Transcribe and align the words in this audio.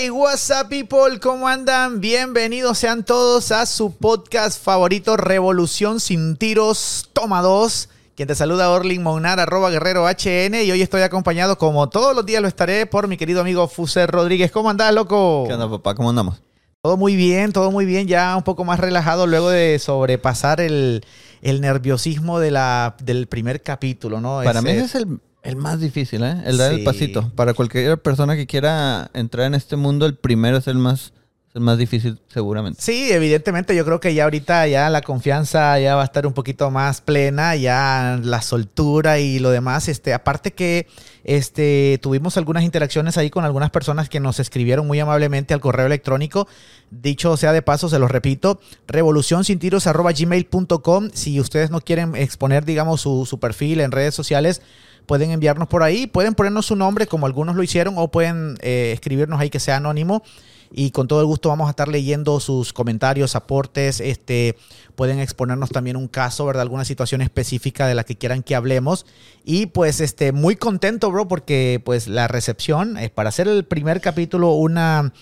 Hey, 0.00 0.10
what's 0.10 0.48
up 0.50 0.68
people, 0.68 1.18
¿cómo 1.18 1.48
andan? 1.48 2.00
Bienvenidos 2.00 2.78
sean 2.78 3.04
todos 3.04 3.50
a 3.50 3.66
su 3.66 3.96
podcast 3.96 4.62
favorito, 4.62 5.16
Revolución 5.16 5.98
sin 5.98 6.36
tiros, 6.36 7.10
toma 7.12 7.42
dos. 7.42 7.88
Quien 8.14 8.28
te 8.28 8.36
saluda, 8.36 8.70
Orlin 8.70 9.02
Monar, 9.02 9.40
arroba 9.40 9.70
guerrero 9.70 10.06
HN. 10.06 10.54
Y 10.54 10.70
hoy 10.70 10.82
estoy 10.82 11.02
acompañado, 11.02 11.58
como 11.58 11.88
todos 11.88 12.14
los 12.14 12.24
días 12.24 12.40
lo 12.40 12.46
estaré, 12.46 12.86
por 12.86 13.08
mi 13.08 13.16
querido 13.16 13.40
amigo 13.40 13.66
Fuser 13.66 14.08
Rodríguez. 14.08 14.52
¿Cómo 14.52 14.70
andás, 14.70 14.94
loco? 14.94 15.46
¿Qué 15.48 15.54
onda, 15.54 15.68
papá? 15.68 15.96
¿Cómo 15.96 16.10
andamos? 16.10 16.40
Todo 16.80 16.96
muy 16.96 17.16
bien, 17.16 17.52
todo 17.52 17.72
muy 17.72 17.84
bien. 17.84 18.06
Ya 18.06 18.36
un 18.36 18.44
poco 18.44 18.64
más 18.64 18.78
relajado 18.78 19.26
luego 19.26 19.50
de 19.50 19.80
sobrepasar 19.80 20.60
el, 20.60 21.04
el 21.42 21.60
nerviosismo 21.60 22.38
de 22.38 22.52
la, 22.52 22.94
del 23.02 23.26
primer 23.26 23.64
capítulo, 23.64 24.20
¿no? 24.20 24.42
Para 24.44 24.62
mí 24.62 24.70
ese 24.70 24.84
es 24.84 24.94
el, 24.94 25.18
el 25.48 25.56
más 25.56 25.80
difícil, 25.80 26.22
¿eh? 26.22 26.36
El 26.44 26.58
dar 26.58 26.70
Sí. 26.72 26.78
el 26.78 26.84
pasito. 26.84 27.32
Para 27.34 27.54
cualquier 27.54 27.98
persona 28.00 28.36
que 28.36 28.46
quiera 28.46 29.10
entrar 29.14 29.46
en 29.46 29.54
este 29.54 29.74
mundo, 29.76 30.06
el 30.06 30.14
primero 30.14 30.58
es 30.58 30.66
el 30.68 30.76
más, 30.78 31.12
el 31.54 31.62
más 31.62 31.78
difícil, 31.78 32.20
seguramente. 32.28 32.80
Sí, 32.82 33.10
evidentemente 33.10 33.74
yo 33.74 33.82
creo 33.84 33.98
que 34.00 34.12
ya 34.14 34.24
ahorita 34.24 34.66
ya 34.68 34.90
la 34.90 35.00
confianza 35.00 35.78
ya 35.80 35.96
va 35.96 36.02
a 36.02 36.04
estar 36.04 36.26
un 36.26 36.34
poquito 36.34 36.70
más 36.70 37.00
plena, 37.00 37.56
ya 37.56 38.20
la 38.22 38.42
soltura 38.42 39.18
y 39.18 39.38
lo 39.38 39.48
demás. 39.50 39.88
Este, 39.88 40.12
aparte 40.12 40.52
que 40.52 40.86
este, 41.24 41.98
tuvimos 42.02 42.36
algunas 42.36 42.64
interacciones 42.64 43.16
ahí 43.16 43.30
con 43.30 43.44
algunas 43.44 43.70
personas 43.70 44.08
que 44.10 44.20
nos 44.20 44.38
escribieron 44.40 44.86
muy 44.86 45.00
amablemente 45.00 45.54
al 45.54 45.60
correo 45.60 45.86
electrónico. 45.86 46.46
Dicho 46.90 47.36
sea 47.38 47.52
de 47.52 47.62
paso, 47.62 47.88
se 47.88 47.98
los 47.98 48.10
repito, 48.10 48.60
revolucionsintiros.gmail.com. 48.86 51.10
Si 51.12 51.40
ustedes 51.40 51.70
no 51.70 51.80
quieren 51.80 52.14
exponer, 52.16 52.64
digamos, 52.64 53.00
su, 53.00 53.26
su 53.26 53.40
perfil 53.40 53.80
en 53.80 53.90
redes 53.92 54.14
sociales, 54.14 54.62
pueden 55.08 55.30
enviarnos 55.30 55.68
por 55.68 55.82
ahí, 55.82 56.06
pueden 56.06 56.34
ponernos 56.34 56.66
su 56.66 56.76
nombre 56.76 57.06
como 57.06 57.24
algunos 57.24 57.56
lo 57.56 57.62
hicieron 57.62 57.94
o 57.96 58.08
pueden 58.08 58.58
eh, 58.60 58.92
escribirnos 58.92 59.40
ahí 59.40 59.48
que 59.48 59.58
sea 59.58 59.78
anónimo 59.78 60.22
y 60.70 60.90
con 60.90 61.08
todo 61.08 61.20
el 61.20 61.26
gusto 61.26 61.48
vamos 61.48 61.66
a 61.66 61.70
estar 61.70 61.88
leyendo 61.88 62.40
sus 62.40 62.74
comentarios, 62.74 63.34
aportes, 63.34 64.00
este, 64.00 64.54
pueden 64.96 65.18
exponernos 65.18 65.70
también 65.70 65.96
un 65.96 66.08
caso, 66.08 66.44
¿verdad? 66.44 66.60
Alguna 66.60 66.84
situación 66.84 67.22
específica 67.22 67.86
de 67.86 67.94
la 67.94 68.04
que 68.04 68.16
quieran 68.16 68.42
que 68.42 68.54
hablemos 68.54 69.06
y 69.46 69.66
pues 69.66 70.00
este, 70.00 70.32
muy 70.32 70.56
contento, 70.56 71.10
bro, 71.10 71.26
porque 71.26 71.80
pues 71.82 72.06
la 72.06 72.28
recepción, 72.28 72.98
eh, 72.98 73.08
para 73.08 73.30
hacer 73.30 73.48
el 73.48 73.64
primer 73.64 74.02
capítulo, 74.02 74.52
una 74.52 75.14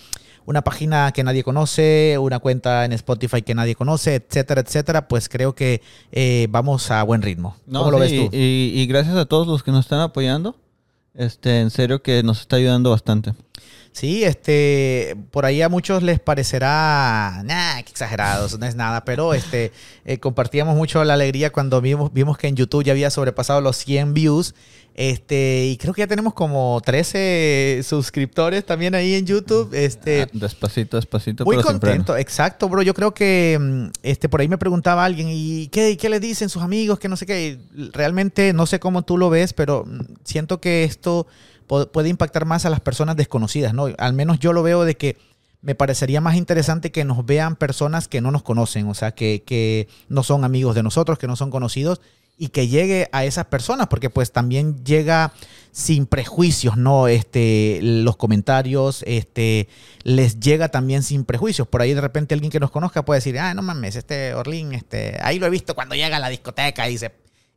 una 0.47 0.63
página 0.63 1.11
que 1.11 1.23
nadie 1.23 1.43
conoce, 1.43 2.17
una 2.19 2.39
cuenta 2.39 2.85
en 2.85 2.93
Spotify 2.93 3.41
que 3.41 3.53
nadie 3.53 3.75
conoce, 3.75 4.15
etcétera, 4.15 4.61
etcétera, 4.61 5.07
pues 5.09 5.27
creo 5.27 5.53
que 5.53 5.81
eh, 6.13 6.47
vamos 6.49 6.89
a 6.89 7.03
buen 7.03 7.21
ritmo. 7.21 7.57
No, 7.67 7.79
¿Cómo 7.79 7.91
lo 7.91 8.07
sí, 8.07 8.17
ves 8.17 8.29
tú? 8.31 8.35
Y, 8.35 8.71
y 8.73 8.87
gracias 8.87 9.17
a 9.17 9.25
todos 9.25 9.45
los 9.45 9.61
que 9.61 9.71
nos 9.71 9.85
están 9.85 9.99
apoyando. 9.99 10.55
Este, 11.13 11.61
en 11.61 11.71
serio 11.71 12.01
que 12.03 12.21
nos 12.21 12.41
está 12.41 12.57
ayudando 12.57 12.91
bastante. 12.91 13.33
Sí, 13.91 14.23
este, 14.23 15.17
por 15.31 15.45
ahí 15.45 15.63
a 15.63 15.69
muchos 15.69 16.03
les 16.03 16.19
parecerá, 16.19 17.41
nah, 17.43 17.81
qué 17.81 17.89
exagerados, 17.89 18.59
no 18.59 18.67
es 18.67 18.75
nada, 18.75 19.03
pero 19.03 19.33
este, 19.33 19.71
eh, 20.05 20.19
compartíamos 20.19 20.75
mucho 20.75 21.03
la 21.03 21.15
alegría 21.15 21.51
cuando 21.51 21.81
vimos, 21.81 22.13
vimos 22.13 22.37
que 22.37 22.47
en 22.47 22.55
YouTube 22.55 22.83
ya 22.83 22.91
había 22.91 23.09
sobrepasado 23.09 23.59
los 23.59 23.75
100 23.77 24.13
views, 24.13 24.53
este, 24.97 25.67
y 25.67 25.77
creo 25.77 25.93
que 25.93 26.01
ya 26.01 26.07
tenemos 26.07 26.33
como 26.33 26.81
13 26.83 27.81
suscriptores 27.83 28.65
también 28.65 28.95
ahí 28.95 29.13
en 29.13 29.27
YouTube, 29.27 29.71
este, 29.71 30.23
Ah, 30.23 30.27
despacito, 30.33 30.97
despacito, 30.97 31.45
muy 31.45 31.57
pero 31.57 31.67
contento, 31.67 32.17
exacto, 32.17 32.67
bro. 32.67 32.81
Yo 32.81 32.95
creo 32.95 33.13
que 33.13 33.59
mm, 33.61 33.89
este 34.01 34.27
por 34.27 34.41
ahí 34.41 34.47
me 34.47 34.57
preguntaba 34.57 35.05
alguien 35.05 35.27
y 35.29 35.67
qué, 35.67 35.95
qué 35.97 36.09
le 36.09 36.19
dicen 36.19 36.49
sus 36.49 36.63
amigos, 36.63 36.97
que 36.97 37.09
no 37.09 37.15
sé 37.15 37.27
qué. 37.27 37.59
Realmente 37.93 38.53
no 38.53 38.65
sé 38.65 38.79
cómo 38.79 39.03
tú 39.03 39.19
lo 39.19 39.29
ves, 39.29 39.53
pero 39.53 39.85
mm, 39.85 39.99
siento 40.23 40.59
que 40.59 40.83
esto 40.83 41.27
puede 41.67 42.09
impactar 42.09 42.45
más 42.45 42.65
a 42.65 42.71
las 42.71 42.79
personas 42.79 43.15
desconocidas, 43.15 43.75
¿no? 43.75 43.89
Al 43.99 44.13
menos 44.13 44.39
yo 44.39 44.51
lo 44.51 44.63
veo 44.63 44.83
de 44.83 44.97
que 44.97 45.15
me 45.61 45.75
parecería 45.75 46.21
más 46.21 46.37
interesante 46.37 46.91
que 46.91 47.05
nos 47.05 47.23
vean 47.23 47.55
personas 47.55 48.07
que 48.07 48.19
no 48.19 48.31
nos 48.31 48.41
conocen, 48.41 48.87
o 48.87 48.95
sea, 48.95 49.11
que, 49.11 49.43
que 49.45 49.87
no 50.09 50.23
son 50.23 50.43
amigos 50.43 50.73
de 50.73 50.81
nosotros, 50.81 51.19
que 51.19 51.27
no 51.27 51.35
son 51.35 51.51
conocidos 51.51 52.01
y 52.37 52.49
que 52.49 52.67
llegue 52.67 53.09
a 53.11 53.25
esas 53.25 53.45
personas, 53.45 53.87
porque 53.87 54.09
pues 54.09 54.31
también 54.31 54.83
llega 54.85 55.33
sin 55.71 56.05
prejuicios, 56.05 56.77
¿no? 56.77 57.07
Este, 57.07 57.79
los 57.81 58.15
comentarios, 58.15 59.03
este, 59.07 59.67
les 60.03 60.39
llega 60.39 60.69
también 60.69 61.03
sin 61.03 61.25
prejuicios. 61.25 61.67
Por 61.67 61.81
ahí 61.81 61.93
de 61.93 62.01
repente 62.01 62.35
alguien 62.35 62.51
que 62.51 62.59
nos 62.59 62.71
conozca 62.71 63.05
puede 63.05 63.19
decir, 63.19 63.39
ah, 63.39 63.53
no 63.53 63.61
mames, 63.61 63.95
este 63.95 64.33
Orlín, 64.33 64.73
este, 64.73 65.17
ahí 65.21 65.39
lo 65.39 65.47
he 65.47 65.49
visto 65.49 65.75
cuando 65.75 65.95
llega 65.95 66.17
a 66.17 66.19
la 66.19 66.29
discoteca 66.29 66.89
y 66.89 66.97
se, 66.97 67.11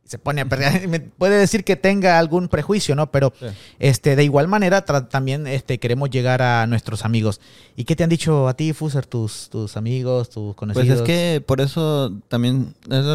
se 0.05 0.17
pone 0.19 0.41
a 0.41 0.45
perder. 0.45 0.87
Me 0.89 0.99
puede 0.99 1.37
decir 1.37 1.63
que 1.63 1.75
tenga 1.75 2.19
algún 2.19 2.47
prejuicio, 2.49 2.95
¿no? 2.95 3.11
Pero 3.11 3.31
Sí. 3.39 3.45
este, 3.79 4.15
de 4.15 4.23
igual 4.23 4.47
manera 4.47 4.81
también 4.83 5.47
este, 5.47 5.79
queremos 5.79 6.09
llegar 6.09 6.41
a 6.41 6.67
nuestros 6.67 7.05
amigos. 7.05 7.39
¿Y 7.75 7.85
qué 7.85 7.95
te 7.95 8.03
han 8.03 8.09
dicho 8.09 8.47
a 8.47 8.53
ti, 8.55 8.73
Fuser, 8.73 9.05
tus, 9.05 9.49
tus 9.49 9.77
amigos, 9.77 10.29
tus 10.29 10.47
Pues 10.47 10.55
conocidos? 10.57 10.97
es 10.99 11.01
que 11.03 11.41
por 11.45 11.61
eso 11.61 12.11
también 12.27 12.73
es 12.89 13.05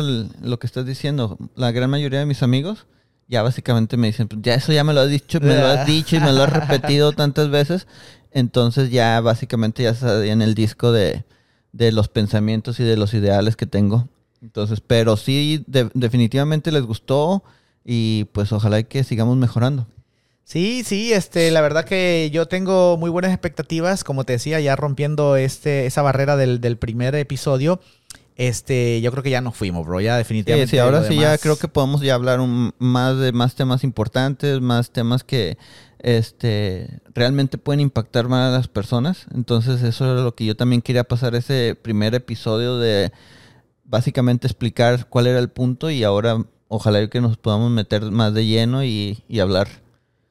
lo 0.43 0.59
que 0.59 0.67
estás 0.67 0.87
diciendo. 0.87 1.37
La 1.55 1.71
gran 1.73 1.91
mayoría 1.91 2.21
de 2.21 2.27
mis 2.27 2.43
amigos 2.43 2.87
ya 3.29 3.43
básicamente 3.43 3.97
me 3.97 4.07
dicen, 4.07 4.29
"Pues 4.29 4.41
ya 4.43 4.55
eso 4.55 4.73
ya 4.73 4.85
me 4.85 4.95
lo 4.95 5.01
has 5.01 5.11
dicho, 5.11 5.41
me 5.41 5.55
lo 5.57 5.67
has 5.67 5.87
dicho 5.87 6.17
y 6.17 6.21
me 6.21 6.33
lo 6.33 6.45
has 6.45 6.53
repetido 6.53 7.13
tantas 7.13 7.51
veces. 7.51 7.87
Entonces 8.33 8.91
ya 8.91 9.21
básicamente 9.21 9.83
ya 9.83 9.95
sabían 9.95 10.43
el 10.43 10.55
disco 10.55 10.93
de, 10.93 11.25
de 11.73 11.93
los 11.93 12.09
pensamientos 12.09 12.81
y 12.81 12.85
de 12.85 12.97
los 12.97 13.15
ideales 13.15 13.57
que 13.57 13.67
tengo. 13.67 14.09
Entonces, 14.47 14.81
pero 14.81 15.17
sí, 15.17 15.65
de- 15.67 15.91
definitivamente 15.93 16.71
les 16.71 16.83
gustó 16.85 17.43
y 17.85 18.27
pues 18.33 18.53
ojalá 18.53 18.79
y 18.79 18.85
que 18.85 19.03
sigamos 19.03 19.37
mejorando. 19.37 19.89
Sí, 20.45 20.85
sí, 20.85 21.13
este, 21.13 21.51
la 21.51 21.61
verdad 21.61 21.85
que 21.85 22.31
yo 22.33 22.47
tengo 22.47 22.97
muy 22.97 23.11
buenas 23.11 23.33
expectativas, 23.33 24.05
como 24.05 24.23
te 24.23 24.35
decía, 24.35 24.61
ya 24.61 24.77
rompiendo 24.77 25.35
este, 25.35 25.87
esa 25.87 26.03
barrera 26.03 26.37
del, 26.37 26.61
del 26.61 26.77
primer 26.79 27.17
episodio, 27.17 27.81
este, 28.37 29.01
yo 29.01 29.11
creo 29.11 29.25
que 29.25 29.31
ya 29.31 29.41
nos 29.41 29.57
fuimos, 29.57 29.85
bro, 29.85 30.01
ya 30.01 30.17
definitivamente. 30.17 30.71
sí, 30.71 30.79
ahora 30.79 31.03
sí 31.03 31.17
ya 31.17 31.37
creo 31.39 31.57
que 31.59 31.67
podemos 31.67 32.01
ya 32.03 32.15
hablar 32.15 32.39
un- 32.39 32.73
más 32.79 33.19
de 33.19 33.33
más 33.33 33.57
temas 33.57 33.83
importantes, 33.83 34.61
más 34.61 34.91
temas 34.93 35.25
que 35.25 35.59
este 35.99 37.01
realmente 37.15 37.59
pueden 37.59 37.81
impactar 37.81 38.29
más 38.29 38.53
a 38.53 38.57
las 38.59 38.69
personas. 38.69 39.27
Entonces 39.35 39.83
eso 39.83 40.05
era 40.13 40.21
lo 40.23 40.35
que 40.37 40.45
yo 40.45 40.55
también 40.57 40.83
quería 40.83 41.03
pasar 41.05 41.35
ese 41.35 41.77
primer 41.81 42.15
episodio 42.15 42.79
de 42.79 43.11
básicamente 43.87 44.47
explicar 44.47 45.09
cuál 45.09 45.27
era 45.27 45.39
el 45.39 45.49
punto 45.49 45.91
y 45.91 46.05
ahora 46.05 46.45
ojalá 46.69 47.09
que 47.09 47.21
nos 47.21 47.37
podamos 47.37 47.71
meter 47.71 48.03
más 48.11 48.35
de 48.35 48.47
lleno 48.47 48.85
y, 48.85 49.23
y 49.29 49.41
hablar, 49.41 49.69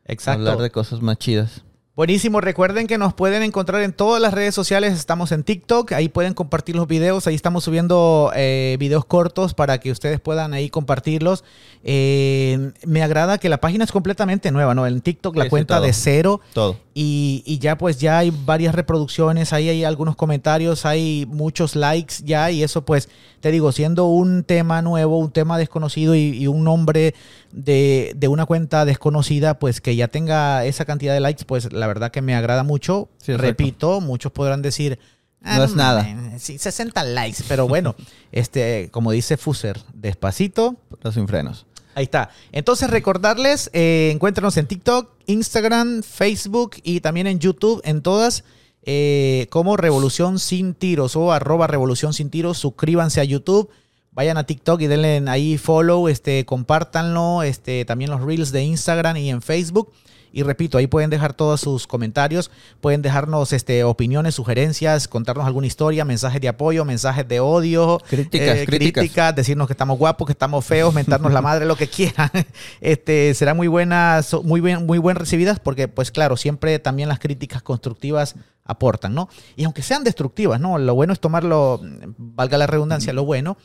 Exacto. 0.05 0.41
hablar 0.41 0.57
de 0.59 0.71
cosas 0.71 1.01
más 1.01 1.17
chidas. 1.17 1.63
Buenísimo, 1.95 2.41
recuerden 2.41 2.87
que 2.87 2.97
nos 2.97 3.13
pueden 3.13 3.41
encontrar 3.41 3.81
en 3.81 3.93
todas 3.93 4.21
las 4.21 4.33
redes 4.33 4.53
sociales, 4.53 4.91
estamos 4.91 5.31
en 5.31 5.45
TikTok, 5.45 5.93
ahí 5.93 6.09
pueden 6.09 6.33
compartir 6.33 6.75
los 6.75 6.87
videos, 6.87 7.25
ahí 7.25 7.35
estamos 7.35 7.63
subiendo 7.63 8.33
eh, 8.35 8.75
videos 8.81 9.05
cortos 9.05 9.53
para 9.53 9.77
que 9.77 9.91
ustedes 9.91 10.19
puedan 10.19 10.53
ahí 10.53 10.69
compartirlos. 10.69 11.45
Eh, 11.85 12.73
me 12.85 13.01
agrada 13.01 13.37
que 13.37 13.47
la 13.47 13.61
página 13.61 13.85
es 13.85 13.93
completamente 13.93 14.51
nueva, 14.51 14.75
¿no? 14.75 14.85
En 14.85 14.99
TikTok 14.99 15.37
la 15.37 15.43
Sí, 15.43 15.47
sí, 15.47 15.49
cuenta 15.51 15.75
todo. 15.77 15.85
de 15.85 15.93
cero 15.93 16.41
Todo. 16.51 16.75
y, 16.93 17.43
y 17.45 17.59
ya 17.59 17.77
pues 17.77 17.97
ya 17.97 18.17
hay 18.17 18.33
varias 18.43 18.75
reproducciones, 18.75 19.53
ahí 19.53 19.69
hay 19.69 19.85
algunos 19.85 20.17
comentarios, 20.17 20.85
hay 20.85 21.25
muchos 21.29 21.77
likes 21.77 22.15
ya 22.25 22.51
y 22.51 22.61
eso 22.61 22.83
pues 22.83 23.07
te 23.39 23.51
digo, 23.51 23.71
siendo 23.71 24.07
un 24.07 24.43
tema 24.43 24.81
nuevo, 24.81 25.17
un 25.19 25.31
tema 25.31 25.57
desconocido 25.57 26.13
y, 26.15 26.31
y 26.35 26.47
un 26.47 26.63
nombre 26.63 27.13
de, 27.51 28.11
de 28.17 28.27
una 28.27 28.45
cuenta 28.47 28.83
desconocida, 28.85 29.59
pues 29.59 29.79
que 29.79 29.95
ya 29.95 30.07
tenga 30.09 30.65
esa 30.65 30.83
cantidad 30.83 31.13
de 31.13 31.19
likes, 31.19 31.45
pues 31.45 31.71
la 31.71 31.84
verdad 31.87 32.11
que 32.11 32.21
me 32.21 32.35
agrada 32.35 32.63
mucho. 32.63 33.09
Sí. 33.17 33.35
Repito, 33.35 34.01
muchos 34.01 34.31
podrán 34.31 34.61
decir... 34.61 34.99
"Ah, 35.43 35.57
No 35.57 35.63
es 35.65 35.75
nada". 35.75 36.03
mames, 36.03 36.41
Sí, 36.41 36.57
60 36.57 37.03
likes, 37.03 37.43
pero 37.47 37.67
bueno, 37.67 37.95
este, 38.31 38.89
como 38.91 39.11
dice 39.11 39.37
Fuser, 39.37 39.79
despacito, 39.93 40.75
Pero 40.99 41.11
sin 41.11 41.27
frenos. 41.27 41.65
Ahí 41.95 42.03
está. 42.05 42.29
Entonces, 42.51 42.89
recordarles, 42.89 43.69
eh, 43.73 44.09
encuéntranos 44.13 44.57
en 44.57 44.67
TikTok, 44.67 45.11
Instagram, 45.27 46.03
Facebook 46.03 46.75
y 46.83 46.99
también 46.99 47.25
en 47.27 47.39
YouTube, 47.39 47.81
en 47.85 48.01
todas, 48.01 48.43
eh, 48.83 49.47
como 49.49 49.77
Revolución 49.77 50.37
Sin 50.39 50.73
Tiros 50.73 51.15
o 51.15 51.31
arroba 51.31 51.67
Revolución 51.67 52.13
Sin 52.13 52.29
Tiros. 52.29 52.57
Suscríbanse 52.57 53.21
a 53.21 53.23
YouTube, 53.23 53.69
vayan 54.11 54.37
a 54.37 54.45
TikTok 54.45 54.81
y 54.81 54.87
denle 54.87 55.23
ahí 55.29 55.57
follow, 55.57 56.09
este, 56.09 56.45
compártanlo, 56.45 57.43
este, 57.43 57.85
también 57.85 58.11
los 58.11 58.21
reels 58.21 58.51
de 58.51 58.63
Instagram 58.63 59.15
y 59.15 59.29
en 59.29 59.41
Facebook. 59.41 59.93
Y 60.35 60.43
repito, 60.43 60.77
ahí 60.77 60.85
pueden 60.85 61.09
dejar 61.09 61.33
todos 61.33 61.61
sus 61.61 61.87
comentarios, 61.87 62.51
pueden 62.81 63.01
dejarnos 63.01 63.53
este, 63.53 63.85
opiniones, 63.85 64.35
sugerencias, 64.35 65.07
contarnos 65.07 65.45
alguna 65.45 65.65
historia, 65.65 66.03
mensajes 66.03 66.41
de 66.41 66.49
apoyo, 66.49 66.83
mensajes 66.83 67.25
de 67.25 67.39
odio, 67.39 68.01
Críticas, 68.09 68.57
eh, 68.57 68.65
críticas. 68.65 69.33
decirnos 69.33 69.65
que 69.67 69.71
estamos 69.71 69.97
guapos, 69.97 70.25
que 70.25 70.33
estamos 70.33 70.65
feos, 70.65 70.93
mentarnos 70.93 71.31
la 71.31 71.41
madre, 71.41 71.65
lo 71.65 71.77
que 71.77 71.87
quieran. 71.87 72.29
Este, 72.81 73.33
serán 73.33 73.55
muy 73.55 73.67
buenas, 73.67 74.35
muy 74.43 74.59
bien, 74.59 74.85
muy 74.85 74.97
buen 74.97 75.15
recibidas, 75.15 75.61
porque, 75.61 75.87
pues 75.87 76.11
claro, 76.11 76.35
siempre 76.35 76.79
también 76.79 77.07
las 77.07 77.19
críticas 77.19 77.61
constructivas 77.61 78.35
aportan, 78.65 79.13
¿no? 79.13 79.29
Y 79.55 79.63
aunque 79.63 79.81
sean 79.81 80.03
destructivas, 80.03 80.59
¿no? 80.59 80.77
Lo 80.77 80.95
bueno 80.95 81.13
es 81.13 81.19
tomarlo, 81.19 81.79
valga 82.17 82.57
la 82.57 82.67
redundancia, 82.67 83.13
lo 83.13 83.23
bueno, 83.23 83.57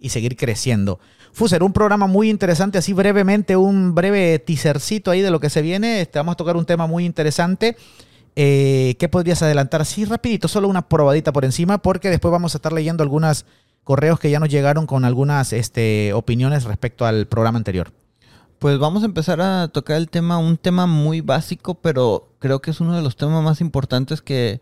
y 0.00 0.10
seguir 0.10 0.36
creciendo. 0.36 1.00
Fuser, 1.32 1.62
un 1.62 1.72
programa 1.72 2.06
muy 2.06 2.30
interesante, 2.30 2.78
así 2.78 2.92
brevemente, 2.92 3.56
un 3.56 3.94
breve 3.94 4.38
teasercito 4.38 5.10
ahí 5.10 5.22
de 5.22 5.30
lo 5.30 5.40
que 5.40 5.50
se 5.50 5.62
viene. 5.62 6.00
Este, 6.00 6.18
vamos 6.18 6.32
a 6.32 6.36
tocar 6.36 6.56
un 6.56 6.66
tema 6.66 6.86
muy 6.86 7.04
interesante. 7.04 7.76
Eh, 8.34 8.96
¿Qué 8.98 9.08
podrías 9.08 9.42
adelantar? 9.42 9.84
Sí, 9.84 10.04
rapidito, 10.04 10.48
solo 10.48 10.68
una 10.68 10.88
probadita 10.88 11.32
por 11.32 11.44
encima, 11.44 11.78
porque 11.78 12.10
después 12.10 12.32
vamos 12.32 12.54
a 12.54 12.58
estar 12.58 12.72
leyendo 12.72 13.02
algunos 13.02 13.46
correos 13.84 14.20
que 14.20 14.30
ya 14.30 14.40
nos 14.40 14.48
llegaron 14.48 14.86
con 14.86 15.04
algunas 15.04 15.52
este, 15.52 16.12
opiniones 16.12 16.64
respecto 16.64 17.06
al 17.06 17.26
programa 17.26 17.58
anterior. 17.58 17.92
Pues 18.58 18.78
vamos 18.78 19.02
a 19.04 19.06
empezar 19.06 19.40
a 19.40 19.68
tocar 19.68 19.96
el 19.96 20.08
tema, 20.08 20.38
un 20.38 20.56
tema 20.56 20.86
muy 20.86 21.20
básico, 21.20 21.74
pero 21.74 22.28
creo 22.40 22.60
que 22.60 22.72
es 22.72 22.80
uno 22.80 22.96
de 22.96 23.02
los 23.02 23.16
temas 23.16 23.42
más 23.42 23.60
importantes 23.60 24.20
que 24.20 24.60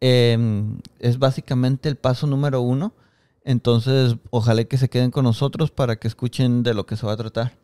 em, 0.00 0.78
es 0.98 1.18
básicamente 1.18 1.88
el 1.88 1.96
paso 1.96 2.26
número 2.26 2.60
uno. 2.60 2.92
Entonces, 3.44 4.16
ojalá 4.30 4.64
que 4.64 4.76
se 4.76 4.88
queden 4.88 5.12
con 5.12 5.24
nosotros 5.24 5.70
para 5.70 5.96
que 5.96 6.08
escuchen 6.08 6.64
de 6.64 6.74
lo 6.74 6.84
que 6.84 6.96
se 6.96 7.06
va 7.06 7.12
a 7.12 7.16
tratar. 7.16 7.56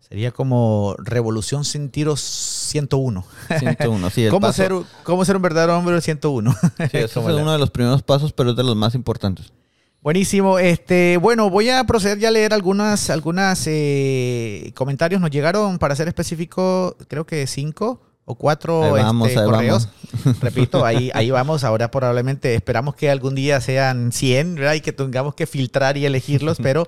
Sería 0.00 0.32
como 0.32 0.96
Revolución 0.98 1.64
sin 1.64 1.90
tiros 1.90 2.20
101. 2.20 3.24
101, 3.56 4.10
sí. 4.10 4.26
¿Cómo, 4.28 4.52
ser, 4.52 4.72
¿Cómo 5.04 5.24
ser 5.24 5.36
un 5.36 5.42
verdadero 5.42 5.78
hombre 5.78 6.00
101? 6.00 6.52
Sí, 6.52 6.58
eso 6.92 7.30
es 7.30 7.36
uno 7.40 7.52
de 7.52 7.58
los 7.58 7.70
primeros 7.70 8.02
pasos, 8.02 8.32
pero 8.32 8.50
es 8.50 8.56
de 8.56 8.64
los 8.64 8.74
más 8.74 8.96
importantes. 8.96 9.52
Buenísimo. 10.02 10.58
Este, 10.58 11.18
bueno, 11.18 11.50
voy 11.50 11.68
a 11.68 11.84
proceder 11.84 12.18
ya 12.18 12.28
a 12.28 12.30
leer 12.30 12.54
algunas, 12.54 13.10
algunas 13.10 13.62
eh, 13.66 14.72
comentarios. 14.74 15.20
Nos 15.20 15.30
llegaron, 15.30 15.78
para 15.78 15.94
ser 15.94 16.08
específico, 16.08 16.96
creo 17.06 17.26
que 17.26 17.46
cinco 17.46 18.00
o 18.24 18.34
cuatro 18.34 18.96
este, 18.96 19.44
correos. 19.44 19.90
Repito, 20.40 20.86
ahí, 20.86 21.10
ahí 21.12 21.30
vamos. 21.30 21.64
Ahora 21.64 21.90
probablemente 21.90 22.54
esperamos 22.54 22.94
que 22.94 23.10
algún 23.10 23.34
día 23.34 23.60
sean 23.60 24.10
100, 24.10 24.54
¿verdad? 24.54 24.74
Y 24.74 24.80
que 24.80 24.92
tengamos 24.92 25.34
que 25.34 25.46
filtrar 25.46 25.98
y 25.98 26.06
elegirlos, 26.06 26.58
pero 26.62 26.86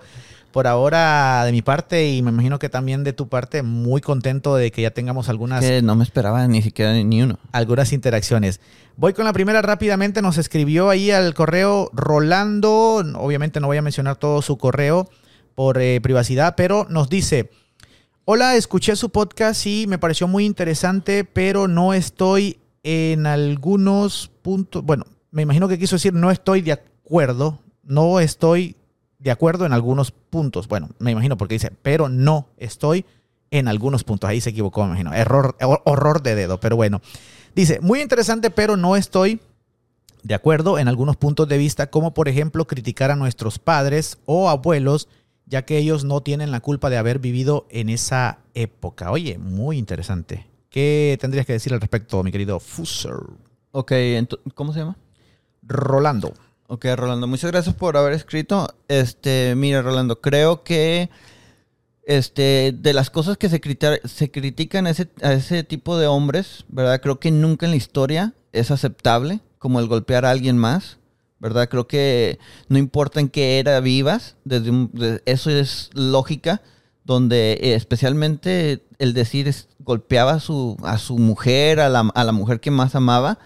por 0.53 0.67
ahora, 0.67 1.45
de 1.45 1.53
mi 1.53 1.63
parte, 1.63 2.09
y 2.09 2.23
me 2.23 2.31
imagino 2.31 2.59
que 2.59 2.69
también 2.69 3.03
de 3.03 3.13
tu 3.13 3.29
parte, 3.29 3.63
muy 3.63 4.01
contento 4.01 4.55
de 4.55 4.71
que 4.71 4.83
ya 4.83 4.91
tengamos 4.91 5.29
algunas. 5.29 5.65
Que 5.65 5.83
no 5.83 5.97
me 5.97 6.05
esperaba 6.05 6.47
ni 6.47 6.63
siquiera 6.63 6.93
ni 6.93 7.23
uno. 7.23 7.39
Algunas 7.51 7.93
interacciones. 7.93 8.61
Voy 8.97 9.15
con 9.15 9.25
la 9.25 9.33
primera 9.33 9.63
rápidamente. 9.63 10.23
Nos 10.23 10.39
escribió 10.39 10.91
ahí 10.91 11.11
al 11.11 11.35
correo 11.35 11.91
Rolando. 11.93 13.03
Obviamente 13.17 13.59
no 13.59 13.67
voy 13.67 13.79
a 13.79 13.83
mencionar 13.83 14.17
todo 14.17 14.43
su 14.43 14.59
correo 14.59 15.09
por 15.55 15.81
eh, 15.81 16.01
privacidad, 16.01 16.55
pero 16.57 16.87
nos 16.89 17.09
dice. 17.09 17.51
Hola, 18.25 18.55
escuché 18.55 18.95
su 18.95 19.11
podcast 19.11 19.67
y 19.67 19.87
me 19.89 19.99
pareció 19.99 20.29
muy 20.29 20.45
interesante, 20.45 21.25
pero 21.25 21.67
no 21.67 21.93
estoy 21.93 22.61
en 22.85 23.27
algunos 23.27 24.31
puntos. 24.43 24.85
Bueno, 24.85 25.07
me 25.33 25.43
imagino 25.43 25.67
que 25.67 25.79
quiso 25.79 25.97
decir 25.97 26.13
no 26.13 26.31
estoy 26.31 26.61
de 26.61 26.73
acuerdo. 26.73 27.59
No 27.83 28.21
estoy 28.21 28.77
de 29.23 29.31
acuerdo 29.31 29.65
en 29.65 29.73
algunos 29.73 30.11
puntos. 30.11 30.67
Bueno, 30.67 30.91
me 30.99 31.13
imagino 31.13 31.37
porque 31.37 31.55
dice, 31.55 31.71
pero 31.83 32.09
no 32.09 32.49
estoy 32.57 33.05
en 33.51 33.69
algunos 33.69 34.03
puntos. 34.03 34.29
Ahí 34.29 34.41
se 34.41 34.51
equivocó, 34.51 34.83
me 34.83 34.89
imagino. 34.89 35.15
Error, 35.15 35.57
horror 35.61 36.23
de 36.23 36.35
dedo, 36.35 36.59
pero 36.59 36.77
bueno. 36.77 37.01
Dice, 37.55 37.81
muy 37.81 38.01
interesante, 38.01 38.51
pero 38.51 38.77
no 38.77 38.97
estoy 38.97 39.41
de 40.23 40.35
acuerdo 40.35 40.79
en 40.79 40.89
algunos 40.89 41.17
puntos 41.17 41.49
de 41.49 41.59
vista, 41.59 41.89
como 41.91 42.15
por 42.15 42.29
ejemplo 42.29 42.67
criticar 42.67 43.11
a 43.11 43.17
nuestros 43.17 43.59
padres 43.59 44.19
o 44.25 44.49
abuelos, 44.49 45.09
ya 45.47 45.63
que 45.63 45.79
ellos 45.79 46.05
no 46.05 46.23
tienen 46.23 46.51
la 46.51 46.61
culpa 46.61 46.91
de 46.91 46.97
haber 46.97 47.19
vivido 47.19 47.67
en 47.71 47.91
esa 47.91 48.39
época. 48.55 49.11
Oye, 49.11 49.39
muy 49.39 49.79
interesante. 49.79 50.47
¿Qué 50.71 51.19
tendrías 51.21 51.47
que 51.47 51.53
decir 51.53 51.75
al 51.75 51.81
respecto, 51.81 52.23
mi 52.23 52.33
querido 52.33 52.59
Fusser? 52.59 53.15
Ok, 53.73 53.93
¿cómo 54.55 54.73
se 54.73 54.81
llama? 54.81 54.97
Rolando. 55.63 56.33
Ok, 56.75 56.87
Rolando, 56.97 57.27
muchas 57.27 57.51
gracias 57.51 57.75
por 57.75 57.99
haber 57.99 58.15
escrito. 58.15 58.67
Este, 58.89 59.53
mira, 59.55 59.83
Rolando, 59.83 60.23
creo 60.23 60.63
que 60.65 61.11
este, 62.07 62.75
de 62.75 62.95
las 62.95 63.11
cosas 63.11 63.37
que 63.37 63.51
se, 63.51 63.61
se 64.07 64.31
critican 64.31 64.87
a 64.87 64.91
ese, 64.91 65.11
a 65.21 65.35
ese 65.35 65.65
tipo 65.65 65.99
de 65.99 66.07
hombres, 66.07 66.65
¿verdad? 66.69 67.03
Creo 67.03 67.21
que 67.21 67.31
nunca 67.31 67.67
en 67.67 67.73
la 67.73 67.77
historia 67.77 68.33
es 68.53 68.71
aceptable 68.71 69.41
como 69.59 69.81
el 69.81 69.87
golpear 69.87 70.25
a 70.25 70.31
alguien 70.31 70.57
más, 70.57 70.97
¿verdad? 71.41 71.69
Creo 71.69 71.87
que 71.87 72.39
no 72.69 72.79
importa 72.79 73.21
en 73.21 73.29
qué 73.29 73.59
era 73.59 73.79
vivas, 73.81 74.37
desde 74.47 75.21
eso 75.27 75.51
es 75.51 75.91
lógica, 75.93 76.63
donde 77.05 77.53
eh, 77.61 77.75
especialmente 77.75 78.83
el 78.99 79.13
decir 79.13 79.47
es, 79.47 79.69
golpeaba 79.79 80.33
a 80.33 80.41
su, 80.41 80.79
a 80.83 80.97
su 80.97 81.19
mujer, 81.19 81.81
a 81.81 81.91
la, 81.91 82.11
a 82.15 82.25
la 82.25 82.33
mujer 82.33 82.61
que 82.61 82.71
más 82.71 82.95
amaba, 82.95 83.39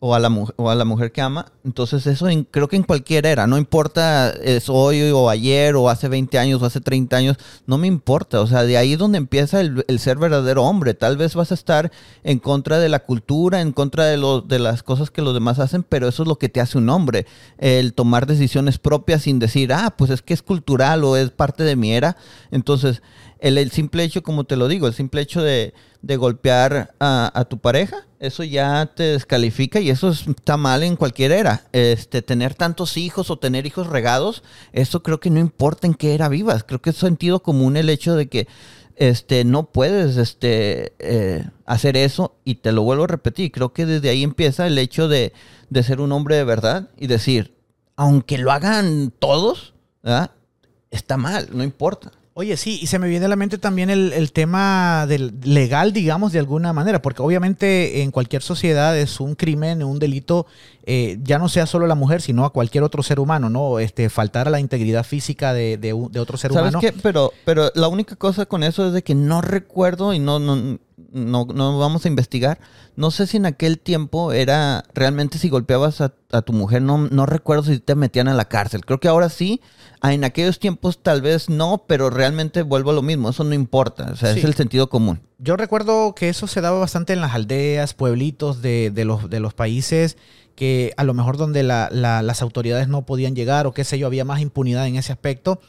o 0.00 0.14
a 0.14 0.18
la, 0.18 0.28
o 0.56 0.70
a 0.70 0.74
la 0.74 0.84
mujer 0.84 1.12
que 1.12 1.20
ama. 1.20 1.46
Entonces 1.64 2.06
eso 2.06 2.26
creo 2.50 2.68
que 2.68 2.76
en 2.76 2.82
cualquier 2.82 3.26
era, 3.26 3.46
no 3.46 3.58
importa 3.58 4.30
es 4.30 4.68
hoy 4.68 5.10
o 5.10 5.28
ayer 5.28 5.76
o 5.76 5.88
hace 5.88 6.08
20 6.08 6.38
años 6.38 6.62
o 6.62 6.66
hace 6.66 6.80
30 6.80 7.16
años, 7.16 7.36
no 7.66 7.78
me 7.78 7.86
importa. 7.86 8.40
O 8.40 8.46
sea, 8.46 8.62
de 8.64 8.76
ahí 8.76 8.96
donde 8.96 9.18
empieza 9.18 9.60
el, 9.60 9.84
ser 9.98 10.18
verdadero 10.18 10.64
hombre. 10.64 10.94
Tal 10.94 11.16
vez 11.16 11.34
vas 11.34 11.50
a 11.50 11.54
estar 11.54 11.90
en 12.22 12.38
contra 12.38 12.78
de 12.78 12.88
la 12.88 13.00
cultura, 13.00 13.60
en 13.60 13.72
contra 13.72 14.06
de, 14.06 14.16
lo, 14.16 14.40
de 14.40 14.58
las 14.58 14.82
cosas 14.82 15.10
que 15.10 15.22
los 15.22 15.34
demás 15.34 15.58
hacen, 15.58 15.82
pero 15.82 16.08
eso 16.08 16.22
es 16.22 16.28
lo 16.28 16.38
que 16.38 16.48
te 16.48 16.60
hace 16.60 16.78
un 16.78 16.88
hombre. 16.88 17.26
El 17.58 17.94
tomar 17.94 18.26
decisiones 18.26 18.78
propias 18.78 19.22
sin 19.22 19.38
decir, 19.38 19.72
ah, 19.72 19.94
pues 19.96 20.10
es 20.10 20.22
que 20.22 20.34
es 20.34 20.42
cultural 20.42 21.04
o 21.04 21.16
es 21.16 21.30
parte 21.30 21.64
de 21.64 21.76
mi 21.76 21.92
era. 21.92 22.16
Entonces, 22.50 23.02
el, 23.40 23.58
el 23.58 23.70
simple 23.70 24.04
hecho, 24.04 24.22
como 24.22 24.44
te 24.44 24.56
lo 24.56 24.68
digo, 24.68 24.86
el 24.86 24.94
simple 24.94 25.20
hecho 25.20 25.42
de 25.42 25.74
de 26.02 26.16
golpear 26.16 26.94
a, 27.00 27.46
tu 27.48 27.58
pareja, 27.58 28.06
eso 28.20 28.44
ya 28.44 28.86
te 28.94 29.02
descalifica 29.02 29.80
y 29.80 29.90
eso 29.90 30.10
está 30.10 30.56
mal 30.56 30.82
en 30.82 30.96
cualquier 30.96 31.32
era. 31.32 31.64
Este, 31.72 32.22
tener 32.22 32.54
tantos 32.54 32.96
hijos 32.96 33.30
o 33.30 33.38
tener 33.38 33.66
hijos 33.66 33.88
regados, 33.88 34.42
eso 34.72 35.02
creo 35.02 35.18
que 35.20 35.30
no 35.30 35.40
importa 35.40 35.86
en 35.86 35.94
qué 35.94 36.14
era 36.14 36.28
vivas. 36.28 36.64
Creo 36.64 36.80
que 36.80 36.90
es 36.90 36.96
sentido 36.96 37.42
común 37.42 37.76
el 37.76 37.90
hecho 37.90 38.14
de 38.14 38.28
que 38.28 38.46
este, 38.96 39.44
no 39.44 39.70
puedes 39.70 40.16
este, 40.16 40.92
eh, 40.98 41.44
hacer 41.66 41.96
eso 41.96 42.36
y 42.44 42.56
te 42.56 42.72
lo 42.72 42.82
vuelvo 42.82 43.04
a 43.04 43.08
repetir. 43.08 43.50
Creo 43.50 43.72
que 43.72 43.86
desde 43.86 44.10
ahí 44.10 44.22
empieza 44.22 44.66
el 44.66 44.78
hecho 44.78 45.08
de, 45.08 45.32
de 45.68 45.82
ser 45.82 46.00
un 46.00 46.12
hombre 46.12 46.36
de 46.36 46.44
verdad 46.44 46.90
y 46.96 47.08
decir, 47.08 47.56
aunque 47.96 48.38
lo 48.38 48.52
hagan 48.52 49.12
todos, 49.18 49.74
está 50.90 51.16
mal, 51.16 51.48
no 51.52 51.64
importa. 51.64 52.12
Oye, 52.38 52.56
sí, 52.56 52.78
y 52.80 52.86
se 52.86 53.00
me 53.00 53.08
viene 53.08 53.26
a 53.26 53.28
la 53.28 53.34
mente 53.34 53.58
también 53.58 53.90
el, 53.90 54.30
tema 54.30 55.06
del 55.08 55.34
legal, 55.42 55.92
digamos, 55.92 56.30
de 56.30 56.38
alguna 56.38 56.72
manera, 56.72 57.02
porque 57.02 57.20
obviamente 57.20 58.02
en 58.02 58.12
cualquier 58.12 58.42
sociedad 58.42 58.96
es 58.96 59.18
un 59.18 59.34
crimen, 59.34 59.82
un 59.82 59.98
delito, 59.98 60.46
eh, 60.84 61.18
ya 61.24 61.40
no 61.40 61.48
sea 61.48 61.66
solo 61.66 61.88
la 61.88 61.96
mujer, 61.96 62.22
sino 62.22 62.44
a 62.44 62.52
cualquier 62.52 62.84
otro 62.84 63.02
ser 63.02 63.18
humano, 63.18 63.50
¿no? 63.50 63.80
Este, 63.80 64.08
faltar 64.08 64.46
a 64.46 64.52
la 64.52 64.60
integridad 64.60 65.02
física 65.02 65.52
de, 65.52 65.78
de, 65.78 65.92
otro 65.92 66.38
ser 66.38 66.52
¿Sabes 66.52 66.74
humano. 66.74 66.80
Qué? 66.80 66.92
Pero, 67.02 67.32
pero 67.44 67.72
la 67.74 67.88
única 67.88 68.14
cosa 68.14 68.46
con 68.46 68.62
eso 68.62 68.86
es 68.86 68.92
de 68.92 69.02
que 69.02 69.16
no 69.16 69.40
recuerdo 69.40 70.14
y 70.14 70.20
no, 70.20 70.38
no, 70.38 70.78
no, 71.10 71.46
no 71.46 71.78
vamos 71.78 72.04
a 72.04 72.08
investigar. 72.08 72.58
No 72.96 73.10
sé 73.10 73.26
si 73.26 73.36
en 73.36 73.46
aquel 73.46 73.78
tiempo 73.78 74.32
era 74.32 74.84
realmente 74.94 75.38
si 75.38 75.48
golpeabas 75.48 76.00
a, 76.00 76.12
tu 76.42 76.52
mujer, 76.52 76.82
no, 76.82 76.98
no 76.98 77.26
recuerdo 77.26 77.64
si 77.64 77.78
te 77.78 77.94
metían 77.94 78.28
a 78.28 78.34
la 78.34 78.46
cárcel. 78.46 78.84
Creo 78.84 79.00
que 79.00 79.08
ahora 79.08 79.28
sí. 79.28 79.60
Ah, 80.00 80.14
en 80.14 80.22
aquellos 80.24 80.60
tiempos 80.60 81.02
tal 81.02 81.22
vez 81.22 81.48
no, 81.48 81.84
pero 81.86 82.10
realmente 82.10 82.62
vuelvo 82.62 82.90
a 82.90 82.94
lo 82.94 83.02
mismo. 83.02 83.30
Eso 83.30 83.44
no 83.44 83.54
importa. 83.54 84.10
O 84.12 84.16
sea, 84.16 84.30
es 84.30 84.44
el 84.44 84.54
sentido 84.54 84.88
común. 84.88 85.20
Yo 85.38 85.56
recuerdo 85.56 86.14
que 86.14 86.28
eso 86.28 86.46
se 86.46 86.60
daba 86.60 86.78
bastante 86.78 87.12
en 87.12 87.20
las 87.20 87.34
aldeas, 87.34 87.94
pueblitos 87.94 88.62
de, 88.62 88.90
de, 88.92 89.04
los, 89.04 89.28
de 89.30 89.40
los 89.40 89.54
países 89.54 90.16
que 90.58 90.92
a 90.96 91.04
lo 91.04 91.14
mejor 91.14 91.36
donde 91.36 91.62
las 91.62 92.42
autoridades 92.42 92.88
no 92.88 93.06
podían 93.06 93.36
llegar 93.36 93.68
o 93.68 93.72
qué 93.72 93.84
sé 93.84 93.96
yo, 93.96 94.08
había 94.08 94.24
más 94.24 94.40
impunidad 94.40 94.88
en 94.88 94.96
ese 94.96 95.12
aspecto. 95.12 95.60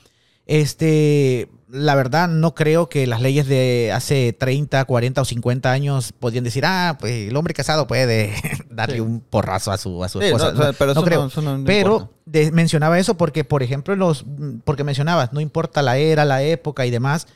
Este, 0.49 1.47
la 1.67 1.93
verdad, 1.93 2.27
no 2.27 2.55
creo 2.55 2.89
que 2.89 3.05
las 3.05 3.21
leyes 3.21 3.45
de 3.45 3.91
hace 3.93 4.33
30, 4.33 4.83
40 4.83 5.21
o 5.21 5.25
50 5.25 5.71
años 5.71 6.11
podían 6.11 6.43
decir, 6.43 6.63
ah, 6.65 6.97
pues 6.99 7.29
el 7.29 7.35
hombre 7.35 7.53
casado 7.53 7.85
puede 7.85 8.33
darle 8.71 8.99
un 8.99 9.19
porrazo 9.19 9.71
a 9.71 9.77
su, 9.77 10.03
a 10.03 10.09
su 10.09 10.19
esposa. 10.19 10.51
pero 10.79 10.95
no, 10.95 11.03
creo. 11.03 11.29
pero 11.67 12.09
mencionaba 12.51 12.97
eso 12.97 13.15
porque, 13.15 13.43
por 13.43 13.61
ejemplo, 13.61 13.95
los, 13.95 14.25
porque 14.63 14.83
mencionabas, 14.83 15.33
no 15.33 15.39
importa 15.39 15.83
la 15.83 15.99
era, 15.99 16.25
la 16.25 16.41
época 16.41 16.87
y 16.87 16.89
demás, 16.89 17.27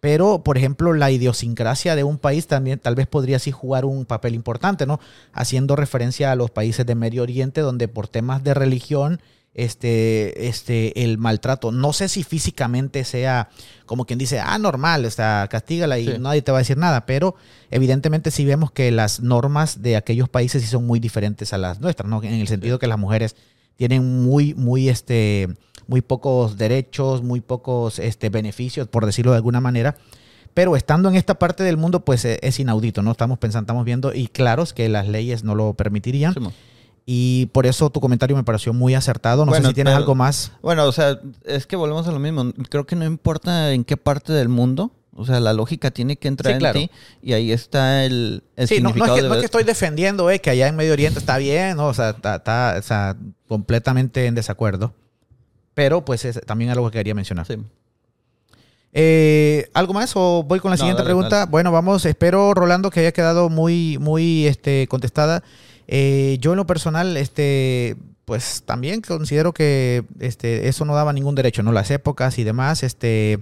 pero, 0.00 0.42
por 0.42 0.58
ejemplo, 0.58 0.92
la 0.92 1.12
idiosincrasia 1.12 1.94
de 1.94 2.02
un 2.02 2.18
país 2.18 2.48
también 2.48 2.80
tal 2.80 2.96
vez 2.96 3.06
podría 3.06 3.38
sí 3.38 3.52
jugar 3.52 3.84
un 3.84 4.06
papel 4.06 4.34
importante, 4.34 4.86
¿no? 4.86 4.98
Haciendo 5.32 5.76
referencia 5.76 6.32
a 6.32 6.36
los 6.36 6.50
países 6.50 6.84
de 6.84 6.96
Medio 6.96 7.22
Oriente, 7.22 7.60
donde 7.60 7.86
por 7.86 8.08
temas 8.08 8.42
de 8.42 8.54
religión 8.54 9.20
este, 9.56 10.48
este, 10.48 11.02
el 11.02 11.16
maltrato. 11.16 11.72
No 11.72 11.94
sé 11.94 12.08
si 12.08 12.22
físicamente 12.22 13.04
sea 13.04 13.48
como 13.86 14.04
quien 14.04 14.18
dice, 14.18 14.38
ah, 14.38 14.58
normal, 14.58 15.04
o 15.06 15.10
sea, 15.10 15.48
castígala 15.50 15.98
y 15.98 16.18
nadie 16.18 16.42
te 16.42 16.52
va 16.52 16.58
a 16.58 16.60
decir 16.60 16.76
nada, 16.76 17.06
pero 17.06 17.36
evidentemente 17.70 18.30
sí 18.30 18.44
vemos 18.44 18.70
que 18.70 18.90
las 18.90 19.20
normas 19.20 19.80
de 19.80 19.96
aquellos 19.96 20.28
países 20.28 20.62
sí 20.62 20.68
son 20.68 20.86
muy 20.86 21.00
diferentes 21.00 21.54
a 21.54 21.58
las 21.58 21.80
nuestras, 21.80 22.08
¿no? 22.08 22.22
En 22.22 22.34
el 22.34 22.48
sentido 22.48 22.78
que 22.78 22.86
las 22.86 22.98
mujeres 22.98 23.34
tienen 23.76 24.22
muy, 24.24 24.54
muy, 24.54 24.90
este, 24.90 25.48
muy 25.86 26.02
pocos 26.02 26.58
derechos, 26.58 27.22
muy 27.22 27.40
pocos 27.40 27.98
este, 27.98 28.28
beneficios, 28.28 28.88
por 28.88 29.06
decirlo 29.06 29.32
de 29.32 29.38
alguna 29.38 29.62
manera. 29.62 29.96
Pero 30.52 30.76
estando 30.76 31.08
en 31.08 31.16
esta 31.16 31.38
parte 31.38 31.64
del 31.64 31.78
mundo, 31.78 32.04
pues 32.04 32.26
e, 32.26 32.38
es, 32.42 32.60
inaudito, 32.60 33.02
¿no? 33.02 33.12
Estamos 33.12 33.38
pensando, 33.38 33.64
estamos 33.64 33.84
viendo, 33.86 34.12
y 34.12 34.28
claros 34.28 34.74
que 34.74 34.88
las 34.90 35.08
leyes 35.08 35.44
no 35.44 35.54
lo 35.54 35.74
permitirían. 35.74 36.34
Y 37.08 37.46
por 37.46 37.66
eso 37.66 37.88
tu 37.88 38.00
comentario 38.00 38.36
me 38.36 38.42
pareció 38.42 38.72
muy 38.72 38.96
acertado. 38.96 39.46
No 39.46 39.54
sé 39.54 39.62
si 39.62 39.72
tienes 39.74 39.94
algo 39.94 40.16
más. 40.16 40.50
Bueno, 40.60 40.84
o 40.84 40.92
sea, 40.92 41.20
es 41.44 41.64
que 41.66 41.76
volvemos 41.76 42.08
a 42.08 42.12
lo 42.12 42.18
mismo. 42.18 42.52
Creo 42.68 42.84
que 42.84 42.96
no 42.96 43.04
importa 43.04 43.72
en 43.72 43.84
qué 43.84 43.96
parte 43.96 44.32
del 44.32 44.48
mundo. 44.48 44.90
O 45.14 45.24
sea, 45.24 45.38
la 45.38 45.52
lógica 45.52 45.92
tiene 45.92 46.16
que 46.16 46.28
entrar 46.28 46.60
en 46.60 46.72
ti 46.72 46.90
y 47.22 47.32
ahí 47.32 47.50
está 47.50 48.04
el, 48.04 48.42
el 48.56 48.68
sí, 48.68 48.74
significado. 48.74 49.06
No, 49.06 49.16
es 49.16 49.22
que, 49.22 49.28
no, 49.28 49.34
es 49.34 49.40
que, 49.40 49.46
estoy 49.46 49.64
defendiendo 49.64 50.30
eh, 50.30 50.40
que 50.40 50.50
allá 50.50 50.66
en 50.66 50.76
Medio 50.76 50.92
Oriente 50.92 51.18
está 51.18 51.38
bien, 51.38 51.78
¿no? 51.78 51.86
o, 51.86 51.94
sea, 51.94 52.10
está, 52.10 52.36
está 52.36 52.76
o 52.78 52.82
sea, 52.82 53.16
completamente 53.48 54.26
en 54.26 54.34
desacuerdo. 54.34 54.92
Pero 55.72 56.04
pues 56.04 56.24
es 56.26 56.40
también 56.44 56.70
algo 56.70 56.90
que 56.90 56.98
quería 56.98 57.14
mencionar. 57.14 57.46
Sí. 57.46 57.56
Eh, 58.92 59.70
¿Algo 59.74 59.94
más 59.94 60.12
o 60.16 60.42
voy 60.42 60.58
con 60.58 60.70
la 60.70 60.76
siguiente 60.76 61.02
pregunta? 61.02 61.46
Bueno, 61.46 61.70
vamos, 61.70 62.04
espero 62.04 62.52
Rolando 62.52 62.90
que 62.90 63.00
haya 63.00 63.12
quedado 63.12 63.48
muy, 63.48 63.98
muy 63.98 64.46
este, 64.46 64.86
contestada. 64.88 65.42
Eh, 65.88 66.38
yo 66.40 66.52
en 66.52 66.56
lo 66.56 66.66
personal, 66.66 67.16
este, 67.16 67.96
pues 68.24 68.62
también 68.64 69.00
considero 69.00 69.52
que 69.54 70.04
este, 70.20 70.68
eso 70.68 70.84
no 70.84 70.94
daba 70.94 71.12
ningún 71.12 71.34
derecho, 71.34 71.62
¿no? 71.62 71.72
Las 71.72 71.90
épocas 71.90 72.38
y 72.38 72.44
demás, 72.44 72.82
este, 72.82 73.40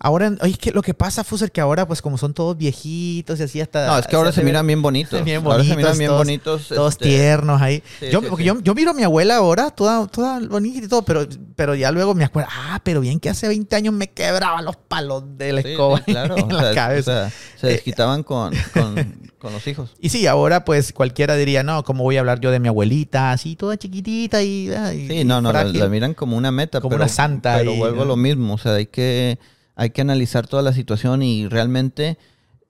Ahora, 0.00 0.32
oye, 0.42 0.54
que 0.54 0.70
lo 0.70 0.80
que 0.80 0.94
pasa, 0.94 1.24
Fuser, 1.24 1.50
que 1.50 1.60
ahora, 1.60 1.86
pues 1.86 2.00
como 2.00 2.18
son 2.18 2.32
todos 2.32 2.56
viejitos 2.56 3.40
y 3.40 3.42
así 3.42 3.60
hasta. 3.60 3.88
No, 3.88 3.98
es 3.98 4.06
que 4.06 4.14
ahora 4.16 4.30
se, 4.30 4.44
miran 4.44 4.64
bien 4.64 4.80
bonitos. 4.80 5.24
Bien 5.24 5.42
bonitos. 5.42 5.66
Ahora 5.66 5.74
se 5.74 5.76
miran 5.76 5.98
bien 5.98 6.08
todos, 6.08 6.20
bonitos. 6.20 6.68
Todos 6.68 6.92
este... 6.92 7.04
tiernos 7.06 7.60
ahí. 7.60 7.82
Sí, 7.98 8.06
yo, 8.12 8.20
sí, 8.20 8.26
porque 8.28 8.44
sí. 8.44 8.46
Yo, 8.46 8.60
yo, 8.60 8.74
miro 8.76 8.92
a 8.92 8.94
mi 8.94 9.02
abuela 9.02 9.36
ahora, 9.36 9.70
toda, 9.70 10.06
toda 10.06 10.38
bonita 10.38 10.84
y 10.84 10.88
todo, 10.88 11.02
pero, 11.02 11.26
pero 11.56 11.74
ya 11.74 11.90
luego 11.90 12.14
me 12.14 12.24
acuerdo, 12.24 12.48
ah, 12.52 12.80
pero 12.84 13.00
bien 13.00 13.18
que 13.18 13.28
hace 13.28 13.48
20 13.48 13.74
años 13.74 13.92
me 13.92 14.10
quebraban 14.10 14.64
los 14.64 14.76
palos 14.76 15.24
de 15.36 15.52
la 15.52 15.60
escoba 15.60 16.00
claro, 16.06 16.36
en 16.36 16.48
la 16.48 16.56
o 16.56 16.60
sea, 16.60 16.74
cabeza. 16.74 17.10
O 17.10 17.14
sea, 17.14 17.32
se 17.56 17.66
desquitaban 17.66 18.22
con, 18.22 18.54
con, 18.72 19.30
con, 19.38 19.52
los 19.52 19.66
hijos. 19.66 19.96
Y 20.00 20.10
sí, 20.10 20.28
ahora 20.28 20.64
pues 20.64 20.92
cualquiera 20.92 21.34
diría, 21.34 21.64
no, 21.64 21.82
¿cómo 21.82 22.04
voy 22.04 22.18
a 22.18 22.20
hablar 22.20 22.38
yo 22.38 22.52
de 22.52 22.60
mi 22.60 22.68
abuelita? 22.68 23.32
Así 23.32 23.56
toda 23.56 23.76
chiquitita 23.76 24.44
y. 24.44 24.70
y 24.70 25.08
sí, 25.08 25.24
no, 25.24 25.40
no, 25.40 25.52
la, 25.52 25.64
la, 25.64 25.88
miran 25.88 26.14
como 26.14 26.36
una 26.36 26.52
meta. 26.52 26.80
Como 26.80 26.90
pero, 26.90 27.02
una 27.02 27.12
santa. 27.12 27.56
Pero 27.56 27.72
y, 27.72 27.78
vuelvo 27.78 28.02
a 28.02 28.06
lo 28.06 28.16
mismo, 28.16 28.54
o 28.54 28.58
sea, 28.58 28.74
hay 28.74 28.86
que 28.86 29.40
hay 29.78 29.90
que 29.90 30.00
analizar 30.00 30.46
toda 30.48 30.62
la 30.62 30.72
situación 30.72 31.22
y 31.22 31.46
realmente 31.46 32.18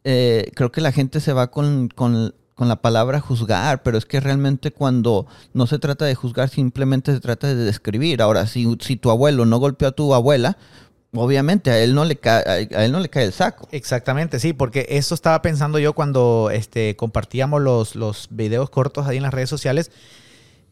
eh, 0.05 0.53
creo 0.55 0.71
que 0.71 0.83
la 0.83 0.93
gente 0.93 1.21
se 1.21 1.33
va 1.33 1.51
con, 1.51 1.89
con, 1.89 2.35
la 2.59 2.83
palabra 2.83 3.19
juzgar, 3.21 3.83
pero 3.83 3.97
es 3.97 4.05
que 4.05 4.21
realmente 4.21 4.73
cuando 4.73 5.27
no 5.55 5.67
se 5.67 5.79
trata 5.79 6.05
de 6.05 6.15
juzgar, 6.15 6.51
simplemente 6.51 7.15
se 7.15 7.21
trata 7.21 7.47
de 7.47 7.55
describir. 7.55 8.21
Ahora, 8.21 8.47
si, 8.47 8.77
si 8.81 8.97
tu 8.97 9.11
abuelo 9.11 9.47
no 9.47 9.59
golpeó 9.59 9.89
a 9.89 9.93
tu 9.93 10.13
abuela, 10.13 10.59
obviamente 11.15 11.71
a 11.71 11.79
él 11.79 11.95
no 11.95 12.05
le 12.05 12.17
cae, 12.17 12.69
a 12.75 12.85
él 12.85 12.93
no 12.93 13.01
le 13.01 13.09
cae 13.09 13.25
el 13.25 13.33
saco. 13.33 13.69
Exactamente, 13.73 14.39
sí, 14.39 14.53
porque 14.53 14.85
eso 14.91 15.15
estaba 15.15 15.41
pensando 15.41 15.79
yo 15.79 15.95
cuando 15.95 16.51
este, 16.53 16.95
compartíamos 16.95 17.63
los, 17.63 17.95
los 17.95 18.29
videos 18.31 18.69
cortos 18.69 19.07
ahí 19.07 19.17
en 19.17 19.23
las 19.23 19.33
redes 19.33 19.49
sociales. 19.49 19.91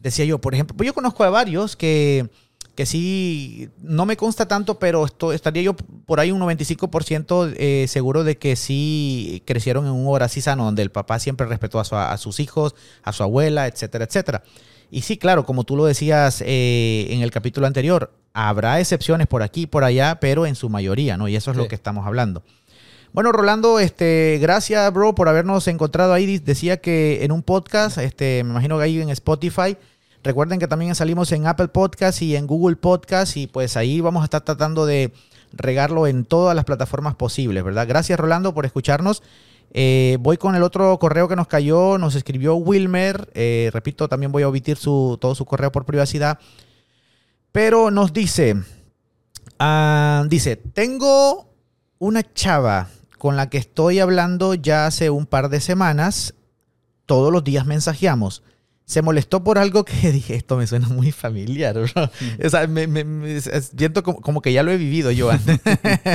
Decía 0.01 0.25
yo, 0.25 0.39
por 0.39 0.53
ejemplo, 0.53 0.77
pues 0.77 0.85
yo 0.85 0.93
conozco 0.93 1.23
a 1.23 1.31
varios 1.31 1.75
que 1.75 2.29
que 2.77 2.85
sí, 2.85 3.71
no 3.81 4.05
me 4.05 4.17
consta 4.17 4.47
tanto, 4.47 4.77
pero 4.77 5.07
esto, 5.07 5.33
estaría 5.33 5.63
yo 5.63 5.73
por 5.73 6.19
ahí 6.19 6.31
un 6.31 6.39
95% 6.39 7.55
eh, 7.57 7.87
seguro 7.87 8.23
de 8.23 8.37
que 8.37 8.55
sí 8.55 9.41
crecieron 9.47 9.87
en 9.87 9.93
un 9.93 10.05
hogar 10.05 10.21
así 10.21 10.41
sano, 10.41 10.63
donde 10.63 10.83
el 10.83 10.91
papá 10.91 11.17
siempre 11.17 11.47
respetó 11.47 11.79
a, 11.79 11.85
su, 11.85 11.95
a, 11.95 12.15
sus 12.19 12.39
hijos, 12.39 12.75
a 13.01 13.13
su 13.13 13.23
abuela, 13.23 13.65
etcétera, 13.65 14.05
etcétera. 14.05 14.43
Y 14.91 15.01
sí, 15.01 15.17
claro, 15.17 15.43
como 15.43 15.63
tú 15.63 15.75
lo 15.75 15.85
decías 15.85 16.43
eh, 16.45 17.07
en 17.09 17.23
el 17.23 17.31
capítulo 17.31 17.65
anterior, 17.65 18.13
habrá 18.31 18.79
excepciones 18.79 19.25
por 19.25 19.41
aquí 19.41 19.63
y 19.63 19.65
por 19.65 19.83
allá, 19.83 20.19
pero 20.21 20.45
en 20.45 20.53
su 20.53 20.69
mayoría, 20.69 21.17
¿no? 21.17 21.27
Y 21.27 21.35
eso 21.35 21.49
es 21.49 21.57
sí. 21.57 21.63
lo 21.63 21.67
que 21.67 21.73
estamos 21.73 22.05
hablando. 22.05 22.43
Bueno, 23.11 23.31
Rolando, 23.31 23.79
este, 23.79 24.37
gracias, 24.39 24.93
bro, 24.93 25.15
por 25.15 25.29
habernos 25.29 25.67
encontrado 25.67 26.13
ahí. 26.13 26.37
Decía 26.37 26.77
que 26.77 27.23
en 27.25 27.31
un 27.31 27.41
podcast, 27.41 27.97
este, 27.97 28.43
me 28.43 28.51
imagino 28.51 28.77
que 28.77 28.83
ahí 28.83 29.01
en 29.01 29.09
Spotify, 29.09 29.77
Recuerden 30.23 30.59
que 30.59 30.67
también 30.67 30.95
salimos 30.95 31.31
en 31.31 31.47
Apple 31.47 31.69
Podcast 31.69 32.21
y 32.21 32.35
en 32.35 32.47
Google 32.47 32.75
Podcast 32.75 33.37
y 33.37 33.47
pues 33.47 33.77
ahí 33.77 34.01
vamos 34.01 34.21
a 34.21 34.25
estar 34.25 34.41
tratando 34.41 34.85
de 34.85 35.13
regarlo 35.53 36.07
en 36.07 36.25
todas 36.25 36.55
las 36.55 36.65
plataformas 36.65 37.15
posibles, 37.15 37.63
¿verdad? 37.63 37.87
Gracias 37.87 38.19
Rolando 38.19 38.53
por 38.53 38.65
escucharnos. 38.65 39.23
Eh, 39.71 40.17
voy 40.19 40.37
con 40.37 40.55
el 40.55 40.63
otro 40.63 40.97
correo 40.97 41.27
que 41.27 41.35
nos 41.35 41.47
cayó, 41.47 41.97
nos 41.97 42.15
escribió 42.15 42.55
Wilmer, 42.55 43.29
eh, 43.33 43.69
repito, 43.73 44.07
también 44.07 44.31
voy 44.31 44.43
a 44.43 44.49
omitir 44.49 44.77
su, 44.77 45.17
todo 45.19 45.35
su 45.35 45.45
correo 45.45 45.71
por 45.71 45.85
privacidad, 45.85 46.39
pero 47.51 47.91
nos 47.91 48.13
dice, 48.13 48.55
uh, 49.59 50.27
dice, 50.29 50.55
tengo 50.55 51.49
una 51.99 52.23
chava 52.33 52.87
con 53.17 53.35
la 53.35 53.49
que 53.49 53.57
estoy 53.57 53.99
hablando 53.99 54.53
ya 54.53 54.87
hace 54.87 55.09
un 55.09 55.25
par 55.25 55.49
de 55.49 55.59
semanas, 55.59 56.33
todos 57.05 57.31
los 57.31 57.43
días 57.43 57.65
mensajeamos 57.65 58.43
se 58.87 59.01
molestó 59.01 59.43
por 59.43 59.57
algo 59.57 59.83
que 59.83 60.11
dije, 60.13 60.35
esto 60.35 60.55
me 60.55 60.65
suena 60.65 60.87
muy 60.87 61.11
familiar. 61.11 61.77
Mm. 61.77 62.45
O 62.45 62.49
sea, 62.49 62.65
me, 62.67 62.87
me, 62.87 63.03
me, 63.03 63.41
siento 63.41 64.01
como, 64.01 64.21
como, 64.21 64.41
que 64.41 64.53
ya 64.53 64.63
lo 64.63 64.71
he 64.71 64.77
vivido 64.77 65.11
yo 65.11 65.29
antes. 65.29 65.59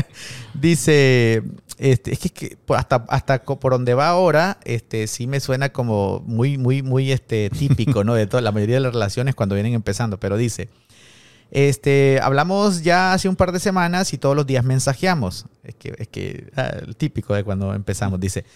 Dice, 0.54 1.42
este, 1.76 2.12
es 2.14 2.18
que, 2.18 2.30
que, 2.30 2.56
hasta, 2.68 3.04
hasta 3.08 3.42
por 3.42 3.72
donde 3.72 3.92
va 3.92 4.08
ahora, 4.08 4.58
este, 4.64 5.06
sí 5.06 5.26
me 5.26 5.40
suena 5.40 5.68
como 5.68 6.20
muy, 6.26 6.56
muy, 6.56 6.82
muy 6.82 7.12
este, 7.12 7.50
típico, 7.50 8.04
¿no? 8.04 8.14
De 8.14 8.26
toda 8.26 8.40
la 8.40 8.52
mayoría 8.52 8.76
de 8.76 8.80
las 8.80 8.94
relaciones 8.94 9.34
cuando 9.34 9.54
vienen 9.54 9.74
empezando. 9.74 10.18
Pero 10.18 10.38
dice, 10.38 10.70
este, 11.50 12.20
hablamos 12.22 12.82
ya 12.82 13.12
hace 13.12 13.28
un 13.28 13.36
par 13.36 13.52
de 13.52 13.60
semanas 13.60 14.14
y 14.14 14.18
todos 14.18 14.34
los 14.34 14.46
días 14.46 14.64
mensajeamos. 14.64 15.44
Es 15.62 15.74
que, 15.74 15.94
es 15.98 16.08
que 16.08 16.50
ah, 16.56 16.72
el 16.86 16.96
típico 16.96 17.34
de 17.34 17.44
cuando 17.44 17.74
empezamos. 17.74 18.18
Dice, 18.18 18.46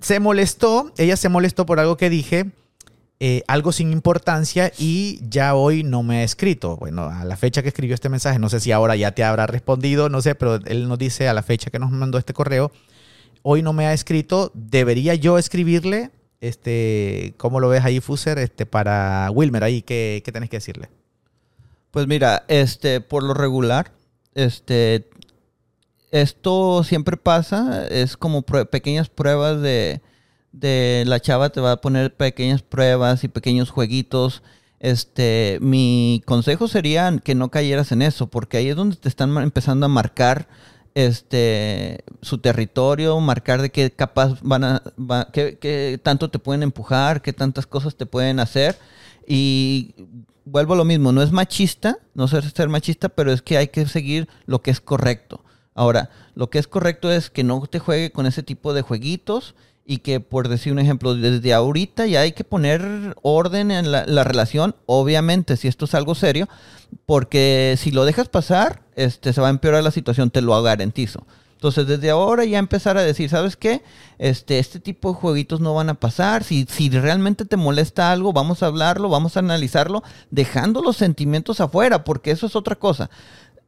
se 0.00 0.18
molestó, 0.18 0.94
ella 0.96 1.18
se 1.18 1.28
molestó 1.28 1.66
por 1.66 1.78
algo 1.78 1.98
que 1.98 2.08
dije 2.08 2.50
eh, 3.20 3.42
algo 3.46 3.70
sin 3.70 3.92
importancia 3.92 4.72
y 4.76 5.20
ya 5.28 5.54
hoy 5.54 5.84
no 5.84 6.02
me 6.02 6.18
ha 6.18 6.22
escrito. 6.24 6.76
Bueno, 6.76 7.04
a 7.04 7.24
la 7.24 7.36
fecha 7.36 7.62
que 7.62 7.68
escribió 7.68 7.94
este 7.94 8.08
mensaje, 8.08 8.38
no 8.38 8.48
sé 8.48 8.60
si 8.60 8.72
ahora 8.72 8.96
ya 8.96 9.12
te 9.12 9.22
habrá 9.22 9.46
respondido, 9.46 10.08
no 10.08 10.20
sé, 10.20 10.34
pero 10.34 10.56
él 10.56 10.88
nos 10.88 10.98
dice 10.98 11.28
a 11.28 11.34
la 11.34 11.42
fecha 11.42 11.70
que 11.70 11.78
nos 11.78 11.90
mandó 11.90 12.18
este 12.18 12.34
correo, 12.34 12.72
hoy 13.42 13.62
no 13.62 13.72
me 13.72 13.86
ha 13.86 13.92
escrito, 13.92 14.50
debería 14.54 15.14
yo 15.14 15.38
escribirle, 15.38 16.10
este, 16.40 17.34
¿cómo 17.36 17.60
lo 17.60 17.68
ves 17.68 17.84
ahí, 17.84 18.00
Fuser? 18.00 18.38
Este, 18.38 18.66
para 18.66 19.30
Wilmer, 19.30 19.62
ahí, 19.62 19.82
¿qué, 19.82 20.22
qué 20.24 20.32
tenés 20.32 20.50
que 20.50 20.56
decirle? 20.56 20.90
Pues 21.92 22.08
mira, 22.08 22.44
este, 22.48 23.00
por 23.00 23.22
lo 23.22 23.32
regular, 23.32 23.92
este, 24.34 25.08
esto 26.10 26.82
siempre 26.82 27.16
pasa, 27.16 27.86
es 27.86 28.16
como 28.16 28.42
pequeñas 28.42 29.08
pruebas 29.08 29.60
de, 29.62 30.00
de 30.54 31.02
la 31.06 31.20
chava 31.20 31.50
te 31.50 31.60
va 31.60 31.72
a 31.72 31.80
poner 31.80 32.14
pequeñas 32.14 32.62
pruebas 32.62 33.24
y 33.24 33.28
pequeños 33.28 33.70
jueguitos. 33.70 34.42
Este, 34.78 35.58
mi 35.60 36.22
consejo 36.26 36.68
sería 36.68 37.12
que 37.22 37.34
no 37.34 37.50
cayeras 37.50 37.90
en 37.90 38.02
eso, 38.02 38.28
porque 38.28 38.58
ahí 38.58 38.68
es 38.68 38.76
donde 38.76 38.96
te 38.96 39.08
están 39.08 39.36
empezando 39.38 39.86
a 39.86 39.88
marcar 39.88 40.48
este 40.94 42.04
su 42.22 42.38
territorio, 42.38 43.18
marcar 43.18 43.62
de 43.62 43.70
qué 43.70 43.90
capaz 43.90 44.38
van 44.42 44.62
a, 44.62 44.82
qué, 45.32 45.58
qué 45.60 45.98
tanto 46.00 46.30
te 46.30 46.38
pueden 46.38 46.62
empujar, 46.62 47.20
qué 47.20 47.32
tantas 47.32 47.66
cosas 47.66 47.96
te 47.96 48.06
pueden 48.06 48.38
hacer. 48.38 48.78
Y 49.26 49.94
vuelvo 50.44 50.74
a 50.74 50.76
lo 50.76 50.84
mismo, 50.84 51.10
no 51.10 51.22
es 51.22 51.32
machista, 51.32 51.98
no 52.14 52.28
ser, 52.28 52.48
ser 52.48 52.68
machista, 52.68 53.08
pero 53.08 53.32
es 53.32 53.42
que 53.42 53.56
hay 53.56 53.68
que 53.68 53.86
seguir 53.86 54.28
lo 54.46 54.62
que 54.62 54.70
es 54.70 54.80
correcto. 54.80 55.42
Ahora, 55.74 56.10
lo 56.36 56.48
que 56.50 56.60
es 56.60 56.68
correcto 56.68 57.10
es 57.10 57.30
que 57.30 57.42
no 57.42 57.60
te 57.66 57.80
juegue 57.80 58.12
con 58.12 58.26
ese 58.26 58.44
tipo 58.44 58.72
de 58.72 58.82
jueguitos 58.82 59.56
y 59.86 59.98
que 59.98 60.20
por 60.20 60.48
decir 60.48 60.72
un 60.72 60.78
ejemplo, 60.78 61.14
desde 61.14 61.52
ahorita 61.52 62.06
ya 62.06 62.20
hay 62.20 62.32
que 62.32 62.44
poner 62.44 63.14
orden 63.22 63.70
en 63.70 63.92
la, 63.92 64.06
la, 64.06 64.24
relación, 64.24 64.74
obviamente, 64.86 65.56
si 65.56 65.68
esto 65.68 65.84
es 65.84 65.94
algo 65.94 66.14
serio, 66.14 66.48
porque 67.06 67.76
si 67.78 67.90
lo 67.90 68.04
dejas 68.04 68.28
pasar, 68.28 68.82
este, 68.96 69.32
se 69.32 69.40
va 69.40 69.48
a 69.48 69.50
empeorar 69.50 69.82
la 69.82 69.90
situación, 69.90 70.30
te 70.30 70.40
lo 70.40 70.60
garantizo. 70.62 71.26
Entonces, 71.64 71.86
desde 71.86 72.10
ahora 72.10 72.44
ya 72.44 72.58
empezar 72.58 72.98
a 72.98 73.02
decir, 73.02 73.30
¿sabes 73.30 73.56
qué? 73.56 73.82
Este, 74.18 74.58
este 74.58 74.80
tipo 74.80 75.08
de 75.08 75.14
jueguitos 75.14 75.60
no 75.60 75.72
van 75.72 75.88
a 75.88 75.94
pasar. 75.94 76.44
Si, 76.44 76.66
si 76.68 76.90
realmente 76.90 77.46
te 77.46 77.56
molesta 77.56 78.12
algo, 78.12 78.34
vamos 78.34 78.62
a 78.62 78.66
hablarlo, 78.66 79.08
vamos 79.08 79.36
a 79.36 79.40
analizarlo, 79.40 80.02
dejando 80.30 80.82
los 80.82 80.98
sentimientos 80.98 81.60
afuera, 81.62 82.04
porque 82.04 82.32
eso 82.32 82.46
es 82.46 82.54
otra 82.54 82.76
cosa. 82.76 83.08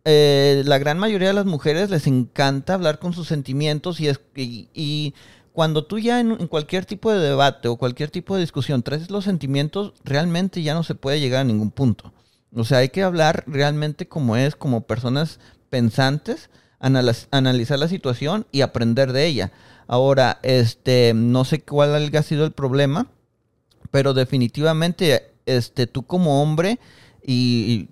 Eh, 0.04 0.62
la 0.66 0.76
gran 0.76 0.98
mayoría 0.98 1.28
de 1.28 1.34
las 1.34 1.46
mujeres 1.46 1.88
les 1.88 2.06
encanta 2.06 2.74
hablar 2.74 2.98
con 2.98 3.14
sus 3.14 3.28
sentimientos 3.28 3.98
y, 3.98 4.08
es, 4.08 4.20
y, 4.34 4.68
y 4.74 5.14
cuando 5.56 5.86
tú 5.86 5.98
ya 5.98 6.20
en, 6.20 6.48
cualquier 6.48 6.84
tipo 6.84 7.10
de 7.10 7.18
debate 7.18 7.68
o 7.68 7.78
cualquier 7.78 8.10
tipo 8.10 8.34
de 8.34 8.42
discusión 8.42 8.82
traes 8.82 9.10
los 9.10 9.24
sentimientos, 9.24 9.94
realmente 10.04 10.62
ya 10.62 10.74
no 10.74 10.82
se 10.82 10.94
puede 10.94 11.18
llegar 11.18 11.40
a 11.40 11.44
ningún 11.44 11.70
punto. 11.70 12.12
O 12.54 12.62
sea, 12.64 12.76
hay 12.76 12.90
que 12.90 13.02
hablar 13.02 13.42
realmente 13.46 14.06
como 14.06 14.36
es, 14.36 14.54
como 14.54 14.82
personas 14.82 15.40
pensantes, 15.70 16.50
analiz 16.78 17.28
analizar 17.30 17.78
la 17.78 17.88
situación 17.88 18.46
y 18.52 18.60
aprender 18.60 19.14
de 19.14 19.24
ella. 19.24 19.50
Ahora, 19.86 20.40
este, 20.42 21.14
no 21.14 21.46
sé 21.46 21.62
cuál 21.62 21.94
haya 21.94 22.22
sido 22.22 22.44
el 22.44 22.52
problema, 22.52 23.06
pero 23.90 24.12
definitivamente, 24.12 25.32
este, 25.46 25.86
tú 25.86 26.02
como 26.02 26.42
hombre 26.42 26.78
y, 27.26 27.88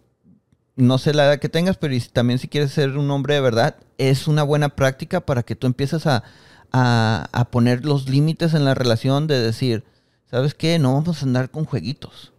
y 0.77 0.83
no 0.85 0.99
sé 0.99 1.15
la 1.15 1.25
edad 1.25 1.39
que 1.39 1.49
tengas, 1.49 1.79
pero 1.79 1.97
también 2.13 2.39
si 2.39 2.49
quieres 2.49 2.73
ser 2.73 2.99
un 2.99 3.11
hombre 3.11 3.37
de 3.37 3.41
verdad, 3.41 3.77
es 3.97 4.29
una 4.29 4.43
buena 4.43 4.69
práctica 4.69 5.23
para 5.23 5.45
que 5.45 5.57
tú 5.57 5.67
empieces 5.67 6.07
a, 6.07 6.25
a, 6.77 7.29
a 7.31 7.45
poner 7.45 7.85
los 7.85 8.09
límites 8.09 8.53
en 8.53 8.65
la 8.65 8.75
relación 8.75 9.29
de 9.29 9.41
decir, 9.41 9.85
¿sabes 10.29 10.55
qué? 10.55 10.81
No 10.81 10.95
vamos 10.95 11.23
a 11.23 11.25
andar 11.25 11.49
con 11.49 11.65
jueguitos. 11.65 12.33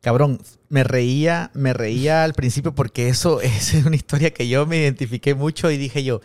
Cabrón, 0.00 0.40
me 0.70 0.82
reía, 0.82 1.50
me 1.52 1.74
reía 1.74 2.24
al 2.24 2.32
principio 2.32 2.74
porque 2.74 3.10
eso 3.10 3.40
es 3.42 3.74
una 3.84 3.96
historia 3.96 4.32
que 4.32 4.48
yo 4.48 4.64
me 4.64 4.78
identifiqué 4.78 5.34
mucho 5.34 5.70
y 5.70 5.76
dije 5.76 6.02
yo, 6.02 6.22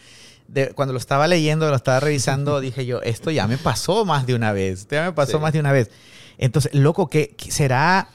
de, 0.47 0.69
cuando 0.69 0.93
lo 0.93 0.99
estaba 0.99 1.27
leyendo, 1.27 1.69
lo 1.69 1.75
estaba 1.75 1.99
revisando, 1.99 2.59
dije 2.61 2.85
yo, 2.85 3.01
esto 3.01 3.31
ya 3.31 3.47
me 3.47 3.57
pasó 3.57 4.05
más 4.05 4.25
de 4.25 4.33
una 4.35 4.53
vez. 4.53 4.81
Esto 4.81 4.95
ya 4.95 5.03
me 5.03 5.11
pasó 5.11 5.39
más 5.41 5.51
de 5.51 5.59
una 5.59 5.73
vez. 5.73 5.91
Entonces, 6.37 6.73
loco, 6.73 7.09
¿qué, 7.09 7.35
será? 7.49 8.07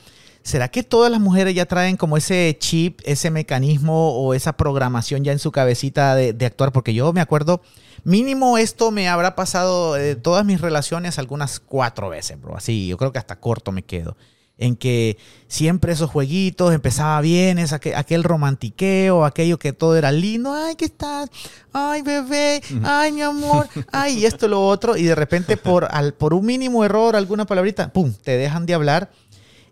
¿Será 0.43 0.69
que 0.69 0.83
todas 0.83 1.13
las 1.13 1.21
mujeres 1.21 1.55
ya 1.55 1.67
traen 1.67 1.99
como 1.99 2.17
ese 2.17 2.57
chip, 2.59 3.01
ese 3.05 3.31
mecanismo 3.31 4.15
o 4.15 4.33
esa 4.33 4.55
programación 4.55 5.23
ya 5.23 5.33
en 5.33 5.39
su 5.39 5.53
cabecita 5.53 6.15
de, 6.15 6.33
de 6.33 6.47
actuar? 6.47 6.73
Porque 6.73 6.95
yo 6.95 7.13
me 7.13 7.21
acuerdo, 7.21 7.61
mínimo 8.05 8.59
esto 8.59 8.91
me 8.91 9.09
habrá 9.09 9.35
pasado 9.35 9.95
de 9.95 10.17
todas 10.17 10.45
mis 10.45 10.61
relaciones 10.61 11.19
algunas 11.19 11.61
cuatro 11.61 12.09
veces, 12.09 12.41
bro. 12.41 12.57
Así, 12.57 12.87
yo 12.87 12.97
creo 12.97 13.13
que 13.13 13.19
hasta 13.19 13.41
corto 13.41 13.73
me 13.73 13.83
quedo 13.83 14.17
en 14.61 14.77
que 14.77 15.17
siempre 15.49 15.93
esos 15.93 16.11
jueguitos 16.11 16.73
empezaba 16.73 17.21
bien, 17.23 17.59
es 17.59 17.73
aquel, 17.73 18.23
romantiqueo, 18.23 19.25
aquello 19.25 19.59
que 19.59 19.73
todo 19.73 19.97
era 19.97 20.13
lindo, 20.13 20.53
ay, 20.53 20.77
¿qué 20.77 20.85
estás? 20.85 21.31
Ay, 21.73 22.03
bebé, 22.03 22.63
ay, 22.85 23.11
mi 23.11 23.23
amor, 23.23 23.67
ay, 23.91 24.19
y 24.19 24.27
esto, 24.27 24.49
lo 24.49 24.65
otro, 24.65 24.99
y 24.99 25.05
de 25.05 25.15
repente 25.15 25.57
por, 25.57 25.89
al, 25.91 26.13
por 26.13 26.35
un 26.35 26.45
mínimo 26.45 26.85
error, 26.85 27.17
alguna 27.17 27.47
palabrita, 27.47 27.91
¡pum!, 27.91 28.13
te 28.13 28.37
dejan 28.37 28.67
de 28.67 28.75
hablar. 28.75 29.11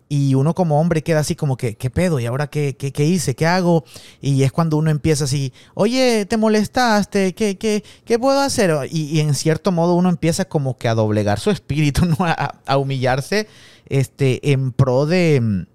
Y 0.09 0.33
uno 0.33 0.55
como 0.55 0.81
hombre 0.81 1.03
queda 1.03 1.19
así 1.19 1.35
como 1.35 1.55
que, 1.55 1.75
¿qué 1.77 1.89
pedo? 1.89 2.19
¿Y 2.19 2.25
ahora 2.25 2.47
qué, 2.47 2.75
qué, 2.75 3.05
hice? 3.05 3.35
¿Qué 3.35 3.45
hago? 3.45 3.85
Y 4.21 4.43
es 4.43 4.51
cuando 4.51 4.75
uno 4.77 4.89
empieza 4.89 5.25
así, 5.25 5.53
oye, 5.75 6.25
¿te 6.25 6.35
molestaste? 6.35 7.33
¿Qué, 7.35 7.57
qué, 7.57 7.83
qué 8.05 8.17
puedo 8.17 8.39
hacer? 8.39 8.71
Y, 8.91 9.19
en 9.19 9.35
cierto 9.35 9.71
modo 9.71 9.93
uno 9.93 10.09
empieza 10.09 10.45
como 10.45 10.77
que 10.77 10.87
a 10.87 10.95
doblegar 10.95 11.39
su 11.39 11.51
espíritu, 11.51 12.05
¿no? 12.05 12.17
a 12.19 12.77
humillarse 12.77 13.47
este, 13.87 14.51
en 14.51 14.71
pro 14.71 15.05
de, 15.05 15.67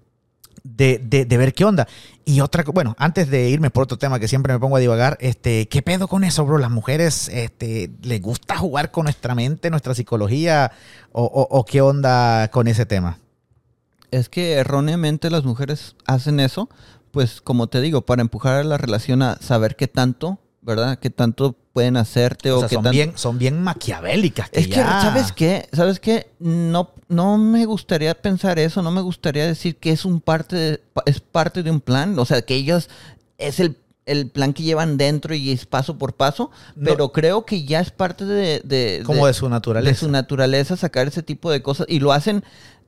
de, 0.65 1.37
ver 1.37 1.53
qué 1.53 1.65
onda. 1.65 1.87
Y 2.25 2.41
otra, 2.41 2.63
bueno, 2.63 2.95
antes 2.97 3.29
de 3.29 3.49
irme 3.49 3.69
por 3.69 3.83
otro 3.83 3.97
tema 3.97 4.19
que 4.19 4.27
siempre 4.27 4.51
me 4.53 4.59
pongo 4.59 4.77
a 4.77 4.79
divagar, 4.79 5.17
este, 5.21 5.67
¿qué 5.67 5.81
pedo 5.81 6.07
con 6.07 6.23
eso, 6.23 6.45
bro? 6.45 6.57
¿Las 6.57 6.71
mujeres 6.71 7.29
este, 7.29 7.91
les 8.01 8.21
gusta 8.21 8.57
jugar 8.57 8.91
con 8.91 9.03
nuestra 9.03 9.35
mente, 9.35 9.69
nuestra 9.69 9.93
psicología? 9.93 10.71
¿O, 11.11 11.65
qué 11.65 11.81
onda 11.81 12.49
con 12.49 12.67
ese 12.67 12.85
tema? 12.85 13.19
Es 14.15 14.29
que 14.29 14.53
erróneamente 14.53 15.29
las 15.29 15.43
mujeres 15.43 15.97
hacen 16.05 16.39
eso, 16.39 16.69
pues 17.11 17.41
como 17.41 17.67
te 17.67 17.81
digo, 17.81 18.05
para 18.05 18.21
empujar 18.21 18.55
a 18.55 18.63
la 18.63 18.77
relación 18.77 19.21
a 19.21 19.35
saber 19.41 19.75
qué 19.75 19.89
tanto, 19.89 20.39
¿verdad? 20.61 20.99
Qué 20.99 21.09
tanto 21.09 21.57
pueden 21.73 21.97
hacerte 21.97 22.49
o, 22.51 22.65
son, 22.69 22.89
bien, 22.91 23.11
son 23.17 23.37
bien 23.37 23.61
maquiavélicas. 23.61 24.47
es 24.53 24.69
que, 24.69 24.75
¿sabes 24.75 25.33
qué? 25.33 25.67
¿Sabes 25.73 25.99
qué? 25.99 26.31
No, 26.39 26.91
no 27.09 27.37
me 27.37 27.65
gustaría 27.65 28.15
pensar 28.15 28.57
eso, 28.57 28.81
no 28.81 28.89
me 28.89 29.01
gustaría 29.01 29.45
decir 29.45 29.75
que 29.75 29.91
es 29.91 30.05
un 30.05 30.21
parte 30.21 30.55
de, 30.55 30.81
es 31.05 31.19
parte 31.19 31.61
de 31.61 31.71
un 31.71 31.81
plan, 31.81 32.17
o 32.17 32.23
sea, 32.23 32.41
que 32.41 32.55
ellos 32.55 32.89
es 33.37 33.59
el, 33.59 33.75
plan 34.31 34.53
que 34.53 34.63
llevan 34.63 34.95
dentro 34.95 35.35
y 35.35 35.51
es 35.51 35.65
paso 35.65 35.97
por 35.97 36.13
paso, 36.13 36.51
pero 36.81 37.11
creo 37.11 37.43
que 37.43 37.65
ya 37.65 37.81
es 37.81 37.91
parte 37.91 38.23
de, 38.23 39.03
como 39.03 39.27
de, 39.27 39.33
su 39.33 39.49
naturaleza. 39.49 39.91
De 39.91 39.97
su 39.97 40.09
naturaleza 40.09 40.77
sacar 40.77 41.07
ese 41.07 41.21
tipo 41.21 41.51
de 41.51 41.61
cosas 41.61 41.87
y 41.89 41.99
lo 41.99 42.13
hacen 42.13 42.45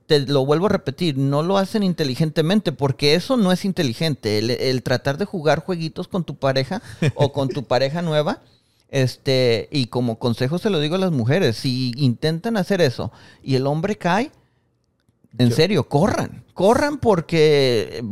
te 0.08 0.20
lo 0.20 0.44
vuelvo 0.44 0.66
a 0.66 0.70
repetir, 0.70 1.16
no 1.18 1.42
lo 1.42 1.58
hacen 1.58 1.84
inteligentemente, 1.84 2.72
porque 2.72 3.14
eso 3.14 3.36
no 3.36 3.52
es 3.52 3.64
inteligente. 3.64 4.38
el, 4.38 4.82
tratar 4.82 5.18
de 5.18 5.26
jugar 5.26 5.60
jueguitos 5.60 6.08
con 6.08 6.24
tu 6.24 6.34
pareja 6.34 6.82
o 7.14 7.32
con 7.32 7.50
tu 7.50 7.62
pareja 7.68 8.02
nueva 8.02 8.42
este, 8.88 9.68
y 9.70 9.86
como 9.86 10.18
consejo 10.18 10.58
se 10.58 10.70
lo 10.70 10.80
digo 10.80 10.94
a 10.94 10.98
las 10.98 11.12
mujeres, 11.12 11.56
si 11.56 11.92
intentan 11.96 12.56
hacer 12.56 12.80
eso 12.80 13.12
y 13.42 13.54
el 13.54 13.66
hombre 13.66 13.96
cae, 13.96 14.32
en 15.36 15.52
serio, 15.52 15.88
corran, 15.88 16.42
corran 16.54 16.96
porque 16.96 18.02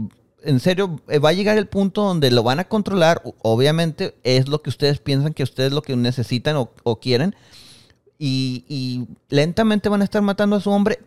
en 0.43 0.61
serio 0.61 1.01
eh, 1.09 1.19
va 1.19 1.31
a 1.31 1.33
llegar 1.33 1.57
el 1.57 1.67
punto 1.67 2.03
donde 2.03 2.31
lo 2.31 2.43
van 2.43 2.61
a 2.61 2.69
controlar, 2.69 3.23
obviamente 3.41 4.15
es 4.23 4.49
lo 4.49 4.61
que 4.61 4.69
ustedes 4.69 5.01
piensan 5.01 5.33
que 5.33 5.43
ustedes 5.43 5.73
lo 5.73 5.81
que 5.81 5.97
necesitan 5.97 6.57
o, 6.57 7.01
quieren, 7.01 7.35
y, 8.19 8.67
y 8.69 9.07
lentamente 9.35 9.89
van 9.89 10.03
a 10.03 10.05
estar 10.05 10.21
matando 10.21 10.57
a 10.57 10.61
su 10.61 10.71
hombre. 10.71 10.99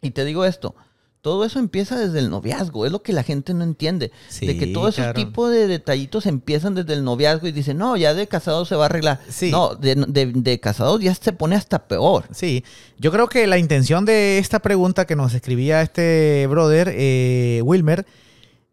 Y 0.00 0.10
te 0.10 0.24
digo 0.24 0.44
esto, 0.44 0.74
todo 1.20 1.44
eso 1.44 1.58
empieza 1.58 1.98
desde 1.98 2.20
el 2.20 2.30
noviazgo, 2.30 2.86
es 2.86 2.92
lo 2.92 3.02
que 3.02 3.12
la 3.12 3.22
gente 3.22 3.52
no 3.52 3.64
entiende. 3.64 4.12
de 4.40 4.56
que 4.56 4.68
todo 4.68 4.88
ese 4.88 5.12
tipo 5.14 5.48
de 5.48 5.66
detallitos 5.66 6.26
empiezan 6.26 6.74
desde 6.74 6.92
el 6.94 7.04
noviazgo 7.04 7.48
y 7.48 7.52
dicen, 7.52 7.78
no, 7.78 7.96
ya 7.96 8.14
de 8.14 8.28
casado 8.28 8.64
se 8.64 8.76
va 8.76 8.84
a 8.84 8.86
arreglar. 8.86 9.20
No, 9.50 9.74
de, 9.74 9.94
de, 9.96 10.60
casados 10.60 11.00
ya 11.00 11.14
se 11.14 11.32
pone 11.32 11.56
hasta 11.56 11.86
peor. 11.88 12.24
Sí, 12.32 12.64
yo 12.98 13.10
creo 13.10 13.28
que 13.28 13.46
la 13.46 13.58
intención 13.58 14.04
de 14.04 14.38
esta 14.38 14.60
pregunta 14.60 15.06
que 15.06 15.16
nos 15.16 15.34
escribía 15.34 15.82
este 15.82 16.46
brother, 16.48 16.92
eh, 16.94 17.60
Wilmer, 17.64 18.06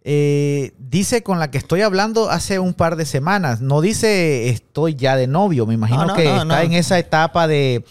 eh, 0.04 0.74
dice 0.78 1.24
con 1.24 1.40
la 1.40 1.50
que 1.50 1.58
estoy 1.58 1.82
hablando 1.82 2.30
hace 2.30 2.60
un 2.60 2.76
par 2.76 2.96
de 2.96 3.06
semanas. 3.06 3.60
No 3.60 3.82
dice 3.82 4.50
estoy 4.50 4.94
ya 4.94 5.16
de 5.16 5.26
novio, 5.26 5.66
me 5.66 5.74
imagino 5.74 6.14
que 6.14 6.26
está 6.26 6.62
en 6.62 6.74
esa 6.74 7.00
etapa 7.00 7.48
de 7.48 7.84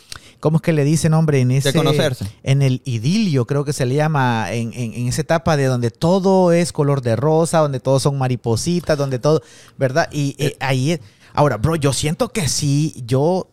¿Cómo 0.45 0.59
es 0.59 0.63
que 0.63 0.75
le 0.75 0.85
dicen, 0.85 1.15
hombre? 1.15 1.41
En 1.41 1.51
ese, 1.53 1.73
de 1.73 1.79
conocerse. 1.79 2.27
En 2.43 2.61
el 2.61 2.83
idilio, 2.85 3.47
creo 3.47 3.65
que 3.65 3.73
se 3.73 3.87
le 3.87 3.95
llama, 3.95 4.53
en, 4.53 4.75
esa 5.09 5.23
etapa 5.23 5.57
de 5.57 5.65
donde 5.65 5.91
todo 5.91 6.53
es 6.53 6.71
color 6.71 7.01
de 7.01 7.17
rosa, 7.17 7.61
donde 7.61 7.81
todos 7.81 8.03
son 8.03 8.19
maripositas, 8.19 8.99
donde 8.99 9.19
todo, 9.19 9.41
¿verdad? 9.79 10.07
Y 10.13 10.37
eh, 10.39 10.55
ahí 10.61 10.91
es. 10.93 11.01
Ahora, 11.33 11.57
bro, 11.57 11.77
yo 11.77 11.95
siento 11.95 12.29
que 12.29 12.47
sí, 12.47 13.05
yo 13.07 13.49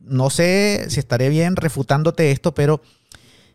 no 0.00 0.30
sé 0.30 0.86
si 0.88 0.98
estaré 0.98 1.28
bien 1.28 1.56
refutándote 1.56 2.30
esto, 2.30 2.54
pero 2.54 2.80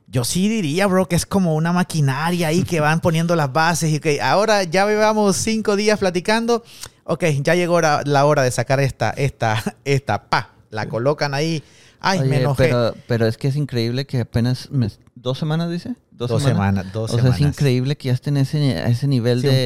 yo 0.05 0.23
sí 0.23 0.47
diría, 0.47 0.85
bro, 0.85 1.07
que 1.07 1.15
es 1.15 1.25
como 1.25 1.55
una 1.55 1.73
maquinaria 1.73 2.49
ahí 2.49 2.61
que 2.61 2.81
van 2.81 3.01
poniendo 3.01 3.35
las 3.35 3.51
bases 3.51 3.93
y 3.93 3.99
que 3.99 4.21
ahora 4.21 4.61
ya 4.61 4.85
llevamos 4.85 5.37
cinco 5.37 5.75
días 5.75 5.97
platicando. 5.97 6.63
Ok, 7.05 7.23
ya 7.41 7.55
llegó 7.55 7.81
la, 7.81 8.25
hora 8.25 8.43
de 8.43 8.51
sacar 8.51 8.79
esta, 8.79 9.09
esta, 9.09 9.75
esta, 9.85 10.29
pa, 10.29 10.53
la 10.69 10.87
colocan 10.87 11.33
ahí 11.33 11.63
Ay, 12.05 12.21
me 12.27 12.37
enojé. 12.37 12.71
Pero, 13.07 13.27
es 13.27 13.37
que 13.37 13.47
es 13.47 13.55
increíble 13.55 14.05
que 14.05 14.21
apenas 14.21 14.69
dos 15.15 15.37
semanas, 15.37 15.71
dice. 15.71 15.95
Dos, 16.11 16.41
semanas? 16.41 16.91
dos 16.93 17.11
o 17.11 17.19
sea, 17.19 17.31
es 17.31 17.41
increíble 17.41 17.97
que 17.97 18.07
ya 18.07 18.13
estén 18.13 18.37
ese, 18.37 18.77
a 18.77 18.87
ese 18.87 19.07
nivel 19.07 19.41
de, 19.41 19.65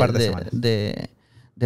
de 0.52 1.10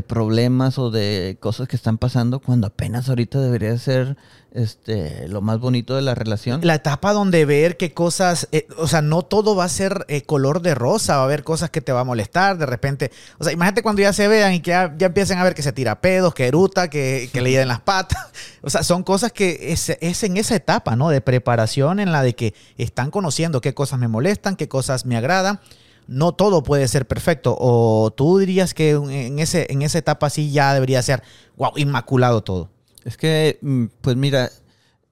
problemas 0.02 0.80
o 0.80 0.90
de 0.90 1.38
cosas 1.40 1.68
que 1.68 1.76
están 1.76 1.98
pasando 1.98 2.40
cuando 2.40 2.68
apenas 2.68 3.10
ahorita 3.10 3.40
debería 3.40 3.78
ser 3.78 4.18
este 4.54 5.28
lo 5.28 5.42
más 5.42 5.60
bonito 5.60 5.96
de 5.96 6.02
la 6.02 6.16
relación. 6.16 6.62
La 6.64 6.76
etapa 6.76 7.14
donde 7.14 7.46
ver 7.46 7.78
qué 7.78 7.94
cosas, 7.94 8.48
eh, 8.52 8.68
o 8.78 8.88
sea, 8.88 9.02
no 9.02 9.24
todo 9.24 9.56
va 9.56 9.66
a 9.66 9.70
ser 9.70 10.06
eh, 10.08 10.24
color 10.24 10.62
de 10.62 10.76
rosa, 10.76 11.18
va 11.18 11.22
a 11.22 11.26
haber 11.26 11.44
cosas 11.44 11.70
que 11.70 11.82
te 11.82 11.92
va 11.92 12.02
a 12.02 12.04
molestar, 12.04 12.58
de 12.58 12.66
repente, 12.66 13.12
o 13.40 13.44
sea, 13.44 13.54
imagínate 13.54 13.84
cuando 13.84 14.02
ya 14.02 14.14
se 14.14 14.28
vean 14.28 14.54
y 14.54 14.62
que 14.62 14.72
ya, 14.72 14.96
empiecen 15.00 15.38
a 15.40 15.44
ver 15.44 15.56
que 15.56 15.64
se 15.64 15.74
tira 15.74 16.02
pedos, 16.02 16.34
que 16.34 16.48
eruta, 16.48 16.90
que, 16.90 17.30
le 17.34 17.66
las 17.66 17.82
patas, 17.82 18.32
o 18.62 18.70
sea, 18.70 18.84
son 18.84 19.04
cosas 19.04 19.32
que 19.32 19.74
es, 19.74 19.90
es 19.90 20.24
en 20.24 20.38
esa 20.38 20.56
etapa, 20.56 20.96
¿no? 20.96 21.10
De 21.10 21.22
preparación 21.22 22.00
en 22.00 22.12
la 22.12 22.24
de 22.24 22.36
que 22.36 22.54
están 22.78 23.12
conociendo 23.12 23.62
qué 23.62 23.74
cosas 23.74 24.00
me 24.00 24.08
molestan, 24.08 24.56
qué 24.56 24.68
cosas 24.68 25.06
me 25.06 25.18
agradan 25.18 25.60
no 26.08 26.34
todo 26.34 26.64
puede 26.64 26.88
ser 26.88 27.08
perfecto. 27.08 27.56
O 27.60 28.12
tú 28.16 28.38
dirías 28.38 28.74
que 28.74 28.92
en, 28.92 29.40
ese, 29.40 29.68
en 29.70 29.82
esa 29.82 29.98
etapa 29.98 30.30
sí 30.30 30.52
ya 30.52 30.74
debería 30.74 31.02
ser, 31.02 31.24
wow, 31.58 31.72
inmaculado 31.76 32.42
todo. 32.42 32.70
Es 33.04 33.18
que, 33.18 33.60
mm, 33.62 33.86
pues 34.02 34.16
mira, 34.16 34.52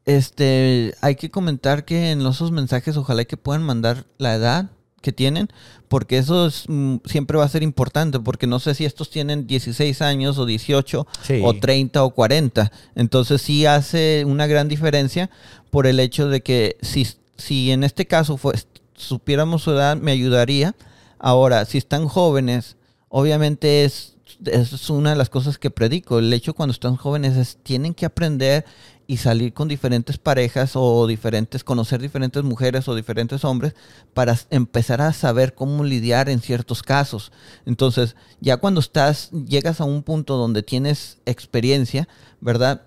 este, 0.06 0.96
hay 1.02 1.16
que 1.16 1.30
comentar 1.30 1.86
que 1.86 2.12
en 2.12 2.26
esos 2.26 2.52
mensajes 2.52 2.98
ojalá 2.98 3.26
que 3.26 3.38
puedan 3.38 3.64
mandar 3.64 4.06
la 4.18 4.36
edad 4.36 4.72
que 5.02 5.12
tienen, 5.12 5.50
porque 5.88 6.18
eso 6.18 6.50
mm, 6.68 6.98
siempre 7.06 7.38
va 7.38 7.44
a 7.44 7.50
ser 7.50 7.64
importante, 7.64 8.20
porque 8.20 8.48
no 8.48 8.60
sé 8.60 8.76
si 8.76 8.86
estos 8.86 9.10
tienen 9.10 9.48
16 9.48 10.02
años 10.02 10.38
o 10.38 10.46
18 10.46 11.08
o 11.44 11.54
30 11.54 12.04
o 12.04 12.12
40. 12.12 12.72
Entonces 12.96 13.42
sí 13.42 13.66
hace 13.66 14.24
una 14.26 14.48
gran 14.48 14.68
diferencia 14.68 15.30
por 15.70 15.88
el 15.88 16.00
hecho 16.00 16.30
de 16.30 16.42
que 16.42 16.78
si, 16.82 17.08
si 17.36 17.72
en 17.72 17.84
este 17.84 18.06
caso 18.06 18.38
fue, 18.38 18.54
supiéramos 18.96 19.64
su 19.64 19.72
edad, 19.72 19.98
me 19.98 20.12
ayudaría. 20.12 20.76
Ahora, 21.20 21.66
si 21.66 21.78
están 21.78 22.08
jóvenes, 22.08 22.78
obviamente 23.10 23.86
es, 23.86 24.16
es 24.46 24.90
una 24.90 25.12
de 25.12 25.16
las 25.16 25.30
cosas 25.30 25.58
que 25.58 25.70
predico. 25.70 26.20
El 26.20 26.34
hecho 26.34 26.54
cuando 26.54 26.72
están 26.72 26.96
jóvenes 26.96 27.38
es 27.38 27.58
tienen 27.64 27.94
que 27.94 28.06
aprender 28.06 28.66
y 29.12 29.18
salir 29.18 29.54
con 29.54 29.68
diferentes 29.68 30.18
parejas 30.18 30.72
o 30.76 31.06
diferentes, 31.06 31.66
conocer 31.66 32.02
diferentes 32.02 32.44
mujeres 32.44 32.88
o 32.88 32.96
diferentes 32.96 33.44
hombres 33.44 33.76
para 34.14 34.40
empezar 34.50 35.02
a 35.02 35.12
saber 35.12 35.54
cómo 35.54 35.84
lidiar 35.84 36.30
en 36.30 36.40
ciertos 36.40 36.82
casos. 36.82 37.34
Entonces, 37.66 38.16
ya 38.40 38.56
cuando 38.56 38.80
estás, 38.80 39.30
llegas 39.32 39.82
a 39.82 39.84
un 39.84 40.04
punto 40.04 40.38
donde 40.38 40.64
tienes 40.64 41.18
experiencia, 41.26 42.08
¿verdad? 42.40 42.84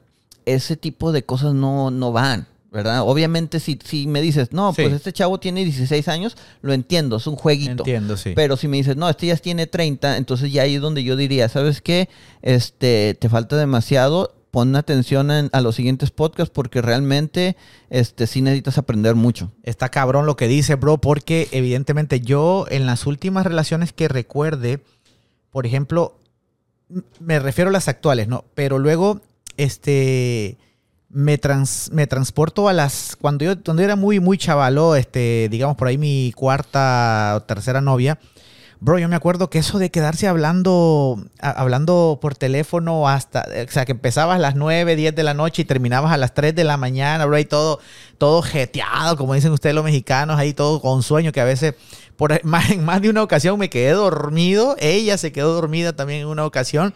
Ese 0.47 0.77
tipo 0.77 1.13
de 1.13 1.27
cosas 1.27 1.53
no, 1.53 1.91
no 1.91 2.11
van. 2.11 2.49
¿Verdad? 2.75 3.03
Obviamente 3.03 3.61
si, 3.61 3.79
si 3.85 4.09
me 4.09 4.21
dices, 4.21 4.53
no, 4.53 4.73
pues 4.73 4.93
este 4.93 5.13
chavo 5.13 5.39
tiene 5.39 5.65
16 5.65 6.09
años, 6.09 6.37
lo 6.61 6.73
entiendo, 6.73 7.19
es 7.19 7.27
un 7.29 7.37
jueguito. 7.37 7.85
Entiendo, 7.85 8.17
sí. 8.17 8.33
Pero 8.35 8.57
si 8.57 8.67
me 8.67 8.77
dices, 8.77 8.97
no, 8.97 9.09
este 9.09 9.29
ya 9.29 9.37
tiene 9.37 9.69
30, 9.69 10.17
entonces 10.17 10.53
ya 10.53 10.63
ahí 10.63 10.75
es 10.75 10.81
donde 10.81 11.05
yo 11.05 11.15
diría, 11.15 11.49
¿sabes 11.49 11.81
qué? 11.81 12.09
Este, 12.43 13.17
te 13.19 13.29
falta 13.29 13.57
demasiado, 13.57 14.35
pon 14.51 14.75
atención 14.75 15.31
a 15.31 15.61
los 15.61 15.77
siguientes 15.77 16.11
podcasts 16.11 16.53
porque 16.53 16.83
realmente 16.83 17.57
este, 17.91 18.27
sí 18.27 18.43
necesitas 18.43 18.77
aprender 18.77 19.15
mucho. 19.15 19.53
Está 19.63 19.89
cabrón 19.89 20.27
lo 20.27 20.37
que 20.37 20.49
dice, 20.49 20.75
bro, 20.75 20.99
porque 20.99 21.49
evidentemente 21.53 22.21
yo 22.21 22.67
en 22.71 22.87
las 22.87 23.07
últimas 23.07 23.47
relaciones 23.47 23.93
que 23.93 24.09
recuerde, 24.09 24.81
por 25.53 25.65
ejemplo, 25.65 26.19
me 27.21 27.39
refiero 27.39 27.71
a 27.71 27.73
las 27.73 27.87
actuales, 27.87 28.27
¿no? 28.27 28.45
Pero 28.55 28.81
luego 28.81 29.21
este, 29.57 30.59
me, 31.15 31.39
trans, 31.39 31.91
me 31.93 32.07
transporto 32.07 32.69
a 32.69 32.73
las, 32.73 33.17
cuando 33.19 33.45
yo, 33.45 33.63
cuando 33.63 33.83
era 33.83 33.97
muy, 33.97 34.21
muy 34.21 34.37
chavalo, 34.37 34.97
este, 34.97 35.49
digamos 35.51 35.77
por 35.77 35.89
ahí 35.89 35.97
mi 35.97 36.33
cuarta 36.37 37.35
o 37.37 37.41
tercera 37.43 37.81
novia, 37.81 38.19
Bro, 38.85 38.99
yo 38.99 39.09
me 39.09 39.17
acuerdo 39.17 39.49
que 39.49 39.61
eso 39.61 39.79
de 39.79 39.91
quedarse 39.91 40.29
hablando, 40.29 41.19
hablando 41.41 42.19
por 42.21 42.35
teléfono 42.35 43.09
hasta, 43.09 43.47
o 43.67 43.73
sea, 43.73 43.87
que 43.87 43.93
empezabas 43.93 44.37
a 44.37 44.39
las 44.39 44.57
9, 44.57 44.95
10 44.95 45.15
de 45.15 45.23
la 45.23 45.33
noche 45.33 45.63
y 45.63 45.65
terminabas 45.65 46.13
a 46.13 46.19
las 46.19 46.35
3 46.35 46.55
de 46.55 46.65
la 46.65 46.77
mañana, 46.77 47.25
bro, 47.25 47.39
y 47.39 47.47
todo, 47.47 47.81
todo 48.19 48.43
jeteado, 48.43 49.17
como 49.17 49.33
dicen 49.33 49.53
ustedes 49.53 49.75
los 49.75 49.85
mexicanos, 49.85 50.39
ahí 50.39 50.53
todo 50.53 50.83
con 50.83 51.03
sueño, 51.03 51.33
que 51.33 51.41
a 51.41 51.45
veces, 51.45 51.75
por, 52.17 52.33
en 52.71 52.85
más 52.85 53.01
de 53.01 53.09
una 53.09 53.23
ocasión 53.23 53.59
me 53.59 53.71
quedé 53.71 53.93
dormido, 53.93 54.77
ella 54.79 55.17
se 55.17 55.33
quedó 55.33 55.55
dormida 55.55 55.95
también 55.95 56.21
en 56.21 56.27
una 56.27 56.45
ocasión, 56.45 56.93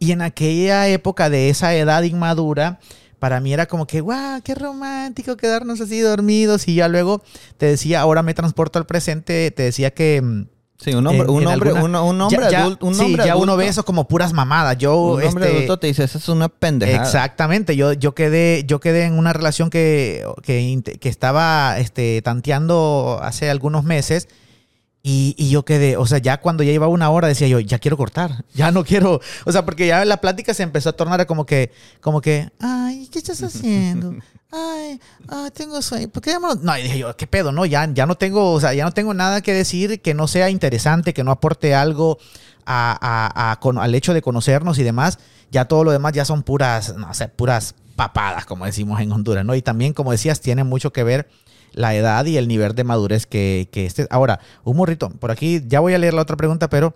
y 0.00 0.10
en 0.10 0.22
aquella 0.22 0.88
época 0.88 1.30
de 1.30 1.50
esa 1.50 1.72
edad 1.76 2.02
inmadura, 2.02 2.80
para 3.22 3.38
mí 3.38 3.52
era 3.52 3.66
como 3.66 3.86
que, 3.86 4.00
guau, 4.00 4.42
qué 4.42 4.52
romántico 4.52 5.36
quedarnos 5.36 5.80
así 5.80 6.00
dormidos, 6.00 6.66
y 6.66 6.74
ya 6.74 6.88
luego 6.88 7.22
te 7.56 7.66
decía, 7.66 8.00
ahora 8.00 8.24
me 8.24 8.34
transporto 8.34 8.80
al 8.80 8.86
presente, 8.86 9.52
te 9.52 9.62
decía 9.62 9.94
que 9.94 10.20
mm, 10.20 10.46
Sí, 10.76 10.92
un 10.92 11.06
hombre, 11.06 11.28
un, 11.28 11.46
hombre 11.46 11.72
un, 11.72 11.94
hombre 11.94 12.56
adulto. 12.56 12.84
Un 12.84 12.96
sí, 12.96 13.16
ya 13.24 13.36
uno 13.36 13.56
ve 13.56 13.68
eso 13.68 13.84
como 13.84 14.08
puras 14.08 14.32
mamadas. 14.32 14.76
Yo, 14.78 14.96
un 14.96 15.22
hombre 15.22 15.44
este, 15.44 15.56
adulto 15.58 15.78
te 15.78 15.86
dice, 15.86 16.02
esa 16.02 16.18
es 16.18 16.28
una 16.28 16.48
pendejada. 16.48 17.04
Exactamente. 17.04 17.76
Yo, 17.76 17.92
yo, 17.92 18.16
quedé, 18.16 18.64
yo 18.66 18.80
quedé 18.80 19.04
en 19.04 19.16
una 19.16 19.32
relación 19.32 19.70
que, 19.70 20.26
que, 20.42 20.82
que 20.98 21.08
estaba 21.08 21.78
este, 21.78 22.20
tanteando 22.22 23.20
hace 23.22 23.48
algunos 23.48 23.84
meses 23.84 24.26
y, 25.02 25.34
y, 25.36 25.50
yo 25.50 25.64
quedé, 25.64 25.96
o 25.96 26.06
sea, 26.06 26.18
ya 26.18 26.40
cuando 26.40 26.62
ya 26.62 26.70
iba 26.70 26.86
una 26.86 27.10
hora 27.10 27.26
decía 27.26 27.48
yo, 27.48 27.58
ya 27.58 27.80
quiero 27.80 27.96
cortar, 27.96 28.44
ya 28.54 28.70
no 28.70 28.84
quiero, 28.84 29.20
o 29.44 29.52
sea, 29.52 29.64
porque 29.64 29.86
ya 29.86 30.04
la 30.04 30.18
plática 30.18 30.54
se 30.54 30.62
empezó 30.62 30.90
a 30.90 30.92
tornar 30.92 31.26
como 31.26 31.44
que, 31.44 31.72
como 32.00 32.20
que, 32.20 32.50
ay, 32.60 33.08
¿qué 33.10 33.18
estás 33.18 33.42
haciendo? 33.42 34.14
Ay, 34.52 35.00
ay 35.28 35.50
tengo 35.52 35.82
sueño, 35.82 36.08
¿por 36.08 36.22
qué 36.22 36.34
no? 36.40 36.54
No, 36.54 36.74
dije 36.74 36.98
yo, 36.98 37.16
¿qué 37.16 37.26
pedo? 37.26 37.50
No, 37.50 37.66
ya, 37.66 37.88
ya 37.92 38.06
no 38.06 38.14
tengo, 38.14 38.52
o 38.52 38.60
sea, 38.60 38.74
ya 38.74 38.84
no 38.84 38.92
tengo 38.92 39.12
nada 39.12 39.40
que 39.40 39.52
decir 39.52 40.00
que 40.02 40.14
no 40.14 40.28
sea 40.28 40.50
interesante, 40.50 41.14
que 41.14 41.24
no 41.24 41.32
aporte 41.32 41.74
algo 41.74 42.18
a, 42.66 43.58
al 43.60 43.94
hecho 43.94 44.14
de 44.14 44.22
conocernos 44.22 44.78
y 44.78 44.82
demás. 44.82 45.18
Ya 45.50 45.66
todo 45.66 45.84
lo 45.84 45.90
demás 45.90 46.12
ya 46.12 46.24
son 46.24 46.42
puras, 46.42 46.96
no 46.96 47.12
sé, 47.12 47.28
puras 47.28 47.74
papadas, 47.96 48.46
como 48.46 48.64
decimos 48.64 49.00
en 49.00 49.12
Honduras, 49.12 49.44
¿no? 49.44 49.54
Y 49.54 49.62
también, 49.62 49.92
como 49.92 50.12
decías, 50.12 50.40
tiene 50.40 50.64
mucho 50.64 50.92
que 50.92 51.04
ver 51.04 51.28
la 51.72 51.94
edad 51.94 52.24
y 52.26 52.36
el 52.36 52.48
nivel 52.48 52.74
de 52.74 52.84
madurez 52.84 53.26
que, 53.26 53.68
que 53.70 53.86
este. 53.86 54.06
Ahora, 54.10 54.40
un 54.64 54.76
morrito, 54.76 55.10
por 55.10 55.30
aquí 55.30 55.62
ya 55.66 55.80
voy 55.80 55.94
a 55.94 55.98
leer 55.98 56.14
la 56.14 56.22
otra 56.22 56.36
pregunta, 56.36 56.68
pero 56.68 56.94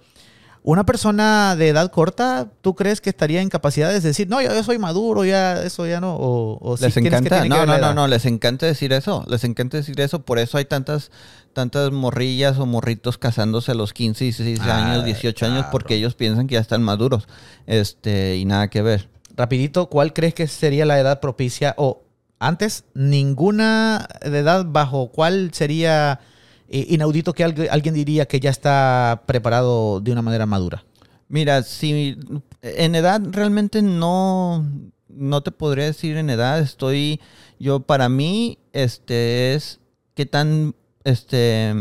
una 0.67 0.85
persona 0.85 1.55
de 1.55 1.69
edad 1.69 1.93
corta, 1.93 2.49
¿tú 2.61 2.75
crees 2.75 3.01
que 3.01 3.09
estaría 3.09 3.41
en 3.41 3.49
capacidad 3.49 3.89
de 3.89 4.01
decir, 4.01 4.29
no, 4.29 4.43
yo, 4.43 4.65
soy 4.65 4.79
maduro, 4.79 5.25
ya 5.25 5.63
eso 5.63 5.87
ya 5.87 6.01
no? 6.01 6.17
O, 6.19 6.77
les 6.81 6.97
encanta, 6.97 7.45
no, 7.45 7.65
no, 7.65 7.79
no, 7.79 7.95
no, 7.95 8.09
les 8.09 8.27
encanta 8.27 8.67
decir 8.67 8.93
eso, 8.93 9.25
les 9.29 9.45
encanta 9.45 9.77
decir 9.77 10.01
eso, 10.01 10.23
por 10.23 10.41
eso 10.41 10.59
hay 10.59 10.65
tantas 10.65 11.13
tantas 11.53 11.93
morrillas 11.93 12.59
o 12.59 12.67
morritos 12.67 13.17
casándose 13.17 13.71
a 13.71 13.75
los 13.77 13.93
15, 13.93 14.25
16 14.25 14.61
ah, 14.63 14.93
años, 14.93 15.05
18 15.05 15.47
años, 15.47 15.67
porque 15.71 15.95
ellos 15.95 16.17
piensan 16.17 16.49
que 16.49 16.55
ya 16.55 16.61
están 16.61 16.83
maduros, 16.83 17.29
este, 17.67 18.37
y 18.37 18.45
nada 18.45 18.69
que 18.69 18.83
ver. 18.83 19.09
Rapidito, 19.37 19.89
¿cuál 19.89 20.13
crees 20.13 20.35
que 20.35 20.49
sería 20.49 20.85
la 20.85 20.99
edad 20.99 21.21
propicia 21.21 21.75
o 21.79 22.03
antes, 22.39 22.85
ninguna 22.95 24.09
de 24.23 24.39
edad 24.39 24.67
bajo 24.69 25.09
cuál 25.09 25.53
sería 25.53 26.21
eh, 26.69 26.87
inaudito 26.89 27.33
que 27.33 27.45
alguien 27.45 27.95
diría 27.95 28.27
que 28.27 28.41
ya 28.41 28.51
está 28.51 29.23
preparado 29.27 30.01
de 30.01 30.13
una 30.13 30.23
manera 30.23 30.47
madura. 30.47 30.85
Mira, 31.29 31.63
si 31.63 32.19
en 32.63 32.95
edad 32.95 33.21
realmente 33.31 33.83
no, 33.83 34.65
no 35.09 35.43
te 35.43 35.51
podría 35.51 35.87
decir 35.87 36.17
en 36.17 36.31
edad. 36.31 36.61
Estoy, 36.61 37.21
yo 37.59 37.81
para 37.81 38.09
mí, 38.09 38.59
este 38.73 39.55
es 39.55 39.81
qué 40.15 40.27
tan, 40.27 40.75
este, 41.05 41.75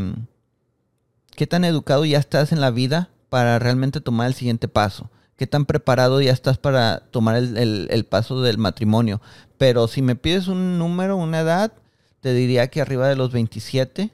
qué 1.35 1.47
tan 1.47 1.63
educado 1.65 2.05
ya 2.05 2.17
estás 2.17 2.51
en 2.51 2.61
la 2.61 2.71
vida 2.71 3.09
para 3.29 3.59
realmente 3.59 4.01
tomar 4.01 4.27
el 4.27 4.33
siguiente 4.33 4.67
paso 4.67 5.09
qué 5.35 5.47
tan 5.47 5.65
preparado 5.65 6.21
ya 6.21 6.31
estás 6.31 6.57
para 6.57 6.99
tomar 7.11 7.35
el, 7.35 8.05
paso 8.09 8.41
del 8.41 8.57
matrimonio. 8.57 9.21
Pero 9.57 9.87
si 9.87 10.01
me 10.01 10.15
pides 10.15 10.47
un 10.47 10.77
número, 10.77 11.17
una 11.17 11.41
edad, 11.41 11.73
te 12.21 12.33
diría 12.33 12.67
que 12.67 12.81
arriba 12.81 13.07
de 13.07 13.15
los 13.15 13.31
27, 13.31 14.11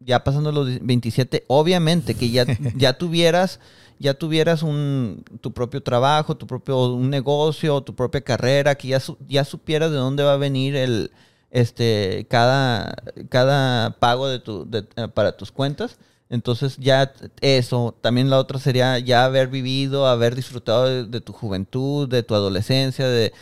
ya 0.00 0.24
pasando 0.24 0.52
los 0.52 0.84
27, 0.84 1.44
obviamente 1.48 2.14
que 2.14 2.30
ya, 2.30 2.46
ya 2.76 2.96
tuvieras, 2.96 3.60
ya 3.98 4.14
tuvieras 4.14 4.62
un, 4.62 5.24
tu 5.40 5.52
propio 5.52 5.82
trabajo, 5.82 6.36
tu 6.36 6.46
propio 6.46 6.92
un 6.94 7.10
negocio, 7.10 7.80
tu 7.82 7.94
propia 7.94 8.20
carrera, 8.20 8.76
que 8.76 8.88
ya, 8.88 9.02
ya 9.28 9.44
supieras 9.44 9.90
de 9.90 9.96
dónde 9.96 10.22
va 10.22 10.34
a 10.34 10.38
venir 10.38 10.76
el, 10.76 11.10
este, 11.50 12.26
cada, 12.30 12.94
cada 13.28 13.98
pago 13.98 14.28
de 14.28 14.38
tu, 14.38 14.68
eh, 14.72 15.08
para 15.08 15.36
tus 15.36 15.52
cuentas 15.52 15.98
entonces 16.30 16.76
ya 16.76 17.12
eso, 17.40 17.96
también 18.02 18.28
la 18.28 18.38
otra 18.38 18.58
sería 18.58 18.98
ya 18.98 19.24
haber 19.24 19.48
vivido, 19.48 20.06
haber 20.06 20.34
disfrutado 20.34 21.06
de, 21.06 21.20
tu 21.22 21.32
juventud, 21.32 22.06
de 22.06 22.22
tu 22.22 22.34
adolescencia, 22.34 23.06
de, 23.08 23.32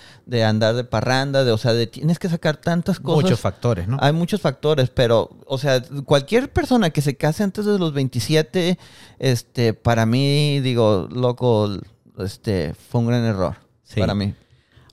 andar 0.45 0.77
de 0.77 0.85
parranda, 0.85 1.43
de, 1.43 1.51
o 1.51 1.59
sea, 1.59 1.73
de, 1.73 1.89
tienes 1.89 2.21
que 2.21 2.29
sacar 2.29 2.59
tantas 2.59 3.01
cosas. 3.01 3.25
Muchos 3.25 3.41
factores, 3.41 3.89
¿no? 3.89 3.97
Hay 4.01 4.13
muchos 4.13 4.41
factores, 4.41 4.89
pero, 4.91 5.31
o 5.47 5.59
sea, 5.59 5.83
cualquier 6.05 6.53
persona 6.53 6.91
que 6.91 7.03
se 7.03 7.17
case 7.17 7.43
antes 7.43 7.65
de 7.65 7.77
los 7.77 7.93
27, 7.93 8.79
este, 9.19 9.75
para 9.75 10.07
mí, 10.07 10.61
digo, 10.61 11.09
loco, 11.11 11.69
este, 12.19 12.73
fue 12.75 13.01
un 13.01 13.09
gran 13.09 13.25
error 13.25 13.57
para 13.97 14.15
mí. 14.15 14.33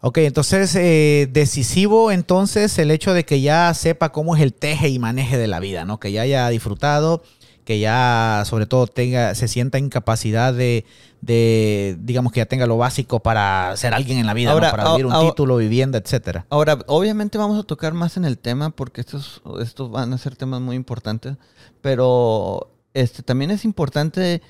Ok, 0.01 0.17
entonces 0.17 0.75
eh, 0.75 1.29
decisivo 1.31 2.11
entonces 2.11 2.77
el 2.77 2.91
hecho 2.91 3.13
de 3.13 3.23
que 3.23 3.39
ya 3.39 3.73
sepa 3.73 4.11
cómo 4.11 4.35
es 4.35 4.41
el 4.41 4.53
teje 4.53 4.89
y 4.89 4.99
maneje 4.99 5.37
de 5.37 5.47
la 5.47 5.61
vida, 5.61 5.85
¿no? 5.85 5.99
Que 5.99 6.11
ya 6.11 6.23
haya 6.23 6.49
disfrutado 6.49 7.23
que 7.63 7.79
ya 7.79 8.43
sobre 8.45 8.65
todo 8.65 8.87
tenga, 8.87 9.35
se 9.35 9.47
sienta 9.47 9.77
incapacidad 9.77 10.53
de, 10.53 10.85
de, 11.21 11.97
digamos 11.99 12.33
que 12.33 12.39
ya 12.39 12.45
tenga 12.45 12.65
lo 12.65 12.77
básico 12.77 13.21
para 13.21 13.75
ser 13.77 13.93
alguien 13.93 14.19
en 14.19 14.25
la 14.25 14.33
vida, 14.33 14.53
para 14.59 14.91
vivir 14.91 15.05
un 15.05 15.27
título, 15.27 15.57
vivienda, 15.57 15.97
etcétera. 15.97 16.45
Ahora, 16.49 16.79
obviamente 16.87 17.37
vamos 17.37 17.59
a 17.59 17.63
tocar 17.63 17.93
más 17.93 18.17
en 18.17 18.25
el 18.25 18.37
tema 18.37 18.71
porque 18.71 19.01
estos, 19.01 19.41
estos 19.61 19.91
van 19.91 20.13
a 20.13 20.17
ser 20.17 20.35
temas 20.35 20.61
muy 20.61 20.75
importantes, 20.75 21.37
pero 21.81 22.69
este 22.93 23.23
también 23.23 23.51
es 23.51 23.65
importante 23.65 24.41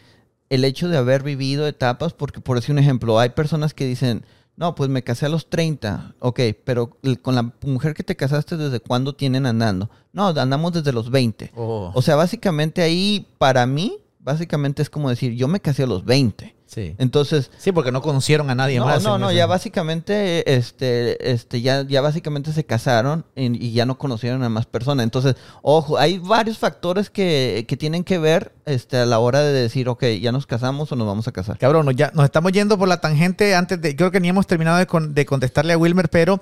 el 0.49 0.65
hecho 0.65 0.87
de 0.89 0.97
haber 0.97 1.23
vivido 1.23 1.67
etapas, 1.67 2.13
porque 2.13 2.41
por 2.41 2.57
decir 2.57 2.73
un 2.73 2.79
ejemplo, 2.79 3.19
hay 3.19 3.29
personas 3.29 3.73
que 3.73 3.85
dicen, 3.85 4.25
no, 4.55 4.75
pues 4.75 4.89
me 4.89 5.03
casé 5.03 5.25
a 5.25 5.29
los 5.29 5.49
30. 5.49 6.15
Ok, 6.19 6.39
pero 6.63 6.97
con 7.21 7.35
la 7.35 7.53
mujer 7.63 7.93
que 7.93 8.03
te 8.03 8.15
casaste, 8.15 8.55
¿desde 8.57 8.79
cuándo 8.79 9.15
tienen 9.15 9.45
andando? 9.45 9.89
No, 10.11 10.27
andamos 10.27 10.73
desde 10.73 10.93
los 10.93 11.09
20. 11.09 11.51
O 11.55 12.01
sea, 12.01 12.15
básicamente 12.15 12.81
ahí, 12.81 13.27
para 13.37 13.65
mí, 13.65 13.97
básicamente 14.19 14.81
es 14.81 14.89
como 14.89 15.09
decir, 15.09 15.33
yo 15.33 15.47
me 15.47 15.59
casé 15.59 15.83
a 15.83 15.87
los 15.87 16.05
20. 16.05 16.55
Sí. 16.73 16.95
Entonces. 16.97 17.51
Sí, 17.57 17.71
porque 17.71 17.91
no 17.91 18.01
conocieron 18.01 18.49
a 18.49 18.55
nadie 18.55 18.79
más. 18.79 19.03
No, 19.03 19.19
no, 19.19 19.31
ya 19.31 19.45
básicamente, 19.45 20.55
este, 20.55 21.31
este, 21.31 21.61
ya, 21.61 21.83
ya 21.83 22.01
básicamente 22.01 22.51
se 22.51 22.65
casaron 22.65 23.25
y, 23.35 23.73
ya 23.73 23.85
no 23.85 23.97
conocieron 23.97 24.43
a 24.43 24.49
más 24.49 24.65
personas. 24.65 25.03
Entonces, 25.03 25.35
ojo, 25.61 25.99
hay 25.99 26.17
varios 26.17 26.57
factores 26.57 27.11
que, 27.11 27.65
que, 27.67 27.77
tienen 27.77 28.03
que 28.03 28.17
ver 28.17 28.53
este, 28.65 28.97
a 28.97 29.05
la 29.05 29.19
hora 29.19 29.41
de 29.41 29.53
decir, 29.53 29.87
ok, 29.87 30.03
ya 30.19 30.31
nos 30.31 30.47
casamos 30.47 30.91
o 30.91 30.95
nos 30.95 31.05
vamos 31.05 31.27
a 31.27 31.31
casar. 31.31 31.59
Cabrón, 31.59 31.95
ya 31.95 32.11
nos 32.15 32.25
estamos 32.25 32.51
yendo 32.51 32.77
por 32.77 32.87
la 32.87 32.99
tangente 33.01 33.53
antes 33.53 33.79
de. 33.79 33.95
Creo 33.95 34.09
que 34.09 34.19
ni 34.19 34.29
hemos 34.29 34.47
terminado 34.47 34.77
de, 34.77 34.87
de 35.09 35.25
contestarle 35.25 35.73
a 35.73 35.77
Wilmer, 35.77 36.09
pero. 36.09 36.41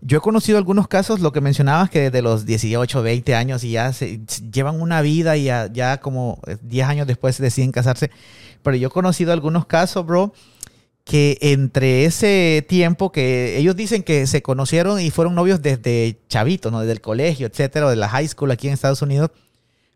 Yo 0.00 0.18
he 0.18 0.20
conocido 0.20 0.58
algunos 0.58 0.88
casos, 0.88 1.20
lo 1.20 1.32
que 1.32 1.40
mencionabas, 1.40 1.90
que 1.90 2.02
desde 2.02 2.22
los 2.22 2.46
18, 2.46 3.02
20 3.02 3.34
años 3.34 3.64
y 3.64 3.72
ya 3.72 3.92
llevan 4.52 4.80
una 4.80 5.00
vida 5.00 5.36
y 5.36 5.44
ya, 5.44 5.70
ya 5.72 6.00
como 6.00 6.40
10 6.62 6.86
años 6.86 7.06
después 7.06 7.38
deciden 7.38 7.72
casarse. 7.72 8.10
Pero 8.62 8.76
yo 8.76 8.88
he 8.88 8.90
conocido 8.90 9.32
algunos 9.32 9.66
casos, 9.66 10.04
bro, 10.04 10.32
que 11.04 11.38
entre 11.40 12.04
ese 12.04 12.66
tiempo 12.68 13.12
que 13.12 13.58
ellos 13.58 13.76
dicen 13.76 14.02
que 14.02 14.26
se 14.26 14.42
conocieron 14.42 15.00
y 15.00 15.10
fueron 15.10 15.34
novios 15.34 15.62
desde 15.62 16.18
chavito, 16.28 16.70
¿no? 16.70 16.80
Desde 16.80 16.92
el 16.92 17.00
colegio, 17.00 17.46
etcétera, 17.46 17.88
de 17.88 17.96
la 17.96 18.08
high 18.08 18.26
school 18.26 18.50
aquí 18.50 18.66
en 18.66 18.74
Estados 18.74 19.02
Unidos. 19.02 19.30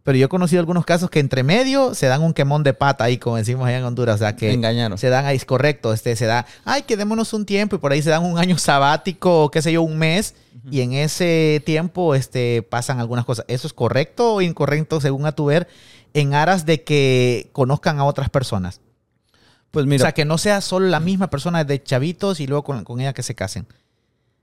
Pero 0.02 0.16
yo 0.16 0.26
he 0.26 0.28
conocido 0.28 0.60
algunos 0.60 0.86
casos 0.86 1.10
que 1.10 1.20
entre 1.20 1.42
medio 1.42 1.94
se 1.94 2.06
dan 2.06 2.22
un 2.22 2.32
quemón 2.32 2.62
de 2.62 2.72
pata 2.72 3.04
ahí, 3.04 3.18
como 3.18 3.36
decimos 3.36 3.66
allá 3.66 3.78
en 3.78 3.84
Honduras. 3.84 4.16
O 4.16 4.18
sea, 4.18 4.34
que 4.34 4.52
Engañaron. 4.52 4.96
se 4.96 5.10
dan 5.10 5.26
ahí, 5.26 5.36
es 5.36 5.44
correcto. 5.44 5.92
Este, 5.92 6.16
se 6.16 6.26
da, 6.26 6.46
ay, 6.64 6.82
quedémonos 6.82 7.32
un 7.34 7.44
tiempo 7.44 7.76
y 7.76 7.78
por 7.78 7.92
ahí 7.92 8.00
se 8.00 8.10
dan 8.10 8.24
un 8.24 8.38
año 8.38 8.56
sabático 8.58 9.44
o 9.44 9.50
qué 9.50 9.60
sé 9.60 9.72
yo, 9.72 9.82
un 9.82 9.98
mes. 9.98 10.34
Y 10.70 10.80
en 10.80 10.92
ese 10.94 11.62
tiempo 11.66 12.14
este, 12.14 12.62
pasan 12.62 12.98
algunas 12.98 13.24
cosas. 13.24 13.44
¿Eso 13.48 13.66
es 13.66 13.72
correcto 13.72 14.34
o 14.34 14.42
incorrecto 14.42 15.00
según 15.00 15.26
a 15.26 15.32
tu 15.32 15.46
ver? 15.46 15.68
En 16.14 16.34
aras 16.34 16.66
de 16.66 16.82
que 16.82 17.50
conozcan 17.52 17.98
a 17.98 18.04
otras 18.04 18.30
personas. 18.30 18.80
Pues 19.70 19.86
mira. 19.86 20.02
O 20.02 20.04
sea, 20.04 20.12
que 20.12 20.24
no 20.24 20.38
sea 20.38 20.60
solo 20.60 20.88
la 20.88 21.00
misma 21.00 21.30
persona 21.30 21.64
de 21.64 21.82
chavitos 21.82 22.40
y 22.40 22.46
luego 22.46 22.64
con, 22.64 22.84
con 22.84 23.00
ella 23.00 23.12
que 23.12 23.22
se 23.22 23.34
casen. 23.34 23.66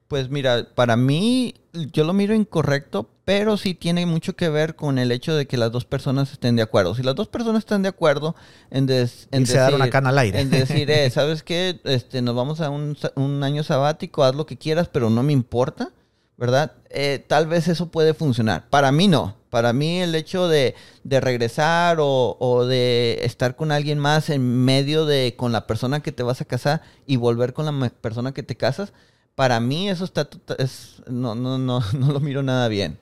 Pues 0.08 0.30
mira, 0.30 0.68
para 0.76 0.96
mí, 0.96 1.56
yo 1.74 2.04
lo 2.04 2.14
miro 2.14 2.34
incorrecto 2.34 3.10
pero 3.28 3.58
sí 3.58 3.74
tiene 3.74 4.06
mucho 4.06 4.38
que 4.38 4.48
ver 4.48 4.78
con 4.78 4.98
el 4.98 5.12
hecho 5.12 5.36
de 5.36 5.48
que 5.48 5.58
las 5.58 5.70
dos 5.70 5.84
personas 5.84 6.32
estén 6.32 6.56
de 6.56 6.62
acuerdo. 6.62 6.96
Si 6.96 7.04
las 7.04 7.14
dos 7.14 7.28
personas 7.28 7.60
están 7.60 7.82
de 7.82 7.90
acuerdo 7.90 8.38
en, 8.72 8.86
des, 8.86 9.28
en 9.32 9.44
decir, 9.44 9.76
una 9.76 9.90
cana 9.90 10.12
al 10.12 10.20
aire. 10.20 10.40
En 10.40 10.50
decir, 10.50 10.90
eh, 10.90 11.10
¿sabes 11.14 11.44
qué? 11.44 11.82
Este, 11.84 12.22
nos 12.22 12.38
vamos 12.38 12.62
a 12.62 12.70
un, 12.70 12.98
un, 13.16 13.44
año 13.44 13.64
sabático, 13.64 14.24
haz 14.24 14.34
lo 14.34 14.46
que 14.46 14.56
quieras, 14.56 14.88
pero 14.88 15.10
no 15.10 15.24
me 15.24 15.34
importa, 15.34 15.92
¿verdad? 16.38 16.72
Eh, 16.90 17.22
tal 17.28 17.48
vez 17.48 17.68
eso 17.68 17.90
puede 17.90 18.14
funcionar. 18.14 18.70
Para 18.70 18.94
mí 18.94 19.10
no. 19.10 19.36
Para 19.50 19.74
mí 19.74 20.00
el 20.00 20.16
hecho 20.16 20.48
de, 20.48 20.76
de 21.04 21.20
regresar 21.20 21.98
o, 22.00 22.38
o, 22.40 22.66
de 22.66 23.20
estar 23.24 23.58
con 23.58 23.74
alguien 23.74 24.00
más 24.00 24.30
en 24.30 24.64
medio 24.64 25.06
de 25.06 25.36
con 25.36 25.52
la 25.52 25.68
persona 25.68 26.00
que 26.00 26.14
te 26.14 26.24
vas 26.24 26.40
a 26.40 26.46
casar 26.46 26.82
y 27.06 27.18
volver 27.18 27.52
con 27.52 27.66
la 27.66 27.90
persona 27.90 28.34
que 28.34 28.44
te 28.44 28.56
casas, 28.56 28.94
para 29.38 29.60
mí 29.60 29.88
eso 29.88 30.04
está 30.04 30.28
es, 30.58 30.96
no, 31.08 31.36
no, 31.36 31.60
no, 31.60 31.84
no 31.94 32.12
lo 32.12 32.20
miro 32.20 32.42
nada 32.42 32.68
bien. 32.68 32.98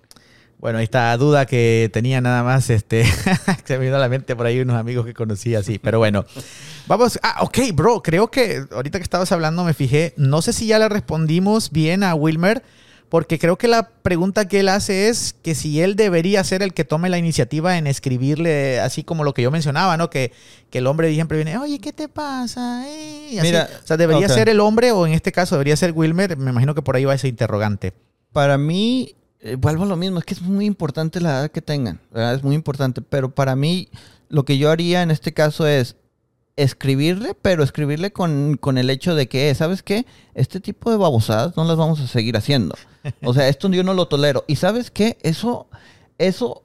Bueno, 0.60 0.80
esta 0.80 1.15
duda 1.15 1.45
que 1.45 1.89
tenía 1.93 2.19
nada 2.19 2.43
más, 2.43 2.69
este, 2.69 3.06
se 3.63 3.78
me 3.78 3.86
vino 3.86 3.95
a 3.95 4.00
la 4.00 4.10
mente 4.10 4.36
por 4.36 4.45
ahí 4.45 4.60
unos 4.60 4.76
amigos 4.76 5.06
que 5.06 5.13
conocí 5.13 5.56
así, 5.56 5.80
pero 5.80 5.98
bueno. 5.98 6.26
Vamos, 6.88 7.17
ah, 7.24 7.38
ok, 7.41 7.58
bro, 7.74 8.04
creo 8.04 8.30
que 8.30 8.65
ahorita 8.69 9.00
que 9.00 9.04
estabas 9.04 9.32
hablando 9.32 9.63
me 9.63 9.74
fijé, 9.74 10.13
no 10.17 10.41
sé 10.41 10.52
si 10.52 10.67
ya 10.67 10.78
le 10.78 10.89
respondimos 10.89 11.71
bien 11.71 12.04
a 12.04 12.13
Wilmer, 12.15 12.63
porque 13.10 13.39
creo 13.39 13.58
que 13.58 13.68
la 13.68 13.89
pregunta 13.89 14.48
que 14.48 14.62
él 14.62 14.70
hace 14.70 15.10
es 15.10 15.34
que 15.34 15.56
si 15.56 15.82
él 15.82 15.96
debería 15.96 16.44
ser 16.44 16.63
el 16.63 16.74
que 16.74 16.84
tome 16.84 17.10
la 17.10 17.18
iniciativa 17.18 17.78
en 17.78 17.88
escribirle, 17.88 18.80
así 18.80 19.04
como 19.04 19.24
lo 19.24 19.34
que 19.34 19.41
yo 19.41 19.52
mencionaba, 19.52 19.96
¿no? 19.98 20.10
Que, 20.10 20.32
que 20.70 20.80
el 20.80 20.88
hombre 20.88 21.13
siempre 21.13 21.38
viene, 21.38 21.58
oye, 21.58 21.80
¿qué 21.80 21.94
te 21.94 22.10
pasa? 22.10 22.86
Mira, 23.41 23.70
o 23.84 23.88
sea, 23.88 23.98
debería 23.98 24.28
ser 24.28 24.50
el 24.50 24.60
hombre 24.60 24.91
o 24.91 25.06
en 25.06 25.13
este 25.13 25.32
caso 25.32 25.56
debería 25.56 25.76
ser 25.76 25.91
Wilmer, 25.91 26.38
me 26.38 26.52
imagino 26.52 26.74
que 26.74 26.82
por 26.82 26.96
ahí 26.96 27.06
va 27.06 27.13
ese 27.13 27.28
interrogante. 27.28 27.94
Para 28.32 28.58
mí, 28.58 29.15
eh, 29.39 29.56
vuelvo 29.56 29.84
a 29.84 29.88
lo 29.88 29.96
mismo, 29.96 30.20
es 30.20 30.26
que 30.26 30.34
es 30.34 30.41
muy 30.41 30.65
importante 30.65 31.22
la 31.22 31.39
edad 31.39 31.52
que 31.52 31.62
tengan, 31.62 32.02
es 32.13 32.44
muy 32.44 32.56
importante, 32.56 33.02
pero 33.02 33.34
para 33.34 33.56
mí 33.56 33.89
lo 34.30 34.44
que 34.46 34.58
yo 34.58 34.72
haría 34.72 35.04
en 35.04 35.12
este 35.12 35.34
caso 35.34 35.68
es 35.68 35.96
escribirle, 36.56 37.36
pero 37.41 37.63
escribirle 37.63 38.12
con, 38.12 38.60
el 38.78 38.89
hecho 38.89 39.15
de 39.15 39.28
que, 39.28 39.54
¿sabes 39.56 39.84
qué? 39.84 40.06
Este 40.34 40.60
tipo 40.60 40.91
de 40.91 40.98
babosadas 40.98 41.56
no 41.58 41.65
las 41.65 41.78
vamos 41.78 42.00
a 42.00 42.08
seguir 42.08 42.38
haciendo. 42.38 42.76
O 43.24 43.34
sea, 43.34 43.48
esto 43.48 43.70
yo 43.70 43.84
no 43.84 43.94
lo 43.94 44.08
tolero. 44.08 44.46
Y 44.48 44.56
¿sabes 44.56 44.89
qué? 44.91 45.18
Eso, 45.22 45.68
eso 46.18 46.63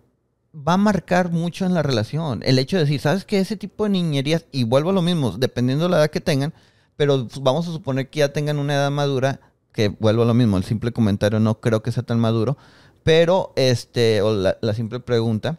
va 0.55 0.75
a 0.75 0.79
marcar 0.79 1.31
mucho 1.31 1.67
en 1.67 1.75
la 1.75 1.83
relación. 1.83 2.43
El 2.45 2.59
hecho 2.59 2.77
de 2.77 2.85
decir, 2.85 3.01
¿sabes 3.01 3.25
qué? 3.25 3.41
Ese 3.41 3.57
tipo 3.57 3.85
de 3.85 3.91
niñerías, 3.91 4.47
y 4.53 4.65
vuelvo 4.65 4.91
a 4.91 4.95
lo 4.95 5.03
mismo, 5.03 5.33
dependiendo 5.33 5.85
de 5.85 5.91
la 5.91 5.99
edad 5.99 6.11
que 6.11 6.21
tengan, 6.21 6.55
pero 6.97 7.29
vamos 7.41 7.67
a 7.69 7.73
suponer 7.73 8.11
que 8.11 8.21
ya 8.21 8.33
tengan 8.33 8.59
una 8.59 8.75
edad 8.75 8.91
madura, 8.91 9.41
que 9.73 9.89
vuelvo 9.89 10.23
a 10.23 10.27
lo 10.27 10.35
mismo, 10.35 10.57
el 10.57 10.65
simple 10.65 10.93
comentario 10.93 11.41
no 11.41 11.61
creo 11.61 11.83
que 11.83 11.93
sea 11.93 12.03
tan 12.03 12.19
maduro, 12.19 12.57
pero, 13.03 13.53
este, 13.57 14.21
o 14.23 14.35
la, 14.35 14.75
simple 14.75 15.01
pregunta, 15.01 15.59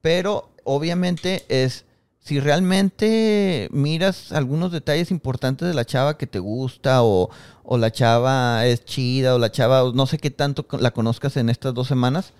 pero 0.00 0.50
obviamente 0.64 1.44
es, 1.48 1.86
si 2.24 2.40
realmente 2.40 3.68
miras 3.70 4.32
algunos 4.32 4.72
detalles 4.72 5.10
importantes 5.10 5.68
de 5.68 5.74
la 5.74 5.84
chava 5.84 6.16
que 6.16 6.26
te 6.26 6.38
gusta, 6.38 7.02
o, 7.02 7.28
o 7.62 7.76
la 7.76 7.92
chava 7.92 8.64
es 8.66 8.84
chida, 8.86 9.34
o 9.34 9.38
la 9.38 9.52
chava, 9.52 9.92
no 9.94 10.06
sé 10.06 10.16
qué 10.16 10.30
tanto 10.30 10.66
la 10.78 10.92
conozcas 10.92 11.36
en 11.36 11.50
estas 11.50 11.74
dos 11.74 11.86
semanas, 11.86 12.32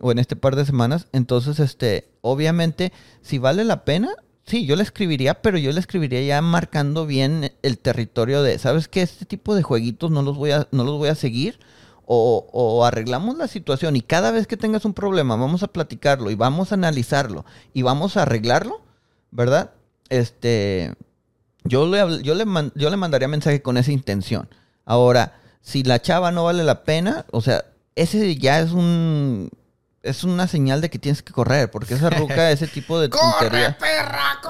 o 0.00 0.10
en 0.10 0.18
este 0.18 0.36
par 0.36 0.56
de 0.56 0.64
semanas, 0.64 1.06
entonces, 1.12 1.60
este, 1.60 2.08
obviamente, 2.22 2.92
si 3.20 3.38
vale 3.38 3.64
la 3.64 3.84
pena, 3.84 4.08
Sí, 4.46 4.64
yo 4.64 4.76
le 4.76 4.84
escribiría, 4.84 5.42
pero 5.42 5.58
yo 5.58 5.72
le 5.72 5.80
escribiría 5.80 6.22
ya 6.22 6.40
marcando 6.40 7.04
bien 7.04 7.52
el 7.62 7.78
territorio 7.78 8.44
de, 8.44 8.60
¿sabes 8.60 8.86
qué? 8.86 9.02
Este 9.02 9.24
tipo 9.24 9.56
de 9.56 9.64
jueguitos 9.64 10.12
no 10.12 10.22
los 10.22 10.36
voy 10.36 10.52
a, 10.52 10.68
no 10.70 10.84
los 10.84 10.98
voy 10.98 11.08
a 11.08 11.16
seguir. 11.16 11.58
O, 12.06 12.46
o, 12.52 12.84
arreglamos 12.84 13.36
la 13.36 13.48
situación 13.48 13.96
y 13.96 14.02
cada 14.02 14.30
vez 14.30 14.46
que 14.46 14.56
tengas 14.56 14.84
un 14.84 14.94
problema 14.94 15.34
vamos 15.34 15.64
a 15.64 15.66
platicarlo 15.66 16.30
y 16.30 16.36
vamos 16.36 16.70
a 16.70 16.76
analizarlo 16.76 17.44
y 17.74 17.82
vamos 17.82 18.16
a 18.16 18.22
arreglarlo, 18.22 18.80
¿verdad? 19.36 19.72
Este, 20.08 20.94
yo 21.64 21.86
le, 21.86 22.22
yo 22.22 22.34
le, 22.34 22.44
yo 22.74 22.90
le 22.90 22.96
mandaría 22.96 23.28
mensaje 23.28 23.60
con 23.60 23.76
esa 23.76 23.92
intención. 23.92 24.48
Ahora, 24.86 25.34
si 25.60 25.82
la 25.82 26.00
chava 26.00 26.32
no 26.32 26.44
vale 26.44 26.64
la 26.64 26.84
pena, 26.84 27.26
o 27.30 27.42
sea, 27.42 27.66
ese 27.96 28.36
ya 28.36 28.60
es 28.60 28.72
un 28.72 29.50
es 30.06 30.24
una 30.24 30.46
señal 30.46 30.80
de 30.80 30.90
que 30.90 30.98
tienes 30.98 31.22
que 31.22 31.32
correr, 31.32 31.70
porque 31.70 31.94
esa 31.94 32.10
ruca, 32.18 32.50
ese 32.50 32.66
tipo 32.66 33.00
de 33.00 33.08
tontería, 33.08 33.76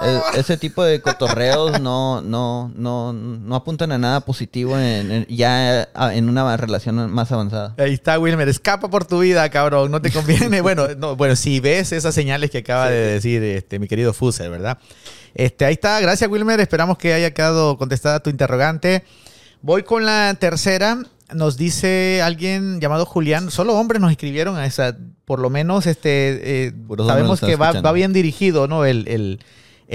e, 0.03 0.38
ese 0.38 0.57
tipo 0.57 0.85
de 0.85 1.01
cotorreos 1.01 1.81
no, 1.81 2.21
no, 2.21 2.71
no, 2.75 3.12
no 3.12 3.57
apuntan 3.57 3.92
a 3.92 3.99
nada 3.99 4.21
positivo 4.21 4.79
en, 4.79 5.27
ya 5.29 5.88
en 6.12 6.29
una 6.29 6.57
relación 6.57 7.11
más 7.12 7.33
avanzada. 7.33 7.75
Ahí 7.79 7.95
está, 7.95 8.19
Wilmer, 8.19 8.49
escapa 8.49 8.88
por 8.88 9.05
tu 9.05 9.21
vida, 9.21 9.49
cabrón, 9.51 9.90
no 9.90 10.03
te 10.03 10.11
conviene. 10.11 10.61
bueno, 10.61 10.88
no, 10.97 11.16
bueno, 11.16 11.37
si 11.37 11.61
ves 11.61 11.92
esas 11.92 12.14
señales 12.14 12.51
que 12.51 12.59
acaba 12.59 12.90
de 12.90 13.14
decir 13.14 13.42
este, 13.42 13.79
mi 13.79 13.88
querido 13.88 14.12
Fuser, 14.12 14.51
¿verdad? 14.51 14.79
Este, 15.35 15.64
ahí 15.64 15.75
está, 15.75 16.01
gracias 16.01 16.31
Wilmer, 16.31 16.61
esperamos 16.61 16.97
que 16.97 17.12
haya 17.12 17.33
quedado 17.33 17.77
contestada 17.79 18.21
tu 18.21 18.31
interrogante. 18.31 19.05
Voy 19.62 19.83
con 19.83 20.07
la 20.07 20.35
tercera 20.38 20.99
nos 21.34 21.56
dice 21.56 22.22
alguien 22.22 22.80
llamado 22.80 23.06
Julián, 23.06 23.50
solo 23.50 23.74
hombres 23.74 24.00
nos 24.00 24.10
escribieron 24.10 24.56
a 24.56 24.66
esa, 24.66 24.96
por 25.24 25.40
lo 25.40 25.50
menos 25.50 25.86
este, 25.86 26.66
eh, 26.66 26.74
sabemos 27.06 27.40
que 27.40 27.56
va, 27.56 27.92
bien 27.92 28.12
dirigido, 28.12 28.68
¿no? 28.68 28.84
El, 28.84 29.38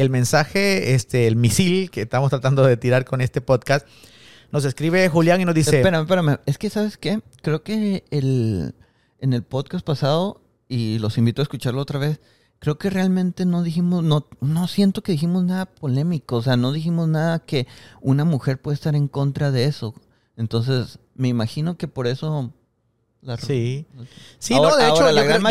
mensaje, 0.10 0.94
este, 0.94 1.28
el 1.28 1.36
misil 1.36 1.92
que 1.92 2.02
estamos 2.02 2.30
tratando 2.30 2.64
de 2.64 2.78
tirar 2.78 3.06
con 3.06 3.22
este 3.22 3.42
podcast. 3.42 3.88
Nos 4.52 4.66
escribe 4.66 5.08
Julián 5.08 5.40
y 5.40 5.46
nos 5.46 5.56
dice... 5.56 5.78
Espérame, 5.78 6.02
espérame, 6.02 6.40
es 6.46 6.58
que 6.58 6.70
¿sabes 6.70 6.98
qué? 6.98 7.22
Creo 7.42 7.64
que 7.64 8.04
el, 8.12 8.76
en 9.20 9.34
el 9.34 9.44
podcast 9.44 9.86
pasado, 9.86 10.42
y 10.68 11.00
los 11.00 11.18
invito 11.18 11.42
a 11.42 11.44
escucharlo 11.44 11.82
otra 11.82 12.00
vez, 12.00 12.20
creo 12.60 12.78
que 12.78 12.90
realmente 12.90 13.46
no 13.46 13.64
dijimos, 13.64 14.04
no, 14.04 14.28
no 14.40 14.68
siento 14.68 15.02
que 15.02 15.14
dijimos 15.14 15.44
nada 15.46 15.66
polémico, 15.66 16.36
o 16.36 16.42
sea, 16.42 16.58
no 16.58 16.72
dijimos 16.72 17.08
nada 17.08 17.40
que 17.40 17.66
una 18.02 18.26
mujer 18.26 18.62
puede 18.62 18.76
estar 18.76 18.96
en 18.96 19.08
contra 19.08 19.52
de 19.52 19.66
eso. 19.66 19.96
Entonces, 20.38 21.00
me 21.16 21.28
imagino 21.28 21.78
que 21.78 21.88
por 21.88 22.08
eso... 22.08 22.52
sí. 23.46 23.86
Sí, 24.40 24.54
ahora, 24.54 24.72
no, 24.72 24.78
de 24.78 24.90
hecho... 24.90 25.12
la 25.12 25.24
gran 25.24 25.44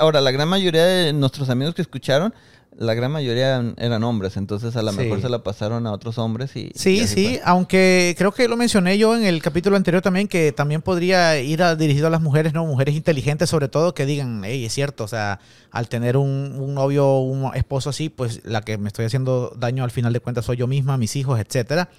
ahora, 0.00 0.20
la 0.20 0.30
gran 0.30 0.48
mayoría 0.48 0.84
de 0.84 1.12
nuestros 1.12 1.50
amigos 1.50 1.74
que 1.74 1.82
escucharon, 1.82 2.34
la 2.74 2.94
gran 2.94 3.12
mayoría 3.12 3.62
eran 3.76 4.02
hombres, 4.02 4.38
entonces 4.38 4.74
a 4.76 4.82
lo 4.82 4.92
mejor 4.94 5.20
se 5.20 5.28
la 5.28 5.42
pasaron 5.42 5.86
a 5.86 5.92
otros 5.92 6.16
hombres 6.16 6.56
y... 6.56 6.70
Sí, 6.74 7.06
sí, 7.06 7.38
aunque 7.44 8.14
creo 8.16 8.32
que 8.32 8.48
lo 8.48 8.56
mencioné 8.56 8.96
yo 8.96 9.14
en 9.14 9.24
el 9.24 9.42
capítulo 9.42 9.76
anterior 9.76 10.00
también, 10.00 10.26
que 10.26 10.52
también 10.52 10.80
podría 10.80 11.38
ir 11.38 11.62
dirigido 11.76 12.06
a 12.06 12.10
las 12.10 12.22
mujeres, 12.22 12.54
¿no? 12.54 12.64
Mujeres 12.64 12.94
inteligentes 12.94 13.50
sobre 13.50 13.68
todo, 13.68 13.92
que 13.92 14.06
digan, 14.06 14.42
hey, 14.44 14.64
es 14.64 14.72
cierto, 14.72 15.04
o 15.04 15.08
sea, 15.08 15.38
al 15.70 15.88
tener 15.90 16.16
un, 16.16 16.56
un 16.58 16.74
novio, 16.74 17.18
un 17.18 17.54
esposo 17.54 17.90
así, 17.90 18.08
pues 18.08 18.40
la 18.44 18.62
que 18.62 18.78
me 18.78 18.88
estoy 18.88 19.04
haciendo 19.04 19.52
daño 19.58 19.84
al 19.84 19.90
final 19.90 20.14
de 20.14 20.20
cuentas 20.20 20.46
soy 20.46 20.56
yo 20.56 20.66
misma, 20.66 20.96
mis 20.96 21.14
hijos, 21.16 21.38
etcétera. 21.38 21.90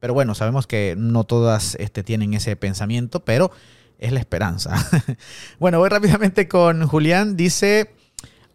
Pero 0.00 0.14
bueno, 0.14 0.34
sabemos 0.34 0.66
que 0.66 0.94
no 0.96 1.24
todas 1.24 1.76
este, 1.78 2.02
tienen 2.02 2.32
ese 2.34 2.56
pensamiento, 2.56 3.20
pero 3.20 3.50
es 3.98 4.12
la 4.12 4.20
esperanza. 4.20 4.74
bueno, 5.60 5.78
voy 5.78 5.90
rápidamente 5.90 6.48
con 6.48 6.86
Julián. 6.86 7.36
Dice, 7.36 7.94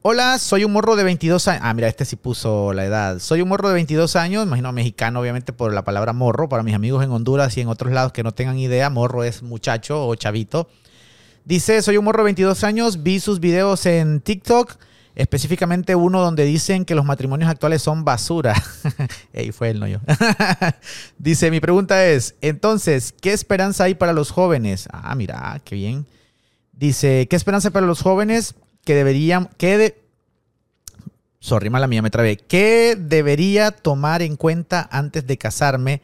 hola, 0.02 0.40
soy 0.40 0.64
un 0.64 0.74
morro 0.74 0.96
de 0.96 1.04
22 1.04 1.48
años. 1.48 1.62
Ah, 1.64 1.74
mira, 1.76 1.88
este 1.88 2.04
sí 2.04 2.16
puso 2.16 2.74
la 2.74 2.86
edad. 2.86 3.20
Soy 3.20 3.44
un 3.44 3.50
morro 3.50 3.68
de 3.68 3.76
22 3.76 4.16
años, 4.16 4.46
imagino 4.46 4.72
mexicano 4.72 5.20
obviamente 5.20 5.54
por 5.54 5.72
la 5.72 5.84
palabra 5.84 6.14
morro. 6.14 6.50
Para 6.50 6.64
mis 6.64 6.74
amigos 6.74 7.04
en 7.04 7.12
Honduras 7.12 7.56
y 7.58 7.62
en 7.62 7.68
otros 7.68 7.94
lados 7.94 8.12
que 8.12 8.24
no 8.24 8.32
tengan 8.32 8.58
idea, 8.58 8.90
morro 8.90 9.24
es 9.24 9.44
muchacho 9.44 10.08
o 10.08 10.16
chavito. 10.16 10.68
Dice, 11.44 11.84
soy 11.84 11.98
un 11.98 12.06
morro 12.06 12.24
de 12.24 12.26
22 12.26 12.64
años, 12.64 13.04
vi 13.04 13.20
sus 13.20 13.40
videos 13.40 13.86
en 13.86 14.20
TikTok 14.20 14.78
específicamente 15.16 15.96
uno 15.96 16.22
donde 16.22 16.44
dicen 16.44 16.86
que 16.86 16.94
los 16.94 17.06
matrimonios 17.06 17.50
actuales 17.50 17.82
son 17.82 18.04
basura. 18.04 18.54
Ey, 19.34 19.52
fue 19.52 19.70
el 19.70 19.80
no 19.80 19.88
yo. 19.88 20.00
Dice, 21.18 21.52
mi 21.52 21.60
pregunta 21.60 22.06
es, 22.06 22.36
entonces, 22.42 23.14
¿qué 23.22 23.34
esperanza 23.34 23.86
hay 23.86 23.96
para 23.96 24.14
los 24.14 24.32
jóvenes? 24.32 24.88
Ah, 24.92 25.16
mira, 25.16 25.62
qué 25.64 25.76
bien. 25.76 26.06
Dice, 26.74 27.28
¿qué 27.30 27.36
esperanza 27.36 27.70
hay 27.70 27.74
para 27.74 27.88
los 27.88 28.02
jóvenes 28.02 28.56
que 28.84 28.94
deberían, 28.94 29.50
que 29.58 29.78
de... 29.78 30.02
Sorry, 31.40 31.70
mala 31.70 31.88
mía, 31.88 32.02
me 32.02 32.10
trabé. 32.10 32.38
¿Qué 32.38 32.98
debería 33.00 33.72
tomar 33.72 34.22
en 34.22 34.36
cuenta 34.36 34.88
antes 34.92 35.26
de 35.28 35.38
casarme? 35.38 36.02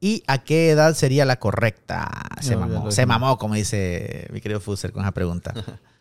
¿Y 0.00 0.24
a 0.26 0.38
qué 0.38 0.70
edad 0.70 0.94
sería 0.94 1.24
la 1.24 1.38
correcta? 1.38 2.10
Se 2.40 2.56
mamó, 2.56 2.90
se 2.90 3.06
mamó, 3.06 3.38
como 3.38 3.54
dice 3.54 4.26
mi 4.32 4.40
querido 4.40 4.60
Fuser 4.60 4.92
con 4.92 5.02
esa 5.02 5.12
pregunta. 5.12 5.54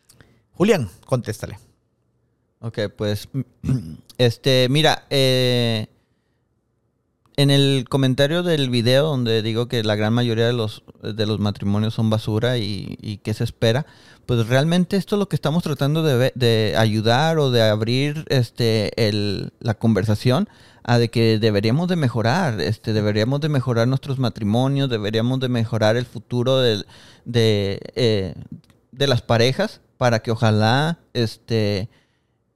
Julián, 0.53 0.89
contéstale. 1.05 1.59
Ok, 2.61 2.79
pues, 2.95 3.27
este, 4.19 4.67
mira, 4.69 5.05
eh, 5.09 5.87
en 7.35 7.49
el 7.49 7.85
comentario 7.89 8.43
del 8.43 8.69
video 8.69 9.07
donde 9.07 9.41
digo 9.41 9.67
que 9.67 9.83
la 9.83 9.95
gran 9.95 10.13
mayoría 10.13 10.45
de 10.45 10.53
los, 10.53 10.83
de 11.01 11.25
los 11.25 11.39
matrimonios 11.39 11.95
son 11.95 12.11
basura 12.11 12.59
y, 12.59 12.99
y 13.01 13.17
que 13.17 13.33
se 13.33 13.43
espera, 13.43 13.87
pues 14.27 14.47
realmente 14.47 14.97
esto 14.97 15.15
es 15.15 15.19
lo 15.19 15.27
que 15.27 15.35
estamos 15.35 15.63
tratando 15.63 16.03
de, 16.03 16.31
de 16.35 16.75
ayudar 16.77 17.39
o 17.39 17.49
de 17.49 17.63
abrir 17.63 18.25
este, 18.29 19.07
el, 19.07 19.53
la 19.59 19.73
conversación 19.73 20.47
a 20.83 20.99
de 20.99 21.09
que 21.09 21.39
deberíamos 21.39 21.87
de 21.87 21.95
mejorar, 21.95 22.61
este, 22.61 22.93
deberíamos 22.93 23.41
de 23.41 23.49
mejorar 23.49 23.87
nuestros 23.87 24.19
matrimonios, 24.19 24.89
deberíamos 24.89 25.39
de 25.39 25.49
mejorar 25.49 25.95
el 25.95 26.05
futuro 26.05 26.59
de, 26.59 26.85
de, 27.25 27.79
eh, 27.95 28.35
de 28.91 29.07
las 29.07 29.23
parejas 29.23 29.81
para 29.97 30.19
que 30.19 30.31
ojalá 30.31 30.99
este, 31.13 31.89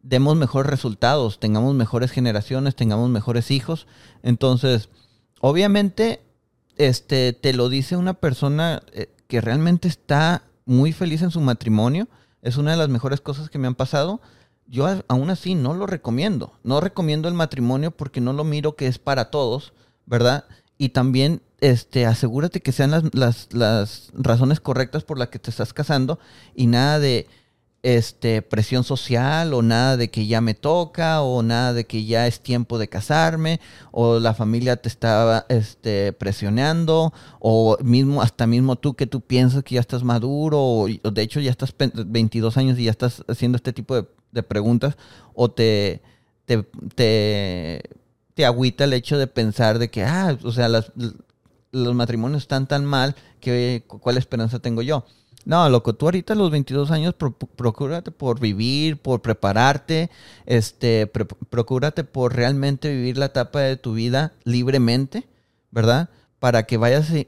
demos 0.05 0.37
mejores 0.37 0.69
resultados, 0.69 1.39
tengamos 1.39 1.73
mejores 1.73 2.11
generaciones, 2.11 2.75
tengamos 2.75 3.09
mejores 3.09 3.49
hijos. 3.49 3.87
Entonces, 4.21 4.89
obviamente, 5.41 6.21
este, 6.77 7.33
te 7.33 7.53
lo 7.53 7.69
dice 7.69 7.97
una 7.97 8.13
persona 8.13 8.83
eh, 8.93 9.09
que 9.27 9.41
realmente 9.41 9.87
está 9.87 10.43
muy 10.65 10.93
feliz 10.93 11.23
en 11.23 11.31
su 11.31 11.41
matrimonio. 11.41 12.07
Es 12.43 12.57
una 12.57 12.71
de 12.71 12.77
las 12.77 12.89
mejores 12.89 13.19
cosas 13.19 13.49
que 13.49 13.57
me 13.57 13.65
han 13.65 13.73
pasado. 13.73 14.21
Yo 14.67 14.87
aún 15.07 15.31
así 15.31 15.55
no 15.55 15.73
lo 15.73 15.87
recomiendo. 15.87 16.53
No 16.63 16.81
recomiendo 16.81 17.27
el 17.27 17.33
matrimonio 17.33 17.89
porque 17.89 18.21
no 18.21 18.31
lo 18.31 18.43
miro 18.43 18.75
que 18.75 18.85
es 18.85 18.99
para 18.99 19.31
todos, 19.31 19.73
¿verdad? 20.05 20.45
Y 20.77 20.89
también 20.89 21.41
este, 21.61 22.05
asegúrate 22.05 22.61
que 22.61 22.71
sean 22.71 22.91
las, 22.91 23.03
las, 23.13 23.47
las 23.51 24.11
razones 24.13 24.59
correctas 24.59 25.03
por 25.03 25.17
las 25.17 25.29
que 25.29 25.39
te 25.39 25.49
estás 25.49 25.73
casando 25.73 26.19
y 26.53 26.67
nada 26.67 26.99
de 26.99 27.27
este, 27.85 28.41
presión 28.41 28.83
social 28.83 29.53
o 29.53 29.61
nada 29.61 29.95
de 29.95 30.09
que 30.09 30.25
ya 30.25 30.41
me 30.41 30.55
toca 30.55 31.21
o 31.21 31.43
nada 31.43 31.71
de 31.71 31.85
que 31.85 32.03
ya 32.03 32.25
es 32.25 32.39
tiempo 32.39 32.79
de 32.79 32.87
casarme 32.87 33.61
o 33.91 34.17
la 34.17 34.33
familia 34.33 34.75
te 34.77 34.89
está 34.89 35.45
este, 35.49 36.11
presionando 36.11 37.13
o 37.39 37.77
mismo 37.83 38.23
hasta 38.23 38.47
mismo 38.47 38.75
tú 38.75 38.95
que 38.95 39.05
tú 39.05 39.21
piensas 39.21 39.63
que 39.63 39.75
ya 39.75 39.81
estás 39.81 40.03
maduro 40.03 40.59
o, 40.59 40.87
de 40.87 41.21
hecho 41.21 41.39
ya 41.39 41.51
estás 41.51 41.75
22 41.77 42.57
años 42.57 42.79
y 42.79 42.85
ya 42.85 42.91
estás 42.91 43.23
haciendo 43.27 43.55
este 43.57 43.71
tipo 43.71 43.95
de, 44.31 44.43
preguntas 44.43 44.97
o 45.35 45.51
te, 45.51 46.01
te, 46.45 46.63
te, 46.95 48.45
agüita 48.45 48.85
el 48.85 48.93
hecho 48.93 49.19
de 49.19 49.27
pensar 49.27 49.77
de 49.77 49.91
que, 49.91 50.03
ah, 50.03 50.35
o 50.43 50.51
sea, 50.51 50.69
las, 50.69 50.91
los 51.71 51.93
matrimonios 51.93 52.41
están 52.41 52.65
tan 52.65 52.83
mal 52.83 53.15
que 53.39 53.83
cuál 53.87 54.17
esperanza 54.17 54.57
tengo 54.57 54.81
yo. 54.81 55.05
No, 55.45 55.69
loco, 55.69 55.93
tú 55.93 56.07
ahorita 56.07 56.33
a 56.33 56.35
los 56.35 56.49
22 56.49 56.89
años 56.89 57.13
procúrate 57.13 58.09
por 58.09 58.39
vivir, 58.39 58.97
por 58.97 59.21
prepararte, 59.21 60.09
este, 60.47 61.05
procúrate 61.05 62.03
por 62.03 62.35
realmente 62.35 62.91
vivir 62.91 63.19
la 63.19 63.27
etapa 63.27 63.59
de 63.59 63.77
tu 63.77 63.93
vida 63.93 64.33
libremente, 64.43 65.27
¿verdad? 65.69 66.09
Para 66.39 66.63
que 66.63 66.77
vayas 66.77 67.11
eh, 67.11 67.27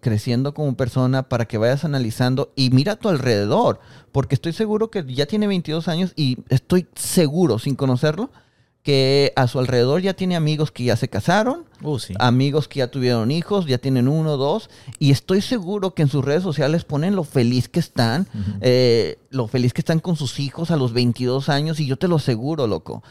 creciendo 0.00 0.54
como 0.54 0.76
persona, 0.76 1.24
para 1.24 1.46
que 1.46 1.58
vayas 1.58 1.84
analizando 1.84 2.52
y 2.54 2.70
mira 2.70 2.92
a 2.92 2.96
tu 2.96 3.08
alrededor, 3.08 3.80
porque 4.12 4.36
estoy 4.36 4.52
seguro 4.52 4.88
que 4.92 5.04
ya 5.04 5.26
tiene 5.26 5.48
22 5.48 5.88
años 5.88 6.12
y 6.14 6.38
estoy 6.50 6.86
seguro, 6.94 7.58
sin 7.58 7.74
conocerlo, 7.74 8.30
que 8.86 9.32
a 9.34 9.48
su 9.48 9.58
alrededor 9.58 10.00
ya 10.00 10.14
tiene 10.14 10.36
amigos 10.36 10.70
que 10.70 10.84
ya 10.84 10.94
se 10.94 11.08
casaron, 11.08 11.64
uh, 11.82 11.98
amigos 12.20 12.68
que 12.68 12.78
ya 12.78 12.86
tuvieron 12.86 13.32
hijos, 13.32 13.66
ya 13.66 13.78
tienen 13.78 14.06
uno, 14.06 14.36
dos, 14.36 14.70
y 15.00 15.10
estoy 15.10 15.40
seguro 15.40 15.92
que 15.92 16.02
en 16.02 16.08
sus 16.08 16.24
redes 16.24 16.44
sociales 16.44 16.84
ponen 16.84 17.16
lo 17.16 17.24
feliz 17.24 17.68
que 17.68 17.80
están, 17.80 18.28
eh, 18.60 19.18
lo 19.30 19.48
feliz 19.48 19.72
que 19.72 19.80
están 19.80 19.98
con 19.98 20.14
sus 20.14 20.38
hijos 20.38 20.70
a 20.70 20.76
los 20.76 20.92
22 20.92 21.48
años, 21.48 21.80
y 21.80 21.86
yo 21.86 21.96
te 21.96 22.06
lo 22.06 22.14
aseguro, 22.14 22.68
loco. 22.68 23.02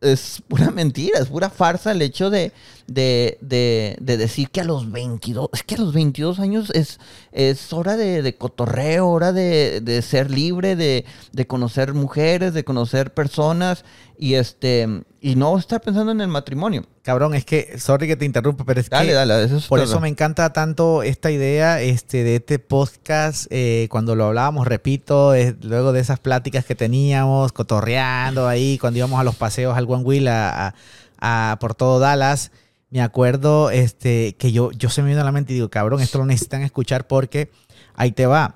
Es 0.00 0.42
pura 0.46 0.70
mentira, 0.74 1.18
es 1.18 1.28
pura 1.28 1.50
farsa 1.50 1.92
el 1.92 2.02
hecho 2.02 2.30
de, 2.30 2.52
de, 2.86 3.96
decir 4.00 4.50
que 4.50 4.60
a 4.60 4.64
los 4.64 4.90
22, 4.90 5.50
es 5.52 5.62
que 5.62 5.74
a 5.74 5.78
los 5.78 5.92
22 5.92 6.38
años 6.40 6.70
es, 6.70 6.98
es 7.32 7.72
hora 7.72 7.96
de, 7.96 8.34
cotorreo, 8.36 9.08
hora 9.08 9.32
de, 9.32 10.02
ser 10.02 10.30
libre, 10.30 10.76
de, 10.76 11.04
conocer 11.46 11.94
mujeres, 11.94 12.54
de 12.54 12.64
conocer 12.64 13.12
personas 13.12 13.84
y 14.20 14.34
este 14.34 15.04
y 15.20 15.34
no 15.34 15.58
estar 15.58 15.80
pensando 15.80 16.12
en 16.12 16.20
el 16.20 16.28
matrimonio. 16.28 16.84
Cabrón, 17.02 17.34
es 17.34 17.44
que, 17.44 17.76
sorry 17.78 18.06
que 18.06 18.16
te 18.16 18.24
interrumpa, 18.24 18.64
pero 18.64 18.80
es 18.80 18.88
dale, 18.88 19.08
que 19.08 19.14
dale, 19.14 19.44
eso 19.44 19.60
por 19.68 19.80
eso 19.80 19.98
me 19.98 20.08
encanta 20.08 20.52
tanto 20.52 21.02
esta 21.02 21.30
idea 21.32 21.80
este, 21.80 22.22
de 22.22 22.36
este 22.36 22.60
podcast, 22.60 23.46
eh, 23.50 23.88
cuando 23.90 24.14
lo 24.14 24.26
hablábamos, 24.26 24.68
repito, 24.68 25.32
luego 25.62 25.92
de 25.92 26.00
esas 26.00 26.20
pláticas 26.20 26.64
que 26.64 26.76
teníamos, 26.76 27.52
cotorreando 27.52 28.46
ahí, 28.46 28.78
cuando 28.78 28.98
íbamos 28.98 29.18
a 29.18 29.24
los 29.24 29.34
paseos 29.34 29.76
al 29.76 29.86
One 29.88 30.28
a, 30.30 31.56
por 31.60 31.74
todo 31.74 31.98
Dallas, 31.98 32.52
me 32.90 33.00
acuerdo 33.00 33.70
este, 33.70 34.34
que 34.36 34.52
yo, 34.52 34.70
yo 34.72 34.88
se 34.88 35.02
me 35.02 35.08
vino 35.08 35.20
a 35.20 35.24
la 35.24 35.32
mente 35.32 35.52
y 35.52 35.56
digo, 35.56 35.68
cabrón, 35.68 36.00
esto 36.00 36.18
lo 36.18 36.26
necesitan 36.26 36.62
escuchar 36.62 37.06
porque 37.06 37.50
ahí 37.94 38.12
te 38.12 38.26
va. 38.26 38.54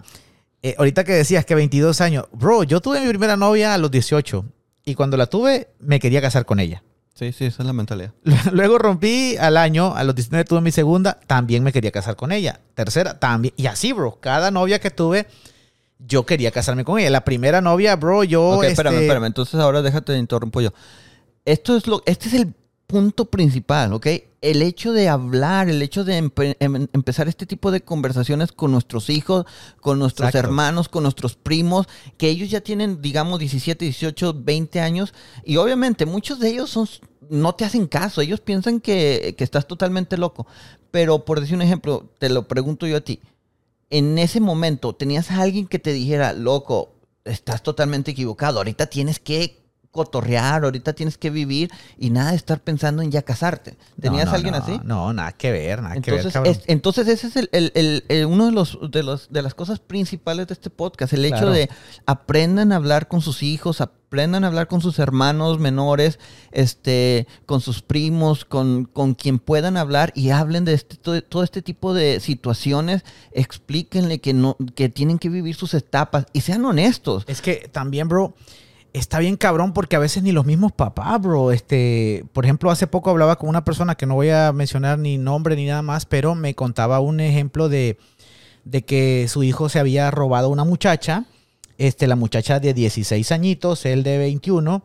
Eh, 0.63 0.75
ahorita 0.79 1.05
que 1.05 1.13
decías 1.13 1.45
que 1.45 1.55
22 1.55 2.01
años, 2.01 2.27
bro, 2.33 2.63
yo 2.63 2.81
tuve 2.81 3.01
mi 3.01 3.09
primera 3.09 3.37
novia 3.37 3.75
a 3.75 3.79
los 3.79 3.91
18 3.91 4.45
y 4.85 4.95
cuando 4.95 5.17
la 5.17 5.27
tuve 5.27 5.69
me 5.81 5.99
quería 5.99 6.21
casar 6.21 6.45
con 6.47 6.61
ella. 6.61 6.83
Sí, 7.15 7.33
sí, 7.33 7.45
esa 7.45 7.63
es 7.63 7.67
la 7.67 7.73
mentalidad. 7.73 8.13
Luego 8.53 8.79
rompí 8.79 9.37
al 9.37 9.57
año, 9.57 9.95
a 9.95 10.03
los 10.05 10.15
19 10.15 10.45
tuve 10.45 10.61
mi 10.61 10.73
segunda, 10.73 11.19
también 11.27 11.63
me 11.63 11.73
quería 11.73 11.91
casar 11.91 12.17
con 12.17 12.33
ella. 12.33 12.61
Tercera, 12.75 13.19
también. 13.19 13.53
Y 13.57 13.67
así, 13.67 13.93
bro, 13.93 14.19
cada 14.21 14.51
novia 14.51 14.81
que 14.81 14.91
tuve, 14.91 15.27
yo 15.99 16.25
quería 16.25 16.51
casarme 16.51 16.85
con 16.85 16.99
ella. 16.99 17.11
La 17.11 17.25
primera 17.25 17.61
novia, 17.61 17.97
bro, 17.97 18.25
yo... 18.25 18.43
Ok, 18.43 18.65
espérame, 18.65 18.95
este 18.95 19.07
espérame. 19.07 19.27
Entonces 19.27 19.61
ahora 19.61 19.83
déjate 19.83 20.13
de 20.13 20.19
interrumpo 20.19 20.61
yo. 20.61 20.73
Esto 21.45 21.77
es 21.77 21.87
lo, 21.87 22.03
este 22.07 22.29
es 22.29 22.35
el 22.35 22.55
punto 22.93 23.25
principal, 23.25 23.95
¿ok? 23.95 24.07
El 24.43 24.61
hecho 24.61 24.93
de 24.93 25.09
hablar, 25.09 25.71
el 25.71 25.81
hecho 25.81 26.05
de 26.05 26.19
em, 26.19 26.31
empezar 26.93 27.27
este 27.27 27.47
tipo 27.47 27.71
de 27.71 27.81
conversaciones 27.81 28.53
con 28.53 28.71
nuestros 28.71 29.09
hijos, 29.09 29.47
con 29.81 29.99
nuestros 29.99 30.35
hermanos, 30.35 30.91
con 30.91 31.03
nuestros 31.03 31.35
primos, 31.35 31.87
que 32.19 32.29
ellos 32.29 32.51
ya 32.51 32.61
tienen, 32.61 33.01
digamos, 33.01 33.39
17, 33.39 33.85
18, 33.87 34.43
20 34.45 34.81
años, 34.81 35.15
y 35.43 35.57
obviamente 35.57 36.05
muchos 36.05 36.39
de 36.39 36.51
ellos 36.51 36.69
son, 36.69 36.87
no 37.31 37.55
te 37.55 37.65
hacen 37.65 37.87
caso, 37.87 38.21
ellos 38.21 38.41
piensan 38.41 38.79
que, 38.79 39.35
que 39.39 39.45
estás 39.45 39.67
totalmente 39.67 40.19
loco. 40.19 40.47
Pero 40.91 41.25
por 41.25 41.41
decir 41.41 41.57
un 41.57 41.63
ejemplo, 41.63 42.11
te 42.19 42.29
lo 42.29 42.47
pregunto 42.47 42.87
yo 42.87 42.99
a 42.99 43.01
ti, 43.01 43.21
en 43.89 44.19
ese 44.19 44.41
momento, 44.41 44.95
¿tenías 44.95 45.31
a 45.31 45.41
alguien 45.41 45.67
que 45.67 45.79
te 45.79 45.95
dijera, 45.95 46.35
loco, 46.35 46.93
estás 47.25 47.63
totalmente 47.63 48.11
equivocado, 48.11 48.59
ahorita 48.59 48.87
tienes 48.87 49.19
que 49.19 49.62
cotorrear, 49.93 50.65
ahorita 50.65 50.95
tienes 50.95 51.19
que 51.19 51.31
vivir 51.31 51.71
y 51.99 52.11
nada 52.11 52.31
de 52.31 52.37
estar 52.37 52.61
pensando 52.61 53.03
en 53.03 53.11
ya 53.11 53.23
casarte. 53.23 53.77
¿Tenías 54.01 54.33
alguien 54.33 54.55
así? 54.55 54.81
No, 54.85 55.13
nada 55.13 55.33
que 55.33 55.53
ver, 55.53 55.83
nada 55.83 55.95
entonces, 55.95 56.33
que 56.33 56.41
ver. 56.41 56.63
entonces 56.67 57.09
ese 57.09 57.27
es 57.27 57.37
el, 57.53 58.27
uno 58.27 58.47
de 58.47 58.53
los, 58.53 58.79
de 58.91 59.03
los 59.03 59.31
de 59.31 59.43
las 59.43 59.55
cosas 59.55 59.81
principales 59.81 60.47
de 60.47 60.55
este 60.55 60.71
podcast, 60.71 61.13
el 61.13 61.27
hecho 61.27 61.51
de 61.51 61.69
aprendan 62.07 62.73
a 62.73 62.77
hablar 62.77 63.07
con 63.07 63.21
sus 63.21 63.43
hijos, 63.43 63.83
aprendan 63.83 64.45
a 64.45 64.47
hablar 64.47 64.67
con 64.67 64.81
sus 64.81 64.99
hermanos 64.99 65.59
menores, 65.59 66.19
este, 66.53 67.27
con 67.45 67.61
sus 67.61 67.83
primos, 67.83 68.47
con, 68.47 68.87
con 68.87 69.15
quien 69.15 69.39
puedan 69.39 69.77
hablar 69.77 70.13
y 70.15 70.31
hablen 70.31 70.65
de 70.65 70.73
este, 70.73 70.97
todo, 70.97 71.23
todo, 71.23 71.43
este 71.43 71.61
tipo 71.61 71.93
de 71.93 72.21
situaciones, 72.21 73.05
explíquenle 73.33 74.21
que 74.21 74.33
no, 74.33 74.57
que 74.75 74.89
tienen 74.89 75.19
que 75.19 75.29
vivir 75.29 75.55
sus 75.55 75.75
etapas 75.75 76.25
y 76.33 76.41
sean 76.41 76.65
honestos. 76.65 77.25
Es 77.27 77.43
que 77.43 77.69
también, 77.71 78.09
bro, 78.09 78.35
está 78.93 79.19
bien 79.19 79.37
cabrón 79.37 79.73
porque 79.73 79.97
a 79.97 79.99
veces 79.99 80.23
ni 80.23 80.33
los 80.33 80.47
mismos 80.47 80.73
papás, 80.73 81.21
bro. 81.21 81.53
Este, 81.53 82.25
por 82.33 82.45
ejemplo, 82.45 82.71
hace 82.71 82.87
poco 82.87 83.11
hablaba 83.11 83.37
con 83.37 83.49
una 83.49 83.65
persona 83.65 83.95
que 83.95 84.07
no 84.07 84.15
voy 84.15 84.31
a 84.31 84.53
mencionar 84.53 84.99
ni 84.99 85.19
nombre 85.19 85.57
ni 85.57 85.67
nada 85.67 85.83
más, 85.83 86.07
pero 86.07 86.35
me 86.35 86.55
contaba 86.55 87.01
un 87.01 87.21
ejemplo 87.21 87.69
de, 87.69 87.99
de 88.65 88.83
que 88.83 89.27
su 89.29 89.43
hijo 89.43 89.69
se 89.69 89.79
había 89.79 90.11
robado 90.11 90.47
a 90.47 90.51
una 90.51 90.65
muchacha. 90.65 91.25
Este, 91.79 92.07
la 92.07 92.17
muchacha 92.17 92.61
de 92.61 92.75
16 92.75 93.33
añitos, 93.33 93.87
él 93.87 94.03
de 94.03 94.19
21, 94.19 94.85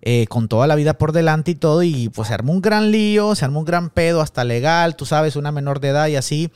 eh, 0.00 0.26
con 0.28 0.48
toda 0.48 0.66
la 0.66 0.76
vida 0.76 0.94
por 0.94 1.12
delante 1.12 1.50
y 1.50 1.54
todo, 1.56 1.82
y 1.82 2.08
pues 2.08 2.28
se 2.28 2.34
armó 2.34 2.52
un 2.52 2.62
gran 2.62 2.90
lío, 2.90 3.34
se 3.34 3.44
armó 3.44 3.58
un 3.58 3.64
gran 3.66 3.90
pedo, 3.90 4.20
hasta 4.20 4.44
legal, 4.44 4.96
tú 4.96 5.04
sabes, 5.04 5.36
una 5.36 5.52
menor 5.52 5.80
de 5.80 5.88
edad 5.88 6.06
y 6.06 6.16
así. 6.16 6.50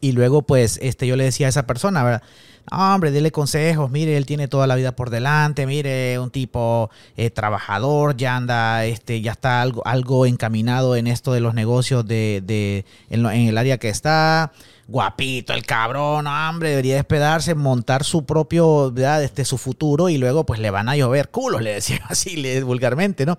Y 0.00 0.12
luego, 0.12 0.42
pues, 0.42 0.78
este, 0.82 1.06
yo 1.06 1.16
le 1.16 1.24
decía 1.24 1.46
a 1.46 1.50
esa 1.50 1.66
persona, 1.66 2.02
¿verdad? 2.04 2.22
Hombre, 2.70 3.10
dile 3.10 3.30
consejos, 3.30 3.90
mire, 3.90 4.16
él 4.16 4.26
tiene 4.26 4.48
toda 4.48 4.66
la 4.66 4.74
vida 4.74 4.92
por 4.92 5.10
delante, 5.10 5.66
mire, 5.66 6.18
un 6.18 6.30
tipo 6.30 6.90
eh, 7.16 7.30
trabajador, 7.30 8.16
ya 8.16 8.36
anda, 8.36 8.84
este, 8.84 9.20
ya 9.20 9.32
está 9.32 9.62
algo, 9.62 9.86
algo 9.86 10.26
encaminado 10.26 10.96
en 10.96 11.06
esto 11.06 11.32
de 11.32 11.40
los 11.40 11.54
negocios 11.54 12.06
de, 12.06 12.42
de 12.44 12.84
en, 13.10 13.26
el 13.26 13.58
área 13.58 13.78
que 13.78 13.88
está. 13.88 14.52
Guapito, 14.86 15.52
el 15.52 15.66
cabrón, 15.66 16.26
hombre, 16.26 16.70
debería 16.70 16.94
despedarse, 16.94 17.54
montar 17.54 18.04
su 18.04 18.24
propio, 18.24 18.90
¿verdad? 18.90 19.22
Este, 19.22 19.44
su 19.44 19.58
futuro 19.58 20.08
y 20.08 20.16
luego 20.16 20.46
pues 20.46 20.60
le 20.60 20.70
van 20.70 20.88
a 20.88 20.96
llover 20.96 21.28
culos, 21.28 21.60
le 21.60 21.74
decía 21.74 22.00
así 22.08 22.60
vulgarmente, 22.62 23.26
¿no? 23.26 23.38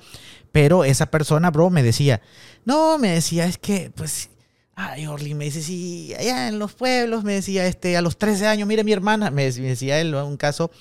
Pero 0.52 0.84
esa 0.84 1.08
persona, 1.08 1.52
bro, 1.52 1.70
me 1.70 1.84
decía, 1.84 2.22
no, 2.66 2.98
me 2.98 3.10
decía, 3.14 3.46
es 3.46 3.58
que, 3.58 3.92
pues, 3.96 4.30
Ay, 4.82 5.08
Orly, 5.08 5.34
me 5.34 5.44
dice, 5.44 5.62
sí, 5.62 6.14
allá 6.18 6.48
en 6.48 6.58
los 6.58 6.72
pueblos, 6.72 7.26
me 7.26 7.34
decía, 7.34 7.68
este, 7.68 7.98
a 7.98 8.02
los 8.02 8.18
13 8.18 8.48
años, 8.48 8.66
mire 8.66 8.86
mi 8.86 8.94
hermana, 8.94 9.30
me 9.30 9.52
decía 9.52 10.00
él, 10.00 10.16
un 10.16 10.38
caso, 10.38 10.72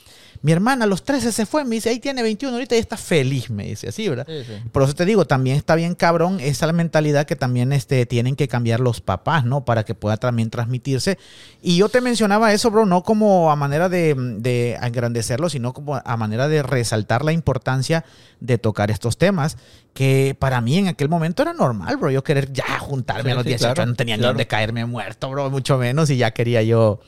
mi 0.42 0.52
hermana 0.52 0.84
a 0.84 0.88
los 0.88 1.02
13 1.04 1.32
se 1.32 1.46
fue, 1.46 1.64
me 1.64 1.76
dice, 1.76 1.90
ahí 1.90 1.98
tiene 1.98 2.22
21, 2.22 2.54
ahorita 2.54 2.74
ya 2.74 2.80
está 2.80 2.96
feliz, 2.96 3.50
me 3.50 3.66
dice 3.66 3.88
así, 3.88 4.08
¿verdad? 4.08 4.26
Por 4.72 4.82
eso 4.82 4.94
te 4.94 5.04
digo, 5.04 5.26
también 5.26 5.56
está 5.56 5.74
bien 5.74 5.94
cabrón 5.94 6.38
esa 6.40 6.70
mentalidad 6.72 7.26
que 7.26 7.36
también 7.36 7.72
este, 7.72 8.06
tienen 8.06 8.36
que 8.36 8.48
cambiar 8.48 8.80
los 8.80 9.00
papás, 9.00 9.44
¿no? 9.44 9.64
Para 9.64 9.84
que 9.84 9.94
pueda 9.94 10.16
también 10.16 10.50
transmitirse. 10.50 11.18
Y 11.62 11.78
yo 11.78 11.88
te 11.88 12.00
mencionaba 12.00 12.52
eso, 12.52 12.70
bro, 12.70 12.86
no 12.86 13.02
como 13.02 13.50
a 13.50 13.56
manera 13.56 13.88
de, 13.88 14.14
de 14.16 14.78
engrandecerlo, 14.82 15.48
sino 15.48 15.72
como 15.72 15.96
a 15.96 16.16
manera 16.16 16.48
de 16.48 16.62
resaltar 16.62 17.24
la 17.24 17.32
importancia 17.32 18.04
de 18.40 18.58
tocar 18.58 18.90
estos 18.90 19.18
temas, 19.18 19.56
que 19.94 20.36
para 20.38 20.60
mí 20.60 20.78
en 20.78 20.88
aquel 20.88 21.08
momento 21.08 21.42
era 21.42 21.52
normal, 21.52 21.96
bro, 21.96 22.10
yo 22.10 22.22
querer 22.22 22.52
ya 22.52 22.78
juntarme 22.78 23.32
a 23.32 23.34
los 23.34 23.44
18, 23.44 23.86
no 23.86 23.94
tenía 23.94 24.16
ni 24.16 24.22
dónde 24.22 24.46
caerme 24.46 24.86
muerto, 24.86 25.28
bro, 25.30 25.50
mucho 25.50 25.78
menos, 25.78 26.10
y 26.10 26.16
ya 26.16 26.30
quería 26.30 26.62
yo 26.62 27.00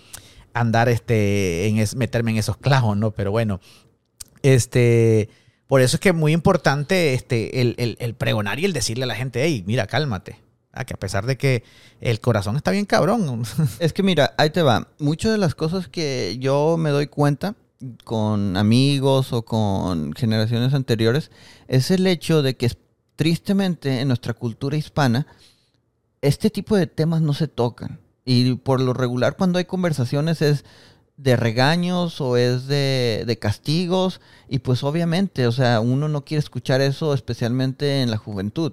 andar 0.54 0.88
este, 0.88 1.66
en 1.68 1.84
meterme 1.96 2.32
en 2.32 2.38
esos 2.38 2.56
clavos, 2.56 2.96
¿no? 2.96 3.12
Pero 3.12 3.30
bueno, 3.30 3.60
este, 4.42 5.28
por 5.66 5.80
eso 5.80 5.96
es 5.96 6.00
que 6.00 6.08
es 6.08 6.14
muy 6.14 6.32
importante 6.32 7.14
este, 7.14 7.60
el, 7.60 8.14
pregonar 8.16 8.58
y 8.58 8.64
el 8.64 8.72
decirle 8.72 9.04
a 9.04 9.06
la 9.06 9.14
gente, 9.14 9.42
hey, 9.44 9.62
mira, 9.66 9.86
cálmate. 9.86 10.38
Ah, 10.72 10.84
que 10.84 10.94
a 10.94 10.96
pesar 10.96 11.26
de 11.26 11.36
que 11.36 11.64
el 12.00 12.20
corazón 12.20 12.56
está 12.56 12.70
bien 12.70 12.86
cabrón. 12.86 13.44
Es 13.80 13.92
que 13.92 14.02
mira, 14.02 14.34
ahí 14.38 14.50
te 14.50 14.62
va. 14.62 14.88
Muchas 14.98 15.32
de 15.32 15.38
las 15.38 15.54
cosas 15.54 15.88
que 15.88 16.36
yo 16.38 16.76
me 16.76 16.90
doy 16.90 17.06
cuenta 17.06 17.54
con 18.04 18.56
amigos 18.56 19.32
o 19.32 19.44
con 19.44 20.12
generaciones 20.12 20.74
anteriores 20.74 21.30
es 21.66 21.90
el 21.90 22.06
hecho 22.06 22.42
de 22.42 22.56
que 22.56 22.70
tristemente 23.16 24.00
en 24.00 24.08
nuestra 24.08 24.34
cultura 24.34 24.76
hispana 24.76 25.26
este 26.20 26.50
tipo 26.50 26.76
de 26.76 26.86
temas 26.86 27.22
no 27.22 27.32
se 27.32 27.48
tocan. 27.48 27.99
Y 28.24 28.54
por 28.54 28.80
lo 28.80 28.92
regular 28.92 29.36
cuando 29.36 29.58
hay 29.58 29.64
conversaciones 29.64 30.42
es 30.42 30.64
de 31.16 31.36
regaños 31.36 32.20
o 32.20 32.36
es 32.36 32.66
de, 32.66 33.24
de, 33.26 33.38
castigos 33.38 34.20
y 34.48 34.60
pues 34.60 34.82
obviamente, 34.82 35.46
o 35.46 35.52
sea, 35.52 35.80
uno 35.80 36.08
no 36.08 36.24
quiere 36.24 36.38
escuchar 36.38 36.80
eso 36.80 37.12
especialmente 37.12 38.02
en 38.02 38.10
la 38.10 38.16
juventud. 38.16 38.72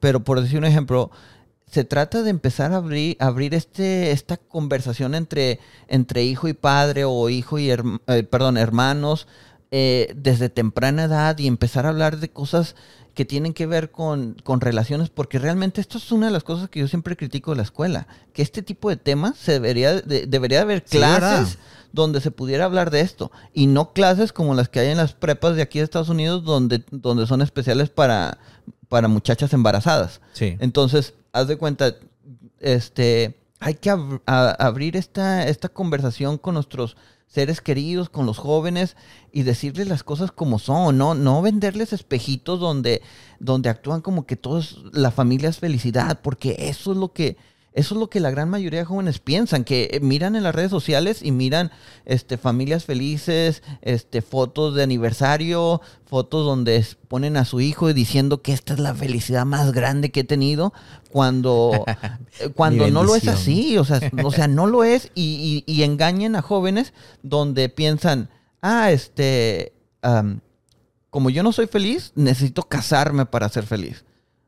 Pero 0.00 0.24
por 0.24 0.40
decir 0.40 0.58
un 0.58 0.64
ejemplo, 0.64 1.10
se 1.74 1.84
trata 1.84 2.22
de 2.22 2.30
empezar 2.30 2.72
a 2.72 2.76
abrir, 2.76 3.16
abrir 3.18 3.52
este, 3.52 4.12
esta 4.12 4.36
conversación 4.36 5.14
entre, 5.16 5.58
entre 5.88 6.22
hijo 6.22 6.46
y 6.46 6.52
padre 6.52 7.04
o 7.04 7.28
hijo 7.28 7.58
y, 7.58 7.70
eh, 7.70 8.22
perdón, 8.30 8.56
hermanos 8.56 9.26
eh, 9.72 10.14
desde 10.14 10.48
temprana 10.48 11.04
edad 11.04 11.36
y 11.38 11.48
empezar 11.48 11.84
a 11.84 11.88
hablar 11.88 12.18
de 12.18 12.30
cosas 12.30 12.76
que 13.14 13.24
tienen 13.24 13.54
que 13.54 13.66
ver 13.66 13.90
con, 13.90 14.36
relaciones, 14.44 15.08
porque 15.08 15.38
realmente 15.38 15.80
esto 15.80 15.98
es 15.98 16.10
una 16.12 16.26
de 16.26 16.32
las 16.32 16.44
cosas 16.44 16.68
que 16.68 16.80
yo 16.80 16.88
siempre 16.88 17.16
critico 17.16 17.52
de 17.52 17.58
la 17.58 17.62
escuela, 17.62 18.06
que 18.32 18.42
este 18.42 18.62
tipo 18.62 18.90
de 18.90 18.96
temas 18.96 19.38
se 19.38 19.52
debería, 19.52 20.00
de, 20.00 20.26
debería 20.26 20.62
haber 20.62 20.84
clases 20.84 21.58
donde 21.92 22.20
se 22.20 22.32
pudiera 22.32 22.64
hablar 22.64 22.90
de 22.90 23.00
esto, 23.00 23.30
y 23.52 23.68
no 23.68 23.92
clases 23.92 24.32
como 24.32 24.54
las 24.54 24.68
que 24.68 24.80
hay 24.80 24.88
en 24.88 24.96
las 24.96 25.12
prepas 25.12 25.54
de 25.54 25.62
aquí 25.62 25.78
de 25.78 25.84
Estados 25.84 26.08
Unidos, 26.08 26.44
donde, 26.44 26.82
donde 26.90 27.26
son 27.26 27.40
especiales 27.40 27.88
para, 27.88 28.38
para 28.88 29.06
muchachas 29.06 29.52
embarazadas. 29.52 30.20
Sí. 30.32 30.56
Entonces, 30.58 31.14
haz 31.32 31.46
de 31.46 31.56
cuenta, 31.56 31.94
este, 32.58 33.38
hay 33.60 33.74
que 33.74 33.90
abrir 34.26 34.96
esta, 34.96 35.46
esta 35.46 35.68
conversación 35.68 36.36
con 36.36 36.54
nuestros 36.54 36.96
seres 37.34 37.60
queridos, 37.60 38.10
con 38.10 38.26
los 38.26 38.38
jóvenes 38.38 38.96
y 39.32 39.42
decirles 39.42 39.88
las 39.88 40.04
cosas 40.04 40.30
como 40.30 40.60
son, 40.60 40.96
no, 40.96 41.16
no 41.16 41.42
venderles 41.42 41.92
espejitos 41.92 42.60
donde, 42.60 43.02
donde 43.40 43.68
actúan 43.68 44.02
como 44.02 44.24
que 44.24 44.36
todos, 44.36 44.84
la 44.92 45.10
familia 45.10 45.48
es 45.48 45.58
felicidad, 45.58 46.20
porque 46.22 46.54
eso 46.60 46.92
es 46.92 46.98
lo 46.98 47.12
que, 47.12 47.36
eso 47.74 47.96
es 47.96 47.98
lo 47.98 48.08
que 48.08 48.20
la 48.20 48.30
gran 48.30 48.48
mayoría 48.48 48.78
de 48.78 48.84
jóvenes 48.84 49.18
piensan, 49.18 49.64
que 49.64 49.90
eh, 49.90 50.00
miran 50.00 50.36
en 50.36 50.44
las 50.44 50.54
redes 50.54 50.70
sociales 50.70 51.22
y 51.22 51.32
miran 51.32 51.72
este, 52.04 52.38
familias 52.38 52.84
felices, 52.84 53.64
este, 53.82 54.22
fotos 54.22 54.76
de 54.76 54.84
aniversario, 54.84 55.82
fotos 56.06 56.46
donde 56.46 56.86
ponen 57.08 57.36
a 57.36 57.44
su 57.44 57.60
hijo 57.60 57.92
diciendo 57.92 58.42
que 58.42 58.52
esta 58.52 58.74
es 58.74 58.78
la 58.78 58.94
felicidad 58.94 59.44
más 59.44 59.72
grande 59.72 60.12
que 60.12 60.20
he 60.20 60.24
tenido, 60.24 60.72
cuando, 61.10 61.84
eh, 62.40 62.50
cuando 62.50 62.88
no 62.90 63.02
lo 63.02 63.16
es 63.16 63.26
así, 63.26 63.76
o 63.76 63.84
sea, 63.84 64.00
o 64.22 64.30
sea 64.30 64.46
no 64.46 64.68
lo 64.68 64.84
es, 64.84 65.10
y, 65.16 65.64
y, 65.66 65.82
engañen 65.82 66.36
a 66.36 66.42
jóvenes 66.42 66.94
donde 67.24 67.68
piensan, 67.68 68.30
ah, 68.62 68.92
este, 68.92 69.72
como 71.10 71.28
yo 71.28 71.42
no 71.42 71.50
soy 71.50 71.66
feliz, 71.66 72.12
necesito 72.14 72.62
casarme 72.62 73.26
para 73.26 73.48
ser 73.48 73.66
feliz 73.66 74.04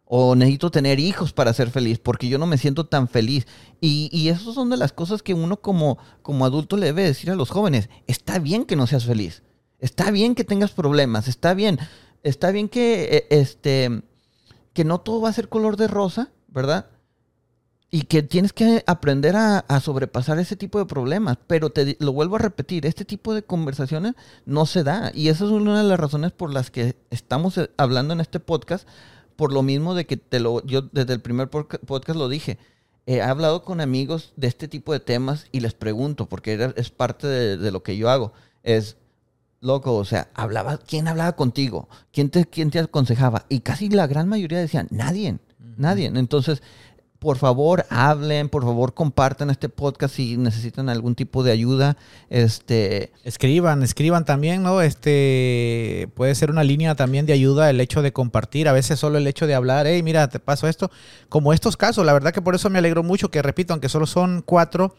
o 0.08 0.36
necesito 0.36 0.70
tener 0.70 1.00
hijos 1.00 1.32
para 1.32 1.52
ser 1.52 1.70
feliz, 1.70 1.98
porque 1.98 2.28
yo 2.28 2.38
no 2.38 2.46
me 2.46 2.58
siento 2.58 2.86
tan 2.86 3.08
feliz. 3.08 3.46
Y, 3.80 4.08
y 4.12 4.28
eso 4.28 4.52
son 4.52 4.70
de 4.70 4.76
las 4.76 4.92
cosas 4.92 5.22
que 5.22 5.34
uno 5.34 5.60
como, 5.60 5.98
como 6.22 6.46
adulto 6.46 6.76
le 6.76 6.86
debe 6.86 7.02
decir 7.02 7.30
a 7.30 7.34
los 7.34 7.50
jóvenes. 7.50 7.90
Está 8.06 8.38
bien 8.38 8.64
que 8.64 8.76
no 8.76 8.86
seas 8.86 9.04
feliz. 9.04 9.42
Está 9.80 10.12
bien 10.12 10.36
que 10.36 10.44
tengas 10.44 10.70
problemas. 10.70 11.26
Está 11.26 11.54
bien. 11.54 11.80
Está 12.22 12.52
bien 12.52 12.68
que, 12.68 13.04
eh, 13.04 13.26
este, 13.30 14.02
que 14.72 14.84
no 14.84 15.00
todo 15.00 15.20
va 15.20 15.28
a 15.28 15.32
ser 15.32 15.48
color 15.48 15.76
de 15.76 15.88
rosa, 15.88 16.30
¿verdad? 16.46 16.86
Y 17.90 18.02
que 18.02 18.22
tienes 18.22 18.52
que 18.52 18.84
aprender 18.86 19.34
a, 19.34 19.58
a, 19.58 19.80
sobrepasar 19.80 20.38
ese 20.38 20.54
tipo 20.54 20.78
de 20.78 20.86
problemas. 20.86 21.36
Pero 21.48 21.70
te 21.70 21.96
lo 21.98 22.12
vuelvo 22.12 22.36
a 22.36 22.40
repetir, 22.40 22.86
este 22.86 23.04
tipo 23.04 23.34
de 23.34 23.42
conversaciones 23.42 24.14
no 24.44 24.66
se 24.66 24.84
da. 24.84 25.10
Y 25.12 25.30
esa 25.30 25.46
es 25.46 25.50
una 25.50 25.82
de 25.82 25.88
las 25.88 25.98
razones 25.98 26.30
por 26.30 26.52
las 26.52 26.70
que 26.70 26.96
estamos 27.10 27.58
eh, 27.58 27.70
hablando 27.76 28.14
en 28.14 28.20
este 28.20 28.38
podcast 28.38 28.86
por 29.36 29.52
lo 29.52 29.62
mismo 29.62 29.94
de 29.94 30.06
que 30.06 30.16
te 30.16 30.40
lo, 30.40 30.64
yo 30.64 30.82
desde 30.82 31.12
el 31.12 31.20
primer 31.20 31.48
podcast 31.48 32.18
lo 32.18 32.28
dije. 32.28 32.58
he 33.06 33.22
hablado 33.22 33.62
con 33.62 33.80
amigos 33.80 34.32
de 34.36 34.48
este 34.48 34.66
tipo 34.66 34.92
de 34.92 35.00
temas 35.00 35.46
y 35.52 35.60
les 35.60 35.74
pregunto, 35.74 36.26
porque 36.26 36.72
es 36.76 36.90
parte 36.90 37.26
de, 37.26 37.70
lo 37.70 37.82
que 37.82 37.96
yo 37.96 38.10
hago. 38.10 38.32
Es, 38.62 38.96
loco, 39.60 39.94
o 39.94 40.04
sea, 40.04 40.30
hablaba, 40.34 40.78
¿quién 40.78 41.08
hablaba 41.08 41.36
contigo? 41.36 41.88
¿Quién 42.12 42.30
te, 42.30 42.46
quién 42.46 42.70
te 42.70 42.78
aconsejaba? 42.78 43.46
Y 43.48 43.60
casi 43.60 43.88
la 43.88 44.06
gran 44.06 44.28
mayoría 44.28 44.58
decían, 44.58 44.88
nadie, 44.90 45.38
nadie. 45.76 46.06
Entonces, 46.06 46.62
por 47.18 47.38
favor 47.38 47.86
hablen, 47.90 48.48
por 48.48 48.62
favor 48.62 48.94
compartan 48.94 49.50
este 49.50 49.68
podcast 49.68 50.14
si 50.14 50.36
necesitan 50.36 50.88
algún 50.88 51.14
tipo 51.14 51.42
de 51.42 51.52
ayuda. 51.52 51.96
Este 52.30 53.12
escriban, 53.24 53.82
escriban 53.82 54.24
también, 54.24 54.62
¿no? 54.62 54.82
Este 54.82 56.08
puede 56.14 56.34
ser 56.34 56.50
una 56.50 56.64
línea 56.64 56.94
también 56.94 57.26
de 57.26 57.32
ayuda 57.32 57.70
el 57.70 57.80
hecho 57.80 58.02
de 58.02 58.12
compartir, 58.12 58.68
a 58.68 58.72
veces 58.72 58.98
solo 58.98 59.18
el 59.18 59.26
hecho 59.26 59.46
de 59.46 59.54
hablar, 59.54 59.86
hey, 59.86 60.02
mira, 60.02 60.28
te 60.28 60.40
paso 60.40 60.68
esto, 60.68 60.90
como 61.28 61.52
estos 61.52 61.76
casos, 61.76 62.04
la 62.04 62.12
verdad 62.12 62.32
que 62.32 62.42
por 62.42 62.54
eso 62.54 62.70
me 62.70 62.78
alegro 62.78 63.02
mucho 63.02 63.30
que 63.30 63.42
repito, 63.42 63.72
aunque 63.72 63.88
solo 63.88 64.06
son 64.06 64.42
cuatro, 64.42 64.94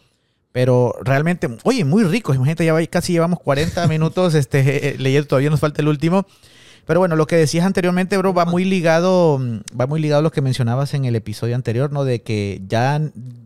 pero 0.52 0.96
realmente, 1.04 1.50
oye, 1.64 1.86
muy 1.86 2.04
ricos, 2.04 2.36
imagínate, 2.36 2.66
ya 2.66 2.88
casi 2.88 3.14
llevamos 3.14 3.40
40 3.40 3.88
minutos 3.90 4.34
este, 4.34 4.96
leyendo, 5.00 5.28
todavía 5.28 5.50
nos 5.50 5.60
falta 5.60 5.82
el 5.82 5.88
último. 5.88 6.26
Pero 6.88 7.02
bueno, 7.02 7.18
lo 7.18 7.28
que 7.28 7.36
decías 7.36 7.66
anteriormente, 7.66 8.18
bro, 8.18 8.34
va 8.34 8.46
muy 8.46 8.64
ligado, 8.64 9.42
va 9.80 9.88
muy 9.88 10.00
ligado 10.00 10.20
a 10.20 10.24
lo 10.24 10.32
que 10.32 10.42
mencionabas 10.42 10.94
en 10.94 11.04
el 11.04 11.18
episodio 11.18 11.54
anterior, 11.54 11.92
¿no? 11.92 12.06
De 12.06 12.22
que 12.22 12.62
ya, 12.66 13.02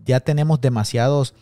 ya 0.06 0.20
tenemos 0.20 0.62
demasiados 0.62 1.34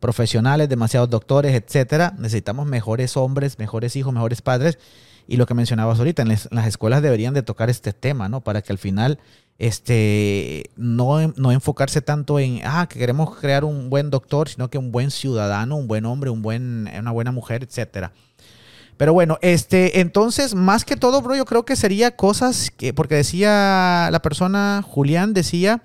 profesionales, 0.00 0.68
demasiados 0.68 1.08
doctores, 1.08 1.54
etcétera. 1.54 2.14
Necesitamos 2.18 2.66
mejores 2.66 3.16
hombres, 3.16 3.60
mejores 3.60 3.94
hijos, 3.94 4.12
mejores 4.12 4.42
padres. 4.42 4.80
Y 5.28 5.36
lo 5.36 5.46
que 5.46 5.54
mencionabas 5.54 6.00
ahorita, 6.00 6.22
en, 6.22 6.30
las 6.30 6.66
escuelas 6.66 7.00
deberían 7.00 7.32
de 7.32 7.44
tocar 7.44 7.70
este 7.70 7.92
tema, 7.92 8.28
¿no? 8.28 8.40
Para 8.40 8.60
que 8.60 8.72
al 8.72 8.78
final 8.78 9.20
este, 9.60 10.70
no, 10.74 11.28
no 11.36 11.52
enfocarse 11.52 12.00
tanto 12.00 12.40
en, 12.40 12.60
ah, 12.64 12.88
que 12.90 12.98
queremos 12.98 13.36
crear 13.36 13.64
un 13.64 13.88
buen 13.88 14.10
doctor, 14.10 14.48
sino 14.48 14.68
que 14.68 14.78
un 14.78 14.90
buen 14.90 15.12
ciudadano, 15.12 15.76
un 15.76 15.86
buen 15.86 16.06
hombre, 16.06 16.28
un 16.28 16.42
buen, 16.42 16.90
una 16.98 17.12
buena 17.12 17.30
mujer, 17.30 17.62
etcétera. 17.62 18.12
Pero 18.96 19.12
bueno, 19.12 19.38
este, 19.42 20.00
entonces, 20.00 20.54
más 20.54 20.84
que 20.84 20.96
todo, 20.96 21.20
bro, 21.20 21.36
yo 21.36 21.44
creo 21.44 21.64
que 21.64 21.76
sería 21.76 22.16
cosas 22.16 22.70
que, 22.70 22.94
porque 22.94 23.14
decía 23.14 24.08
la 24.10 24.20
persona, 24.22 24.82
Julián 24.86 25.34
decía, 25.34 25.82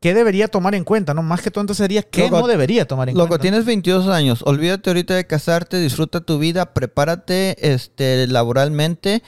¿qué 0.00 0.14
debería 0.14 0.48
tomar 0.48 0.74
en 0.74 0.84
cuenta? 0.84 1.14
¿no? 1.14 1.22
Más 1.22 1.42
que 1.42 1.50
todo, 1.50 1.62
entonces 1.62 1.82
sería, 1.82 2.02
¿qué 2.02 2.30
no 2.30 2.46
debería 2.46 2.86
tomar 2.86 3.08
en 3.08 3.16
cuenta? 3.16 3.28
Loco, 3.28 3.40
tienes 3.40 3.64
22 3.64 4.06
años, 4.08 4.42
olvídate 4.44 4.90
ahorita 4.90 5.14
de 5.14 5.26
casarte, 5.26 5.80
disfruta 5.80 6.20
tu 6.20 6.38
vida, 6.38 6.74
prepárate 6.74 7.56
este, 7.72 8.28
laboralmente, 8.28 9.24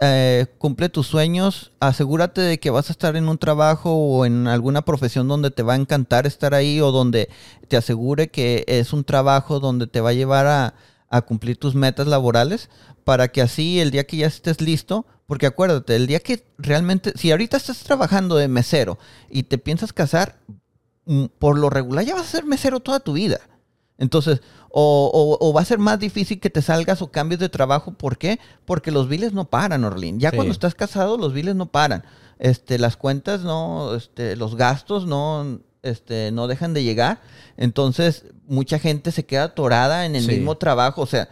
eh, 0.00 0.46
cumple 0.58 0.88
tus 0.88 1.06
sueños, 1.06 1.72
asegúrate 1.80 2.40
de 2.40 2.60
que 2.60 2.70
vas 2.70 2.88
a 2.88 2.92
estar 2.92 3.16
en 3.16 3.28
un 3.28 3.36
trabajo 3.36 3.92
o 3.92 4.24
en 4.24 4.46
alguna 4.46 4.82
profesión 4.82 5.28
donde 5.28 5.50
te 5.50 5.62
va 5.62 5.74
a 5.74 5.76
encantar 5.76 6.26
estar 6.26 6.54
ahí 6.54 6.80
o 6.80 6.92
donde 6.92 7.28
te 7.66 7.76
asegure 7.76 8.28
que 8.28 8.64
es 8.68 8.94
un 8.94 9.04
trabajo 9.04 9.60
donde 9.60 9.86
te 9.86 10.00
va 10.00 10.10
a 10.10 10.14
llevar 10.14 10.46
a 10.46 10.74
a 11.10 11.22
cumplir 11.22 11.56
tus 11.56 11.74
metas 11.74 12.06
laborales 12.06 12.68
para 13.04 13.28
que 13.28 13.42
así 13.42 13.80
el 13.80 13.90
día 13.90 14.06
que 14.06 14.18
ya 14.18 14.26
estés 14.26 14.60
listo, 14.60 15.06
porque 15.26 15.46
acuérdate, 15.46 15.96
el 15.96 16.06
día 16.06 16.20
que 16.20 16.46
realmente, 16.58 17.12
si 17.16 17.30
ahorita 17.30 17.56
estás 17.56 17.78
trabajando 17.80 18.36
de 18.36 18.48
mesero 18.48 18.98
y 19.30 19.44
te 19.44 19.58
piensas 19.58 19.92
casar, 19.92 20.40
mm, 21.06 21.26
por 21.38 21.58
lo 21.58 21.70
regular 21.70 22.04
ya 22.04 22.14
vas 22.14 22.26
a 22.26 22.30
ser 22.30 22.44
mesero 22.44 22.80
toda 22.80 23.00
tu 23.00 23.14
vida. 23.14 23.40
Entonces, 23.98 24.40
o, 24.70 25.52
va 25.54 25.60
a 25.60 25.64
ser 25.64 25.78
más 25.78 25.98
difícil 25.98 26.38
que 26.38 26.50
te 26.50 26.62
salgas 26.62 27.02
o 27.02 27.10
cambies 27.10 27.40
de 27.40 27.48
trabajo. 27.48 27.92
¿Por 27.92 28.16
qué? 28.16 28.38
Porque 28.64 28.92
los 28.92 29.08
biles 29.08 29.32
no 29.32 29.46
paran, 29.46 29.84
Orlin. 29.84 30.20
Ya 30.20 30.30
cuando 30.30 30.52
estás 30.52 30.74
casado, 30.76 31.18
los 31.18 31.32
biles 31.32 31.56
no 31.56 31.66
paran. 31.66 32.04
Este, 32.38 32.78
las 32.78 32.96
cuentas 32.96 33.42
no, 33.42 33.96
este, 33.96 34.36
los 34.36 34.54
gastos 34.54 35.06
no, 35.06 35.60
este, 35.82 36.30
no 36.32 36.46
dejan 36.46 36.74
de 36.74 36.84
llegar. 36.84 37.20
Entonces, 37.56 38.24
mucha 38.46 38.78
gente 38.78 39.12
se 39.12 39.24
queda 39.24 39.44
atorada 39.44 40.06
en 40.06 40.16
el 40.16 40.26
mismo 40.26 40.56
trabajo. 40.56 41.02
O 41.02 41.06
sea, 41.06 41.28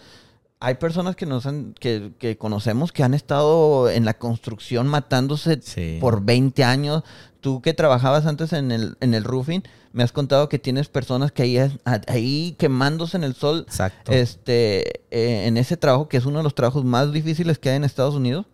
hay 0.60 0.74
personas 0.74 1.16
que 1.16 1.26
nos 1.26 1.46
han, 1.46 1.74
que, 1.74 2.12
que, 2.18 2.38
conocemos 2.38 2.92
que 2.92 3.02
han 3.02 3.14
estado 3.14 3.90
en 3.90 4.04
la 4.04 4.14
construcción 4.14 4.86
matándose 4.86 5.60
por 6.00 6.24
20 6.24 6.64
años. 6.64 7.02
Tú 7.40 7.60
que 7.62 7.74
trabajabas 7.74 8.26
antes 8.26 8.52
en 8.52 8.72
el, 8.72 8.96
en 9.00 9.14
el 9.14 9.24
roofing, 9.24 9.62
me 9.92 10.02
has 10.02 10.12
contado 10.12 10.48
que 10.48 10.58
tienes 10.58 10.88
personas 10.88 11.32
que 11.32 11.42
ahí, 11.42 11.58
ahí 11.84 12.56
quemándose 12.58 13.16
en 13.16 13.24
el 13.24 13.34
sol. 13.34 13.66
Este, 14.08 15.02
eh, 15.10 15.46
en 15.46 15.56
ese 15.56 15.76
trabajo, 15.76 16.08
que 16.08 16.16
es 16.16 16.26
uno 16.26 16.38
de 16.38 16.44
los 16.44 16.54
trabajos 16.54 16.84
más 16.84 17.12
difíciles 17.12 17.58
que 17.58 17.70
hay 17.70 17.76
en 17.76 17.84
Estados 17.84 18.14
Unidos. 18.14 18.46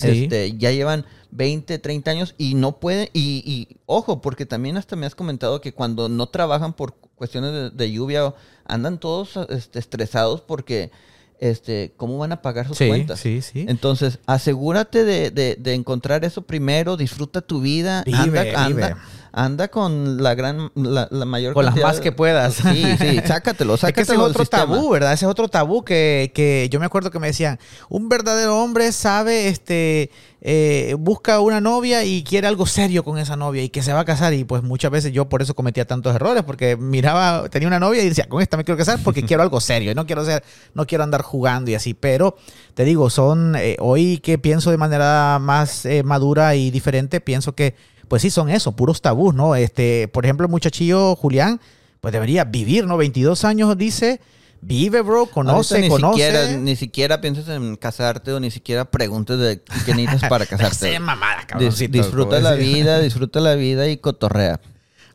Este, 0.00 0.56
ya 0.58 0.70
llevan 0.72 1.06
20, 1.30 1.78
30 1.78 2.10
años 2.10 2.34
y 2.38 2.54
no 2.54 2.78
pueden, 2.78 3.08
y, 3.12 3.42
y, 3.46 3.76
ojo, 3.86 4.20
porque 4.20 4.44
también 4.46 4.76
hasta 4.76 4.94
me 4.96 5.06
has 5.06 5.14
comentado 5.14 5.60
que 5.60 5.72
cuando 5.72 6.08
no 6.08 6.26
trabajan 6.26 6.72
por, 6.74 6.94
cuestiones 7.14 7.52
de, 7.52 7.70
de 7.70 7.92
lluvia, 7.92 8.34
andan 8.66 8.98
todos 9.00 9.38
este, 9.48 9.78
estresados 9.78 10.42
porque 10.42 10.90
este, 11.38 11.92
cómo 11.96 12.18
van 12.18 12.32
a 12.32 12.40
pagar 12.42 12.66
sus 12.66 12.78
Sí, 12.78 12.88
cuentas. 12.88 13.20
sí, 13.20 13.40
sí. 13.42 13.64
Entonces, 13.68 14.18
asegúrate 14.26 15.04
de, 15.04 15.30
de- 15.30 15.56
de 15.58 15.74
encontrar 15.74 16.24
eso 16.24 16.42
primero, 16.42 16.96
disfruta 16.96 17.40
tu 17.40 17.60
vida, 17.60 18.02
Vive, 18.06 18.18
anda, 18.54 18.66
vive. 18.66 18.84
anda, 18.84 18.98
anda 19.36 19.68
con 19.68 20.22
la 20.22 20.34
gran, 20.34 20.72
la, 20.74 21.08
la 21.10 21.24
mayor 21.26 21.52
Con 21.52 21.66
las 21.66 21.76
más 21.76 22.00
que 22.00 22.10
puedas. 22.10 22.54
Sí, 22.66 22.84
sí, 22.98 23.20
sácatelo, 23.26 23.74
Es 23.74 23.80
sácatelo 23.80 23.94
que 23.94 24.00
ese 24.00 24.12
es 24.14 24.18
otro 24.18 24.42
sistema. 24.42 24.62
tabú, 24.64 24.90
¿verdad? 24.90 25.12
Ese 25.12 25.26
es 25.26 25.30
otro 25.30 25.48
tabú 25.48 25.84
que, 25.84 26.32
que 26.34 26.68
yo 26.70 26.80
me 26.80 26.86
acuerdo 26.86 27.10
que 27.10 27.18
me 27.18 27.28
decían, 27.28 27.58
un 27.90 28.08
verdadero 28.08 28.58
hombre 28.58 28.90
sabe, 28.92 29.48
este, 29.48 30.10
eh, 30.40 30.94
busca 30.98 31.40
una 31.40 31.60
novia 31.60 32.04
y 32.04 32.24
quiere 32.24 32.46
algo 32.46 32.64
serio 32.66 33.04
con 33.04 33.18
esa 33.18 33.36
novia 33.36 33.62
y 33.62 33.68
que 33.68 33.82
se 33.82 33.92
va 33.92 34.00
a 34.00 34.04
casar. 34.06 34.32
Y 34.32 34.44
pues 34.44 34.62
muchas 34.62 34.90
veces 34.90 35.12
yo 35.12 35.28
por 35.28 35.42
eso 35.42 35.54
cometía 35.54 35.84
tantos 35.84 36.14
errores, 36.14 36.42
porque 36.42 36.76
miraba, 36.78 37.48
tenía 37.50 37.68
una 37.68 37.78
novia 37.78 38.02
y 38.02 38.08
decía, 38.08 38.28
con 38.28 38.40
esta 38.40 38.56
me 38.56 38.64
quiero 38.64 38.78
casar 38.78 38.98
porque 39.04 39.22
quiero 39.22 39.42
algo 39.42 39.60
serio 39.60 39.92
y 39.92 39.94
no 39.94 40.06
quiero 40.06 40.24
ser, 40.24 40.42
no 40.72 40.86
quiero 40.86 41.04
andar 41.04 41.20
jugando 41.20 41.70
y 41.70 41.74
así. 41.74 41.92
Pero 41.92 42.36
te 42.74 42.84
digo, 42.84 43.10
son, 43.10 43.54
eh, 43.56 43.76
hoy 43.80 44.18
que 44.18 44.38
pienso 44.38 44.70
de 44.70 44.78
manera 44.78 45.38
más 45.40 45.84
eh, 45.84 46.02
madura 46.02 46.54
y 46.54 46.70
diferente, 46.70 47.20
pienso 47.20 47.54
que, 47.54 47.74
pues 48.08 48.22
sí, 48.22 48.30
son 48.30 48.48
eso, 48.50 48.72
puros 48.72 49.02
tabús, 49.02 49.34
¿no? 49.34 49.54
Este, 49.56 50.08
por 50.08 50.24
ejemplo, 50.24 50.46
el 50.46 50.50
muchachillo 50.50 51.16
Julián, 51.16 51.60
pues 52.00 52.12
debería 52.12 52.44
vivir, 52.44 52.86
¿no? 52.86 52.96
22 52.96 53.44
años 53.44 53.76
dice, 53.76 54.20
vive, 54.60 55.00
bro, 55.02 55.26
conoce, 55.26 55.80
ni 55.80 55.88
conoce. 55.88 56.14
Siquiera, 56.22 56.52
ni 56.58 56.76
siquiera 56.76 57.20
pienses 57.20 57.48
en 57.48 57.76
casarte 57.76 58.32
o 58.32 58.40
ni 58.40 58.50
siquiera 58.50 58.84
preguntes 58.84 59.38
de 59.38 59.60
qué 59.84 59.94
necesitas 59.94 60.28
para 60.30 60.46
casarte. 60.46 60.98
Mamada, 61.00 61.42
Dis- 61.42 61.46
cabroncito, 61.46 61.92
disfruta 61.98 62.40
la 62.40 62.54
vida, 62.54 62.98
disfruta 63.00 63.40
la 63.40 63.54
vida 63.54 63.88
y 63.88 63.96
cotorrea. 63.96 64.60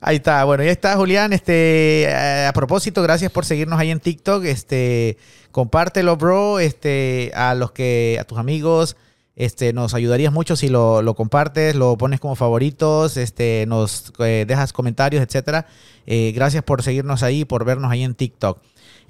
Ahí 0.04 0.16
está, 0.16 0.44
bueno, 0.46 0.64
ya 0.64 0.72
está 0.72 0.96
Julián. 0.96 1.32
Este, 1.32 2.04
eh, 2.04 2.46
a 2.48 2.54
propósito, 2.54 3.04
gracias 3.04 3.32
por 3.32 3.46
seguirnos 3.46 3.80
ahí 3.80 3.92
en 3.92 4.00
TikTok. 4.00 4.44
Este, 4.46 5.18
compártelo, 5.52 6.18
bro. 6.18 6.60
Este, 6.60 7.32
a 7.36 7.54
los 7.54 7.72
que, 7.72 8.18
a 8.20 8.24
tus 8.24 8.39
amigos, 8.39 8.98
este, 9.36 9.71
nos 9.71 9.93
ayudarías 9.93 10.34
mucho 10.34 10.55
si 10.55 10.67
lo, 10.67 11.01
lo 11.01 11.15
compartes, 11.15 11.75
lo 11.75 11.97
pones 11.97 12.19
como 12.19 12.36
favoritos, 12.36 13.15
este, 13.17 13.65
nos 13.67 14.11
eh, 14.19 14.45
dejas 14.47 14.73
comentarios, 14.73 15.23
etcétera. 15.23 15.67
Eh, 16.05 16.34
gracias 16.36 16.63
por 16.63 16.84
seguirnos 16.84 17.23
ahí, 17.23 17.45
por 17.45 17.63
vernos 17.63 17.91
ahí 17.91 18.03
en 18.03 18.13
TikTok. 18.13 18.59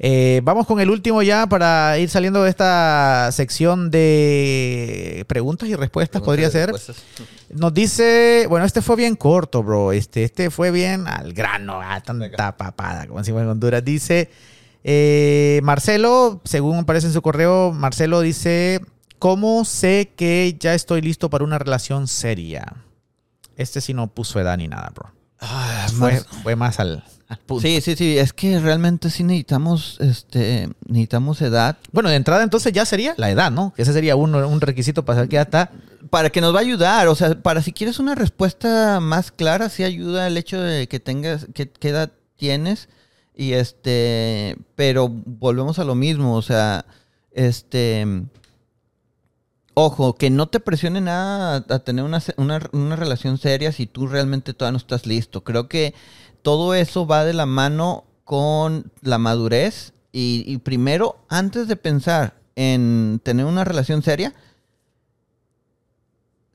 Eh, 0.03 0.41
vamos 0.43 0.65
con 0.65 0.79
el 0.79 0.89
último 0.89 1.21
ya 1.21 1.47
para 1.47 1.97
ir 1.99 2.09
saliendo 2.09 2.43
de 2.43 2.49
esta 2.49 3.29
sección 3.31 3.91
de 3.91 5.25
preguntas 5.27 5.69
y 5.69 5.75
respuestas, 5.75 6.21
podría 6.21 6.49
ser. 6.49 6.71
Nos 7.49 7.73
dice, 7.73 8.45
bueno, 8.47 8.65
este 8.65 8.81
fue 8.81 8.95
bien 8.95 9.15
corto, 9.15 9.63
bro. 9.63 9.91
Este, 9.91 10.23
este 10.23 10.49
fue 10.49 10.71
bien 10.71 11.07
al 11.07 11.33
grano, 11.33 11.81
a 11.81 11.99
tanta 12.01 12.57
papada, 12.57 13.07
como 13.07 13.19
decimos 13.19 13.41
en 13.41 13.49
Honduras. 13.49 13.83
Dice 13.83 14.29
Marcelo, 15.61 16.41
según 16.45 16.77
aparece 16.79 17.07
en 17.07 17.13
su 17.13 17.21
correo, 17.21 17.71
Marcelo 17.71 18.21
dice, 18.21 18.81
¿cómo 19.21 19.63
sé 19.65 20.11
que 20.17 20.57
ya 20.59 20.73
estoy 20.73 21.01
listo 21.01 21.29
para 21.29 21.43
una 21.43 21.59
relación 21.59 22.07
seria? 22.07 22.65
Este 23.55 23.79
sí 23.79 23.93
no 23.93 24.07
puso 24.07 24.39
edad 24.39 24.57
ni 24.57 24.67
nada, 24.67 24.91
bro. 24.95 25.11
Fue, 25.93 26.13
más- 26.13 26.25
fue 26.43 26.55
más 26.55 26.79
al, 26.79 27.03
al 27.27 27.37
punto. 27.37 27.61
Sí, 27.61 27.79
sí, 27.81 27.95
sí. 27.95 28.17
Es 28.17 28.33
que 28.33 28.59
realmente 28.59 29.09
sí 29.09 29.23
necesitamos, 29.23 29.97
este, 29.99 30.69
necesitamos 30.87 31.41
edad 31.41 31.77
Bueno, 31.91 32.09
de 32.09 32.15
entrada 32.15 32.43
entonces 32.43 32.73
ya 32.73 32.85
sería 32.85 33.13
la 33.17 33.29
edad, 33.29 33.51
¿no? 33.51 33.73
Ese 33.77 33.93
sería 33.93 34.15
un, 34.15 34.33
un 34.35 34.61
requisito 34.61 35.05
para 35.05 35.17
saber 35.17 35.29
que 35.29 35.35
ya 35.35 35.41
está. 35.43 35.71
para 36.09 36.29
que 36.31 36.41
nos 36.41 36.53
va 36.53 36.59
a 36.59 36.61
ayudar. 36.61 37.07
O 37.07 37.15
sea, 37.15 37.39
para 37.41 37.61
si 37.61 37.71
quieres 37.73 37.99
una 37.99 38.15
respuesta 38.15 38.99
más 38.99 39.31
clara, 39.31 39.69
sí 39.69 39.83
ayuda 39.83 40.27
el 40.27 40.37
hecho 40.37 40.59
de 40.59 40.87
que 40.87 40.99
tengas, 40.99 41.47
que, 41.53 41.69
qué 41.69 41.89
edad 41.89 42.11
tienes. 42.37 42.89
Y 43.35 43.53
este, 43.53 44.57
pero 44.75 45.09
volvemos 45.09 45.79
a 45.79 45.83
lo 45.83 45.95
mismo. 45.95 46.35
O 46.35 46.41
sea, 46.41 46.85
este, 47.31 48.05
ojo, 49.73 50.15
que 50.15 50.29
no 50.29 50.47
te 50.47 50.59
presione 50.59 51.01
nada 51.01 51.65
a, 51.69 51.79
tener 51.79 52.05
una, 52.05 52.21
una, 52.37 52.59
una 52.71 52.95
relación 52.95 53.37
seria 53.37 53.71
si 53.71 53.87
tú 53.87 54.07
realmente 54.07 54.53
todavía 54.53 54.73
no 54.73 54.77
estás 54.77 55.05
listo. 55.05 55.43
Creo 55.43 55.67
que 55.67 55.93
todo 56.41 56.73
eso 56.73 57.05
va 57.07 57.25
de 57.25 57.33
la 57.33 57.45
mano 57.45 58.05
con 58.23 58.91
la 59.01 59.17
madurez. 59.17 59.93
Y, 60.11 60.43
y 60.45 60.57
primero, 60.57 61.19
antes 61.29 61.67
de 61.67 61.75
pensar 61.75 62.35
en 62.55 63.21
tener 63.23 63.45
una 63.45 63.63
relación 63.63 64.03
seria, 64.03 64.33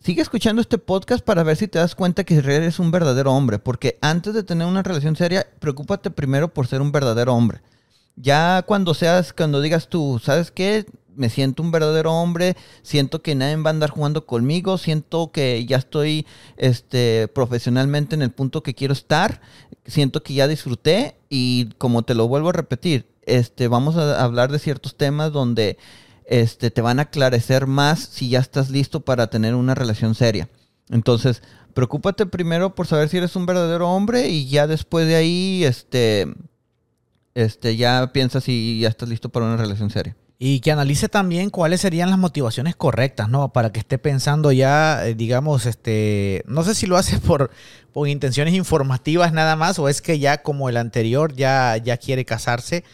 Sigue 0.06 0.22
escuchando 0.22 0.62
este 0.62 0.78
podcast 0.78 1.24
para 1.24 1.42
ver 1.42 1.56
si 1.56 1.66
te 1.66 1.80
das 1.80 1.96
cuenta 1.96 2.22
que 2.22 2.36
eres 2.36 2.78
un 2.78 2.92
verdadero 2.92 3.32
hombre. 3.32 3.58
Porque 3.58 3.98
antes 4.00 4.34
de 4.34 4.44
tener 4.44 4.64
una 4.68 4.84
relación 4.84 5.16
seria, 5.16 5.44
preocúpate 5.58 6.12
primero 6.12 6.54
por 6.54 6.68
ser 6.68 6.80
un 6.80 6.92
verdadero 6.92 7.34
hombre. 7.34 7.60
Ya 8.14 8.62
cuando 8.62 8.94
seas, 8.94 9.32
cuando 9.32 9.60
digas 9.60 9.88
tú, 9.88 10.20
¿sabes 10.22 10.52
qué? 10.52 10.86
Me 11.16 11.30
siento 11.30 11.62
un 11.62 11.70
verdadero 11.70 12.12
hombre, 12.12 12.56
siento 12.82 13.22
que 13.22 13.34
nadie 13.34 13.56
va 13.56 13.70
a 13.70 13.72
andar 13.72 13.90
jugando 13.90 14.26
conmigo, 14.26 14.78
siento 14.78 15.32
que 15.32 15.64
ya 15.66 15.78
estoy 15.78 16.26
este, 16.56 17.28
profesionalmente 17.28 18.14
en 18.14 18.22
el 18.22 18.30
punto 18.30 18.62
que 18.62 18.74
quiero 18.74 18.92
estar, 18.92 19.40
siento 19.86 20.22
que 20.22 20.34
ya 20.34 20.46
disfruté 20.46 21.16
y 21.28 21.70
como 21.78 22.02
te 22.02 22.14
lo 22.14 22.28
vuelvo 22.28 22.50
a 22.50 22.52
repetir, 22.52 23.06
este, 23.22 23.68
vamos 23.68 23.96
a 23.96 24.22
hablar 24.22 24.52
de 24.52 24.58
ciertos 24.58 24.96
temas 24.96 25.32
donde 25.32 25.78
este, 26.26 26.70
te 26.70 26.80
van 26.80 26.98
a 26.98 27.02
aclarecer 27.02 27.66
más 27.66 28.00
si 28.00 28.28
ya 28.28 28.40
estás 28.40 28.70
listo 28.70 29.00
para 29.00 29.28
tener 29.28 29.54
una 29.54 29.74
relación 29.74 30.14
seria. 30.14 30.48
Entonces, 30.90 31.42
preocúpate 31.74 32.26
primero 32.26 32.74
por 32.74 32.86
saber 32.86 33.08
si 33.08 33.16
eres 33.16 33.36
un 33.36 33.46
verdadero 33.46 33.90
hombre 33.90 34.28
y 34.28 34.48
ya 34.48 34.66
después 34.66 35.06
de 35.06 35.16
ahí, 35.16 35.64
este, 35.64 36.26
este, 37.34 37.76
ya 37.76 38.12
piensas 38.12 38.44
si 38.44 38.80
ya 38.80 38.88
estás 38.88 39.08
listo 39.08 39.28
para 39.28 39.46
una 39.46 39.56
relación 39.56 39.90
seria. 39.90 40.16
Y 40.38 40.60
que 40.60 40.70
analice 40.70 41.08
también 41.08 41.48
cuáles 41.48 41.80
serían 41.80 42.10
las 42.10 42.18
motivaciones 42.18 42.76
correctas, 42.76 43.30
¿no? 43.30 43.52
Para 43.54 43.72
que 43.72 43.80
esté 43.80 43.96
pensando 43.96 44.52
ya, 44.52 45.06
eh, 45.06 45.14
digamos, 45.14 45.64
este, 45.64 46.42
no 46.46 46.62
sé 46.62 46.74
si 46.74 46.86
lo 46.86 46.98
hace 46.98 47.18
por, 47.20 47.50
por 47.92 48.06
intenciones 48.08 48.52
informativas 48.54 49.32
nada 49.32 49.56
más 49.56 49.78
o 49.78 49.88
es 49.88 50.02
que 50.02 50.18
ya 50.18 50.42
como 50.42 50.68
el 50.68 50.76
anterior 50.76 51.34
ya, 51.34 51.78
ya 51.78 51.96
quiere 51.96 52.26
casarse, 52.26 52.84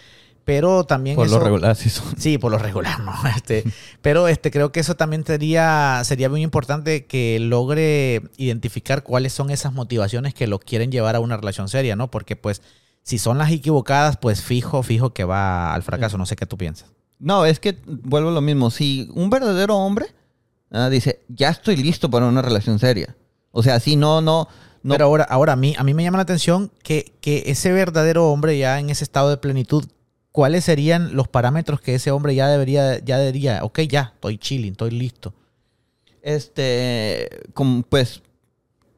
pero 0.45 0.85
también 0.85 1.17
Por 1.17 1.27
eso- 1.27 1.39
lo 1.39 1.45
regular, 1.45 1.75
sí 1.75 1.91
son. 1.91 2.15
Sí, 2.17 2.39
por 2.39 2.53
lo 2.53 2.59
regular, 2.59 3.01
¿no? 3.01 3.13
Este, 3.37 3.65
pero 4.03 4.29
este, 4.29 4.53
creo 4.53 4.71
que 4.71 4.79
eso 4.79 4.95
también 4.95 5.25
sería, 5.27 6.01
sería 6.05 6.29
muy 6.29 6.43
importante 6.43 7.07
que 7.07 7.39
logre 7.41 8.23
identificar 8.37 9.03
cuáles 9.03 9.33
son 9.33 9.51
esas 9.51 9.73
motivaciones 9.73 10.33
que 10.33 10.47
lo 10.47 10.61
quieren 10.61 10.93
llevar 10.93 11.17
a 11.17 11.21
una 11.21 11.37
relación 11.37 11.69
seria, 11.69 11.97
¿no? 11.97 12.09
Porque 12.09 12.37
pues 12.37 12.63
si 13.03 13.19
son 13.19 13.37
las 13.39 13.51
equivocadas, 13.51 14.17
pues 14.17 14.43
fijo, 14.43 14.85
fijo 14.85 15.13
que 15.13 15.25
va 15.25 15.75
al 15.75 15.83
fracaso. 15.83 16.19
No 16.19 16.27
sé 16.27 16.37
qué 16.37 16.47
tú 16.47 16.57
piensas. 16.57 16.89
No, 17.23 17.47
es 17.47 17.61
que 17.61 17.79
vuelvo 17.87 18.31
a 18.31 18.33
lo 18.33 18.41
mismo. 18.41 18.71
Si 18.73 19.09
un 19.15 19.31
verdadero 19.31 19.77
hombre 19.77 20.07
ah, 20.73 20.91
dice, 20.91 21.21
ya 21.29 21.51
estoy 21.51 21.77
listo 21.77 22.11
para 22.11 22.27
una 22.27 22.43
relación 22.43 22.81
seria. 22.81 23.15
O 23.53 23.63
sea, 23.63 23.79
si 23.79 23.95
no, 23.95 24.21
no, 24.21 24.49
no. 24.83 24.95
Pero 24.95 25.05
ahora, 25.05 25.25
ahora 25.25 25.53
a, 25.53 25.57
mí, 25.57 25.75
a 25.79 25.85
mí 25.85 25.95
me 25.95 26.03
llama 26.03 26.19
la 26.19 26.25
atención 26.25 26.73
que, 26.83 27.13
que 27.21 27.45
ese 27.47 27.71
verdadero 27.71 28.29
hombre 28.29 28.59
ya 28.59 28.81
en 28.81 28.91
ese 28.91 29.05
estado 29.05 29.31
de 29.31 29.37
plenitud, 29.37 29.85
¿cuáles 30.33 30.65
serían 30.65 31.15
los 31.15 31.29
parámetros 31.29 31.81
que 31.81 31.95
ese 31.95 32.11
hombre 32.11 32.35
ya 32.35 32.49
debería, 32.49 32.99
ya 32.99 33.19
debería, 33.19 33.63
ok, 33.63 33.81
ya, 33.83 34.13
estoy 34.17 34.37
chilling, 34.39 34.73
estoy 34.73 34.91
listo? 34.91 35.33
Este, 36.23 37.29
como, 37.55 37.85
pues, 37.85 38.21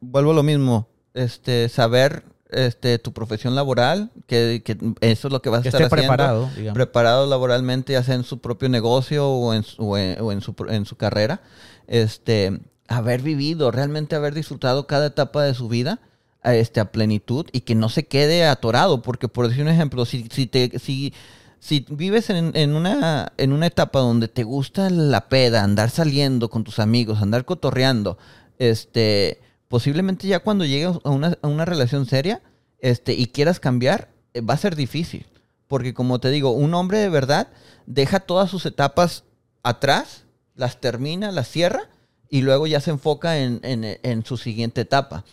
vuelvo 0.01 0.31
a 0.31 0.35
lo 0.35 0.43
mismo. 0.43 0.87
Este, 1.13 1.69
saber 1.69 2.23
este, 2.55 2.99
tu 2.99 3.11
profesión 3.11 3.53
laboral, 3.53 4.11
que, 4.27 4.61
que 4.63 4.77
eso 5.01 5.27
es 5.27 5.31
lo 5.31 5.41
que 5.41 5.49
vas 5.49 5.65
a 5.65 5.67
estar 5.67 5.81
esté 5.81 5.93
haciendo. 5.93 6.13
preparado, 6.13 6.49
digamos. 6.55 6.73
preparado 6.73 7.27
laboralmente, 7.27 7.93
ya 7.93 8.03
sea 8.03 8.15
en 8.15 8.23
su 8.23 8.39
propio 8.39 8.69
negocio 8.69 9.27
o 9.27 9.53
en 9.53 9.63
su, 9.63 9.83
o 9.83 9.97
en, 9.97 10.19
o 10.21 10.31
en 10.31 10.41
su, 10.41 10.55
en 10.69 10.85
su 10.85 10.95
carrera, 10.95 11.41
este, 11.87 12.59
haber 12.87 13.21
vivido, 13.21 13.71
realmente 13.71 14.15
haber 14.15 14.33
disfrutado 14.33 14.87
cada 14.87 15.07
etapa 15.07 15.43
de 15.43 15.53
su 15.53 15.67
vida 15.67 15.99
a, 16.43 16.55
este, 16.55 16.79
a 16.79 16.91
plenitud 16.91 17.45
y 17.51 17.61
que 17.61 17.75
no 17.75 17.89
se 17.89 18.05
quede 18.05 18.45
atorado, 18.45 19.01
porque 19.01 19.27
por 19.27 19.47
decir 19.47 19.63
un 19.63 19.69
ejemplo, 19.69 20.05
si, 20.05 20.27
si, 20.31 20.47
te, 20.47 20.79
si, 20.79 21.13
si 21.59 21.85
vives 21.89 22.29
en, 22.29 22.51
en 22.55 22.75
una, 22.75 23.33
en 23.37 23.51
una 23.51 23.67
etapa 23.67 23.99
donde 23.99 24.29
te 24.29 24.43
gusta 24.43 24.89
la 24.89 25.27
peda, 25.27 25.63
andar 25.63 25.89
saliendo 25.89 26.49
con 26.49 26.63
tus 26.63 26.79
amigos, 26.79 27.21
andar 27.21 27.43
cotorreando, 27.43 28.17
este, 28.59 29.41
posiblemente 29.67 30.27
ya 30.27 30.39
cuando 30.39 30.65
llegues 30.65 30.97
a 31.03 31.09
una, 31.09 31.37
a 31.41 31.47
una 31.47 31.65
relación 31.65 32.05
seria 32.05 32.41
este, 32.79 33.13
y 33.13 33.27
quieras 33.27 33.59
cambiar, 33.59 34.09
eh, 34.33 34.41
va 34.41 34.53
a 34.53 34.57
ser 34.57 34.75
difícil. 34.75 35.25
Porque 35.67 35.93
como 35.93 36.19
te 36.19 36.29
digo, 36.29 36.51
un 36.51 36.73
hombre 36.73 36.99
de 36.99 37.09
verdad 37.09 37.47
deja 37.85 38.19
todas 38.19 38.49
sus 38.49 38.65
etapas 38.65 39.23
atrás, 39.63 40.23
las 40.55 40.79
termina, 40.79 41.31
las 41.31 41.49
cierra 41.49 41.89
y 42.29 42.41
luego 42.41 42.67
ya 42.67 42.79
se 42.81 42.91
enfoca 42.91 43.39
en, 43.39 43.59
en- 43.63 43.97
en 44.03 44.25
su 44.25 44.37
siguiente 44.37 44.81
etapa. 44.81 45.23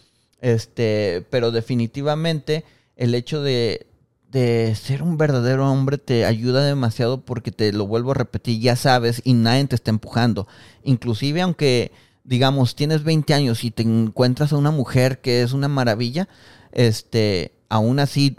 Este, 0.41 1.25
pero 1.31 1.51
definitivamente 1.53 2.65
el 2.97 3.15
hecho 3.15 3.43
de, 3.43 3.87
de 4.31 4.75
ser 4.75 5.03
un 5.03 5.17
verdadero 5.19 5.71
hombre 5.71 5.99
te 5.99 6.25
ayuda 6.25 6.65
demasiado 6.65 7.21
porque 7.21 7.53
te 7.53 7.73
lo 7.73 7.87
vuelvo 7.87 8.11
a 8.13 8.15
repetir, 8.15 8.61
ya 8.61 8.75
sabes 8.77 9.21
y 9.25 9.35
nadie 9.35 9.67
te 9.67 9.77
está 9.77 9.91
empujando. 9.91 10.49
Inclusive 10.83 11.43
aunque 11.43 11.93
digamos 12.25 12.75
tienes 12.77 13.05
20 13.05 13.35
años 13.35 13.65
y 13.65 13.71
te 13.71 13.83
encuentras 13.83 14.53
a 14.53 14.57
una 14.57 14.71
mujer 14.71 15.21
que 15.21 15.43
es 15.43 15.53
una 15.53 15.69
maravilla, 15.69 16.29
este, 16.73 17.53
aún 17.69 17.99
así 17.99 18.37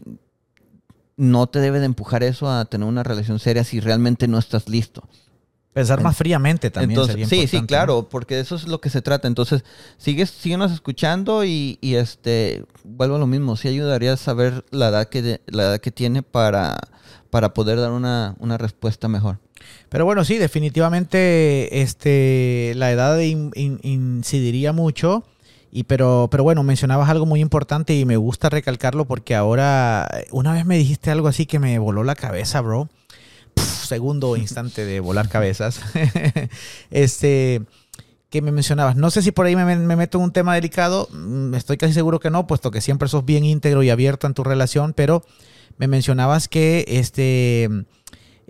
no 1.16 1.48
te 1.48 1.60
debe 1.60 1.80
de 1.80 1.86
empujar 1.86 2.24
eso 2.24 2.50
a 2.50 2.66
tener 2.66 2.88
una 2.88 3.04
relación 3.04 3.40
seria 3.40 3.64
si 3.64 3.80
realmente 3.80 4.28
no 4.28 4.40
estás 4.40 4.68
listo. 4.68 5.04
Pensar 5.74 6.04
más 6.04 6.16
fríamente 6.16 6.70
también 6.70 7.00
Entonces, 7.00 7.28
Sí, 7.28 7.48
sí, 7.48 7.64
claro, 7.64 8.08
porque 8.08 8.36
de 8.36 8.42
eso 8.42 8.56
es 8.56 8.68
lo 8.68 8.80
que 8.80 8.92
se 8.92 9.02
trata. 9.02 9.28
Entonces, 9.28 9.64
sigues, 9.98 10.30
síguenos 10.30 10.72
escuchando 10.72 11.44
y, 11.44 11.80
y, 11.82 11.96
este, 11.96 12.64
vuelvo 12.84 13.16
a 13.16 13.20
lo 13.20 13.26
mismo, 13.26 13.56
sí 13.56 13.70
ayudaría 13.70 14.14
a 14.14 14.18
saber 14.18 14.66
la 14.70 14.90
edad 14.90 15.10
que, 15.10 15.42
la 15.48 15.64
edad 15.64 15.80
que 15.80 15.92
tiene 15.92 16.22
para, 16.22 16.78
para 17.32 17.56
poder 17.56 17.80
dar 17.80 17.92
una, 17.92 18.36
una 18.38 18.60
respuesta 18.60 19.08
mejor. 19.08 19.40
Pero 19.90 20.06
bueno, 20.06 20.26
sí, 20.26 20.38
definitivamente 20.38 21.82
este, 21.82 22.74
la 22.76 22.92
edad 22.92 23.20
incidiría 23.20 24.74
mucho. 24.74 25.24
Y 25.72 25.86
pero, 25.86 26.28
pero 26.30 26.44
bueno, 26.44 26.62
mencionabas 26.62 27.10
algo 27.10 27.26
muy 27.26 27.42
importante 27.42 27.96
y 27.96 28.06
me 28.06 28.16
gusta 28.16 28.50
recalcarlo 28.50 29.06
porque 29.06 29.34
ahora, 29.34 30.08
una 30.32 30.54
vez 30.54 30.66
me 30.66 30.78
dijiste 30.78 31.10
algo 31.10 31.28
así 31.28 31.48
que 31.48 31.58
me 31.58 31.80
voló 31.80 32.04
la 32.04 32.14
cabeza, 32.14 32.62
bro. 32.62 32.90
segundo 33.56 34.38
instante 34.38 34.86
de 34.86 35.00
volar 35.00 35.30
cabezas. 35.30 35.82
este, 36.92 37.64
que 38.30 38.42
me 38.42 38.52
mencionabas. 38.52 38.96
No 38.96 39.12
sé 39.12 39.22
si 39.22 39.32
por 39.32 39.46
ahí 39.46 39.56
me, 39.56 39.64
me, 39.64 39.96
meto 39.96 40.18
en 40.18 40.24
un 40.26 40.32
tema 40.32 40.56
delicado. 40.56 41.08
Mm, 41.12 41.54
estoy 41.54 41.78
casi 41.78 41.94
seguro 41.94 42.20
que 42.20 42.32
no, 42.32 42.48
puesto 42.48 42.72
que 42.72 42.82
siempre 42.82 43.08
sos 43.08 43.26
bien 43.26 43.46
íntegro 43.46 43.84
y 43.84 43.92
abierto 43.92 44.26
en 44.26 44.34
tu 44.34 44.44
relación, 44.44 44.94
pero 44.94 45.24
me 45.78 45.88
mencionabas 45.88 46.48
que 46.48 46.86
este 46.88 47.70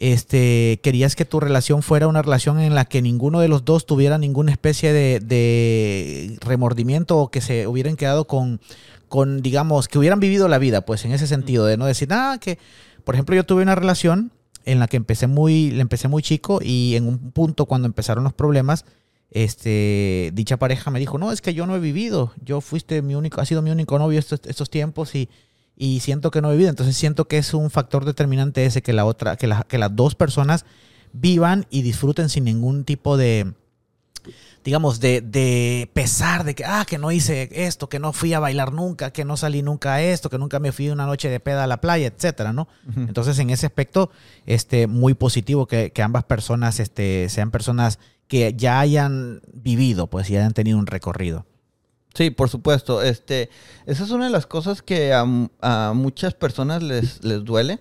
este, 0.04 0.82
querías 0.84 1.16
que 1.16 1.24
tu 1.24 1.40
relación 1.40 1.82
fuera 1.82 2.10
una 2.10 2.22
relación 2.22 2.60
en 2.60 2.76
la 2.76 2.84
que 2.84 3.02
ninguno 3.02 3.40
de 3.40 3.48
los 3.48 3.64
dos 3.64 3.86
tuviera 3.86 4.18
ninguna 4.18 4.52
especie 4.52 4.92
de, 4.92 6.38
remordimiento 6.42 7.20
o 7.20 7.32
que 7.32 7.40
se 7.40 7.68
hubieran 7.68 7.96
quedado 7.96 8.28
con, 8.28 8.60
con, 9.08 9.42
digamos, 9.42 9.88
que 9.88 9.98
hubieran 9.98 10.20
vivido 10.20 10.50
la 10.50 10.58
vida, 10.58 10.82
pues 10.82 11.06
en 11.06 11.14
ese 11.14 11.26
sentido, 11.26 11.66
de 11.66 11.78
no 11.78 11.86
decir, 11.86 12.10
nada, 12.10 12.38
que, 12.38 12.60
por 13.06 13.16
ejemplo, 13.16 13.34
yo 13.34 13.46
tuve 13.46 13.64
una 13.64 13.76
relación 13.76 14.34
en 14.66 14.80
la 14.80 14.90
que 14.90 14.98
empecé 14.98 15.28
muy, 15.28 15.72
le 15.72 15.80
empecé 15.80 16.10
muy 16.10 16.22
chico 16.22 16.60
y 16.62 16.98
en 16.98 17.08
un 17.08 17.32
punto 17.32 17.66
cuando 17.66 17.86
empezaron 17.86 18.26
los 18.26 18.34
problemas, 18.34 18.84
este, 19.32 20.32
dicha 20.34 20.58
pareja 20.58 20.92
me 20.92 21.00
dijo, 21.00 21.18
no, 21.18 21.32
es 21.32 21.40
que 21.40 21.54
yo 21.54 21.66
no 21.66 21.78
he 21.78 21.80
vivido, 21.80 22.34
yo 22.44 22.60
fuiste 22.60 23.02
mi 23.02 23.16
único, 23.16 23.40
ha 23.40 23.46
sido 23.46 23.62
mi 23.62 23.72
único 23.72 23.98
novio 23.98 24.20
estos 24.20 24.70
tiempos 24.70 25.16
y 25.16 25.30
y 25.76 26.00
siento 26.02 26.32
que 26.32 26.42
no 26.42 26.50
he 26.50 26.54
vivido. 26.54 26.70
Entonces 26.70 26.96
siento 26.96 27.28
que 27.28 27.38
es 27.38 27.54
un 27.54 27.70
factor 27.70 28.06
determinante 28.06 28.66
ese 28.66 28.82
que 28.82 28.94
la 28.94 29.06
otra, 29.06 29.36
que, 29.36 29.54
que 29.68 29.78
las 29.78 29.96
dos 29.96 30.16
personas 30.16 30.66
vivan 31.14 31.66
y 31.70 31.82
disfruten 31.82 32.30
sin 32.30 32.44
ningún 32.44 32.86
tipo 32.86 33.18
de, 33.18 33.54
digamos, 34.64 35.00
de, 35.00 35.22
de, 35.22 35.90
pesar 35.94 36.44
de 36.44 36.56
que, 36.56 36.66
ah, 36.66 36.86
que 36.88 36.98
no 36.98 37.12
hice 37.12 37.50
esto, 37.52 37.90
que 37.90 38.00
no 38.00 38.14
fui 38.14 38.34
a 38.34 38.40
bailar 38.40 38.74
nunca, 38.74 39.12
que 39.12 39.26
no 39.26 39.38
salí 39.38 39.62
nunca 39.62 39.96
a 39.96 40.02
esto, 40.02 40.30
que 40.30 40.38
nunca 40.38 40.60
me 40.60 40.72
fui 40.72 40.90
una 40.90 41.06
noche 41.06 41.30
de 41.30 41.40
peda 41.40 41.64
a 41.64 41.68
la 41.68 41.82
playa, 41.82 42.08
etcétera, 42.08 42.54
¿no? 42.54 42.68
Entonces, 42.96 43.38
en 43.40 43.50
ese 43.50 43.66
aspecto, 43.66 44.10
este, 44.46 44.88
muy 44.88 45.14
positivo 45.14 45.68
que, 45.68 45.92
que, 45.92 46.02
ambas 46.02 46.24
personas 46.24 46.80
este, 46.80 47.30
sean 47.30 47.52
personas 47.52 48.00
que 48.28 48.54
ya 48.56 48.80
hayan 48.80 49.42
vivido, 49.54 50.08
pues, 50.08 50.30
y 50.30 50.38
hayan 50.38 50.54
tenido 50.54 50.78
un 50.78 50.88
recorrido. 50.88 51.46
Sí, 52.14 52.30
por 52.30 52.50
supuesto. 52.50 53.02
Este, 53.02 53.50
esa 53.86 54.04
es 54.04 54.12
una 54.12 54.26
de 54.26 54.32
las 54.32 54.46
cosas 54.46 54.82
que 54.82 55.14
a, 55.14 55.94
muchas 55.94 56.34
personas 56.34 56.84
les, 56.84 57.24
les 57.24 57.44
duele. 57.44 57.80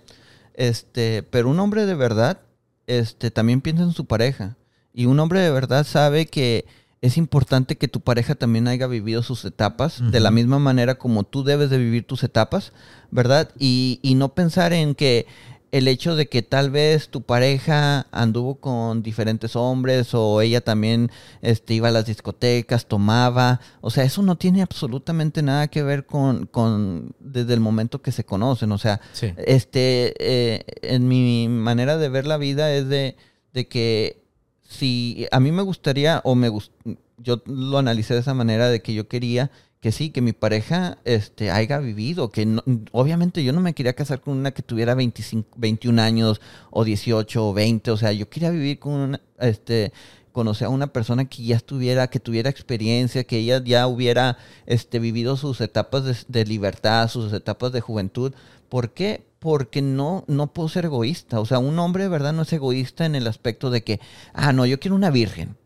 Este, 0.54 1.22
pero 1.22 1.48
un 1.48 1.60
hombre 1.60 1.86
de 1.86 1.94
verdad, 1.94 2.40
este, 2.86 3.30
también 3.30 3.60
piensa 3.60 3.82
en 3.82 3.92
su 3.92 4.06
pareja. 4.06 4.56
Y 4.94 5.06
un 5.06 5.18
hombre 5.20 5.40
de 5.40 5.50
verdad 5.50 5.86
sabe 5.86 6.26
que 6.26 6.66
es 7.00 7.16
importante 7.16 7.76
que 7.76 7.88
tu 7.88 8.00
pareja 8.00 8.36
también 8.36 8.68
haya 8.68 8.86
vivido 8.86 9.22
sus 9.22 9.44
etapas, 9.44 10.00
de 10.12 10.20
la 10.20 10.30
misma 10.30 10.60
manera 10.60 10.94
como 10.94 11.24
tú 11.24 11.42
debes 11.42 11.68
de 11.68 11.78
vivir 11.78 12.06
tus 12.06 12.22
etapas, 12.22 12.72
¿verdad? 13.10 13.50
Y, 13.58 13.98
y 14.02 14.14
no 14.14 14.34
pensar 14.34 14.72
en 14.72 14.94
que 14.94 15.26
el 15.72 15.88
hecho 15.88 16.14
de 16.16 16.28
que 16.28 16.42
tal 16.42 16.70
vez 16.70 17.08
tu 17.08 17.22
pareja 17.22 18.06
anduvo 18.12 18.56
con 18.56 19.02
diferentes 19.02 19.56
hombres 19.56 20.12
o 20.12 20.42
ella 20.42 20.60
también 20.60 21.10
este, 21.40 21.72
iba 21.72 21.88
a 21.88 21.92
las 21.92 22.04
discotecas, 22.04 22.86
tomaba, 22.86 23.58
o 23.80 23.90
sea, 23.90 24.04
eso 24.04 24.22
no 24.22 24.36
tiene 24.36 24.60
absolutamente 24.60 25.42
nada 25.42 25.68
que 25.68 25.82
ver 25.82 26.04
con, 26.04 26.44
con 26.44 27.16
desde 27.18 27.54
el 27.54 27.60
momento 27.60 28.02
que 28.02 28.12
se 28.12 28.24
conocen, 28.24 28.70
o 28.70 28.78
sea, 28.78 29.00
este, 29.38 30.14
eh, 30.18 30.64
en 30.82 31.08
mi 31.08 31.48
manera 31.48 31.96
de 31.96 32.10
ver 32.10 32.26
la 32.26 32.36
vida 32.36 32.70
es 32.74 32.88
de, 32.88 33.16
de 33.54 33.66
que 33.66 34.22
si 34.62 35.26
a 35.32 35.40
mí 35.40 35.52
me 35.52 35.62
gustaría 35.62 36.20
o 36.24 36.34
me 36.34 36.50
yo 37.16 37.42
lo 37.46 37.78
analicé 37.78 38.12
de 38.12 38.20
esa 38.20 38.34
manera 38.34 38.68
de 38.68 38.82
que 38.82 38.92
yo 38.92 39.08
quería 39.08 39.50
que 39.82 39.90
sí, 39.90 40.10
que 40.10 40.22
mi 40.22 40.32
pareja 40.32 40.98
este, 41.04 41.50
haya 41.50 41.80
vivido, 41.80 42.30
que 42.30 42.46
obviamente 42.92 43.42
yo 43.42 43.52
no 43.52 43.60
me 43.60 43.74
quería 43.74 43.94
casar 43.94 44.20
con 44.20 44.38
una 44.38 44.52
que 44.52 44.62
tuviera 44.62 44.94
25, 44.94 45.56
21 45.56 46.00
años 46.00 46.40
o 46.70 46.84
18 46.84 47.48
o 47.48 47.52
20, 47.52 47.90
o 47.90 47.96
sea, 47.96 48.12
yo 48.12 48.30
quería 48.30 48.50
vivir 48.50 48.78
con 48.78 48.92
una, 48.92 49.20
este, 49.40 49.92
conocer 50.30 50.68
a 50.68 50.70
una 50.70 50.92
persona 50.92 51.24
que 51.24 51.42
ya 51.42 51.56
estuviera, 51.56 52.06
que 52.06 52.20
tuviera 52.20 52.48
experiencia, 52.48 53.24
que 53.24 53.38
ella 53.38 53.60
ya 53.64 53.88
hubiera 53.88 54.38
este, 54.66 55.00
vivido 55.00 55.36
sus 55.36 55.60
etapas 55.60 56.26
de, 56.28 56.44
libertad, 56.44 57.08
sus 57.08 57.32
etapas 57.32 57.72
de 57.72 57.80
juventud. 57.80 58.32
¿Por 58.68 58.92
qué? 58.92 59.26
Porque 59.40 59.82
no, 59.82 60.22
no 60.28 60.52
puedo 60.52 60.68
ser 60.68 60.84
egoísta. 60.84 61.40
O 61.40 61.44
sea, 61.44 61.58
un 61.58 61.76
hombre, 61.80 62.06
¿verdad? 62.06 62.32
No 62.32 62.42
es 62.42 62.52
egoísta 62.52 63.04
en 63.04 63.16
el 63.16 63.26
aspecto 63.26 63.68
de 63.70 63.82
que, 63.82 63.98
ah, 64.32 64.52
no, 64.52 64.64
yo 64.64 64.78
quiero 64.78 64.94
una 64.94 65.10
virgen. 65.10 65.56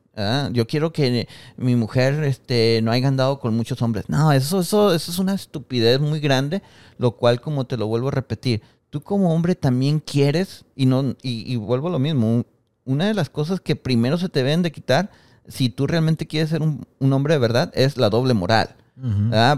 Yo 0.53 0.67
quiero 0.67 0.93
que 0.93 1.29
mi 1.57 1.77
mujer 1.77 2.25
este, 2.25 2.81
no 2.83 2.91
haya 2.91 3.09
andado 3.09 3.39
con 3.39 3.55
muchos 3.55 3.83
hombres. 3.83 4.09
No, 4.09 4.33
eso, 4.33 4.61
eso, 4.61 4.95
eso 4.95 5.13
es 5.13 5.19
una 5.19 5.35
estupidez 5.35 6.01
muy 6.01 6.21
grande, 6.21 6.63
lo 6.97 7.13
cual, 7.13 7.41
como 7.41 7.67
te 7.67 7.77
lo 7.77 7.87
vuelvo 7.87 8.09
a 8.09 8.13
repetir, 8.13 8.63
tú 8.89 9.03
como 9.03 9.35
hombre 9.35 9.55
también 9.55 10.01
quieres, 10.01 10.65
y, 10.75 10.87
no, 10.87 11.15
y, 11.23 11.55
vuelvo 11.57 11.89
a 11.89 11.91
lo 11.91 11.99
mismo, 11.99 12.47
una 12.87 13.07
de 13.07 13.15
las 13.15 13.29
cosas 13.29 13.61
que 13.61 13.77
primero 13.77 14.17
se 14.17 14.31
te 14.31 14.43
deben 14.43 14.63
de 14.63 14.73
quitar, 14.73 15.11
si 15.49 15.69
tú 15.69 15.87
realmente 15.87 16.27
quieres 16.27 16.49
ser 16.49 16.63
un, 16.63 16.87
hombre 17.13 17.35
de 17.35 17.41
verdad, 17.41 17.71
es 17.75 17.99
la 17.99 18.09
doble 18.09 18.33
moral. 18.35 18.71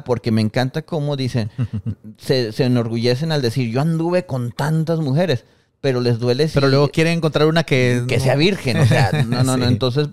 Porque 0.05 0.33
me 0.33 0.41
encanta 0.41 0.83
cómo 0.83 1.15
dicen, 1.15 1.51
se, 2.19 2.51
se 2.51 2.65
enorgullecen 2.65 3.31
al 3.31 3.43
decir, 3.43 3.71
yo 3.71 3.81
anduve 3.81 4.27
con 4.27 4.51
tantas 4.51 4.99
mujeres 4.99 5.45
pero 5.81 6.01
les 6.01 6.19
duele. 6.19 6.51
pero 6.53 6.69
luego 6.69 6.89
quieren 6.89 7.19
encontrar 7.19 7.47
una 7.47 7.65
que... 7.65 8.05
Que 8.09 8.21
sea 8.21 8.37
virgen, 8.37 8.79
o 8.79 8.87
sea, 8.87 9.11
no, 9.27 9.45
no, 9.45 9.57
no, 9.57 9.67
entonces 9.67 10.09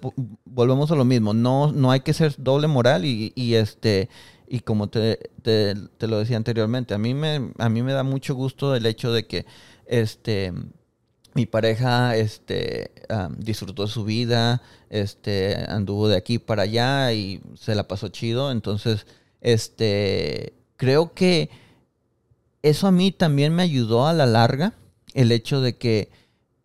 volvemos 0.45 0.91
a 0.91 0.95
lo 0.95 1.05
mismo, 1.05 1.33
no, 1.33 1.71
no 1.71 1.91
hay 1.91 2.01
que 2.01 2.13
ser 2.13 2.35
doble 2.37 2.67
moral 2.67 3.05
y, 3.05 3.33
y 3.35 3.55
este... 3.55 4.09
Y 4.47 4.59
como 4.59 4.89
te, 4.89 5.31
te, 5.41 5.75
lo 6.07 6.19
decía 6.19 6.37
anteriormente, 6.37 6.93
a 6.93 6.99
mí, 6.99 7.15
me, 7.15 7.51
a 7.57 7.67
mí 7.67 7.81
me 7.81 7.93
da 7.93 8.03
mucho 8.03 8.35
gusto 8.35 8.75
el 8.75 8.85
hecho 8.85 9.11
de 9.11 9.25
que 9.25 9.47
este, 9.87 10.53
mi 11.33 11.47
pareja 11.47 12.15
este, 12.15 12.91
disfrutó 13.39 13.85
de 13.85 13.91
su 13.91 14.05
vida, 14.05 14.61
este, 14.91 15.65
anduvo 15.67 16.07
de 16.07 16.17
aquí 16.17 16.37
para 16.37 16.61
allá 16.61 17.11
y 17.11 17.41
se 17.55 17.73
la 17.73 17.87
pasó 17.87 18.09
chido. 18.09 18.51
Entonces, 18.51 19.07
este, 19.41 20.53
creo 20.77 21.13
que 21.15 21.49
eso 22.61 22.85
a 22.85 22.91
mí 22.91 23.11
también 23.11 23.53
me 23.53 23.63
ayudó 23.63 24.05
a 24.05 24.13
la 24.13 24.27
larga 24.27 24.73
el 25.15 25.31
hecho 25.31 25.61
de 25.61 25.77
que 25.77 26.09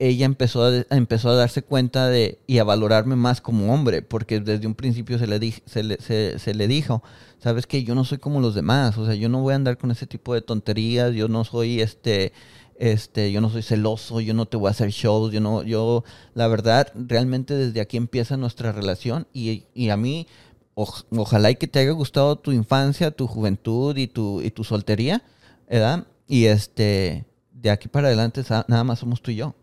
ella 0.00 0.26
empezó 0.26 0.64
a, 0.64 0.84
empezó 0.90 1.30
a 1.30 1.34
darse 1.34 1.62
cuenta 1.62 2.08
de 2.08 2.38
y 2.46 2.58
a 2.58 2.64
valorarme 2.64 3.16
más 3.16 3.40
como 3.40 3.72
hombre, 3.72 4.02
porque 4.02 4.40
desde 4.40 4.66
un 4.66 4.74
principio 4.74 5.18
se 5.18 5.26
le, 5.26 5.38
di, 5.38 5.54
se, 5.66 5.82
le, 5.82 5.98
se, 5.98 6.54
le 6.54 6.68
dijo, 6.68 7.02
sabes 7.38 7.66
que 7.66 7.84
yo 7.84 7.94
no 7.94 8.04
soy 8.04 8.18
como 8.18 8.40
los 8.40 8.54
demás, 8.54 8.98
o 8.98 9.06
sea, 9.06 9.14
yo 9.14 9.28
no 9.28 9.40
voy 9.40 9.52
a 9.52 9.56
andar 9.56 9.78
con 9.78 9.90
ese 9.90 10.06
tipo 10.06 10.34
de 10.34 10.40
tonterías, 10.40 11.14
yo 11.14 11.28
no 11.28 11.44
soy 11.44 11.80
este, 11.82 12.32
este, 12.78 13.30
yo 13.30 13.42
no 13.42 13.50
soy 13.50 13.62
celoso, 13.62 14.20
yo 14.20 14.32
no 14.32 14.46
te 14.46 14.56
voy 14.56 14.68
a 14.68 14.70
hacer 14.70 14.88
shows, 14.90 15.32
yo 15.32 15.40
no, 15.42 15.62
yo, 15.62 16.02
la 16.34 16.48
verdad, 16.48 16.90
realmente 16.94 17.54
desde 17.54 17.82
aquí 17.82 17.98
empieza 17.98 18.38
nuestra 18.38 18.72
relación 18.72 19.26
y, 19.34 19.64
y 19.74 19.90
a 19.90 19.98
mí, 19.98 20.26
ojalá 20.74 21.50
y 21.50 21.56
que 21.56 21.66
te 21.66 21.78
haya 21.78 21.90
gustado 21.90 22.36
tu 22.36 22.52
infancia, 22.52 23.10
tu 23.10 23.26
juventud 23.26 23.94
y 23.98 24.06
tu, 24.06 24.40
y 24.40 24.50
tu 24.50 24.64
soltería, 24.64 25.22
¿verdad? 25.68 26.06
Y 26.26 26.46
este, 26.46 27.26
de 27.60 27.70
aquí 27.70 27.88
para 27.88 28.08
adelante 28.08 28.42
nada 28.68 28.84
más 28.84 28.98
somos 28.98 29.22
tú 29.22 29.30
y 29.30 29.36
yo. 29.36 29.54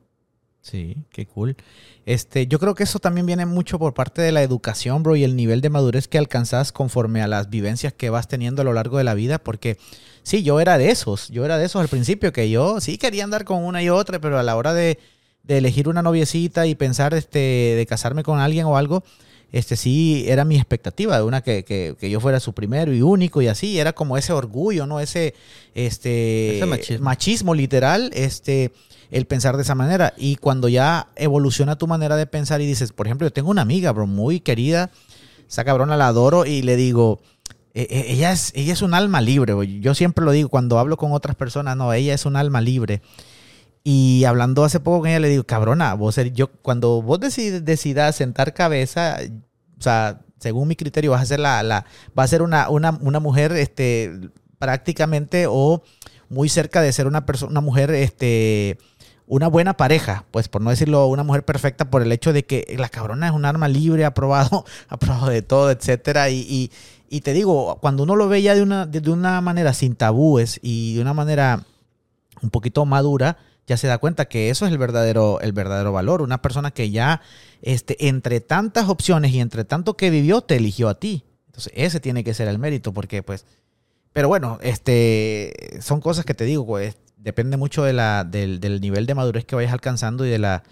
Sí, 0.61 0.97
qué 1.11 1.25
cool. 1.25 1.55
Este, 2.05 2.47
yo 2.47 2.59
creo 2.59 2.75
que 2.75 2.83
eso 2.83 2.99
también 2.99 3.25
viene 3.25 3.45
mucho 3.45 3.79
por 3.79 3.93
parte 3.93 4.21
de 4.21 4.33
la 4.33 4.43
educación, 4.43 5.01
bro, 5.01 5.15
y 5.15 5.23
el 5.23 5.35
nivel 5.37 5.61
de 5.61 5.69
madurez 5.69 6.09
que 6.09 6.17
alcanzas 6.17 6.73
conforme 6.73 7.21
a 7.21 7.27
las 7.27 7.49
vivencias 7.49 7.93
que 7.93 8.09
vas 8.09 8.27
teniendo 8.27 8.61
a 8.61 8.65
lo 8.65 8.73
largo 8.73 8.97
de 8.97 9.05
la 9.05 9.13
vida, 9.13 9.37
porque 9.37 9.77
sí, 10.23 10.43
yo 10.43 10.59
era 10.59 10.77
de 10.77 10.89
esos, 10.89 11.29
yo 11.29 11.45
era 11.45 11.57
de 11.57 11.65
esos 11.65 11.81
al 11.81 11.87
principio, 11.87 12.33
que 12.33 12.49
yo 12.49 12.81
sí 12.81 12.97
quería 12.97 13.23
andar 13.23 13.45
con 13.45 13.63
una 13.63 13.81
y 13.81 13.89
otra, 13.89 14.19
pero 14.19 14.37
a 14.37 14.43
la 14.43 14.57
hora 14.57 14.73
de, 14.73 14.99
elegir 15.47 15.87
una 15.87 16.01
noviecita 16.01 16.67
y 16.67 16.75
pensar 16.75 17.13
este, 17.13 17.39
de 17.39 17.85
casarme 17.87 18.23
con 18.23 18.39
alguien 18.39 18.65
o 18.65 18.75
algo, 18.75 19.05
este 19.51 19.77
sí 19.77 20.25
era 20.27 20.43
mi 20.43 20.57
expectativa 20.57 21.17
de 21.17 21.23
una 21.23 21.41
que, 21.41 21.63
que, 21.63 21.95
que, 21.99 22.09
yo 22.09 22.19
fuera 22.19 22.39
su 22.39 22.53
primero 22.53 22.93
y 22.93 23.01
único 23.01 23.41
y 23.41 23.47
así, 23.47 23.79
era 23.79 23.93
como 23.93 24.17
ese 24.17 24.33
orgullo, 24.33 24.85
¿no? 24.87 24.99
Ese, 24.99 25.33
este, 25.73 26.61
machismo. 26.99 27.53
literal, 27.53 28.11
este, 28.13 28.73
el 29.09 29.25
pensar 29.25 29.55
de 29.55 29.63
esa 29.63 29.75
manera. 29.75 30.13
Y 30.17 30.35
cuando 30.35 30.67
ya 30.67 31.07
evoluciona 31.15 31.77
tu 31.77 31.87
manera 31.87 32.17
de 32.17 32.25
pensar 32.27 32.59
y 32.61 32.65
dices, 32.65 32.91
por 32.91 33.07
ejemplo, 33.07 33.25
yo 33.27 33.31
tengo 33.31 33.49
una 33.49 33.61
amiga, 33.61 33.91
bro, 33.91 34.05
muy 34.05 34.41
querida, 34.41 34.91
esa 35.47 35.63
cabrona 35.63 35.95
la 35.95 36.07
adoro 36.07 36.45
y 36.45 36.61
le 36.61 36.75
digo, 36.75 37.21
e- 37.73 37.87
e- 37.89 38.11
ella 38.11 38.33
es, 38.33 38.51
ella 38.53 38.73
es 38.73 38.81
un 38.81 38.93
alma 38.93 39.21
libre. 39.21 39.53
güey. 39.53 39.79
Yo 39.79 39.95
siempre 39.95 40.25
lo 40.25 40.31
digo 40.31 40.49
cuando 40.49 40.77
hablo 40.77 40.97
con 40.97 41.13
otras 41.13 41.37
personas, 41.37 41.77
no, 41.77 41.93
ella 41.93 42.13
es 42.13 42.25
un 42.25 42.35
alma 42.35 42.59
libre. 42.59 43.01
Y 43.89 44.25
hablando 44.25 44.65
hace 44.65 44.81
poco 44.81 44.99
con 44.99 45.07
ella, 45.07 45.21
le 45.21 45.29
digo, 45.29 45.45
cabrona, 45.45 45.93
vos, 45.93 46.17
yo, 46.33 46.51
cuando 46.61 47.01
vos 47.01 47.21
decid- 47.21 47.61
decidas 47.61 48.17
sentar 48.17 48.53
cabeza, 48.53 49.17
o 49.79 49.81
sea, 49.81 50.19
según 50.39 50.67
mi 50.67 50.75
criterio, 50.75 51.11
vas 51.11 51.21
a 51.21 51.25
ser 51.25 51.39
la, 51.39 51.63
la 51.63 51.85
va 52.17 52.23
a 52.23 52.27
ser 52.27 52.41
una, 52.41 52.69
una, 52.69 52.97
una 53.01 53.21
mujer, 53.21 53.53
este, 53.53 54.11
prácticamente 54.59 55.45
o 55.49 55.83
muy 56.27 56.49
cerca 56.49 56.81
de 56.81 56.91
ser 56.91 57.07
una 57.07 57.25
persona, 57.25 57.49
una 57.51 57.61
mujer, 57.61 57.91
este, 57.91 58.77
una 59.25 59.47
buena 59.47 59.77
pareja, 59.77 60.25
pues 60.31 60.49
por 60.49 60.61
no 60.61 60.69
decirlo 60.69 61.07
una 61.07 61.23
mujer 61.23 61.45
perfecta, 61.45 61.89
por 61.89 62.01
el 62.01 62.11
hecho 62.11 62.33
de 62.33 62.43
que 62.45 62.75
la 62.77 62.89
cabrona 62.89 63.27
es 63.27 63.33
un 63.33 63.45
arma 63.45 63.69
libre, 63.69 64.03
ha 64.03 64.13
probado, 64.13 64.65
ha 64.89 64.97
probado 64.97 65.27
de 65.27 65.43
todo, 65.43 65.71
etcétera. 65.71 66.29
Y, 66.29 66.39
y, 66.49 66.71
y 67.07 67.21
te 67.21 67.31
digo, 67.31 67.77
cuando 67.79 68.03
uno 68.03 68.17
lo 68.17 68.27
ve 68.27 68.41
ya 68.41 68.53
de 68.53 68.63
una, 68.63 68.85
de 68.85 69.09
una 69.09 69.39
manera 69.39 69.73
sin 69.73 69.95
tabúes 69.95 70.59
y 70.61 70.95
de 70.95 71.01
una 71.03 71.13
manera 71.13 71.63
un 72.41 72.49
poquito 72.49 72.85
madura, 72.85 73.37
ya 73.67 73.77
se 73.77 73.87
da 73.87 73.97
cuenta 73.97 74.25
que 74.25 74.49
eso 74.49 74.65
es 74.65 74.71
el 74.71 74.77
verdadero, 74.77 75.39
el 75.41 75.51
verdadero 75.51 75.91
valor. 75.91 76.21
Una 76.21 76.41
persona 76.41 76.71
que 76.71 76.89
ya, 76.89 77.21
este, 77.61 78.07
entre 78.07 78.39
tantas 78.39 78.87
opciones 78.87 79.31
y 79.33 79.41
entre 79.41 79.65
tanto 79.65 79.97
que 79.97 80.09
vivió, 80.09 80.41
te 80.41 80.55
eligió 80.55 80.87
a 80.87 80.99
ti. 80.99 81.25
Entonces, 81.47 81.73
ese 81.75 81.99
tiene 81.99 82.23
que 82.23 82.33
ser 82.33 82.47
el 82.47 82.57
mérito, 82.57 82.93
porque 82.93 83.21
pues. 83.21 83.45
Pero 84.13 84.29
bueno, 84.29 84.57
este, 84.61 85.77
son 85.81 86.01
cosas 86.01 86.25
que 86.25 86.33
te 86.33 86.45
digo, 86.45 86.65
pues, 86.65 86.97
depende 87.17 87.57
mucho 87.57 87.83
de 87.83 87.93
la, 87.93 88.23
del, 88.23 88.59
del 88.59 88.81
nivel 88.81 89.05
de 89.05 89.13
madurez 89.13 89.45
que 89.45 89.55
vayas 89.55 89.73
alcanzando 89.73 90.25
y 90.25 90.29
de 90.29 90.39
la, 90.39 90.63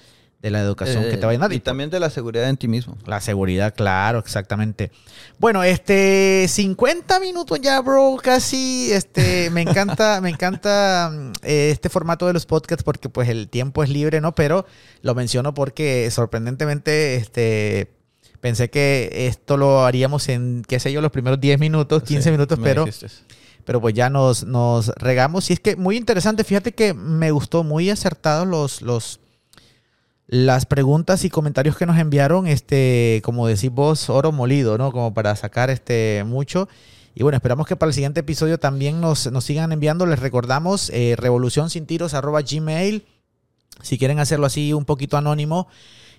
de 0.45 0.51
la 0.51 0.61
educación 0.61 1.03
que 1.09 1.17
te 1.17 1.25
vayan 1.25 1.41
a 1.41 1.45
dar. 1.45 1.53
Eh, 1.53 1.55
Y 1.55 1.59
también 1.59 1.89
de 1.89 1.99
la 1.99 2.11
seguridad 2.11 2.47
en 2.47 2.55
ti 2.55 2.67
mismo. 2.67 2.95
La 3.07 3.19
seguridad, 3.19 3.73
claro, 3.75 4.19
exactamente. 4.19 4.91
Bueno, 5.39 5.63
este 5.63 6.45
50 6.47 7.19
minutos 7.19 7.59
ya, 7.61 7.81
bro, 7.81 8.15
casi. 8.21 8.91
Este, 8.91 9.49
me 9.49 9.61
encanta, 9.63 10.21
me 10.21 10.29
encanta 10.29 11.09
mm, 11.11 11.31
eh, 11.41 11.69
este 11.71 11.89
formato 11.89 12.27
de 12.27 12.33
los 12.33 12.45
podcasts 12.45 12.83
porque 12.83 13.09
pues 13.09 13.27
el 13.29 13.49
tiempo 13.49 13.83
es 13.83 13.89
libre, 13.89 14.21
¿no? 14.21 14.35
Pero 14.35 14.67
lo 15.01 15.15
menciono 15.15 15.55
porque 15.55 16.11
sorprendentemente, 16.11 17.15
este, 17.15 17.91
pensé 18.39 18.69
que 18.69 19.27
esto 19.27 19.57
lo 19.57 19.83
haríamos 19.83 20.29
en, 20.29 20.63
qué 20.67 20.79
sé 20.79 20.91
yo, 20.91 21.01
los 21.01 21.11
primeros 21.11 21.39
10 21.41 21.59
minutos, 21.59 22.03
15 22.03 22.21
Sí, 22.23 22.29
minutos, 22.31 22.59
pero 22.61 22.85
dijiste. 22.85 23.07
pero 23.65 23.81
pues 23.81 23.95
ya 23.95 24.11
nos, 24.11 24.43
nos 24.43 24.89
regamos. 24.89 25.49
Y 25.49 25.53
es 25.53 25.59
que 25.59 25.75
muy 25.75 25.97
interesante, 25.97 26.43
fíjate 26.43 26.71
que 26.73 26.93
me 26.93 27.31
gustó 27.31 27.63
muy 27.63 27.89
acertados 27.89 28.45
los, 28.47 28.83
los, 28.83 29.19
las 30.27 30.65
preguntas 30.65 31.23
y 31.23 31.29
comentarios 31.29 31.77
que 31.77 31.85
nos 31.85 31.97
enviaron, 31.97 32.47
este, 32.47 33.21
como 33.23 33.47
decís 33.47 33.69
vos, 33.71 34.09
oro 34.09 34.31
molido, 34.31 34.77
¿no? 34.77 34.91
Como 34.91 35.13
para 35.13 35.35
sacar 35.35 35.69
este 35.69 36.23
mucho. 36.25 36.67
Y 37.13 37.23
bueno, 37.23 37.37
esperamos 37.37 37.67
que 37.67 37.75
para 37.75 37.89
el 37.89 37.93
siguiente 37.93 38.21
episodio 38.21 38.59
también 38.59 38.99
nos, 38.99 39.31
nos 39.31 39.45
sigan 39.45 39.71
enviando. 39.71 40.05
Les 40.05 40.19
recordamos, 40.19 40.89
eh, 40.89 41.15
revolución 41.17 41.69
sin 41.69 41.85
tiros 41.85 42.13
arroba 42.13 42.41
gmail. 42.41 43.05
Si 43.81 43.97
quieren 43.97 44.19
hacerlo 44.19 44.47
así 44.47 44.73
un 44.73 44.85
poquito 44.85 45.15
anónimo. 45.15 45.67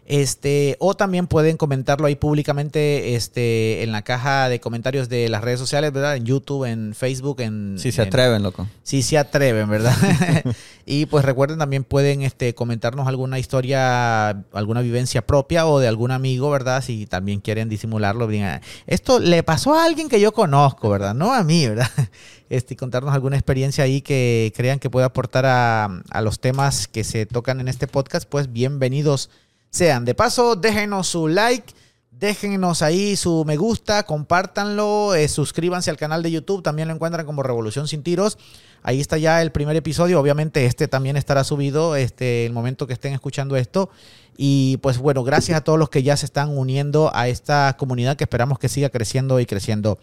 Este, 0.08 0.76
o 0.78 0.94
también 0.94 1.26
pueden 1.26 1.56
comentarlo 1.56 2.06
ahí 2.06 2.14
públicamente 2.14 3.16
este, 3.16 3.82
en 3.82 3.90
la 3.90 4.02
caja 4.02 4.48
de 4.48 4.60
comentarios 4.60 5.08
de 5.08 5.28
las 5.28 5.42
redes 5.42 5.58
sociales, 5.58 5.92
¿verdad? 5.92 6.16
En 6.16 6.24
YouTube, 6.24 6.64
en 6.64 6.94
Facebook, 6.94 7.40
en... 7.40 7.74
Si 7.76 7.90
se 7.90 8.02
en- 8.02 8.08
atreven, 8.08 8.44
loco. 8.44 8.68
Sí, 8.84 9.02
se 9.02 9.18
atreven, 9.18 9.68
¿verdad? 9.68 9.96
y 10.86 11.06
pues 11.06 11.24
recuerden 11.24 11.58
también 11.58 11.82
pueden 11.82 12.22
este, 12.22 12.54
comentarnos 12.54 13.08
alguna 13.08 13.40
historia, 13.40 14.28
alguna 14.52 14.80
vivencia 14.80 15.26
propia 15.26 15.66
o 15.66 15.80
de 15.80 15.88
algún 15.88 16.12
amigo, 16.12 16.50
¿verdad? 16.50 16.84
Si 16.84 17.06
también 17.06 17.40
quieren 17.40 17.68
disimularlo, 17.68 18.28
digan, 18.28 18.60
esto 18.86 19.18
le 19.18 19.42
pasó 19.42 19.74
a 19.74 19.84
alguien 19.84 20.08
que 20.08 20.20
yo 20.20 20.32
conozco, 20.32 20.88
¿verdad? 20.88 21.14
No 21.14 21.34
a 21.34 21.42
mí, 21.42 21.66
¿verdad? 21.66 21.90
Este, 22.48 22.76
contarnos 22.76 23.12
alguna 23.12 23.34
experiencia 23.34 23.82
ahí 23.82 24.02
que 24.02 24.52
crean 24.54 24.78
que 24.78 24.88
puede 24.88 25.04
aportar 25.04 25.44
a, 25.46 25.86
a 26.08 26.20
los 26.20 26.38
temas 26.38 26.86
que 26.86 27.02
se 27.02 27.26
tocan 27.26 27.58
en 27.58 27.66
este 27.66 27.88
podcast, 27.88 28.28
pues 28.28 28.52
bienvenidos 28.52 29.30
sean. 29.76 30.04
De 30.04 30.14
paso, 30.14 30.56
déjenos 30.56 31.06
su 31.08 31.28
like. 31.28 31.74
Déjenos 32.10 32.80
ahí 32.80 33.14
su 33.14 33.44
me 33.44 33.58
gusta, 33.58 34.04
compártanlo, 34.04 35.14
eh, 35.14 35.28
suscríbanse 35.28 35.90
al 35.90 35.98
canal 35.98 36.22
de 36.22 36.30
YouTube, 36.30 36.62
también 36.62 36.88
lo 36.88 36.94
encuentran 36.94 37.26
como 37.26 37.42
Revolución 37.42 37.88
Sin 37.88 38.02
Tiros. 38.02 38.38
Ahí 38.82 39.02
está 39.02 39.18
ya 39.18 39.42
el 39.42 39.52
primer 39.52 39.76
episodio, 39.76 40.18
obviamente 40.18 40.64
este 40.64 40.88
también 40.88 41.18
estará 41.18 41.44
subido 41.44 41.94
este 41.94 42.46
el 42.46 42.54
momento 42.54 42.86
que 42.86 42.94
estén 42.94 43.12
escuchando 43.12 43.54
esto. 43.54 43.90
Y 44.38 44.78
pues 44.78 44.96
bueno, 44.96 45.24
gracias 45.24 45.58
a 45.58 45.60
todos 45.64 45.78
los 45.78 45.90
que 45.90 46.02
ya 46.02 46.16
se 46.16 46.24
están 46.24 46.56
uniendo 46.56 47.10
a 47.14 47.28
esta 47.28 47.76
comunidad 47.78 48.16
que 48.16 48.24
esperamos 48.24 48.58
que 48.58 48.70
siga 48.70 48.88
creciendo 48.88 49.38
y 49.38 49.44
creciendo. 49.44 49.98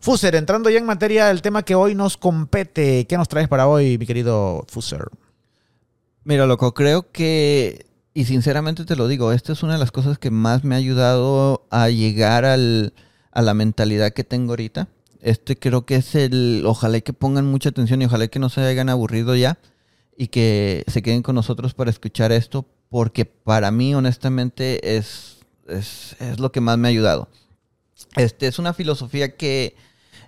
Fuser, 0.00 0.34
entrando 0.34 0.68
ya 0.68 0.78
en 0.78 0.84
materia 0.84 1.28
del 1.28 1.40
tema 1.40 1.62
que 1.62 1.74
hoy 1.74 1.94
nos 1.94 2.18
compete, 2.18 3.06
¿qué 3.06 3.16
nos 3.16 3.28
traes 3.28 3.48
para 3.48 3.66
hoy, 3.66 3.96
mi 3.96 4.04
querido 4.04 4.66
Fuser? 4.68 5.08
Mira, 6.24 6.44
loco, 6.44 6.74
creo 6.74 7.10
que, 7.12 7.86
y 8.16 8.24
sinceramente 8.24 8.86
te 8.86 8.96
lo 8.96 9.08
digo, 9.08 9.30
esta 9.30 9.52
es 9.52 9.62
una 9.62 9.74
de 9.74 9.78
las 9.78 9.92
cosas 9.92 10.18
que 10.18 10.30
más 10.30 10.64
me 10.64 10.74
ha 10.74 10.78
ayudado 10.78 11.66
a 11.68 11.90
llegar 11.90 12.46
al, 12.46 12.94
a 13.30 13.42
la 13.42 13.52
mentalidad 13.52 14.14
que 14.14 14.24
tengo 14.24 14.52
ahorita. 14.52 14.88
Este 15.20 15.58
creo 15.58 15.84
que 15.84 15.96
es 15.96 16.14
el, 16.14 16.62
ojalá 16.64 16.98
que 17.02 17.12
pongan 17.12 17.44
mucha 17.44 17.68
atención 17.68 18.00
y 18.00 18.06
ojalá 18.06 18.28
que 18.28 18.38
no 18.38 18.48
se 18.48 18.62
hayan 18.62 18.88
aburrido 18.88 19.36
ya 19.36 19.58
y 20.16 20.28
que 20.28 20.82
se 20.86 21.02
queden 21.02 21.20
con 21.20 21.34
nosotros 21.34 21.74
para 21.74 21.90
escuchar 21.90 22.32
esto, 22.32 22.64
porque 22.88 23.26
para 23.26 23.70
mí 23.70 23.94
honestamente 23.94 24.96
es, 24.96 25.40
es, 25.68 26.16
es 26.18 26.40
lo 26.40 26.52
que 26.52 26.62
más 26.62 26.78
me 26.78 26.88
ha 26.88 26.92
ayudado. 26.92 27.28
Este 28.16 28.46
es 28.46 28.58
una 28.58 28.72
filosofía 28.72 29.36
que 29.36 29.76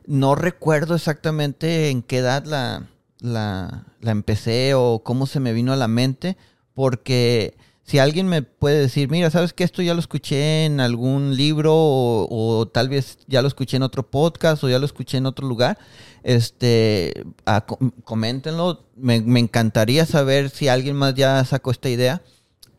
no 0.06 0.34
recuerdo 0.34 0.94
exactamente 0.94 1.88
en 1.88 2.02
qué 2.02 2.18
edad 2.18 2.44
la, 2.44 2.86
la, 3.20 3.86
la 4.02 4.10
empecé 4.10 4.74
o 4.74 5.00
cómo 5.02 5.26
se 5.26 5.40
me 5.40 5.54
vino 5.54 5.72
a 5.72 5.76
la 5.76 5.88
mente, 5.88 6.36
porque 6.74 7.56
si 7.88 7.98
alguien 7.98 8.28
me 8.28 8.42
puede 8.42 8.78
decir, 8.80 9.08
mira, 9.10 9.30
¿sabes 9.30 9.54
que 9.54 9.64
esto 9.64 9.80
ya 9.80 9.94
lo 9.94 10.00
escuché 10.00 10.66
en 10.66 10.78
algún 10.78 11.36
libro 11.36 11.72
o, 11.74 12.28
o 12.58 12.68
tal 12.68 12.90
vez 12.90 13.18
ya 13.26 13.40
lo 13.40 13.48
escuché 13.48 13.78
en 13.78 13.82
otro 13.82 14.02
podcast 14.02 14.62
o 14.62 14.68
ya 14.68 14.78
lo 14.78 14.84
escuché 14.84 15.16
en 15.16 15.24
otro 15.24 15.48
lugar? 15.48 15.78
Este, 16.22 17.24
ah, 17.46 17.64
co- 17.66 17.78
coméntenlo. 18.04 18.84
Me, 18.94 19.22
me 19.22 19.40
encantaría 19.40 20.04
saber 20.04 20.50
si 20.50 20.68
alguien 20.68 20.96
más 20.96 21.14
ya 21.14 21.42
sacó 21.46 21.70
esta 21.70 21.88
idea, 21.88 22.20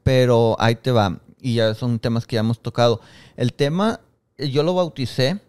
pero 0.04 0.56
ahí 0.60 0.76
te 0.76 0.92
va. 0.92 1.20
Y 1.42 1.56
ya 1.56 1.74
son 1.74 1.98
temas 1.98 2.28
que 2.28 2.36
ya 2.36 2.42
hemos 2.42 2.62
tocado. 2.62 3.02
El 3.36 3.54
tema, 3.54 4.02
yo 4.38 4.62
lo 4.62 4.76
bauticé 4.76 5.40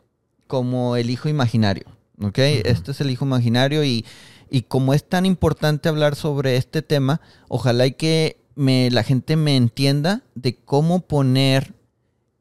como 0.46 0.96
el 0.96 1.10
hijo 1.10 1.28
imaginario. 1.28 1.84
¿Ok? 2.22 2.38
Este 2.38 2.92
es 2.92 3.00
el 3.02 3.10
hijo 3.10 3.26
imaginario 3.26 3.84
y, 3.84 4.06
y 4.50 4.62
como 4.62 4.94
es 4.94 5.04
tan 5.04 5.26
importante 5.26 5.88
hablar 5.90 6.16
sobre 6.16 6.56
este 6.56 6.80
tema, 6.80 7.20
ojalá 7.48 7.86
y 7.86 7.92
que 7.92 8.38
me, 8.60 8.90
la 8.90 9.04
gente 9.04 9.36
me 9.36 9.56
entienda 9.56 10.22
de 10.34 10.54
cómo 10.54 11.00
poner 11.00 11.72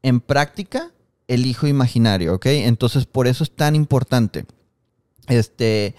en 0.02 0.20
práctica 0.20 0.90
el 1.28 1.46
hijo 1.46 1.66
imaginario, 1.66 2.34
¿ok? 2.34 2.44
Entonces, 2.46 3.06
por 3.06 3.26
eso 3.26 3.42
es 3.42 3.50
tan 3.50 3.74
importante. 3.74 4.44
Este, 5.28 5.94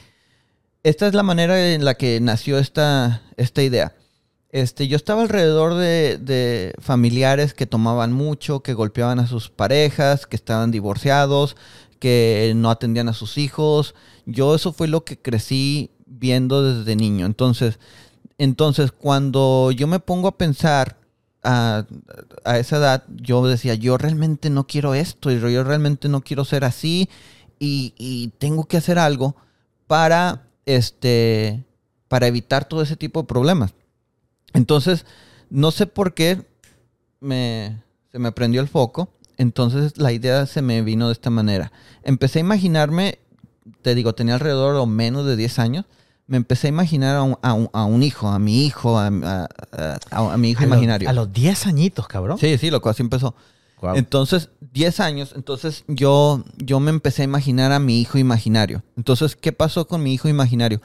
esta 0.84 1.08
es 1.08 1.16
la 1.16 1.24
manera 1.24 1.74
en 1.74 1.84
la 1.86 1.96
que 1.96 2.20
nació 2.20 2.60
esta, 2.60 3.24
esta 3.36 3.64
idea. 3.64 3.96
Este, 4.52 4.88
yo 4.88 4.96
estaba 4.96 5.24
alrededor 5.24 5.74
de, 5.74 6.20
de 6.20 6.76
familiares 6.78 7.56
que 7.56 7.66
tomaban 7.66 8.14
mucho, 8.14 8.60
que 8.60 8.76
golpeaban 8.76 9.18
a 9.18 9.26
sus 9.26 9.50
parejas, 9.50 10.28
que 10.28 10.36
estaban 10.36 10.70
divorciados, 10.70 11.58
que 11.98 12.54
no 12.56 12.70
atendían 12.70 13.10
a 13.10 13.14
sus 13.14 13.40
hijos. 13.40 13.96
Yo 14.28 14.54
eso 14.54 14.72
fue 14.72 14.88
lo 14.88 15.04
que 15.04 15.18
crecí 15.18 15.90
viendo 16.06 16.62
desde 16.62 16.96
niño. 16.96 17.26
Entonces, 17.26 17.80
entonces 18.44 18.92
cuando 18.92 19.72
yo 19.72 19.88
me 19.88 20.00
pongo 20.00 20.28
a 20.28 20.38
pensar 20.38 20.98
a, 21.44 21.86
esa 22.58 22.78
edad, 22.78 23.04
yo 23.10 23.46
decía, 23.48 23.76
yo 23.76 23.98
realmente 23.98 24.50
no 24.50 24.68
quiero 24.68 24.94
esto, 24.94 25.32
y 25.32 25.40
yo 25.40 25.64
realmente 25.64 26.08
no 26.10 26.22
quiero 26.22 26.46
ser 26.46 26.64
así, 26.64 27.10
y, 27.60 27.94
y 27.98 28.30
tengo 28.38 28.66
que 28.66 28.78
hacer 28.78 29.00
algo 29.00 29.36
para, 29.88 30.48
este, 30.66 31.66
para 32.08 32.28
evitar 32.28 32.66
todo 32.66 32.82
ese 32.82 32.96
tipo 32.96 33.22
de 33.22 33.28
problemas. 33.28 33.74
Entonces, 34.54 35.06
no 35.50 35.72
sé 35.72 35.86
por 35.86 36.14
qué 36.14 36.46
me, 37.20 37.82
se 38.12 38.20
me 38.20 38.32
prendió 38.32 38.62
el 38.62 38.68
foco. 38.68 39.10
Entonces 39.38 39.98
la 39.98 40.12
idea 40.12 40.46
se 40.46 40.62
me 40.62 40.82
vino 40.82 41.08
de 41.08 41.14
esta 41.14 41.30
manera. 41.30 41.72
Empecé 42.04 42.40
a 42.40 42.42
imaginarme, 42.42 43.20
te 43.82 43.96
digo, 43.96 44.14
tenía 44.14 44.36
alrededor 44.36 44.76
o 44.76 44.86
menos 44.86 45.26
de 45.26 45.36
10 45.36 45.60
años. 45.60 45.86
Me 46.28 46.38
empecé 46.38 46.68
a 46.68 46.70
imaginar 46.70 47.16
a 47.18 47.24
un, 47.24 47.38
a 47.42 47.54
un- 47.54 47.70
a 47.74 47.84
un 47.86 48.04
hijo, 48.04 48.28
a 48.30 48.40
mi 48.40 48.66
hijo, 48.66 48.98
a, 48.98 49.10
mi 50.38 50.50
hijo 50.52 50.64
imaginario. 50.64 51.10
a 51.10 51.14
los 51.14 51.32
10 51.34 51.68
añitos, 51.68 52.08
cabrón. 52.08 52.38
Sí, 52.38 52.58
sí, 52.58 52.70
loco, 52.72 52.90
así 52.90 53.02
empezó. 53.02 53.36
Entonces, 53.96 54.50
10 54.74 55.00
años, 55.00 55.34
entonces 55.36 55.84
yo, 55.88 56.44
yo 56.58 56.80
me 56.80 56.92
empecé 56.92 57.24
a 57.24 57.26
imaginar 57.26 57.72
a 57.72 57.80
mi 57.80 58.00
hijo 58.00 58.18
imaginario. 58.20 58.84
Entonces, 58.96 59.36
¿qué 59.36 59.52
pasó 59.52 59.88
con 59.88 60.04
mi 60.04 60.14
hijo 60.14 60.30
imaginario? 60.30 60.82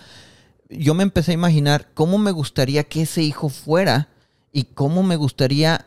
Yo 0.71 0.95
me 0.95 1.03
empecé 1.03 1.33
a 1.33 1.35
imaginar 1.35 1.89
cómo 1.95 2.17
me 2.19 2.31
gustaría 2.31 2.85
que 2.85 3.03
ese 3.03 3.23
hijo 3.23 3.51
fuera 3.51 4.09
y 4.51 4.65
cómo 4.65 5.03
me 5.03 5.17
gustaría 5.17 5.85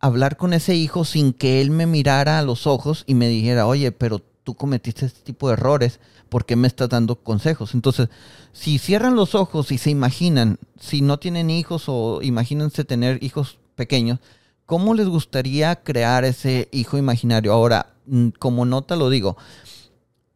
hablar 0.00 0.36
con 0.38 0.52
ese 0.54 0.74
hijo 0.74 1.04
sin 1.04 1.32
que 1.34 1.60
él 1.60 1.70
me 1.70 1.86
mirara 1.86 2.38
a 2.38 2.42
los 2.42 2.66
ojos 2.66 3.04
y 3.06 3.14
me 3.14 3.28
dijera, 3.28 3.66
oye, 3.66 3.92
pero 3.92 4.22
tú 4.46 4.54
cometiste 4.54 5.06
este 5.06 5.22
tipo 5.22 5.48
de 5.48 5.54
errores, 5.54 5.98
¿por 6.28 6.46
qué 6.46 6.54
me 6.54 6.68
estás 6.68 6.88
dando 6.88 7.16
consejos? 7.16 7.74
Entonces, 7.74 8.08
si 8.52 8.78
cierran 8.78 9.16
los 9.16 9.34
ojos 9.34 9.72
y 9.72 9.78
se 9.78 9.90
imaginan, 9.90 10.60
si 10.78 11.02
no 11.02 11.18
tienen 11.18 11.50
hijos 11.50 11.86
o 11.88 12.22
imagínense 12.22 12.84
tener 12.84 13.18
hijos 13.24 13.58
pequeños, 13.74 14.20
¿cómo 14.64 14.94
les 14.94 15.08
gustaría 15.08 15.74
crear 15.82 16.24
ese 16.24 16.68
hijo 16.70 16.96
imaginario? 16.96 17.52
Ahora, 17.52 17.94
mm, 18.06 18.28
como 18.38 18.64
nota 18.64 18.94
lo 18.94 19.10
digo, 19.10 19.36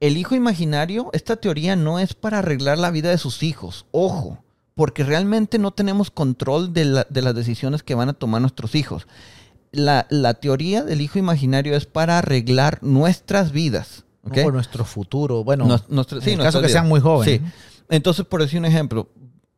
el 0.01 0.17
hijo 0.17 0.35
imaginario, 0.35 1.11
esta 1.13 1.37
teoría 1.37 1.77
no 1.77 2.01
es 2.01 2.15
para 2.15 2.41
arreglar 2.41 2.79
la 2.79 2.91
vida 2.91 3.11
de 3.11 3.19
sus 3.19 3.45
hijos, 3.45 3.87
ojo, 3.93 4.43
porque 4.75 5.05
realmente 5.05 5.61
no 5.61 5.71
tenemos 5.71 6.11
control 6.11 6.73
de, 6.73 6.85
las 6.85 7.35
decisiones 7.37 7.85
que 7.85 7.95
van 7.95 8.09
a 8.09 8.15
tomar 8.15 8.41
nuestros 8.41 8.75
hijos. 8.75 9.07
La, 9.73 10.35
teoría 10.35 10.83
del 10.83 11.01
hijo 11.01 11.18
imaginario 11.18 11.77
es 11.77 11.87
para 11.87 12.18
arreglar 12.18 12.79
nuestras 12.83 13.53
vidas. 13.53 14.05
¿okay? 14.23 14.45
O 14.45 14.51
nuestro 14.51 14.85
futuro. 14.85 15.45
Bueno, 15.45 15.64
en 15.89 16.39
caso 16.39 16.61
que 16.61 16.68
sean 16.68 16.89
muy 16.89 17.01
jóvenes. 17.01 17.41
Entonces, 17.89 18.25
por 18.25 18.41
decir 18.41 18.59
un 18.59 18.66
ejemplo, 18.66 19.09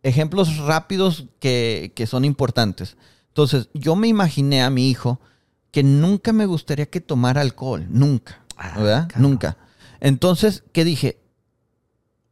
ejemplos 0.03 0.59
rápidos 0.59 1.27
que, 1.39 1.93
que 1.95 2.07
son 2.07 2.25
importantes. 2.25 2.97
Entonces, 3.29 3.69
yo 3.75 3.97
me 3.97 4.09
imaginé 4.09 4.63
a 4.63 4.71
mi 4.71 4.91
hijo 4.91 5.21
que 5.71 5.83
nunca 5.83 6.33
me 6.33 6.47
gustaría 6.47 6.87
que 6.87 7.01
tomara 7.01 7.41
alcohol, 7.41 7.87
nunca, 7.89 8.45
ah, 8.57 8.75
¿verdad? 8.77 9.09
Nunca. 9.17 9.57
Entonces, 10.01 10.65
¿qué 10.73 10.85
dije? 10.85 11.19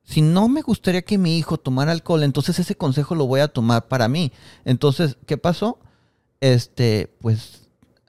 Si 0.05 0.21
no 0.21 0.49
me 0.49 0.61
gustaría 0.61 1.03
que 1.03 1.19
mi 1.19 1.39
hijo 1.39 1.57
tomara 1.57 1.93
alcohol, 1.93 2.23
entonces 2.23 2.59
ese 2.59 2.77
consejo 2.77 3.15
lo 3.15 3.27
voy 3.27 3.41
a 3.41 3.49
tomar 3.49 3.89
para 3.89 4.09
mí. 4.09 4.33
Entonces, 4.65 5.17
¿qué 5.25 5.39
pasó? 5.39 5.79
Este, 6.41 7.17
pues 7.21 7.60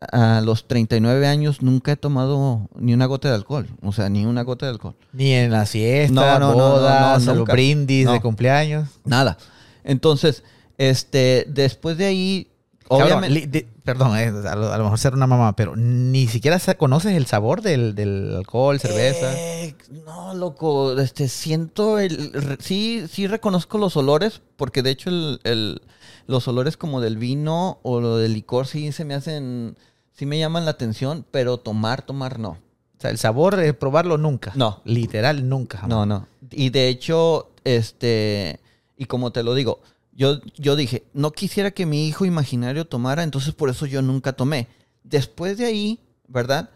a 0.01 0.41
los 0.41 0.67
39 0.67 1.27
años 1.27 1.61
nunca 1.61 1.91
he 1.91 1.95
tomado 1.95 2.69
ni 2.75 2.93
una 2.93 3.05
gota 3.05 3.29
de 3.29 3.35
alcohol. 3.35 3.67
O 3.81 3.91
sea, 3.91 4.09
ni 4.09 4.25
una 4.25 4.41
gota 4.41 4.65
de 4.65 4.71
alcohol. 4.71 4.95
Ni 5.13 5.33
en 5.33 5.51
la 5.51 5.65
fiesta, 5.65 6.39
no, 6.39 6.53
bodas, 6.53 7.23
no, 7.25 7.45
brindis 7.45 8.09
de 8.09 8.19
cumpleaños. 8.19 8.89
Nada. 9.05 9.37
Entonces, 9.83 10.43
este, 10.77 11.45
después 11.47 11.97
de 11.97 12.05
ahí 12.05 12.51
Obviamente. 12.91 13.67
perdón, 13.83 14.17
eh, 14.17 14.33
a, 14.47 14.55
lo, 14.55 14.83
mejor 14.83 14.99
ser 14.99 15.13
una 15.13 15.27
mamá, 15.27 15.55
pero 15.55 15.77
ni 15.77 16.27
siquiera 16.27 16.59
conoces 16.77 17.13
el 17.13 17.25
sabor 17.25 17.61
del, 17.61 18.35
alcohol, 18.35 18.79
cerveza. 18.81 19.33
Eh, 19.33 19.75
no, 20.05 20.33
loco, 20.33 20.99
este, 20.99 21.29
siento 21.29 21.99
el, 21.99 22.57
sí, 22.59 23.05
sí 23.09 23.27
reconozco 23.27 23.77
los 23.77 23.95
olores, 23.95 24.41
porque 24.57 24.83
de 24.83 24.89
hecho 24.89 25.09
el, 25.09 25.81
los 26.27 26.47
olores 26.49 26.75
como 26.75 26.99
del 26.99 27.17
vino 27.17 27.79
o 27.83 28.01
lo 28.01 28.17
del 28.17 28.33
licor 28.33 28.67
sí 28.67 28.91
se 28.91 29.05
me 29.05 29.13
hacen, 29.13 29.77
sí 30.13 30.25
me 30.25 30.39
llaman 30.39 30.65
la 30.65 30.71
atención, 30.71 31.25
pero 31.31 31.57
tomar, 31.57 32.01
tomar 32.01 32.39
no. 32.39 32.49
O 32.49 33.01
sea, 33.01 33.09
el 33.09 33.17
sabor, 33.17 33.59
eh, 33.59 33.73
probarlo 33.73 34.17
nunca. 34.17 34.51
No. 34.55 34.81
Literal, 34.85 35.49
nunca. 35.49 35.87
No, 35.87 36.05
no. 36.05 36.27
Y 36.51 36.69
de 36.69 36.87
hecho, 36.87 37.51
este, 37.63 38.59
y 38.97 39.05
como 39.05 39.31
te 39.31 39.41
lo 39.41 39.55
digo, 39.55 39.81
yo, 40.13 40.75
dije, 40.75 41.05
no 41.13 41.31
quisiera 41.31 41.71
que 41.71 41.85
mi 41.85 42.07
hijo 42.07 42.25
imaginario 42.25 42.85
tomara, 42.85 43.23
entonces 43.23 43.53
por 43.53 43.69
eso 43.69 43.85
yo 43.85 44.01
nunca 44.01 44.33
tomé. 44.33 44.67
Después 45.03 45.57
de 45.57 45.65
ahí, 45.65 45.99
¿verdad? 46.27 46.69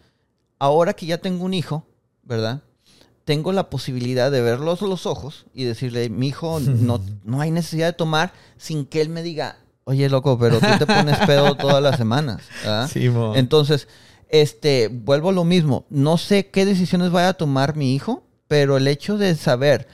Ahora 0.57 0.93
que 0.93 1.05
ya 1.05 1.19
tengo 1.19 1.45
un 1.45 1.53
hijo, 1.53 1.85
¿verdad? 2.23 2.63
Tengo 3.23 3.51
la 3.51 3.69
posibilidad 3.69 4.31
de 4.31 4.41
verlos 4.41 4.81
los 4.81 5.05
ojos 5.05 5.45
y 5.53 5.63
decirle, 5.63 6.09
mi 6.09 6.29
hijo, 6.29 6.59
no, 6.59 7.01
no 7.23 7.41
hay 7.41 7.51
necesidad 7.51 7.87
de 7.87 7.93
tomar 7.93 8.33
sin 8.57 8.85
que 8.85 9.01
él 9.01 9.09
me 9.09 9.21
diga, 9.21 9.57
oye, 9.85 10.09
loco, 10.09 10.37
pero 10.37 10.59
tú 10.59 10.67
te 10.77 10.85
pones 10.85 11.17
pedo 11.25 11.55
todas 11.57 11.81
las 11.81 11.97
semanas. 11.97 12.41
Sí, 12.91 13.09
Entonces, 13.35 13.87
este, 14.29 14.89
vuelvo 14.89 15.29
a 15.29 15.33
lo 15.33 15.45
mismo. 15.45 15.85
No 15.89 16.17
sé 16.17 16.49
qué 16.49 16.65
decisiones 16.65 17.11
vaya 17.11 17.29
a 17.29 17.33
tomar 17.33 17.75
mi 17.75 17.95
hijo, 17.95 18.23
pero 18.47 18.77
el 18.77 18.87
hecho 18.87 19.17
de 19.17 19.33
saber 19.35 19.87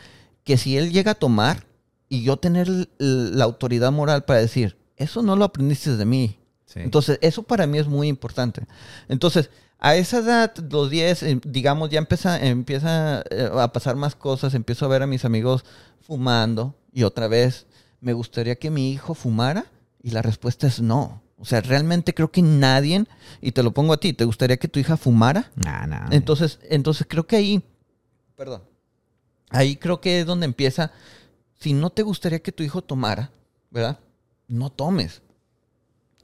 que 0.43 0.57
si 0.57 0.77
él 0.77 0.91
llega 0.91 1.11
a 1.11 1.15
tomar, 1.15 1.65
y 2.11 2.23
yo 2.23 2.35
tener 2.35 2.67
la 2.99 3.45
autoridad 3.45 3.89
moral 3.93 4.25
para 4.25 4.41
decir, 4.41 4.75
eso 4.97 5.21
no 5.21 5.37
lo 5.37 5.45
aprendiste 5.45 5.95
de 5.95 6.03
mí. 6.03 6.37
Entonces, 6.75 7.17
eso 7.21 7.43
para 7.43 7.65
mí 7.67 7.77
es 7.77 7.87
muy 7.87 8.09
importante. 8.09 8.63
Entonces, 9.07 9.49
a 9.79 9.95
esa 9.95 10.17
edad, 10.17 10.53
los 10.69 10.89
10, 10.89 11.23
eh, 11.23 11.41
digamos, 11.45 11.89
ya 11.89 11.99
empieza, 11.99 12.37
empieza 12.45 13.23
eh, 13.31 13.49
a 13.53 13.71
pasar 13.71 13.95
más 13.95 14.15
cosas, 14.15 14.53
empiezo 14.55 14.83
a 14.83 14.89
ver 14.89 15.03
a 15.03 15.07
mis 15.07 15.23
amigos 15.23 15.63
fumando 16.01 16.75
y 16.91 17.03
otra 17.03 17.29
vez, 17.29 17.65
¿me 18.01 18.11
gustaría 18.11 18.57
que 18.57 18.69
mi 18.69 18.91
hijo 18.91 19.13
fumara? 19.13 19.65
Y 20.01 20.11
la 20.11 20.21
respuesta 20.21 20.67
es 20.67 20.81
no. 20.81 21.21
O 21.37 21.45
sea, 21.45 21.61
realmente 21.61 22.13
creo 22.13 22.31
que 22.31 22.41
nadie, 22.41 23.05
y 23.41 23.51
te 23.51 23.63
lo 23.63 23.73
pongo 23.73 23.93
a 23.93 23.99
ti, 23.99 24.13
¿te 24.13 24.25
gustaría 24.25 24.57
que 24.57 24.67
tu 24.67 24.79
hija 24.79 24.95
fumara? 24.97 25.51
No, 25.55 25.87
no. 25.87 26.11
Entonces, 26.11 26.59
entonces 26.69 27.07
creo 27.09 27.25
que 27.25 27.35
ahí, 27.35 27.63
perdón, 28.35 28.61
ahí 29.49 29.75
creo 29.75 30.01
que 30.01 30.19
es 30.19 30.25
donde 30.25 30.45
empieza 30.45 30.91
si 31.61 31.73
no 31.73 31.91
te 31.91 32.01
gustaría 32.01 32.41
que 32.41 32.51
tu 32.51 32.63
hijo 32.63 32.81
tomara, 32.81 33.31
¿verdad? 33.69 33.99
No 34.47 34.71
tomes. 34.71 35.21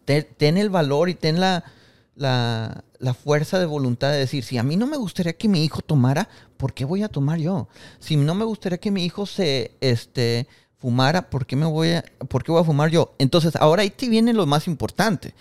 Ten, 0.05 0.57
el 0.57 0.69
valor 0.69 1.09
y 1.09 1.15
ten 1.15 1.39
la, 1.39 1.63
la, 2.15 2.83
fuerza 3.13 3.59
de 3.59 3.65
voluntad 3.65 4.11
de 4.11 4.17
decir, 4.17 4.43
si 4.43 4.57
a 4.57 4.63
mí 4.63 4.77
no 4.77 4.87
me 4.87 4.97
gustaría 4.97 5.33
que 5.33 5.47
mi 5.47 5.63
hijo 5.63 5.81
tomara, 5.81 6.27
¿por 6.57 6.73
qué 6.73 6.85
voy 6.85 7.03
a 7.03 7.09
tomar 7.09 7.39
yo? 7.39 7.67
Si 7.99 8.15
no 8.15 8.33
me 8.33 8.45
gustaría 8.45 8.79
que 8.79 8.89
mi 8.89 9.05
hijo 9.05 9.25
se 9.25 9.71
este, 9.81 10.47
fumara, 10.79 11.29
¿por 11.29 11.45
qué, 11.45 11.55
me 11.55 11.65
voy 11.65 11.91
a, 11.91 12.05
¿por 12.29 12.43
qué 12.43 12.51
voy 12.51 12.61
a 12.61 12.65
fumar 12.65 12.89
yo? 12.89 13.15
Entonces, 13.17 13.55
ahora 13.55 13.81
ahí 13.81 13.89
te 13.89 14.09
viene 14.09 14.33
lo 14.33 14.45
más 14.45 14.67
importante. 14.67 15.33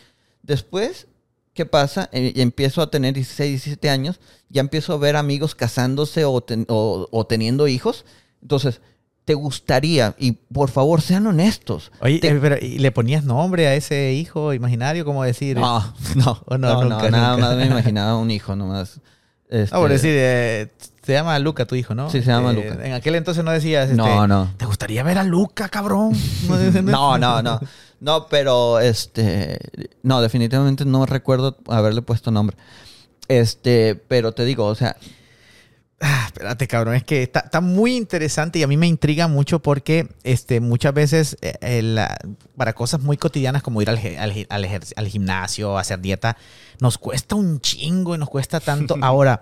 Después, 0.42 1.06
¿qué 1.54 1.66
pasa? 1.66 2.08
Eh, 2.12 2.32
empiezo 2.36 2.82
a 2.82 2.90
tener 2.90 3.14
16, 3.14 3.50
17 3.50 3.90
años, 3.90 4.20
ya 4.48 4.60
empiezo 4.60 4.92
a 4.92 4.98
ver 4.98 5.16
amigos 5.16 5.54
casándose 5.54 6.24
o, 6.24 6.44
o 6.68 7.26
teniendo 7.26 7.68
hijos. 7.68 8.04
Entonces, 8.42 8.80
te 9.26 9.34
gustaría? 9.34 10.14
Y 10.18 10.32
por 10.32 10.70
favor, 10.70 11.02
sean 11.02 11.26
honestos. 11.26 11.90
Oye, 12.00 12.20
eh, 12.22 12.38
pero 12.40 12.56
¿y 12.58 12.78
le 12.78 12.92
ponías 12.92 13.24
nombre 13.24 13.66
a 13.66 13.74
ese 13.74 14.12
hijo 14.12 14.54
imaginario? 14.54 15.04
¿Cómo 15.04 15.24
decir? 15.24 15.58
No, 15.58 15.80
no, 16.14 16.42
no, 16.48 16.58
no, 16.58 16.84
nunca, 16.84 17.10
nada 17.10 17.36
más 17.36 17.56
me 17.56 17.66
imaginaba 17.66 18.16
un 18.16 18.30
hijo 18.30 18.54
nomás. 18.54 19.00
Este... 19.48 19.74
Ah, 19.74 19.80
por 19.80 19.90
decir, 19.90 20.12
eh, 20.14 20.68
se 21.06 21.12
llama 21.12 21.38
Luca 21.38 21.66
tu 21.66 21.76
hijo, 21.76 21.94
¿no? 21.94 22.10
Sí, 22.10 22.20
se 22.20 22.30
llama 22.30 22.50
eh, 22.50 22.54
Luca. 22.54 22.86
En 22.86 22.92
aquel 22.92 23.14
entonces 23.14 23.44
no 23.44 23.52
decías, 23.52 23.90
este, 23.90 23.96
no, 23.96 24.26
no. 24.26 24.52
¿te 24.56 24.66
gustaría 24.66 25.04
ver 25.04 25.18
a 25.18 25.22
Luca, 25.22 25.68
cabrón? 25.68 26.12
no, 26.84 27.16
no, 27.16 27.42
no. 27.42 27.60
No, 28.00 28.26
pero 28.28 28.80
este, 28.80 29.58
no, 30.02 30.20
definitivamente 30.20 30.84
no 30.84 31.06
recuerdo 31.06 31.56
haberle 31.68 32.02
puesto 32.02 32.30
nombre. 32.30 32.56
Este, 33.28 33.94
pero 33.94 34.32
te 34.32 34.44
digo, 34.44 34.66
o 34.66 34.74
sea, 34.74 34.96
Ah, 35.98 36.24
espérate, 36.26 36.68
cabrón, 36.68 36.94
es 36.94 37.04
que 37.04 37.22
está, 37.22 37.60
muy 37.62 37.96
interesante 37.96 38.58
y 38.58 38.62
a 38.62 38.66
mí 38.66 38.76
me 38.76 38.86
intriga 38.86 39.28
mucho 39.28 39.62
porque 39.62 40.06
este, 40.24 40.60
muchas 40.60 40.92
veces 40.92 41.38
eh, 41.40 42.06
para 42.54 42.74
cosas 42.74 43.00
muy 43.00 43.16
cotidianas 43.16 43.62
como 43.62 43.80
ir 43.80 43.88
al, 43.88 43.98
al, 44.18 44.46
al, 44.96 45.08
gimnasio, 45.08 45.78
hacer 45.78 46.00
dieta, 46.00 46.36
nos 46.80 46.98
cuesta 46.98 47.34
un 47.34 47.62
chingo 47.62 48.14
y 48.14 48.18
nos 48.18 48.28
cuesta 48.28 48.60
tanto. 48.60 48.96
Ahora, 49.00 49.40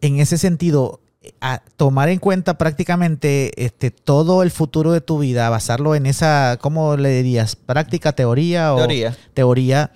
en 0.00 0.20
ese 0.20 0.38
sentido, 0.38 1.00
a 1.40 1.62
tomar 1.76 2.08
en 2.08 2.18
cuenta 2.18 2.56
prácticamente 2.56 3.52
este, 3.62 3.90
todo 3.90 4.42
el 4.42 4.50
futuro 4.50 4.92
de 4.92 5.00
tu 5.00 5.18
vida, 5.18 5.50
basarlo 5.50 5.94
en 5.94 6.06
esa, 6.06 6.58
¿cómo 6.60 6.96
le 6.96 7.10
dirías? 7.10 7.56
¿Práctica, 7.56 8.12
teoría 8.12 8.74
o 8.74 8.78
teoría? 8.78 9.16
Teoría 9.34 9.92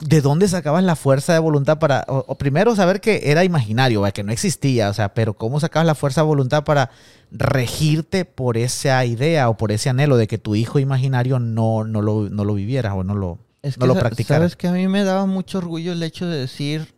¿de 0.00 0.20
dónde 0.22 0.48
sacabas 0.48 0.82
la 0.82 0.96
fuerza 0.96 1.32
de 1.32 1.38
voluntad 1.38 1.78
para, 1.78 2.04
o, 2.08 2.36
primero 2.36 2.74
saber 2.74 3.00
que 3.00 3.20
era 3.24 3.44
imaginario, 3.44 4.02
que 4.12 4.22
no 4.22 4.32
existía, 4.32 4.88
o 4.88 4.94
sea, 4.94 5.14
pero 5.14 5.34
cómo 5.34 5.60
sacabas 5.60 5.86
la 5.86 5.94
fuerza 5.94 6.22
de 6.22 6.26
voluntad 6.26 6.64
para 6.64 6.90
regirte 7.30 8.24
por 8.24 8.56
esa 8.56 9.04
idea 9.04 9.48
o 9.48 9.56
por 9.56 9.72
ese 9.72 9.90
anhelo 9.90 10.16
de 10.16 10.26
que 10.26 10.38
tu 10.38 10.54
hijo 10.54 10.78
imaginario 10.78 11.38
no, 11.38 11.84
no, 11.84 12.02
lo, 12.02 12.28
no 12.30 12.44
lo 12.44 12.54
vivieras 12.54 12.94
o 12.96 13.04
no 13.04 13.14
lo, 13.14 13.38
es 13.62 13.78
no 13.78 13.86
lo 13.86 13.94
practicaras? 13.94 14.40
Sabes 14.40 14.56
que 14.56 14.68
a 14.68 14.72
mí 14.72 14.88
me 14.88 15.04
daba 15.04 15.26
mucho 15.26 15.58
orgullo 15.58 15.92
el 15.92 16.02
hecho 16.02 16.26
de 16.26 16.38
decir, 16.38 16.94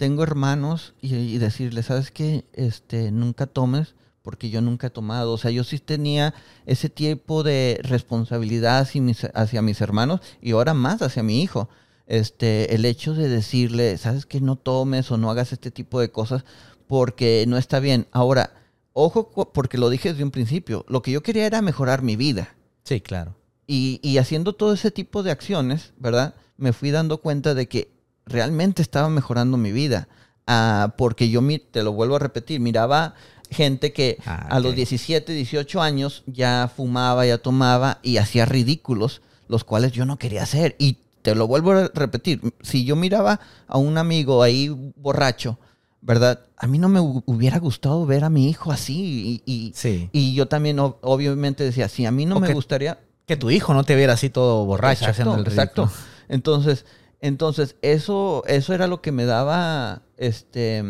tengo 0.00 0.22
hermanos 0.22 0.94
y, 1.02 1.14
y 1.14 1.36
decirles, 1.36 1.86
¿sabes 1.86 2.10
qué? 2.10 2.46
Este, 2.54 3.10
nunca 3.10 3.46
tomes 3.46 3.94
porque 4.22 4.48
yo 4.48 4.62
nunca 4.62 4.86
he 4.86 4.90
tomado. 4.90 5.34
O 5.34 5.36
sea, 5.36 5.50
yo 5.50 5.62
sí 5.62 5.78
tenía 5.78 6.32
ese 6.64 6.88
tipo 6.88 7.42
de 7.42 7.78
responsabilidad 7.82 8.78
hacia 8.78 9.02
mis, 9.02 9.26
hacia 9.34 9.60
mis 9.60 9.82
hermanos 9.82 10.22
y 10.40 10.52
ahora 10.52 10.72
más 10.72 11.02
hacia 11.02 11.22
mi 11.22 11.42
hijo 11.42 11.68
este, 12.06 12.74
el 12.74 12.86
hecho 12.86 13.12
de 13.12 13.28
decirle, 13.28 13.98
sabes 13.98 14.24
que 14.24 14.40
no 14.40 14.56
tomes 14.56 15.10
o 15.10 15.18
no 15.18 15.30
hagas 15.30 15.52
este 15.52 15.70
tipo 15.70 16.00
de 16.00 16.10
cosas 16.10 16.46
porque 16.86 17.44
no 17.46 17.58
está 17.58 17.78
bien. 17.78 18.06
Ahora, 18.10 18.54
ojo, 18.94 19.30
porque 19.52 19.76
lo 19.76 19.90
dije 19.90 20.12
desde 20.12 20.24
un 20.24 20.30
principio, 20.30 20.86
lo 20.88 21.02
que 21.02 21.10
yo 21.10 21.22
quería 21.22 21.44
era 21.44 21.60
mejorar 21.60 22.00
mi 22.00 22.16
vida. 22.16 22.56
Sí, 22.84 23.02
claro. 23.02 23.36
Y, 23.66 24.16
haciendo 24.16 24.54
todo 24.54 24.72
ese 24.72 24.90
tipo 24.90 25.22
de 25.22 25.30
acciones, 25.30 25.92
¿verdad? 25.98 26.36
Me 26.56 26.72
fui 26.72 26.90
dando 26.90 27.18
cuenta 27.18 27.52
de 27.52 27.68
que 27.68 27.92
realmente 28.30 28.82
estaba 28.82 29.08
mejorando 29.08 29.56
mi 29.56 29.72
vida. 29.72 30.08
Ah, 30.46 30.94
porque 30.96 31.28
yo, 31.28 31.42
te 31.70 31.82
lo 31.82 31.92
vuelvo 31.92 32.16
a 32.16 32.18
repetir, 32.18 32.60
miraba 32.60 33.14
gente 33.50 33.92
que 33.92 34.18
ah, 34.26 34.46
a 34.48 34.60
los 34.60 34.74
17, 34.74 35.32
18 35.32 35.82
años 35.82 36.22
ya 36.26 36.70
fumaba, 36.74 37.26
ya 37.26 37.38
tomaba 37.38 37.98
y 38.02 38.16
hacía 38.16 38.46
ridículos, 38.46 39.22
los 39.48 39.64
cuales 39.64 39.92
yo 39.92 40.06
no 40.06 40.18
quería 40.18 40.42
hacer. 40.42 40.76
Y 40.78 40.98
te 41.22 41.34
lo 41.34 41.46
vuelvo 41.46 41.72
a 41.72 41.90
repetir, 41.94 42.40
si 42.62 42.84
yo 42.84 42.96
miraba 42.96 43.40
a 43.66 43.78
un 43.78 43.98
amigo 43.98 44.42
ahí 44.42 44.68
borracho, 44.96 45.58
¿verdad? 46.00 46.40
A 46.56 46.66
mí 46.66 46.78
no 46.78 46.88
me 46.88 47.00
hubiera 47.00 47.58
gustado 47.58 48.06
ver 48.06 48.24
a 48.24 48.30
mi 48.30 48.48
hijo 48.48 48.72
así. 48.72 49.42
Y, 49.44 49.74
y, 50.12 50.34
yo 50.34 50.48
también, 50.48 50.78
obviamente, 50.78 51.64
decía, 51.64 51.88
sí, 51.88 52.06
a 52.06 52.10
mí 52.10 52.26
no 52.26 52.40
me 52.40 52.52
gustaría. 52.54 52.98
Que 53.26 53.36
tu 53.36 53.50
hijo 53.50 53.74
no 53.74 53.84
te 53.84 53.94
viera 53.94 54.14
así 54.14 54.30
todo 54.30 54.64
borracho 54.64 55.06
haciendo 55.06 55.34
el 55.36 55.44
ridículo. 55.44 55.62
Exacto. 55.62 55.90
Entonces, 56.28 56.84
entonces 57.20 57.76
eso, 57.82 58.42
eso 58.46 58.74
era 58.74 58.86
lo 58.86 59.02
que 59.02 59.12
me 59.12 59.24
daba 59.24 60.02
este, 60.16 60.82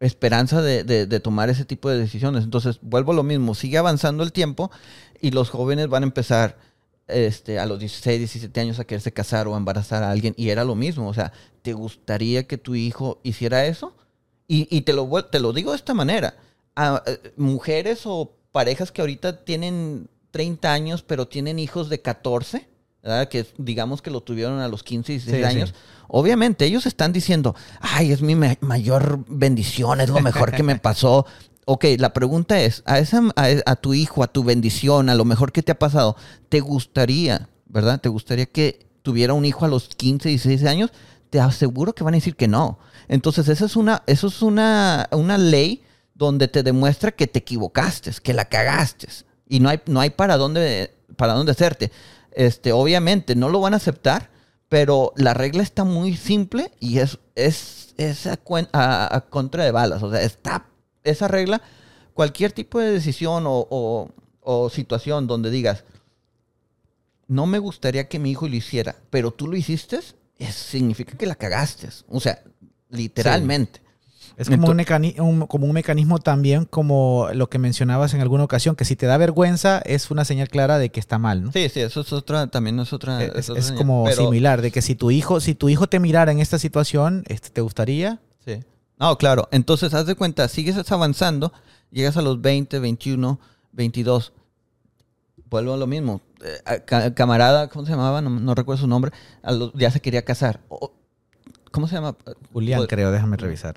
esperanza 0.00 0.62
de, 0.62 0.84
de, 0.84 1.20
tomar 1.20 1.50
ese 1.50 1.64
tipo 1.64 1.88
de 1.90 1.98
decisiones. 1.98 2.44
Entonces, 2.44 2.78
vuelvo 2.82 3.12
a 3.12 3.14
lo 3.14 3.22
mismo, 3.22 3.54
sigue 3.54 3.78
avanzando 3.78 4.22
el 4.22 4.32
tiempo 4.32 4.70
y 5.20 5.30
los 5.30 5.50
jóvenes 5.50 5.88
van 5.88 6.02
a 6.02 6.06
empezar 6.06 6.58
este, 7.06 7.58
a 7.58 7.66
los 7.66 7.78
16, 7.78 8.18
17 8.18 8.60
años 8.60 8.78
a 8.78 8.84
quererse 8.84 9.12
casar 9.12 9.46
o 9.46 9.56
embarazar 9.56 10.02
a 10.02 10.10
alguien. 10.10 10.34
Y 10.36 10.48
era 10.48 10.64
lo 10.64 10.74
mismo. 10.74 11.08
O 11.08 11.14
sea, 11.14 11.32
¿te 11.62 11.74
gustaría 11.74 12.46
que 12.46 12.58
tu 12.58 12.74
hijo 12.74 13.20
hiciera 13.22 13.66
eso? 13.66 13.94
Y, 14.48 14.66
y 14.74 14.82
te, 14.82 14.92
lo, 14.92 15.08
te 15.26 15.38
lo 15.38 15.52
digo 15.52 15.72
de 15.72 15.76
esta 15.76 15.94
manera. 15.94 16.34
A, 16.76 17.02
eh, 17.06 17.32
mujeres 17.36 18.02
o 18.04 18.32
parejas 18.52 18.92
que 18.92 19.02
ahorita 19.02 19.44
tienen 19.44 20.08
30 20.30 20.72
años, 20.72 21.02
pero 21.02 21.28
tienen 21.28 21.58
hijos 21.58 21.88
de 21.88 22.00
14, 22.00 22.68
que 23.02 23.46
digamos 23.56 24.02
que 24.02 24.10
lo 24.10 24.20
tuvieron 24.20 24.60
a 24.60 24.68
los 24.68 24.82
15, 24.82 25.12
16 25.12 25.44
años. 25.44 25.74
Obviamente 26.08 26.64
ellos 26.64 26.86
están 26.86 27.12
diciendo, 27.12 27.54
ay, 27.80 28.12
es 28.12 28.20
mi 28.20 28.34
mayor 28.34 29.24
bendición, 29.28 30.00
es 30.00 30.10
lo 30.10 30.20
mejor 30.20 30.52
que 30.52 30.62
me 30.62 30.78
pasó. 30.78 31.26
Ok, 31.66 31.84
la 31.98 32.12
pregunta 32.12 32.60
es, 32.60 32.82
a, 32.84 32.98
esa, 32.98 33.22
a, 33.36 33.76
tu 33.76 33.94
hijo, 33.94 34.24
a 34.24 34.26
tu 34.26 34.42
bendición, 34.42 35.08
a 35.08 35.14
lo 35.14 35.24
mejor 35.24 35.52
que 35.52 35.62
te 35.62 35.70
ha 35.70 35.78
pasado, 35.78 36.16
¿te 36.48 36.58
gustaría, 36.58 37.48
verdad? 37.66 38.00
¿Te 38.00 38.08
gustaría 38.08 38.46
que 38.46 38.88
tuviera 39.02 39.34
un 39.34 39.44
hijo 39.44 39.64
a 39.64 39.68
los 39.68 39.88
15, 39.88 40.30
16 40.30 40.64
años? 40.64 40.90
Te 41.28 41.38
aseguro 41.38 41.92
que 41.92 42.02
van 42.02 42.14
a 42.14 42.16
decir 42.16 42.34
que 42.34 42.48
no. 42.48 42.80
Entonces, 43.06 43.46
esa 43.46 43.66
es 43.66 43.76
una, 43.76 44.02
eso 44.08 44.26
es 44.26 44.42
una, 44.42 45.08
una 45.12 45.38
ley 45.38 45.84
donde 46.14 46.48
te 46.48 46.64
demuestra 46.64 47.12
que 47.12 47.28
te 47.28 47.38
equivocaste, 47.38 48.10
que 48.20 48.34
la 48.34 48.46
cagaste. 48.46 49.06
Y 49.48 49.60
no 49.60 49.68
hay, 49.68 49.80
no 49.86 50.00
hay 50.00 50.10
para 50.10 50.36
dónde, 50.38 50.96
para 51.14 51.34
dónde 51.34 51.52
hacerte. 51.52 51.92
Este, 52.32 52.72
obviamente, 52.72 53.34
no 53.34 53.48
lo 53.48 53.60
van 53.60 53.74
a 53.74 53.78
aceptar, 53.78 54.30
pero 54.68 55.12
la 55.16 55.34
regla 55.34 55.62
está 55.62 55.84
muy 55.84 56.16
simple 56.16 56.70
y 56.78 56.98
es, 56.98 57.18
es, 57.34 58.26
a, 58.26 59.16
a, 59.16 59.20
contra 59.22 59.64
de 59.64 59.72
balas. 59.72 60.02
O 60.02 60.10
sea, 60.10 60.22
está 60.22 60.66
esa 61.04 61.28
regla, 61.28 61.60
cualquier 62.14 62.52
tipo 62.52 62.78
de 62.78 62.92
decisión 62.92 63.44
o, 63.46 64.12
situación 64.72 65.26
donde 65.26 65.50
digas, 65.50 65.84
no 67.28 67.46
me 67.46 67.58
gustaría 67.58 68.08
que 68.08 68.18
mi 68.18 68.32
hijo 68.32 68.48
lo 68.48 68.56
hiciera, 68.56 68.96
pero 69.10 69.30
tú 69.30 69.46
lo 69.46 69.56
hiciste, 69.56 70.00
significa 70.50 71.16
que 71.16 71.26
la 71.26 71.36
cagaste. 71.36 71.88
O 72.08 72.20
sea, 72.20 72.42
literalmente. 72.88 73.80
Es 74.40 74.48
como, 74.48 74.68
un 74.68 74.76
mecanismo, 74.76 75.46
como 75.48 75.66
un 75.66 75.72
mecanismo 75.74 76.18
también 76.18 76.64
como 76.64 77.28
lo 77.34 77.50
que 77.50 77.58
mencionabas 77.58 78.14
en 78.14 78.22
alguna 78.22 78.42
ocasión, 78.42 78.74
que 78.74 78.86
si 78.86 78.96
te 78.96 79.04
da 79.04 79.18
vergüenza 79.18 79.82
es 79.84 80.10
una 80.10 80.24
señal 80.24 80.48
clara 80.48 80.78
de 80.78 80.88
que 80.88 80.98
está 80.98 81.18
mal, 81.18 81.44
¿no? 81.44 81.52
Sí, 81.52 81.68
sí, 81.68 81.80
eso 81.80 82.00
es 82.00 82.10
otra, 82.14 82.46
también 82.46 82.80
es 82.80 82.90
otra. 82.94 83.22
Eh, 83.22 83.32
es, 83.36 83.72
como 83.72 84.10
similar, 84.10 84.62
de 84.62 84.70
que 84.70 84.80
si 84.80 84.94
tu 84.94 85.10
hijo, 85.10 85.40
si 85.40 85.54
tu 85.54 85.68
hijo 85.68 85.88
te 85.88 86.00
mirara 86.00 86.32
en 86.32 86.40
esta 86.40 86.58
situación, 86.58 87.22
este, 87.28 87.50
¿te 87.50 87.60
gustaría? 87.60 88.18
Sí. 88.42 88.60
No, 88.98 89.18
claro. 89.18 89.46
Entonces, 89.50 89.92
haz 89.92 90.06
de 90.06 90.14
cuenta, 90.14 90.48
sigues 90.48 90.90
avanzando, 90.90 91.52
llegas 91.90 92.16
a 92.16 92.22
los 92.22 92.40
20, 92.40 92.78
21, 92.78 93.38
22. 93.72 94.32
Vuelvo 95.50 95.74
a 95.74 95.76
lo 95.76 95.86
mismo. 95.86 96.22
Eh, 96.42 97.12
camarada, 97.14 97.68
¿cómo 97.68 97.84
se 97.84 97.92
llamaba? 97.92 98.22
No, 98.22 98.54
recuerdo 98.54 98.80
su 98.80 98.86
nombre. 98.86 99.12
ya 99.74 99.90
se 99.90 100.00
quería 100.00 100.24
casar. 100.24 100.60
¿Cómo 101.70 101.88
se 101.88 101.96
llama? 101.96 102.16
Julián, 102.54 102.86
creo, 102.86 103.12
déjame 103.12 103.36
revisar. 103.36 103.74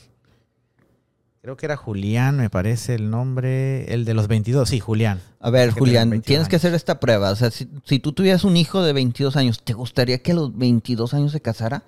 Creo 1.43 1.57
que 1.57 1.65
era 1.65 1.75
Julián, 1.75 2.37
me 2.37 2.49
parece 2.49 2.95
el 2.95 3.09
nombre, 3.09 3.93
el 3.93 4.05
de 4.05 4.13
los 4.13 4.29
22, 4.29 4.69
sí, 4.69 4.79
Julián. 4.79 5.19
A 5.41 5.49
ver, 5.49 5.71
Julián, 5.71 6.21
tienes 6.21 6.47
que 6.47 6.55
hacer 6.55 6.73
esta 6.73 7.01
prueba. 7.01 7.31
O 7.31 7.35
sea, 7.35 7.51
si, 7.51 7.67
si, 7.83 7.99
tú 7.99 8.13
tuvieras 8.13 8.45
un 8.45 8.55
hijo 8.55 8.81
de 8.81 8.93
22 8.93 9.35
años, 9.35 9.61
¿te 9.61 9.73
gustaría 9.73 10.19
que 10.19 10.31
a 10.31 10.35
los 10.35 10.57
22 10.57 11.13
años 11.13 11.33
se 11.33 11.41
casara? 11.41 11.83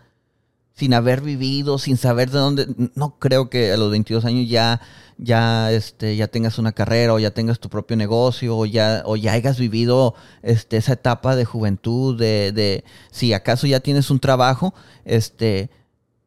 sin 0.73 0.93
haber 0.93 1.21
vivido, 1.21 1.77
sin 1.77 1.95
saber 1.95 2.31
de 2.31 2.39
dónde. 2.39 2.67
No 2.95 3.17
creo 3.17 3.49
que 3.49 3.71
a 3.71 3.77
los 3.77 3.91
22 3.91 4.25
años 4.25 4.49
ya, 4.49 4.81
ya, 5.17 5.71
este, 5.71 6.17
ya 6.17 6.27
tengas 6.27 6.59
una 6.59 6.73
carrera 6.73 7.13
o 7.13 7.19
ya 7.19 7.31
tengas 7.31 7.61
tu 7.61 7.69
propio 7.69 7.95
negocio 7.95 8.57
o 8.57 8.65
ya, 8.65 9.03
o 9.05 9.15
ya 9.15 9.31
hayas 9.31 9.57
vivido 9.57 10.15
este, 10.41 10.75
esa 10.75 10.91
etapa 10.91 11.37
de 11.37 11.45
juventud, 11.45 12.19
de, 12.19 12.51
de 12.51 12.83
si 13.09 13.31
acaso 13.31 13.67
ya 13.67 13.79
tienes 13.79 14.09
un 14.09 14.19
trabajo, 14.19 14.73
este, 15.05 15.69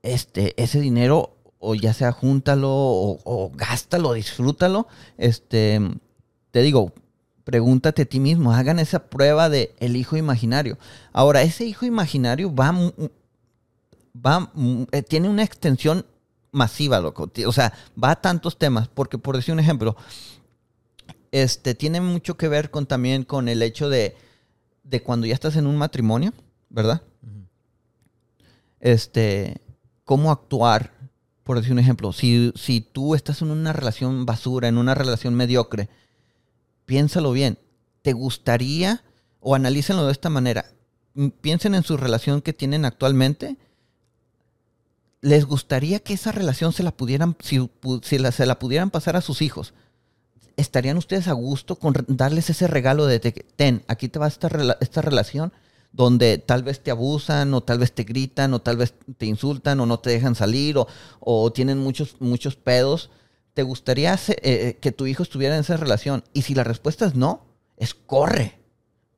este, 0.03 0.55
ese 0.63 0.81
dinero 0.81 1.38
o 1.59 1.75
ya 1.75 1.93
sea 1.93 2.13
júntalo 2.13 2.71
o, 2.71 3.21
o 3.25 3.51
gástalo, 3.55 4.13
disfrútalo. 4.13 4.87
Este, 5.17 5.81
te 6.51 6.63
digo, 6.63 6.93
pregúntate 7.45 8.03
a 8.03 8.07
ti 8.07 8.21
mismo, 8.21 8.53
hagan 8.53 8.79
esa 8.79 9.09
prueba 9.09 9.49
de 9.49 9.75
el 9.79 9.97
hijo 9.97 10.17
imaginario. 10.17 10.79
Ahora, 11.13 11.43
ese 11.43 11.65
hijo 11.65 11.87
imaginario 11.87 12.55
va 12.55 12.73
va, 14.15 14.51
eh, 14.93 15.03
tiene 15.03 15.29
una 15.29 15.43
extensión 15.43 16.05
masiva, 16.51 17.01
loco. 17.01 17.31
O 17.47 17.53
sea, 17.53 17.73
va 18.03 18.13
a 18.13 18.21
tantos 18.21 18.59
temas, 18.59 18.89
porque 18.89 19.19
por 19.19 19.37
decir 19.37 19.53
un 19.53 19.61
ejemplo, 19.61 19.97
este, 21.31 21.75
tiene 21.75 22.01
mucho 22.01 22.37
que 22.37 22.49
ver 22.49 22.71
con 22.71 22.87
también 22.87 23.25
con 23.25 23.49
el 23.49 23.63
hecho 23.63 23.89
de, 23.89 24.17
de 24.83 25.03
cuando 25.03 25.27
ya 25.27 25.35
estás 25.35 25.57
en 25.57 25.67
un 25.67 25.77
matrimonio, 25.77 26.33
¿verdad? 26.69 27.03
Este, 28.81 29.61
cómo 30.05 30.31
actuar, 30.31 30.93
por 31.49 31.57
decir 31.57 31.73
un 31.73 31.79
ejemplo, 31.79 32.13
si, 32.13 32.53
si 32.57 32.83
tú 32.83 33.15
estás 33.15 33.41
en 33.41 33.51
una 33.51 33.73
relación 33.73 34.27
basura, 34.27 34.69
en 34.69 34.77
una 34.77 34.95
relación 34.95 35.35
mediocre, 35.35 35.89
piénsalo 36.85 37.33
bien, 37.33 37.59
¿te 38.03 38.13
gustaría, 38.13 39.03
o 39.41 39.55
analícenlo 39.55 40.05
de 40.05 40.13
esta 40.13 40.29
manera, 40.29 40.67
piensen 41.41 41.75
en 41.75 41.85
su 41.85 41.97
relación 41.97 42.43
que 42.43 42.53
tienen 42.53 42.85
actualmente 42.85 43.57
les 45.23 45.47
gustaría 45.47 46.01
que 46.01 46.13
esa 46.13 46.33
relación 46.33 46.75
se 46.75 46.83
la 46.83 46.91
pudieran, 46.91 47.35
si, 47.41 47.71
se 48.03 48.19
la 48.47 48.59
pudieran 48.59 48.91
pasar 48.91 49.17
a 49.17 49.23
sus 49.23 49.41
hijos. 49.41 49.73
¿Estarían 50.59 50.99
ustedes 50.99 51.29
a 51.29 51.33
gusto 51.33 51.77
con 51.77 51.95
darles 52.09 52.51
ese 52.51 52.67
regalo 52.67 53.07
de, 53.07 53.21
ten, 53.57 53.85
aquí 53.89 54.11
te 54.11 54.19
va 54.19 54.29
esta, 54.29 54.51
esta 54.81 55.01
relación 55.01 55.55
donde 55.93 56.39
tal 56.39 56.63
vez 56.63 56.81
te 56.81 56.91
abusan 56.91 57.55
o 57.55 57.63
tal 57.63 57.79
vez 57.79 57.93
te 57.93 58.05
gritan 58.05 58.55
o 58.55 58.61
tal 58.61 58.77
vez 58.77 58.95
te 59.17 59.27
insultan 59.27 59.81
o 59.81 59.87
no 59.87 59.99
te 59.99 60.11
dejan 60.11 60.35
salir 60.35 60.77
o, 61.21 61.53
tienen 61.53 61.79
muchos, 61.79 62.17
muchos 62.21 62.57
pedos? 62.57 63.11
¿Te 63.55 63.63
gustaría 63.63 64.15
eh, 64.15 64.37
eh, 64.43 64.79
que 64.81 64.93
tu 64.93 65.07
hijo 65.07 65.23
estuviera 65.23 65.55
en 65.55 65.63
esa 65.63 65.77
relación? 65.77 66.23
Y 66.33 66.43
si 66.43 66.55
la 66.55 66.65
respuesta 66.65 67.07
es 67.07 67.15
no, 67.15 67.47
es 67.77 67.95
corre, 67.95 68.61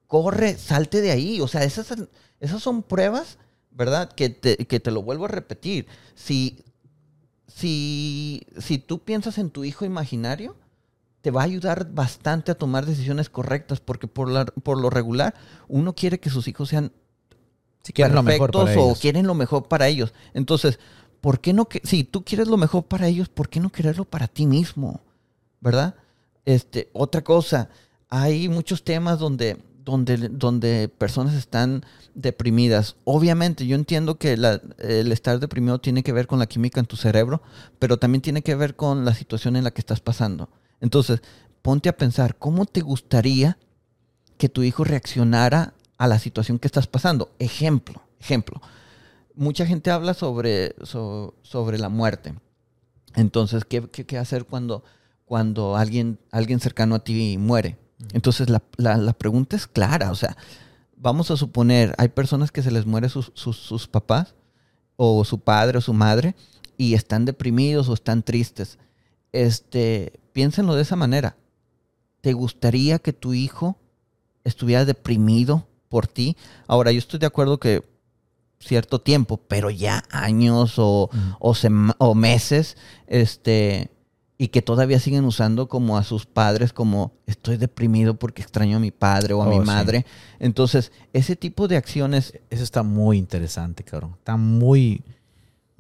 corre, 0.07 0.57
salte 0.57 1.01
de 1.01 1.11
ahí. 1.11 1.41
O 1.41 1.49
sea, 1.49 1.65
esas, 1.65 1.95
esas 2.41 2.63
son 2.63 2.83
pruebas 2.83 3.39
¿verdad? 3.71 4.13
Que 4.13 4.29
te, 4.29 4.57
que 4.67 4.81
te 4.81 4.91
lo 4.91 5.03
vuelvo 5.03 5.25
a 5.25 5.29
repetir. 5.29 5.87
Si, 6.15 6.65
si, 7.47 8.47
si 8.59 8.79
tú 8.79 9.01
piensas 9.01 9.39
en 9.39 9.51
tu 9.51 9.65
hijo 9.65 9.85
imaginario, 9.85 10.57
te 11.21 11.31
va 11.31 11.43
a 11.43 11.45
ayudar 11.45 11.93
bastante 11.93 12.51
a 12.51 12.55
tomar 12.55 12.87
decisiones 12.87 13.29
correctas, 13.29 13.81
porque 13.81 14.07
por, 14.07 14.31
la, 14.31 14.45
por 14.45 14.81
lo 14.81 14.91
regular 14.91 15.35
uno 15.69 15.95
quiere 15.95 16.21
que 16.21 16.31
sus 16.31 16.49
hijos 16.49 16.69
sean 16.69 16.93
si 17.83 17.93
quieren 17.93 18.15
lo 18.15 18.23
mejor 18.23 18.51
para 18.51 18.81
o 18.81 18.95
quieren 18.95 19.27
lo 19.27 19.35
mejor 19.35 19.69
para 19.69 19.89
ellos. 19.89 20.13
Entonces, 20.35 20.79
¿por 21.21 21.41
qué 21.41 21.53
no 21.53 21.67
que 21.67 21.81
si 21.85 22.05
tú 22.05 22.25
quieres 22.25 22.49
lo 22.49 22.57
mejor 22.57 22.85
para 22.85 23.09
ellos, 23.09 23.29
por 23.29 23.49
qué 23.49 23.61
no 23.61 23.71
quererlo 23.71 24.05
para 24.05 24.29
ti 24.29 24.47
mismo? 24.47 25.01
¿Verdad? 25.61 25.95
Este, 26.45 26.91
otra 26.93 27.23
cosa, 27.23 27.69
hay 28.09 28.49
muchos 28.49 28.83
temas 28.83 29.19
donde 29.19 29.59
donde, 29.85 30.29
donde 30.29 30.89
personas 30.89 31.35
están 31.35 31.85
deprimidas. 32.15 32.97
Obviamente, 33.05 33.67
yo 33.67 33.77
entiendo 33.77 34.19
que 34.19 34.35
el 34.35 35.13
estar 35.13 35.41
deprimido 35.41 35.81
tiene 35.81 36.03
que 36.03 36.13
ver 36.13 36.27
con 36.27 36.39
la 36.39 36.47
química 36.47 36.81
en 36.81 36.87
tu 36.87 36.97
cerebro, 36.97 37.43
pero 37.79 37.99
también 37.99 38.23
tiene 38.23 38.43
que 38.43 38.55
ver 38.55 38.77
con 38.77 39.05
la 39.05 39.15
situación 39.15 39.57
en 39.57 39.65
la 39.65 39.71
que 39.71 39.81
estás 39.81 40.01
pasando. 40.01 40.49
Entonces, 40.81 41.23
ponte 41.63 41.89
a 41.89 41.97
pensar, 41.97 42.37
¿cómo 42.37 42.67
te 42.67 42.81
gustaría 42.81 43.59
que 44.39 44.49
tu 44.49 44.63
hijo 44.63 44.85
reaccionara 44.85 45.75
a 45.99 46.09
la 46.09 46.19
situación 46.19 46.59
que 46.59 46.69
estás 46.69 46.87
pasando? 46.87 47.31
Ejemplo, 47.39 48.03
ejemplo. 48.19 48.61
Mucha 49.35 49.67
gente 49.67 49.91
habla 49.91 50.15
sobre, 50.15 50.75
sobre 50.85 51.79
la 51.79 51.89
muerte. 51.89 52.35
Entonces, 53.15 53.65
¿qué, 53.65 53.89
qué, 53.89 54.19
hacer 54.19 54.45
cuando, 54.45 54.85
cuando 55.25 55.77
alguien, 55.77 56.19
alguien 56.31 56.61
cercano 56.61 56.95
a 56.95 57.05
ti 57.05 57.37
muere? 57.39 57.79
Entonces 58.13 58.49
la, 58.49 59.13
pregunta 59.13 59.57
es 59.57 59.67
clara, 59.67 60.11
o 60.11 60.15
sea, 60.15 60.37
vamos 60.97 61.31
a 61.31 61.37
suponer, 61.37 61.95
hay 61.99 62.09
personas 62.09 62.51
que 62.51 62.63
se 62.63 62.71
les 62.71 62.87
muere 62.87 63.09
sus, 63.09 63.31
sus, 63.35 63.89
papás 63.89 64.35
o 64.97 65.25
su 65.25 65.41
padre 65.41 65.79
o 65.79 65.81
su 65.81 65.93
madre 65.93 66.35
y 66.77 66.95
están 66.95 67.25
deprimidos 67.25 67.89
o 67.89 67.95
están 67.95 68.23
tristes. 68.23 68.79
Este, 69.33 70.21
piénsenlo 70.33 70.75
de 70.75 70.83
esa 70.83 70.97
manera. 70.97 71.37
¿Te 72.21 72.33
gustaría 72.33 72.99
que 72.99 73.13
tu 73.13 73.33
hijo 73.35 73.79
estuviera 74.45 74.85
deprimido 74.85 75.67
por 75.89 76.07
ti? 76.07 76.37
Ahora, 76.67 76.93
yo 76.93 76.99
estoy 76.99 77.19
de 77.19 77.27
acuerdo 77.27 77.59
que 77.59 77.83
cierto 78.59 79.01
tiempo, 79.01 79.39
pero 79.39 79.71
ya 79.71 80.05
años 80.11 80.79
o, 80.79 81.11
o, 81.39 81.55
o 81.99 82.15
meses, 82.15 82.77
este, 83.07 83.91
y 84.41 84.49
que 84.49 84.63
todavía 84.63 84.99
siguen 84.99 85.27
usando 85.27 85.69
como 85.69 85.99
a 85.99 86.03
sus 86.03 86.25
padres 86.25 86.73
como 86.73 87.13
estoy 87.27 87.59
deprimido 87.59 88.19
porque 88.19 88.41
extraño 88.41 88.79
a 88.79 88.81
mi 88.81 88.91
padre 88.91 89.35
o 89.35 89.43
a 89.43 89.47
mi 89.47 89.59
oh, 89.59 89.65
madre. 89.65 90.07
Entonces, 90.39 90.93
ese 91.13 91.37
tipo 91.37 91.69
de 91.69 91.77
acciones... 91.77 92.33
Eso 92.49 92.65
está 92.65 92.83
muy 92.83 93.19
interesante, 93.19 93.85
cabrón. 93.85 94.15
Está 94.19 94.39
muy, 94.39 95.05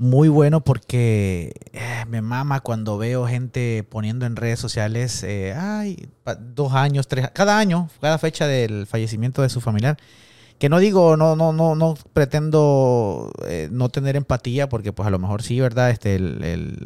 muy 0.00 0.30
bueno 0.30 0.62
porque 0.62 1.52
eh, 1.74 2.06
me 2.08 2.22
mama 2.22 2.60
cuando 2.60 2.96
veo 2.96 3.26
gente 3.26 3.86
poniendo 3.86 4.24
en 4.24 4.34
redes 4.34 4.58
sociales, 4.58 5.22
eh, 5.24 5.54
ay, 5.54 6.08
dos 6.40 6.72
años, 6.72 7.06
tres, 7.06 7.30
cada 7.34 7.58
año, 7.58 7.90
cada 8.00 8.16
fecha 8.16 8.46
del 8.46 8.86
fallecimiento 8.86 9.42
de 9.42 9.50
su 9.50 9.60
familiar 9.60 9.98
que 10.60 10.68
no 10.68 10.78
digo, 10.78 11.16
no, 11.16 11.36
no, 11.36 11.54
no, 11.54 11.74
no 11.74 11.94
pretendo 12.12 13.32
eh, 13.48 13.70
no 13.72 13.88
tener 13.88 14.14
empatía, 14.14 14.68
porque 14.68 14.92
pues 14.92 15.06
a 15.06 15.10
lo 15.10 15.18
mejor 15.18 15.42
sí, 15.42 15.58
¿verdad? 15.58 15.88
Este, 15.88 16.16
el, 16.16 16.78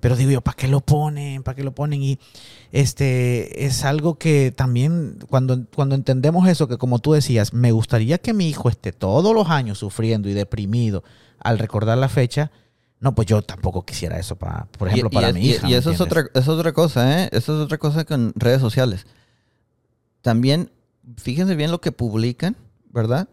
pero 0.00 0.16
digo 0.16 0.32
yo, 0.32 0.40
¿para 0.40 0.56
qué 0.56 0.66
lo 0.66 0.80
ponen? 0.80 1.44
¿Para 1.44 1.54
qué 1.54 1.62
lo 1.62 1.72
ponen? 1.72 2.02
Y 2.02 2.18
este 2.72 3.66
es 3.66 3.84
algo 3.84 4.18
que 4.18 4.50
también, 4.50 5.16
cuando, 5.30 5.64
cuando 5.76 5.94
entendemos 5.94 6.48
eso, 6.48 6.66
que 6.66 6.76
como 6.76 6.98
tú 6.98 7.12
decías, 7.12 7.52
me 7.54 7.70
gustaría 7.70 8.18
que 8.18 8.34
mi 8.34 8.48
hijo 8.48 8.68
esté 8.68 8.90
todos 8.90 9.32
los 9.32 9.48
años 9.48 9.78
sufriendo 9.78 10.28
y 10.28 10.34
deprimido 10.34 11.04
al 11.38 11.60
recordar 11.60 11.98
la 11.98 12.08
fecha. 12.08 12.50
No, 12.98 13.14
pues 13.14 13.28
yo 13.28 13.42
tampoco 13.42 13.86
quisiera 13.86 14.18
eso, 14.18 14.34
para, 14.34 14.66
por 14.76 14.88
ejemplo, 14.88 15.10
para 15.10 15.32
mi 15.32 15.46
hija. 15.46 15.68
Y, 15.68 15.74
eso, 15.74 15.92
es 15.92 16.00
otra, 16.00 16.22
eso 16.34 16.40
es 16.40 16.48
otra 16.48 16.72
cosa, 16.72 17.22
¿eh? 17.22 17.28
Eso 17.30 17.56
es 17.56 17.64
otra 17.64 17.78
cosa 17.78 18.04
con 18.04 18.32
redes 18.34 18.60
sociales. 18.60 19.06
También, 20.20 20.72
fíjense 21.16 21.54
bien 21.54 21.70
lo 21.70 21.80
que 21.80 21.92
publican 21.92 22.56
¿verdad? 22.90 23.28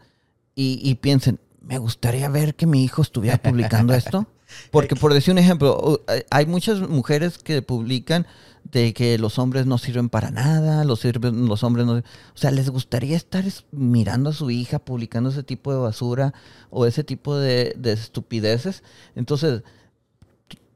Y, 0.56 0.95
piensen, 0.95 1.39
me 1.62 1.78
gustaría 1.80 2.30
ver 2.30 2.56
que 2.56 2.66
mi 2.66 2.84
hijo 2.84 3.01
estuviera 3.01 3.38
publicando 3.38 3.93
esto. 3.95 4.28
Porque 4.72 4.95
por 4.95 5.14
decir 5.14 5.32
un 5.34 5.38
ejemplo, 5.38 6.01
hay 6.30 6.45
muchas 6.45 6.80
mujeres 6.88 7.39
que 7.39 7.62
publican 7.62 8.26
de 8.64 8.93
que 8.93 9.18
los 9.18 9.38
hombres 9.38 9.66
no 9.66 9.78
sirven 9.78 10.10
para 10.10 10.32
nada, 10.32 10.84
los, 10.86 11.03
los 11.03 11.64
hombres 11.64 11.86
no... 11.86 11.93
O 11.93 12.03
sea, 12.36 12.51
les 12.51 12.70
gustaría 12.70 13.18
estar 13.18 13.43
mirando 13.72 14.30
a 14.30 14.34
su 14.34 14.49
hija 14.49 14.80
publicando 14.80 15.30
ese 15.30 15.43
tipo 15.43 15.74
de 15.74 15.80
basura 15.80 16.34
o 16.70 16.86
ese 16.86 17.03
tipo 17.03 17.38
de, 17.38 17.76
de 17.78 17.93
estupideces. 17.93 18.84
Entonces, 19.16 19.64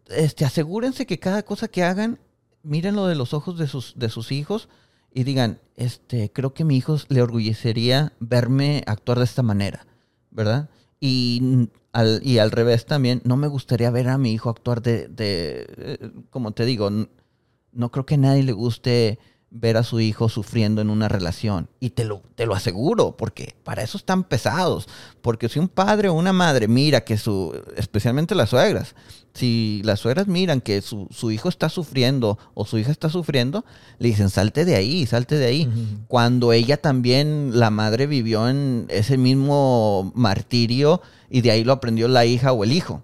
este, 0.09 0.45
asegúrense 0.45 1.05
que 1.05 1.19
cada 1.19 1.43
cosa 1.43 1.67
que 1.67 1.83
hagan, 1.83 2.19
mírenlo 2.63 3.07
de 3.07 3.15
los 3.15 3.33
ojos 3.33 3.57
de 3.57 3.67
sus, 3.67 3.93
de 3.97 4.09
sus 4.09 4.31
hijos 4.31 4.69
y 5.13 5.23
digan, 5.23 5.59
este, 5.75 6.31
creo 6.31 6.53
que 6.53 6.63
a 6.63 6.65
mi 6.65 6.77
hijo 6.77 6.97
le 7.09 7.21
orgullecería 7.21 8.13
verme 8.19 8.83
actuar 8.85 9.19
de 9.19 9.25
esta 9.25 9.43
manera, 9.43 9.85
¿verdad? 10.31 10.69
Y 10.99 11.69
al, 11.91 12.21
y 12.23 12.37
al 12.37 12.51
revés 12.51 12.85
también, 12.85 13.21
no 13.23 13.37
me 13.37 13.47
gustaría 13.47 13.89
ver 13.91 14.09
a 14.09 14.17
mi 14.17 14.31
hijo 14.31 14.49
actuar 14.49 14.81
de, 14.81 15.07
de 15.07 15.65
eh, 15.77 16.11
como 16.29 16.51
te 16.51 16.65
digo, 16.65 16.89
no 17.71 17.91
creo 17.91 18.05
que 18.05 18.15
a 18.15 18.17
nadie 18.17 18.43
le 18.43 18.51
guste 18.51 19.19
ver 19.51 19.77
a 19.77 19.83
su 19.83 19.99
hijo 19.99 20.29
sufriendo 20.29 20.81
en 20.81 20.89
una 20.89 21.07
relación. 21.07 21.69
Y 21.79 21.91
te 21.91 22.03
lo, 22.03 22.21
te 22.35 22.45
lo 22.45 22.53
aseguro, 22.53 23.17
porque 23.17 23.55
para 23.63 23.81
eso 23.81 23.97
están 23.97 24.23
pesados. 24.23 24.87
Porque 25.21 25.49
si 25.49 25.59
un 25.59 25.67
padre 25.67 26.09
o 26.09 26.13
una 26.13 26.33
madre 26.33 26.67
mira 26.67 27.01
que 27.01 27.17
su, 27.17 27.59
especialmente 27.75 28.35
las 28.35 28.49
suegras, 28.49 28.95
si 29.33 29.81
las 29.83 29.99
suegras 29.99 30.27
miran 30.27 30.61
que 30.61 30.81
su, 30.81 31.31
hijo 31.31 31.49
está 31.49 31.69
sufriendo 31.69 32.37
o 32.53 32.65
su 32.65 32.77
hija 32.77 32.91
está 32.91 33.09
sufriendo, 33.09 33.65
le 33.97 34.09
dicen, 34.09 34.29
salte 34.29 34.65
de 34.65 34.75
ahí, 34.75 35.05
salte 35.05 35.35
de 35.35 35.45
ahí. 35.45 35.69
Cuando 36.07 36.53
ella 36.53 36.77
también, 36.77 37.51
la 37.59 37.69
madre 37.69 38.07
vivió 38.07 38.49
en 38.49 38.85
ese 38.89 39.17
mismo 39.17 40.11
martirio 40.15 41.01
y 41.29 41.41
de 41.41 41.51
ahí 41.51 41.63
lo 41.63 41.73
aprendió 41.73 42.07
la 42.07 42.25
hija 42.25 42.51
o 42.51 42.63
el 42.63 42.71
hijo. 42.71 43.01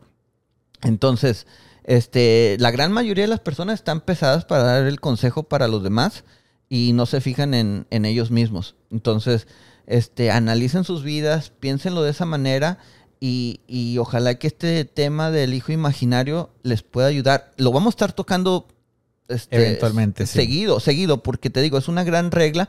Entonces, 0.81 1.47
este, 1.85 2.57
la 2.59 2.71
gran 2.71 2.91
mayoría 2.91 3.25
de 3.25 3.29
las 3.29 3.39
personas 3.39 3.75
están 3.75 4.01
pesadas 4.01 4.43
para 4.43 4.63
dar 4.63 4.85
el 4.85 4.99
consejo 4.99 5.43
para 5.43 5.67
los 5.67 5.83
demás 5.83 6.23
y 6.67 6.93
no 6.93 7.05
se 7.05 7.21
fijan 7.21 7.53
en, 7.53 7.85
ellos 7.91 8.31
mismos. 8.31 8.75
Entonces, 8.91 9.47
este, 9.85 10.31
analicen 10.31 10.83
sus 10.83 11.03
vidas, 11.03 11.51
piénsenlo 11.59 12.01
de 12.01 12.09
esa 12.09 12.25
manera 12.25 12.79
y, 13.19 13.97
ojalá 13.99 14.35
que 14.35 14.47
este 14.47 14.85
tema 14.85 15.31
del 15.31 15.53
hijo 15.53 15.71
imaginario 15.71 16.49
les 16.63 16.81
pueda 16.81 17.07
ayudar. 17.07 17.53
Lo 17.57 17.71
vamos 17.71 17.93
a 17.93 17.95
estar 17.95 18.13
tocando 18.13 18.67
este, 19.27 19.55
eventualmente 19.55 20.25
seguido, 20.25 20.79
seguido, 20.79 21.21
porque 21.21 21.51
te 21.51 21.61
digo, 21.61 21.77
es 21.77 21.87
una 21.87 22.03
gran 22.03 22.31
regla. 22.31 22.67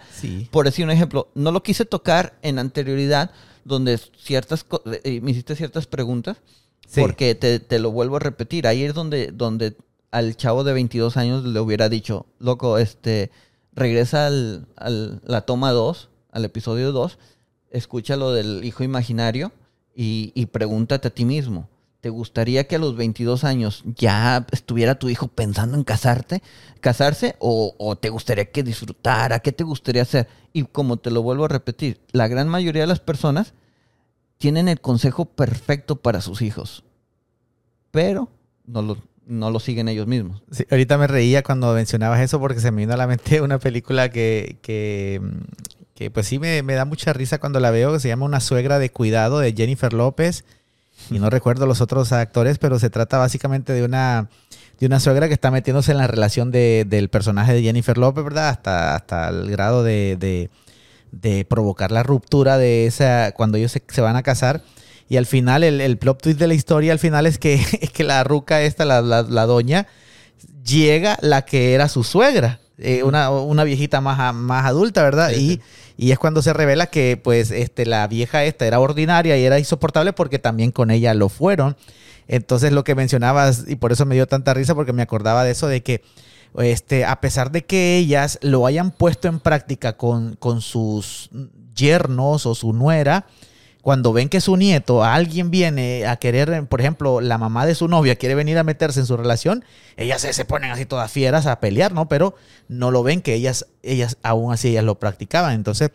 Por 0.50 0.66
decir 0.66 0.84
un 0.84 0.90
ejemplo, 0.90 1.30
no 1.34 1.52
lo 1.52 1.62
quise 1.62 1.86
tocar 1.86 2.38
en 2.42 2.58
anterioridad, 2.58 3.30
donde 3.64 3.98
ciertas 3.98 4.66
eh, 5.04 5.20
me 5.22 5.30
hiciste 5.30 5.56
ciertas 5.56 5.86
preguntas, 5.86 6.36
porque 6.94 7.34
te, 7.34 7.78
lo 7.78 7.90
vuelvo 7.90 8.16
a 8.16 8.20
repetir. 8.20 8.66
Ahí 8.66 8.82
es 8.84 8.94
donde, 8.94 9.32
donde 9.32 9.76
al 10.10 10.36
chavo 10.36 10.64
de 10.64 10.72
22 10.72 11.16
años 11.16 11.44
le 11.44 11.60
hubiera 11.60 11.88
dicho, 11.88 12.26
loco, 12.38 12.78
este, 12.78 13.30
regresa 13.72 14.26
al, 14.26 14.66
al 14.76 15.20
la 15.24 15.42
toma 15.42 15.72
2, 15.72 16.08
al 16.32 16.44
episodio 16.44 16.92
2, 16.92 17.18
escucha 17.70 18.16
lo 18.16 18.32
del 18.32 18.64
hijo 18.64 18.84
imaginario 18.84 19.52
y, 19.98 20.46
pregúntate 20.52 21.08
a 21.08 21.10
ti 21.10 21.24
mismo, 21.24 21.68
¿te 22.02 22.10
gustaría 22.10 22.66
que 22.66 22.76
a 22.76 22.78
los 22.78 22.96
22 22.96 23.44
años 23.44 23.82
ya 23.96 24.46
estuviera 24.52 24.98
tu 24.98 25.08
hijo 25.08 25.28
pensando 25.28 25.76
en 25.76 25.84
casarte, 25.84 26.42
casarse 26.80 27.36
o, 27.38 27.96
te 27.98 28.10
gustaría 28.10 28.50
que 28.50 28.62
disfrutara? 28.62 29.38
¿Qué 29.38 29.52
te 29.52 29.64
gustaría 29.64 30.02
hacer? 30.02 30.28
Y 30.52 30.64
como 30.64 30.98
te 30.98 31.10
lo 31.10 31.22
vuelvo 31.22 31.46
a 31.46 31.48
repetir, 31.48 32.00
la 32.12 32.28
gran 32.28 32.48
mayoría 32.48 32.82
de 32.82 32.88
las 32.88 33.00
personas 33.00 33.54
tienen 34.38 34.68
el 34.68 34.80
consejo 34.80 35.24
perfecto 35.24 35.96
para 35.96 36.20
sus 36.20 36.42
hijos, 36.42 36.84
pero 37.90 38.28
no 38.66 38.82
lo, 38.82 38.98
no 39.26 39.50
lo 39.50 39.60
siguen 39.60 39.88
ellos 39.88 40.06
mismos. 40.06 40.42
ahorita 40.70 40.98
me 40.98 41.06
reía 41.06 41.42
cuando 41.42 41.72
mencionabas 41.74 42.20
eso 42.20 42.38
porque 42.40 42.60
se 42.60 42.70
me 42.70 42.82
vino 42.82 42.94
a 42.94 42.96
la 42.96 43.06
mente 43.06 43.40
una 43.42 43.58
película 43.58 44.10
que, 44.10 44.58
que 45.96 46.10
pues 46.10 46.26
sí 46.26 46.38
me, 46.38 46.62
da 46.62 46.84
mucha 46.84 47.14
risa 47.14 47.38
cuando 47.38 47.58
la 47.58 47.70
veo, 47.70 47.94
que 47.94 48.00
se 48.00 48.08
llama 48.08 48.26
Una 48.26 48.40
suegra 48.40 48.78
de 48.78 48.90
cuidado 48.90 49.38
de 49.38 49.54
Jennifer 49.54 49.94
López. 49.94 50.44
Y 51.10 51.18
no 51.18 51.30
recuerdo 51.30 51.66
los 51.66 51.80
otros 51.80 52.12
actores, 52.12 52.58
pero 52.58 52.78
se 52.78 52.90
trata 52.90 53.16
básicamente 53.16 53.72
de 53.72 53.82
una, 53.82 54.28
de 54.78 54.86
una 54.86 55.00
suegra 55.00 55.26
que 55.26 55.34
está 55.34 55.50
metiéndose 55.50 55.92
en 55.92 55.98
la 55.98 56.06
relación 56.06 56.50
del 56.50 57.08
personaje 57.08 57.54
de 57.54 57.62
Jennifer 57.62 57.96
López, 57.96 58.24
¿verdad? 58.24 58.50
Hasta, 58.50 58.94
hasta 58.94 59.28
el 59.30 59.50
grado 59.50 59.82
de, 59.82 60.50
provocar 61.48 61.92
la 61.92 62.02
ruptura 62.02 62.58
de 62.58 62.86
esa, 62.86 63.32
cuando 63.32 63.58
ellos 63.58 63.72
se, 63.72 64.00
van 64.00 64.16
a 64.16 64.22
casar. 64.22 64.62
Y 65.08 65.16
al 65.16 65.26
final, 65.26 65.62
el, 65.64 65.80
el, 65.80 65.98
plot 65.98 66.22
twist 66.22 66.38
de 66.38 66.48
la 66.48 66.54
historia 66.54 66.92
al 66.92 66.98
final 66.98 67.26
es 67.26 67.38
que, 67.38 67.54
es 67.80 67.90
que 67.90 68.04
la 68.04 68.24
ruca 68.24 68.62
esta, 68.62 68.84
la, 68.84 69.02
la 69.02 69.46
doña, 69.46 69.86
llega 70.64 71.18
la 71.20 71.42
que 71.42 71.74
era 71.74 71.88
su 71.88 72.04
suegra. 72.04 72.60
Eh, 72.78 73.02
una, 73.02 73.64
viejita 73.64 74.02
más, 74.02 74.34
más 74.34 74.66
adulta, 74.66 75.02
¿verdad? 75.02 75.32
Y, 75.34 75.60
y, 75.96 76.10
es 76.10 76.18
cuando 76.18 76.42
se 76.42 76.52
revela 76.52 76.88
que 76.88 77.18
pues 77.22 77.50
este, 77.50 77.86
la 77.86 78.06
vieja 78.06 78.44
esta 78.44 78.66
era 78.66 78.80
ordinaria 78.80 79.38
y 79.38 79.44
era 79.44 79.58
insoportable 79.58 80.12
porque 80.12 80.38
también 80.38 80.72
con 80.72 80.90
ella 80.90 81.14
lo 81.14 81.30
fueron. 81.30 81.76
Entonces 82.28 82.72
lo 82.72 82.84
que 82.84 82.94
mencionabas, 82.94 83.64
y 83.66 83.76
por 83.76 83.92
eso 83.92 84.04
me 84.04 84.14
dio 84.14 84.26
tanta 84.26 84.52
risa 84.52 84.74
porque 84.74 84.92
me 84.92 85.02
acordaba 85.02 85.44
de 85.44 85.52
eso, 85.52 85.68
de 85.68 85.82
que 85.82 86.02
este, 86.58 87.04
a 87.04 87.20
pesar 87.20 87.50
de 87.50 87.64
que 87.64 87.96
ellas 87.96 88.38
lo 88.42 88.66
hayan 88.66 88.90
puesto 88.90 89.28
en 89.28 89.40
práctica 89.40 89.96
con, 89.96 90.36
con 90.36 90.60
sus 90.60 91.30
yernos 91.74 92.46
o 92.46 92.54
su 92.54 92.72
nuera, 92.72 93.26
cuando 93.86 94.12
ven 94.12 94.28
que 94.28 94.40
su 94.40 94.56
nieto, 94.56 95.04
alguien 95.04 95.52
viene 95.52 96.06
a 96.06 96.16
querer, 96.16 96.66
por 96.66 96.80
ejemplo, 96.80 97.20
la 97.20 97.38
mamá 97.38 97.66
de 97.66 97.76
su 97.76 97.86
novia 97.86 98.16
quiere 98.16 98.34
venir 98.34 98.58
a 98.58 98.64
meterse 98.64 98.98
en 98.98 99.06
su 99.06 99.16
relación, 99.16 99.64
ellas 99.96 100.22
se, 100.22 100.44
ponen 100.44 100.72
así 100.72 100.86
todas 100.86 101.08
fieras 101.12 101.46
a 101.46 101.60
pelear, 101.60 101.92
¿no? 101.92 102.08
Pero 102.08 102.34
no 102.66 102.90
lo 102.90 103.04
ven 103.04 103.22
que 103.22 103.34
ellas, 103.34 103.66
ellas 103.84 104.18
aún 104.24 104.52
así 104.52 104.70
ellas 104.70 104.82
lo 104.82 104.98
practicaban. 104.98 105.52
Entonces, 105.52 105.92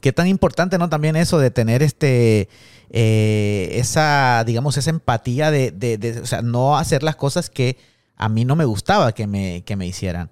qué 0.00 0.12
tan 0.12 0.28
importante, 0.28 0.78
¿no? 0.78 0.88
También 0.88 1.16
eso 1.16 1.40
de 1.40 1.50
tener 1.50 1.82
este, 1.82 2.48
eh, 2.90 3.70
esa, 3.72 4.44
digamos, 4.46 4.76
esa 4.76 4.90
empatía 4.90 5.50
de, 5.50 5.72
de, 5.72 5.98
de, 5.98 6.20
o 6.20 6.26
sea, 6.26 6.42
no 6.42 6.78
hacer 6.78 7.02
las 7.02 7.16
cosas 7.16 7.50
que 7.50 7.78
a 8.18 8.28
mí 8.28 8.44
no 8.44 8.56
me 8.56 8.64
gustaba 8.64 9.12
que 9.12 9.26
me, 9.26 9.62
que 9.64 9.76
me 9.76 9.86
hicieran. 9.86 10.30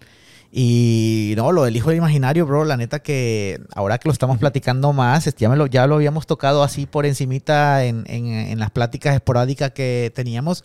Y 0.52 1.34
no, 1.36 1.52
lo 1.52 1.64
del 1.64 1.76
hijo 1.76 1.92
imaginario, 1.92 2.46
bro, 2.46 2.64
la 2.64 2.76
neta 2.76 3.00
que 3.00 3.60
ahora 3.74 3.98
que 3.98 4.08
lo 4.08 4.12
estamos 4.12 4.38
platicando 4.38 4.92
más, 4.92 5.34
ya, 5.36 5.48
lo, 5.54 5.66
ya 5.66 5.86
lo 5.86 5.96
habíamos 5.96 6.26
tocado 6.26 6.62
así 6.62 6.86
por 6.86 7.04
encimita 7.04 7.84
en, 7.84 8.04
en, 8.06 8.58
las 8.58 8.70
pláticas 8.70 9.14
esporádicas 9.14 9.72
que 9.72 10.12
teníamos. 10.14 10.64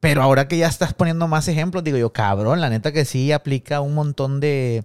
Pero 0.00 0.22
ahora 0.22 0.48
que 0.48 0.58
ya 0.58 0.66
estás 0.66 0.92
poniendo 0.94 1.28
más 1.28 1.46
ejemplos, 1.46 1.84
digo 1.84 1.96
yo, 1.96 2.12
cabrón, 2.12 2.60
la 2.60 2.68
neta 2.68 2.90
que 2.90 3.04
sí 3.04 3.30
aplica 3.30 3.80
un 3.80 3.94
montón 3.94 4.40
de, 4.40 4.84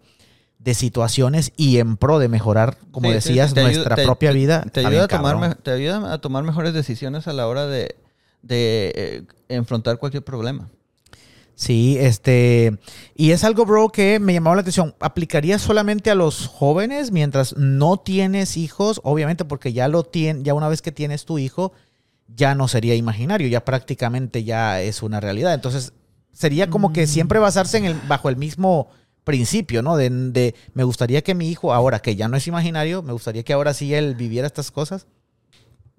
de 0.59 0.73
situaciones 0.75 1.51
y 1.57 1.79
en 1.79 1.97
pro 1.97 2.19
de 2.19 2.27
mejorar, 2.27 2.77
como 2.91 3.09
decías, 3.11 3.55
nuestra 3.55 3.95
propia 3.95 4.31
vida. 4.31 4.63
Te, 4.71 4.85
ayuda 4.85 5.05
a 5.05 5.07
tomar, 5.07 5.55
te 5.55 5.71
ayuda 5.71 6.13
a 6.13 6.19
tomar 6.19 6.43
mejores 6.43 6.73
decisiones 6.75 7.27
a 7.27 7.33
la 7.33 7.47
hora 7.47 7.65
de, 7.65 7.95
de 8.43 8.93
eh, 8.95 9.23
enfrentar 9.49 9.97
cualquier 9.97 10.23
problema. 10.23 10.69
Sí, 11.57 11.97
este, 11.99 12.77
y 13.15 13.31
es 13.31 13.43
algo, 13.43 13.65
bro, 13.65 13.89
que 13.89 14.19
me 14.19 14.31
llamaba 14.31 14.57
la 14.57 14.61
atención. 14.61 14.93
¿Aplicaría 14.99 15.57
solamente 15.57 16.11
a 16.11 16.15
los 16.15 16.45
jóvenes 16.45 17.09
mientras 17.11 17.57
no 17.57 17.97
tienes 17.97 18.57
hijos? 18.57 19.01
Obviamente, 19.03 19.43
porque 19.43 19.73
ya 19.73 19.87
lo 19.87 20.03
tienes, 20.03 20.43
ya 20.43 20.53
una 20.53 20.69
vez 20.69 20.83
que 20.83 20.91
tienes 20.91 21.25
tu 21.25 21.39
hijo, 21.39 21.73
ya 22.27 22.53
no 22.53 22.67
sería 22.67 22.93
imaginario, 22.93 23.47
ya 23.47 23.65
prácticamente 23.65 24.43
ya 24.43 24.81
es 24.81 25.01
una 25.01 25.19
realidad. 25.19 25.55
Entonces, 25.55 25.93
sería 26.31 26.69
como 26.69 26.93
que 26.93 27.07
siempre 27.07 27.39
basarse 27.39 27.79
en 27.79 27.85
el, 27.85 27.95
bajo 28.07 28.29
el 28.29 28.35
mismo 28.35 28.89
principio, 29.23 29.81
¿no? 29.81 29.97
De, 29.97 30.11
de, 30.11 30.53
me 30.75 30.83
gustaría 30.83 31.23
que 31.23 31.33
mi 31.33 31.49
hijo, 31.49 31.73
ahora 31.73 32.03
que 32.03 32.15
ya 32.15 32.27
no 32.27 32.37
es 32.37 32.45
imaginario, 32.45 33.01
me 33.01 33.13
gustaría 33.13 33.41
que 33.41 33.53
ahora 33.53 33.73
sí 33.73 33.95
él 33.95 34.13
viviera 34.13 34.45
estas 34.45 34.69
cosas. 34.69 35.07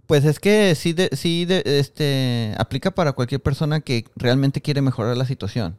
Pues 0.09 0.25
es 0.25 0.41
que 0.41 0.75
sí, 0.75 0.95
de, 0.95 1.11
sí 1.13 1.45
de, 1.45 1.63
este, 1.67 2.55
aplica 2.57 2.93
para 2.93 3.13
cualquier 3.13 3.43
persona 3.43 3.81
que 3.81 4.07
realmente 4.17 4.63
quiere 4.63 4.81
mejorar 4.81 5.19
la 5.19 5.27
situación, 5.27 5.77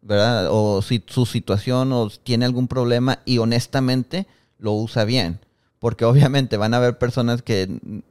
¿verdad? 0.00 0.48
O 0.50 0.80
si 0.80 1.04
su 1.06 1.26
situación 1.26 1.92
o 1.92 2.08
tiene 2.08 2.46
algún 2.46 2.68
problema 2.68 3.18
y 3.26 3.36
honestamente 3.36 4.26
lo 4.58 4.72
usa 4.72 5.04
bien. 5.04 5.40
Porque 5.78 6.04
obviamente 6.04 6.56
van 6.56 6.74
a 6.74 6.78
haber 6.78 6.98
personas 6.98 7.42
que 7.42 7.68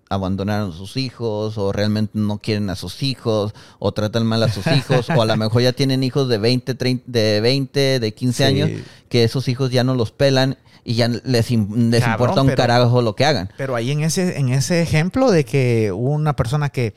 abandonaron 0.09 0.69
a 0.69 0.73
sus 0.73 0.97
hijos 0.97 1.57
o 1.57 1.71
realmente 1.71 2.11
no 2.13 2.37
quieren 2.37 2.69
a 2.69 2.75
sus 2.75 3.01
hijos 3.01 3.53
o 3.79 3.91
tratan 3.91 4.25
mal 4.25 4.43
a 4.43 4.49
sus 4.49 4.67
hijos 4.67 5.09
o 5.09 5.21
a 5.21 5.25
lo 5.25 5.35
mejor 5.35 5.61
ya 5.63 5.73
tienen 5.73 6.03
hijos 6.03 6.29
de 6.29 6.37
20, 6.37 6.75
30, 6.75 7.03
de 7.07 7.41
20, 7.41 7.99
de 7.99 8.13
15 8.13 8.45
años 8.45 8.69
que 9.09 9.23
esos 9.23 9.47
hijos 9.47 9.71
ya 9.71 9.83
no 9.83 9.95
los 9.95 10.11
pelan 10.11 10.57
y 10.83 10.93
ya 10.93 11.07
les, 11.07 11.49
importa 11.49 12.43
un 12.43 12.49
carajo 12.49 13.01
lo 13.01 13.15
que 13.15 13.25
hagan. 13.25 13.49
Pero 13.57 13.75
ahí 13.75 13.89
en 13.89 14.03
ese, 14.03 14.37
en 14.37 14.49
ese 14.49 14.83
ejemplo 14.83 15.31
de 15.31 15.43
que 15.43 15.91
una 15.91 16.35
persona 16.35 16.69
que 16.69 16.93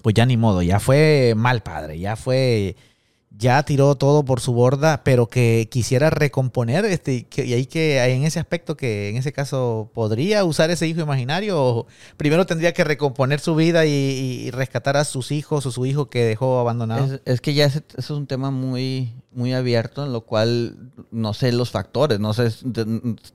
pues 0.00 0.14
ya 0.14 0.26
ni 0.26 0.36
modo, 0.36 0.62
ya 0.62 0.80
fue 0.80 1.34
mal 1.36 1.62
padre, 1.62 1.98
ya 1.98 2.16
fue 2.16 2.76
ya 3.42 3.62
tiró 3.64 3.96
todo 3.96 4.24
por 4.24 4.40
su 4.40 4.52
borda, 4.52 5.02
pero 5.02 5.26
que 5.26 5.68
quisiera 5.70 6.10
recomponer, 6.10 6.84
este, 6.84 7.26
y 7.36 7.52
ahí 7.52 7.66
que 7.66 8.02
en 8.02 8.22
ese 8.22 8.38
aspecto 8.38 8.76
que 8.76 9.10
en 9.10 9.16
ese 9.16 9.32
caso 9.32 9.90
podría 9.92 10.44
usar 10.44 10.70
ese 10.70 10.86
hijo 10.86 11.00
imaginario, 11.00 11.60
o 11.60 11.86
primero 12.16 12.46
tendría 12.46 12.72
que 12.72 12.84
recomponer 12.84 13.40
su 13.40 13.56
vida 13.56 13.84
y, 13.84 14.50
rescatar 14.52 14.96
a 14.96 15.04
sus 15.04 15.32
hijos 15.32 15.66
o 15.66 15.72
su 15.72 15.84
hijo 15.86 16.08
que 16.08 16.24
dejó 16.24 16.60
abandonado. 16.60 17.18
Es, 17.24 17.40
que 17.40 17.54
ya 17.54 17.64
es, 17.64 17.82
es, 17.96 18.10
un 18.10 18.26
tema 18.26 18.50
muy, 18.50 19.12
muy 19.32 19.52
abierto, 19.52 20.04
en 20.04 20.12
lo 20.12 20.20
cual 20.20 20.76
no 21.10 21.34
sé 21.34 21.50
los 21.50 21.70
factores, 21.70 22.20
no 22.20 22.34
sé, 22.34 22.50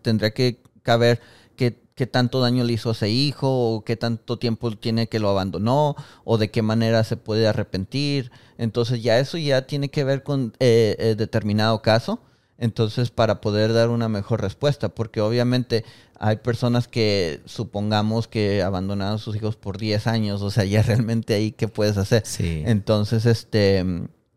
tendría 0.01 0.31
que 0.31 0.61
caber 0.83 1.19
que 1.57 1.81
qué 1.95 2.07
tanto 2.07 2.39
daño 2.39 2.63
le 2.63 2.73
hizo 2.73 2.89
a 2.89 2.91
ese 2.93 3.09
hijo, 3.09 3.49
o 3.49 3.83
qué 3.83 3.97
tanto 3.97 4.37
tiempo 4.39 4.71
tiene 4.71 5.07
que 5.07 5.19
lo 5.19 5.29
abandonó, 5.29 5.95
o 6.23 6.37
de 6.37 6.51
qué 6.51 6.61
manera 6.61 7.03
se 7.03 7.17
puede 7.17 7.47
arrepentir. 7.47 8.31
Entonces 8.57 9.03
ya 9.03 9.19
eso 9.19 9.37
ya 9.37 9.63
tiene 9.63 9.89
que 9.89 10.05
ver 10.05 10.23
con 10.23 10.53
eh, 10.59 10.95
eh, 10.99 11.15
determinado 11.17 11.81
caso. 11.81 12.21
Entonces 12.59 13.11
para 13.11 13.41
poder 13.41 13.73
dar 13.73 13.89
una 13.89 14.09
mejor 14.09 14.41
respuesta, 14.41 14.89
porque 14.89 15.21
obviamente 15.21 15.83
hay 16.19 16.37
personas 16.37 16.87
que 16.87 17.41
supongamos 17.45 18.27
que 18.27 18.63
abandonaron 18.63 19.15
a 19.15 19.19
sus 19.19 19.35
hijos 19.35 19.55
por 19.55 19.77
10 19.77 20.07
años, 20.07 20.41
o 20.41 20.51
sea, 20.51 20.65
ya 20.65 20.81
realmente 20.83 21.33
ahí 21.33 21.51
qué 21.51 21.67
puedes 21.67 21.97
hacer. 21.97 22.23
Entonces, 22.39 23.25
este, 23.25 23.85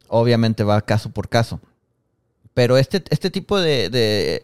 obviamente 0.08 0.64
va 0.64 0.80
caso 0.82 1.10
por 1.10 1.28
caso. 1.28 1.60
Pero 2.54 2.76
este, 2.78 3.02
este 3.10 3.30
tipo 3.30 3.60
de, 3.60 4.42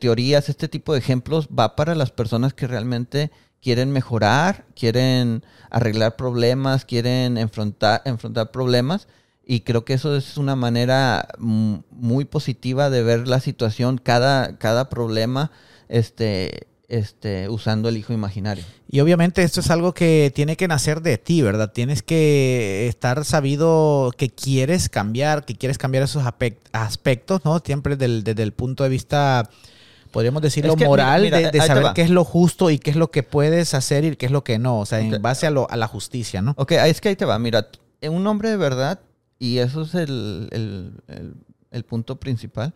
teorías, 0.00 0.48
este 0.48 0.68
tipo 0.68 0.92
de 0.92 0.98
ejemplos 0.98 1.48
va 1.48 1.76
para 1.76 1.94
las 1.94 2.10
personas 2.10 2.54
que 2.54 2.66
realmente 2.66 3.30
quieren 3.60 3.92
mejorar, 3.92 4.64
quieren 4.74 5.44
arreglar 5.70 6.16
problemas, 6.16 6.84
quieren 6.84 7.38
enfrentar, 7.38 8.02
enfrentar 8.04 8.50
problemas. 8.50 9.06
Y 9.44 9.60
creo 9.60 9.84
que 9.84 9.94
eso 9.94 10.16
es 10.16 10.36
una 10.38 10.56
manera 10.56 11.28
muy 11.38 12.24
positiva 12.24 12.90
de 12.90 13.02
ver 13.02 13.28
la 13.28 13.40
situación, 13.40 13.98
cada, 13.98 14.56
cada 14.56 14.88
problema 14.88 15.50
este, 15.88 16.68
este, 16.92 17.48
usando 17.48 17.88
el 17.88 17.96
hijo 17.96 18.12
imaginario. 18.12 18.62
Y 18.86 19.00
obviamente 19.00 19.42
esto 19.42 19.60
es 19.60 19.70
algo 19.70 19.94
que 19.94 20.30
tiene 20.34 20.58
que 20.58 20.68
nacer 20.68 21.00
de 21.00 21.16
ti, 21.16 21.40
¿verdad? 21.40 21.72
Tienes 21.72 22.02
que 22.02 22.86
estar 22.86 23.24
sabido 23.24 24.12
que 24.18 24.28
quieres 24.28 24.90
cambiar, 24.90 25.46
que 25.46 25.54
quieres 25.54 25.78
cambiar 25.78 26.04
esos 26.04 26.22
aspectos, 26.72 27.46
¿no? 27.46 27.60
Siempre 27.60 27.96
desde 27.96 28.42
el 28.42 28.52
punto 28.52 28.84
de 28.84 28.90
vista, 28.90 29.48
podríamos 30.10 30.42
decirlo, 30.42 30.76
moral, 30.76 31.30
de, 31.30 31.60
saber 31.62 31.86
qué 31.94 32.02
es 32.02 32.10
lo 32.10 32.24
justo 32.24 32.68
y 32.68 32.78
qué 32.78 32.90
es 32.90 32.96
lo 32.96 33.10
que 33.10 33.22
puedes 33.22 33.72
hacer 33.72 34.04
y 34.04 34.16
qué 34.16 34.26
es 34.26 34.32
lo 34.32 34.44
que 34.44 34.58
no, 34.58 34.80
o 34.80 34.84
sea, 34.84 35.00
en 35.00 35.22
base 35.22 35.46
a, 35.46 35.50
lo, 35.50 35.70
a 35.70 35.76
la 35.78 35.86
justicia, 35.86 36.42
¿no? 36.42 36.52
Ok, 36.58 36.72
es 36.72 37.00
que 37.00 37.08
ahí 37.08 37.16
te 37.16 37.24
va, 37.24 37.38
mira, 37.38 37.68
un 38.02 38.26
hombre 38.26 38.50
de 38.50 38.58
verdad, 38.58 39.00
y 39.38 39.58
eso 39.58 39.80
es 39.80 39.94
el, 39.94 40.92
el 41.70 41.84
punto 41.84 42.20
principal, 42.20 42.74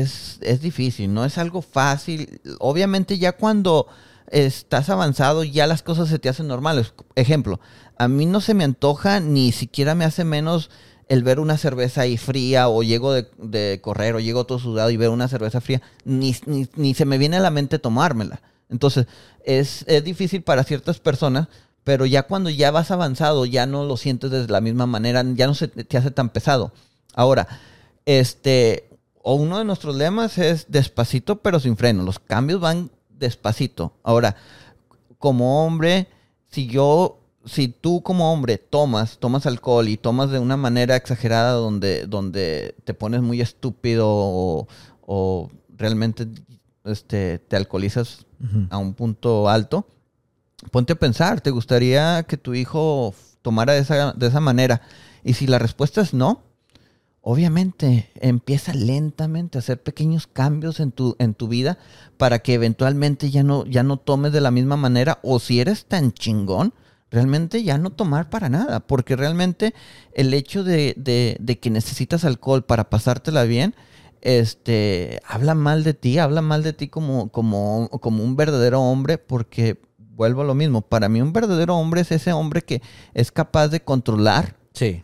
es, 0.00 0.38
es 0.42 0.60
difícil, 0.60 1.12
no 1.12 1.24
es 1.24 1.38
algo 1.38 1.62
fácil. 1.62 2.40
Obviamente 2.58 3.18
ya 3.18 3.32
cuando 3.32 3.86
estás 4.30 4.90
avanzado 4.90 5.44
ya 5.44 5.66
las 5.66 5.82
cosas 5.82 6.08
se 6.08 6.18
te 6.18 6.28
hacen 6.28 6.48
normales. 6.48 6.92
Ejemplo, 7.14 7.60
a 7.98 8.08
mí 8.08 8.26
no 8.26 8.40
se 8.40 8.54
me 8.54 8.64
antoja 8.64 9.20
ni 9.20 9.52
siquiera 9.52 9.94
me 9.94 10.04
hace 10.04 10.24
menos 10.24 10.70
el 11.08 11.22
ver 11.22 11.40
una 11.40 11.56
cerveza 11.56 12.02
ahí 12.02 12.16
fría 12.16 12.68
o 12.68 12.82
llego 12.82 13.12
de, 13.12 13.80
correr 13.80 14.16
o 14.16 14.20
llego 14.20 14.44
todo 14.44 14.58
sudado 14.58 14.90
y 14.90 14.96
ver 14.96 15.10
una 15.10 15.28
cerveza 15.28 15.60
fría, 15.60 15.80
ni, 16.04 16.34
ni, 16.74 16.94
se 16.94 17.04
me 17.04 17.16
viene 17.16 17.36
a 17.36 17.40
la 17.40 17.50
mente 17.50 17.78
tomármela. 17.78 18.42
Entonces, 18.68 19.06
es, 19.44 19.84
es, 19.86 20.02
difícil 20.02 20.42
para 20.42 20.64
ciertas 20.64 20.98
personas, 20.98 21.46
pero 21.84 22.06
ya 22.06 22.24
cuando 22.24 22.50
ya 22.50 22.72
vas 22.72 22.90
avanzado, 22.90 23.46
ya 23.46 23.66
no 23.66 23.84
lo 23.84 23.96
sientes 23.96 24.32
de 24.32 24.48
la 24.48 24.60
misma 24.60 24.86
manera, 24.86 25.24
ya 25.34 25.46
no 25.46 25.54
se 25.54 25.68
te 25.68 25.96
hace 25.96 26.10
tan 26.10 26.30
pesado. 26.30 26.72
Ahora, 27.14 27.46
este, 28.06 28.85
o 29.28 29.34
uno 29.34 29.58
de 29.58 29.64
nuestros 29.64 29.96
lemas 29.96 30.38
es 30.38 30.66
despacito 30.68 31.42
pero 31.42 31.58
sin 31.58 31.76
freno. 31.76 32.04
Los 32.04 32.20
cambios 32.20 32.60
van 32.60 32.92
despacito. 33.08 33.92
Ahora, 34.04 34.36
como 35.18 35.66
hombre, 35.66 36.06
si 36.46 36.68
yo, 36.68 37.18
si 37.44 37.66
tú 37.66 38.04
como 38.04 38.32
hombre 38.32 38.56
tomas, 38.56 39.18
tomas 39.18 39.44
alcohol 39.46 39.88
y 39.88 39.96
tomas 39.96 40.30
de 40.30 40.38
una 40.38 40.56
manera 40.56 40.94
exagerada 40.94 41.54
donde, 41.54 42.06
donde 42.06 42.76
te 42.84 42.94
pones 42.94 43.20
muy 43.20 43.40
estúpido 43.40 44.06
o, 44.08 45.50
realmente 45.76 46.28
este, 46.84 47.40
te 47.40 47.56
alcoholizas 47.56 48.26
a 48.70 48.78
un 48.78 48.94
punto 48.94 49.48
alto, 49.48 49.88
ponte 50.70 50.92
a 50.92 51.00
pensar, 51.00 51.40
¿te 51.40 51.50
gustaría 51.50 52.22
que 52.22 52.36
tu 52.36 52.54
hijo 52.54 53.12
tomara 53.42 53.72
de 53.72 53.80
esa, 53.80 54.12
de 54.12 54.28
esa 54.28 54.38
manera? 54.38 54.82
Y 55.24 55.34
si 55.34 55.48
la 55.48 55.58
respuesta 55.58 56.00
es 56.00 56.14
no, 56.14 56.44
obviamente 57.28 58.08
empieza 58.20 58.72
lentamente 58.72 59.58
a 59.58 59.60
hacer 59.60 59.82
pequeños 59.82 60.28
cambios 60.28 60.78
en 60.78 60.92
tu, 60.92 61.16
en 61.18 61.34
tu 61.34 61.48
vida 61.48 61.76
para 62.18 62.38
que 62.38 62.54
eventualmente 62.54 63.32
ya 63.32 63.42
no, 63.42 63.66
ya 63.66 63.82
no 63.82 63.96
tomes 63.96 64.30
de 64.30 64.40
la 64.40 64.52
misma 64.52 64.76
manera 64.76 65.18
o 65.24 65.40
si 65.40 65.58
eres 65.58 65.86
tan 65.86 66.12
chingón, 66.12 66.72
realmente 67.10 67.64
ya 67.64 67.78
no 67.78 67.90
tomar 67.90 68.30
para 68.30 68.48
nada, 68.48 68.78
porque 68.78 69.16
realmente 69.16 69.74
el 70.14 70.32
hecho 70.34 70.62
de, 70.62 70.94
de, 70.96 71.58
que 71.58 71.68
necesitas 71.68 72.24
alcohol 72.24 72.64
para 72.64 72.90
pasártela 72.90 73.42
bien, 73.42 73.74
este, 74.20 75.20
habla 75.26 75.56
mal 75.56 75.82
de 75.82 75.94
ti, 75.94 76.20
habla 76.20 76.42
mal 76.42 76.62
de 76.62 76.74
ti 76.74 76.86
como, 76.86 77.30
como, 77.30 77.88
como 78.00 78.22
un 78.22 78.36
verdadero 78.36 78.80
hombre, 78.82 79.18
porque 79.18 79.80
vuelvo 79.98 80.42
a 80.42 80.46
lo 80.46 80.54
mismo, 80.54 80.80
para 80.80 81.08
mí 81.08 81.20
un 81.20 81.32
verdadero 81.32 81.76
hombre 81.76 82.02
es 82.02 82.12
ese 82.12 82.32
hombre 82.32 82.62
que 82.62 82.82
es 83.14 83.32
capaz 83.32 83.66
de 83.66 83.82
controlar 83.82 84.54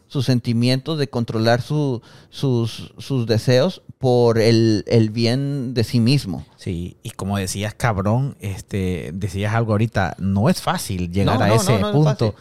sus 0.06 0.26
sentimientos, 0.26 0.98
de 0.98 1.08
controlar 1.08 1.62
sus, 1.62 2.02
sus, 2.30 3.26
deseos 3.26 3.82
por 3.98 4.38
el, 4.38 4.84
bien 5.12 5.74
de 5.74 5.84
sí 5.84 6.00
mismo. 6.00 6.44
Sí, 6.56 6.96
y 7.02 7.10
como 7.10 7.38
decías, 7.38 7.74
cabrón, 7.74 8.36
este, 8.40 9.10
decías 9.14 9.54
algo 9.54 9.72
ahorita, 9.72 10.16
no 10.18 10.48
es 10.48 10.60
fácil 10.60 11.10
llegar 11.10 11.42
a 11.42 11.54
ese 11.54 11.78
punto. 11.92 12.34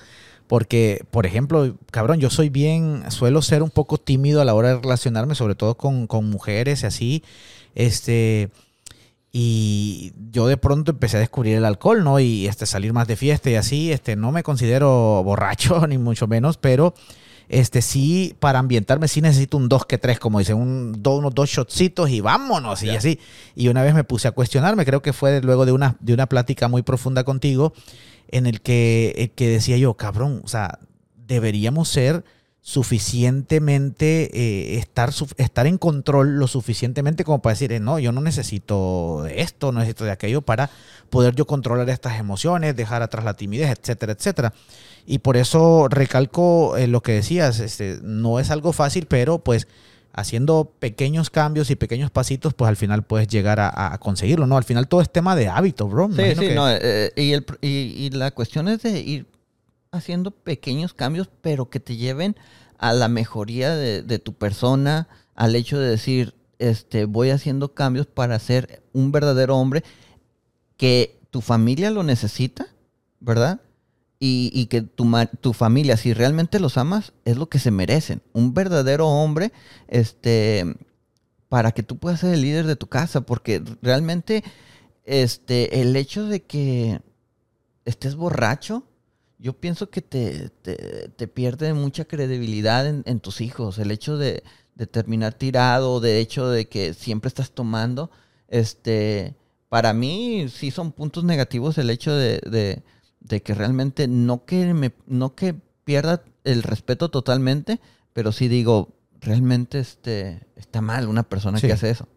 Porque, 0.47 1.05
por 1.11 1.25
ejemplo, 1.25 1.77
cabrón, 1.91 2.19
yo 2.19 2.29
soy 2.29 2.49
bien, 2.49 3.09
suelo 3.09 3.41
ser 3.41 3.63
un 3.63 3.69
poco 3.69 3.97
tímido 3.97 4.41
a 4.41 4.45
la 4.45 4.53
hora 4.53 4.69
de 4.69 4.81
relacionarme, 4.81 5.33
sobre 5.33 5.55
todo 5.55 5.75
con, 5.75 6.07
con 6.07 6.29
mujeres 6.29 6.83
y 6.83 6.85
así. 6.85 7.23
Este, 7.73 8.49
y 9.31 10.11
yo 10.29 10.47
de 10.47 10.57
pronto 10.57 10.91
empecé 10.91 11.15
a 11.15 11.21
descubrir 11.21 11.55
el 11.55 11.63
alcohol, 11.63 12.03
¿no? 12.03 12.19
Y 12.19 12.47
este, 12.47 12.65
salir 12.65 12.91
más 12.91 13.07
de 13.07 13.15
fiesta 13.15 13.49
y 13.49 13.55
así. 13.55 13.93
Este, 13.93 14.17
no 14.17 14.33
me 14.33 14.43
considero 14.43 15.23
borracho, 15.23 15.87
ni 15.87 15.97
mucho 15.97 16.27
menos, 16.27 16.57
pero 16.57 16.93
este 17.51 17.81
sí, 17.81 18.33
para 18.39 18.59
ambientarme 18.59 19.09
sí 19.09 19.19
necesito 19.19 19.57
un 19.57 19.67
dos 19.67 19.85
que 19.85 19.97
tres, 19.97 20.19
como 20.19 20.39
dicen, 20.39 20.55
un, 20.55 21.03
unos 21.05 21.35
dos 21.35 21.49
shotcitos 21.49 22.09
y 22.09 22.21
vámonos, 22.21 22.81
y 22.81 22.91
así. 22.91 23.19
Y 23.55 23.67
una 23.67 23.83
vez 23.83 23.93
me 23.93 24.05
puse 24.05 24.29
a 24.29 24.31
cuestionarme, 24.31 24.85
creo 24.85 25.01
que 25.01 25.11
fue 25.11 25.41
luego 25.41 25.65
de 25.65 25.73
una, 25.73 25.97
de 25.99 26.13
una 26.13 26.27
plática 26.27 26.69
muy 26.69 26.81
profunda 26.81 27.25
contigo, 27.25 27.73
en 28.29 28.47
el 28.47 28.61
que, 28.61 29.13
el 29.17 29.31
que 29.31 29.49
decía 29.49 29.75
yo, 29.75 29.95
cabrón, 29.95 30.41
o 30.45 30.47
sea, 30.47 30.79
deberíamos 31.27 31.89
ser 31.89 32.23
suficientemente, 32.61 34.29
eh, 34.33 34.77
estar, 34.77 35.11
estar 35.35 35.67
en 35.67 35.77
control 35.77 36.37
lo 36.37 36.47
suficientemente 36.47 37.25
como 37.25 37.41
para 37.41 37.53
decir, 37.53 37.73
eh, 37.73 37.81
no, 37.81 37.99
yo 37.99 38.13
no 38.13 38.21
necesito 38.21 39.25
esto, 39.25 39.73
no 39.73 39.79
necesito 39.79 40.05
de 40.05 40.11
aquello 40.11 40.41
para 40.41 40.69
poder 41.09 41.35
yo 41.35 41.45
controlar 41.45 41.89
estas 41.89 42.17
emociones, 42.17 42.77
dejar 42.77 43.01
atrás 43.01 43.25
la 43.25 43.33
timidez, 43.33 43.77
etcétera, 43.77 44.13
etcétera. 44.13 44.53
Y 45.05 45.19
por 45.19 45.37
eso 45.37 45.87
recalco 45.89 46.77
eh, 46.77 46.87
lo 46.87 47.01
que 47.01 47.13
decías, 47.13 47.59
este, 47.59 47.99
no 48.01 48.39
es 48.39 48.51
algo 48.51 48.73
fácil, 48.73 49.07
pero 49.07 49.39
pues 49.39 49.67
haciendo 50.13 50.73
pequeños 50.79 51.29
cambios 51.29 51.69
y 51.71 51.75
pequeños 51.75 52.11
pasitos, 52.11 52.53
pues 52.53 52.69
al 52.69 52.75
final 52.75 53.03
puedes 53.03 53.27
llegar 53.27 53.59
a, 53.59 53.97
conseguirlo, 53.99 54.45
¿no? 54.45 54.57
Al 54.57 54.65
final 54.65 54.87
todo 54.87 55.01
es 55.01 55.09
tema 55.09 55.35
de 55.35 55.47
hábito, 55.47 55.87
bro. 55.87 56.09
sí, 56.11 56.35
sí, 56.37 56.49
no, 56.53 56.69
y, 56.69 57.33
el, 57.33 57.45
y, 57.61 57.67
y 57.69 58.09
la 58.09 58.31
cuestión 58.31 58.67
es 58.67 58.81
de 58.83 58.99
ir 58.99 59.25
haciendo 59.91 60.31
pequeños 60.31 60.93
cambios, 60.93 61.29
pero 61.41 61.69
que 61.69 61.79
te 61.79 61.95
lleven 61.95 62.35
a 62.77 62.91
la 62.93 63.07
mejoría 63.07 63.75
de, 63.75 64.01
de 64.01 64.19
tu 64.19 64.33
persona, 64.33 65.07
al 65.35 65.55
hecho 65.55 65.79
de 65.79 65.89
decir, 65.89 66.33
este, 66.61 67.05
voy 67.05 67.31
haciendo 67.31 67.73
cambios 67.73 68.05
para 68.05 68.37
ser 68.39 68.83
un 68.93 69.11
verdadero 69.11 69.57
hombre 69.57 69.83
que 70.77 71.19
tu 71.31 71.41
familia 71.41 71.89
lo 71.89 72.03
necesita, 72.03 72.67
¿verdad? 73.19 73.61
Y, 74.23 74.51
y 74.53 74.67
que 74.67 74.83
tu, 74.83 75.11
tu 75.41 75.51
familia, 75.51 75.97
si 75.97 76.13
realmente 76.13 76.59
los 76.59 76.77
amas, 76.77 77.11
es 77.25 77.37
lo 77.37 77.49
que 77.49 77.57
se 77.57 77.71
merecen. 77.71 78.21
Un 78.33 78.53
verdadero 78.53 79.07
hombre, 79.07 79.51
este, 79.87 80.75
para 81.49 81.71
que 81.71 81.81
tú 81.81 81.97
puedas 81.97 82.19
ser 82.19 82.35
el 82.35 82.43
líder 82.43 82.67
de 82.67 82.75
tu 82.75 82.85
casa, 82.85 83.21
porque 83.21 83.63
realmente, 83.81 84.43
este, 85.05 85.81
el 85.81 85.95
hecho 85.95 86.27
de 86.27 86.43
que 86.43 87.01
estés 87.83 88.15
borracho, 88.15 88.83
yo 89.39 89.53
pienso 89.53 89.89
que 89.89 90.03
te, 90.03 90.49
te, 90.49 91.27
pierde 91.27 91.73
mucha 91.73 92.05
credibilidad 92.05 92.85
en, 92.87 93.19
tus 93.21 93.41
hijos. 93.41 93.79
El 93.79 93.89
hecho 93.89 94.17
de, 94.17 94.43
de 94.75 94.85
terminar 94.85 95.33
tirado, 95.33 95.99
de 95.99 96.19
hecho 96.19 96.47
de 96.47 96.67
que 96.67 96.93
siempre 96.93 97.27
estás 97.27 97.51
tomando, 97.51 98.11
este, 98.49 99.35
para 99.67 99.93
mí 99.93 100.47
sí 100.47 100.69
son 100.69 100.91
puntos 100.91 101.23
negativos 101.23 101.79
el 101.79 101.89
hecho 101.89 102.13
de- 102.13 102.83
de 103.21 103.41
que 103.41 103.53
realmente 103.53 104.07
no 104.07 104.45
que 104.45 104.73
me, 104.73 104.91
no 105.07 105.35
que 105.35 105.55
pierda 105.83 106.23
el 106.43 106.63
respeto 106.63 107.09
totalmente, 107.09 107.79
pero 108.13 108.31
sí 108.31 108.47
digo, 108.47 108.89
realmente 109.21 109.79
este, 109.79 110.41
está 110.55 110.81
mal 110.81 111.07
una 111.07 111.23
persona 111.23 111.57
Sí. 111.59 111.67
que 111.67 111.73
hace 111.73 111.89
eso. 111.89 112.07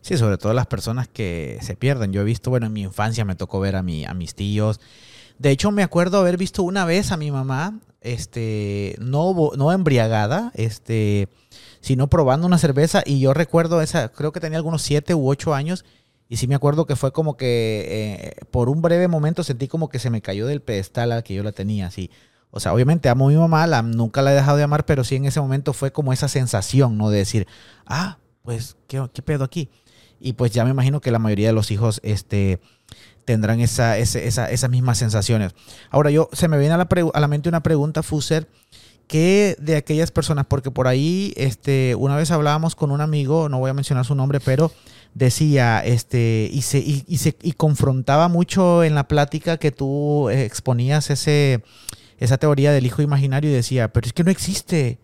Sí, 0.00 0.16
sobre 0.16 0.38
todo 0.38 0.52
las 0.54 0.66
personas 0.66 1.08
que 1.08 1.58
se 1.62 1.76
pierden. 1.76 2.12
Yo 2.12 2.22
he 2.22 2.24
visto, 2.24 2.50
bueno, 2.50 2.66
en 2.66 2.72
mi 2.72 2.82
infancia 2.82 3.24
me 3.24 3.36
tocó 3.36 3.60
ver 3.60 3.76
a, 3.76 3.82
mi, 3.82 4.04
a 4.04 4.14
mis 4.14 4.34
tíos. 4.34 4.80
De 5.38 5.50
hecho, 5.50 5.70
me 5.72 5.82
acuerdo 5.82 6.18
haber 6.18 6.36
visto 6.38 6.62
una 6.62 6.84
vez 6.84 7.12
a 7.12 7.16
mi 7.16 7.30
mamá, 7.30 7.80
este, 8.00 8.96
no, 9.00 9.50
no 9.56 9.72
embriagada, 9.72 10.52
este, 10.54 11.28
sino 11.80 12.08
probando 12.08 12.46
una 12.46 12.58
cerveza. 12.58 13.02
Y 13.04 13.20
yo 13.20 13.34
recuerdo 13.34 13.82
esa, 13.82 14.08
creo 14.10 14.32
que 14.32 14.40
tenía 14.40 14.58
algunos 14.58 14.82
siete 14.82 15.14
u 15.14 15.28
ocho 15.28 15.54
años. 15.54 15.84
Y 16.28 16.36
sí 16.36 16.46
me 16.46 16.54
acuerdo 16.54 16.86
que 16.86 16.96
fue 16.96 17.12
como 17.12 17.36
que 17.36 17.86
eh, 17.88 18.44
por 18.50 18.68
un 18.68 18.82
breve 18.82 19.08
momento 19.08 19.42
sentí 19.44 19.68
como 19.68 19.88
que 19.88 19.98
se 19.98 20.10
me 20.10 20.22
cayó 20.22 20.46
del 20.46 20.62
pedestal 20.62 21.12
al 21.12 21.22
que 21.22 21.34
yo 21.34 21.42
la 21.42 21.52
tenía, 21.52 21.86
así. 21.86 22.10
O 22.50 22.60
sea, 22.60 22.72
obviamente 22.72 23.08
amo 23.08 23.26
a 23.26 23.30
mi 23.30 23.36
mamá, 23.36 23.82
nunca 23.82 24.22
la 24.22 24.32
he 24.32 24.34
dejado 24.34 24.56
de 24.56 24.62
amar, 24.62 24.86
pero 24.86 25.04
sí 25.04 25.16
en 25.16 25.26
ese 25.26 25.40
momento 25.40 25.72
fue 25.72 25.92
como 25.92 26.12
esa 26.12 26.28
sensación, 26.28 26.96
¿no? 26.96 27.10
De 27.10 27.18
decir, 27.18 27.46
ah, 27.84 28.18
pues, 28.42 28.76
¿qué, 28.86 29.04
qué 29.12 29.22
pedo 29.22 29.44
aquí? 29.44 29.70
Y 30.20 30.34
pues 30.34 30.52
ya 30.52 30.64
me 30.64 30.70
imagino 30.70 31.00
que 31.00 31.10
la 31.10 31.18
mayoría 31.18 31.48
de 31.48 31.52
los 31.52 31.70
hijos 31.70 32.00
este, 32.02 32.60
tendrán 33.24 33.60
esa, 33.60 33.98
esas 33.98 34.70
mismas 34.70 34.98
sensaciones. 34.98 35.54
Ahora, 35.90 36.10
yo 36.10 36.28
se 36.32 36.48
me 36.48 36.58
viene 36.58 36.74
a 36.74 36.78
la, 36.78 36.88
a 37.12 37.20
la 37.20 37.28
mente 37.28 37.48
una 37.48 37.62
pregunta, 37.62 38.02
Fuser, 38.02 38.48
que 39.06 39.56
de 39.60 39.76
aquellas 39.76 40.10
personas, 40.10 40.46
porque 40.46 40.70
por 40.70 40.86
ahí 40.88 41.34
este, 41.36 41.94
una 41.94 42.16
vez 42.16 42.30
hablábamos 42.30 42.74
con 42.74 42.90
un 42.90 43.00
amigo, 43.00 43.48
no 43.48 43.58
voy 43.58 43.70
a 43.70 43.74
mencionar 43.74 44.04
su 44.04 44.14
nombre, 44.14 44.40
pero 44.40 44.72
decía, 45.14 45.80
este, 45.84 46.50
y 46.52 46.62
se, 46.62 46.78
y, 46.78 47.04
y 47.06 47.18
se 47.18 47.36
y 47.40 47.52
confrontaba 47.52 48.28
mucho 48.28 48.84
en 48.84 48.94
la 48.94 49.08
plática 49.08 49.56
que 49.56 49.70
tú 49.70 50.28
eh, 50.28 50.44
exponías 50.44 51.08
ese, 51.10 51.62
esa 52.18 52.36
teoría 52.38 52.72
del 52.72 52.86
hijo 52.86 53.00
imaginario 53.02 53.50
y 53.50 53.54
decía, 53.54 53.92
pero 53.92 54.06
es 54.06 54.12
que 54.12 54.24
no 54.24 54.30
existe. 54.30 54.98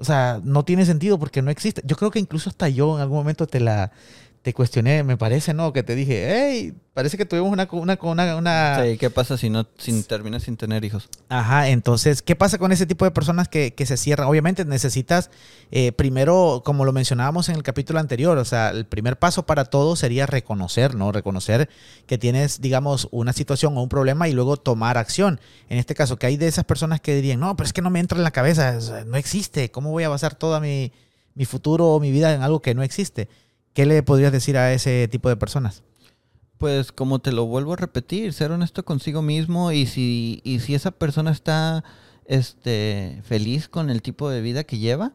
O 0.00 0.04
sea, 0.04 0.40
no 0.44 0.64
tiene 0.64 0.86
sentido 0.86 1.18
porque 1.18 1.42
no 1.42 1.50
existe. 1.50 1.82
Yo 1.84 1.96
creo 1.96 2.12
que 2.12 2.20
incluso 2.20 2.50
hasta 2.50 2.68
yo 2.68 2.94
en 2.96 3.02
algún 3.02 3.18
momento 3.18 3.48
te 3.48 3.58
la 3.58 3.90
te 4.42 4.54
cuestioné, 4.54 5.02
me 5.02 5.16
parece, 5.16 5.52
¿no? 5.52 5.72
Que 5.72 5.82
te 5.82 5.94
dije, 5.94 6.26
hey, 6.30 6.72
parece 6.94 7.16
que 7.18 7.26
tuvimos 7.26 7.50
una, 7.52 7.68
una, 7.72 7.98
una, 8.00 8.36
una- 8.36 8.82
Sí, 8.84 8.96
¿Qué 8.96 9.10
pasa 9.10 9.36
si 9.36 9.50
no 9.50 9.66
si 9.78 10.02
terminas 10.04 10.44
sin 10.44 10.56
tener 10.56 10.84
hijos? 10.84 11.08
Ajá, 11.28 11.68
entonces, 11.68 12.22
¿qué 12.22 12.36
pasa 12.36 12.56
con 12.58 12.72
ese 12.72 12.86
tipo 12.86 13.04
de 13.04 13.10
personas 13.10 13.48
que, 13.48 13.74
que 13.74 13.84
se 13.84 13.96
cierran? 13.96 14.28
Obviamente 14.28 14.64
necesitas, 14.64 15.30
eh, 15.70 15.92
primero, 15.92 16.62
como 16.64 16.84
lo 16.84 16.92
mencionábamos 16.92 17.48
en 17.48 17.56
el 17.56 17.62
capítulo 17.62 17.98
anterior, 17.98 18.38
o 18.38 18.44
sea, 18.44 18.70
el 18.70 18.86
primer 18.86 19.18
paso 19.18 19.44
para 19.44 19.64
todo 19.66 19.96
sería 19.96 20.24
reconocer, 20.26 20.94
¿no? 20.94 21.12
Reconocer 21.12 21.68
que 22.06 22.16
tienes, 22.16 22.60
digamos, 22.60 23.08
una 23.10 23.32
situación 23.32 23.76
o 23.76 23.82
un 23.82 23.88
problema 23.88 24.28
y 24.28 24.32
luego 24.32 24.56
tomar 24.56 24.98
acción. 24.98 25.40
En 25.68 25.78
este 25.78 25.94
caso, 25.94 26.16
que 26.16 26.26
hay 26.26 26.36
de 26.36 26.46
esas 26.48 26.64
personas 26.64 27.00
que 27.00 27.14
dirían, 27.14 27.40
no, 27.40 27.56
pero 27.56 27.66
es 27.66 27.72
que 27.72 27.82
no 27.82 27.90
me 27.90 28.00
entra 28.00 28.16
en 28.16 28.24
la 28.24 28.30
cabeza, 28.30 28.78
no 29.06 29.16
existe, 29.16 29.70
¿cómo 29.70 29.90
voy 29.90 30.04
a 30.04 30.08
basar 30.08 30.34
toda 30.36 30.60
mi, 30.60 30.92
mi 31.34 31.44
futuro 31.44 31.88
o 31.88 32.00
mi 32.00 32.10
vida 32.12 32.32
en 32.32 32.42
algo 32.42 32.62
que 32.62 32.74
no 32.74 32.82
existe? 32.82 33.28
¿Qué 33.78 33.86
le 33.86 34.02
podrías 34.02 34.32
decir 34.32 34.56
a 34.56 34.72
ese 34.72 35.06
tipo 35.06 35.28
de 35.28 35.36
personas? 35.36 35.84
Pues 36.56 36.90
como 36.90 37.20
te 37.20 37.30
lo 37.30 37.46
vuelvo 37.46 37.74
a 37.74 37.76
repetir, 37.76 38.32
ser 38.32 38.50
honesto 38.50 38.84
consigo 38.84 39.22
mismo 39.22 39.70
y 39.70 39.86
si, 39.86 40.40
y 40.42 40.58
si 40.58 40.74
esa 40.74 40.90
persona 40.90 41.30
está 41.30 41.84
este, 42.24 43.22
feliz 43.22 43.68
con 43.68 43.88
el 43.88 44.02
tipo 44.02 44.30
de 44.30 44.40
vida 44.40 44.64
que 44.64 44.78
lleva, 44.78 45.12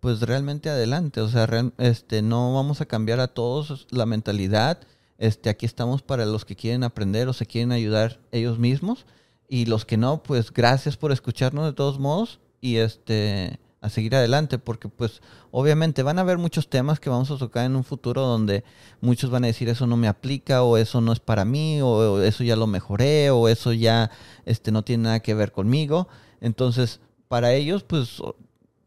pues 0.00 0.22
realmente 0.22 0.70
adelante. 0.70 1.20
O 1.20 1.28
sea, 1.28 1.46
este, 1.76 2.22
no 2.22 2.54
vamos 2.54 2.80
a 2.80 2.86
cambiar 2.86 3.20
a 3.20 3.28
todos 3.28 3.86
la 3.90 4.06
mentalidad. 4.06 4.80
Este, 5.18 5.50
aquí 5.50 5.66
estamos 5.66 6.00
para 6.00 6.24
los 6.24 6.46
que 6.46 6.56
quieren 6.56 6.84
aprender 6.84 7.28
o 7.28 7.34
se 7.34 7.44
quieren 7.44 7.70
ayudar 7.70 8.18
ellos 8.32 8.58
mismos. 8.58 9.04
Y 9.46 9.66
los 9.66 9.84
que 9.84 9.98
no, 9.98 10.22
pues 10.22 10.54
gracias 10.54 10.96
por 10.96 11.12
escucharnos 11.12 11.66
de 11.66 11.74
todos 11.74 11.98
modos 11.98 12.40
y 12.62 12.76
este 12.76 13.60
a 13.80 13.90
seguir 13.90 14.14
adelante 14.16 14.58
porque 14.58 14.88
pues 14.88 15.20
obviamente 15.50 16.02
van 16.02 16.18
a 16.18 16.22
haber 16.22 16.38
muchos 16.38 16.68
temas 16.68 16.98
que 16.98 17.10
vamos 17.10 17.30
a 17.30 17.36
tocar 17.36 17.66
en 17.66 17.76
un 17.76 17.84
futuro 17.84 18.22
donde 18.22 18.64
muchos 19.00 19.30
van 19.30 19.44
a 19.44 19.48
decir 19.48 19.68
eso 19.68 19.86
no 19.86 19.96
me 19.96 20.08
aplica 20.08 20.62
o 20.62 20.76
eso 20.76 21.00
no 21.00 21.12
es 21.12 21.20
para 21.20 21.44
mí 21.44 21.80
o, 21.82 22.20
eso 22.22 22.42
ya 22.42 22.56
lo 22.56 22.66
mejoré 22.66 23.30
o 23.30 23.48
eso 23.48 23.72
ya 23.72 24.10
este 24.46 24.72
no 24.72 24.82
tiene 24.82 25.04
nada 25.04 25.20
que 25.20 25.34
ver 25.34 25.52
conmigo 25.52 26.08
entonces 26.40 27.00
para 27.28 27.52
ellos 27.52 27.82
pues 27.84 28.20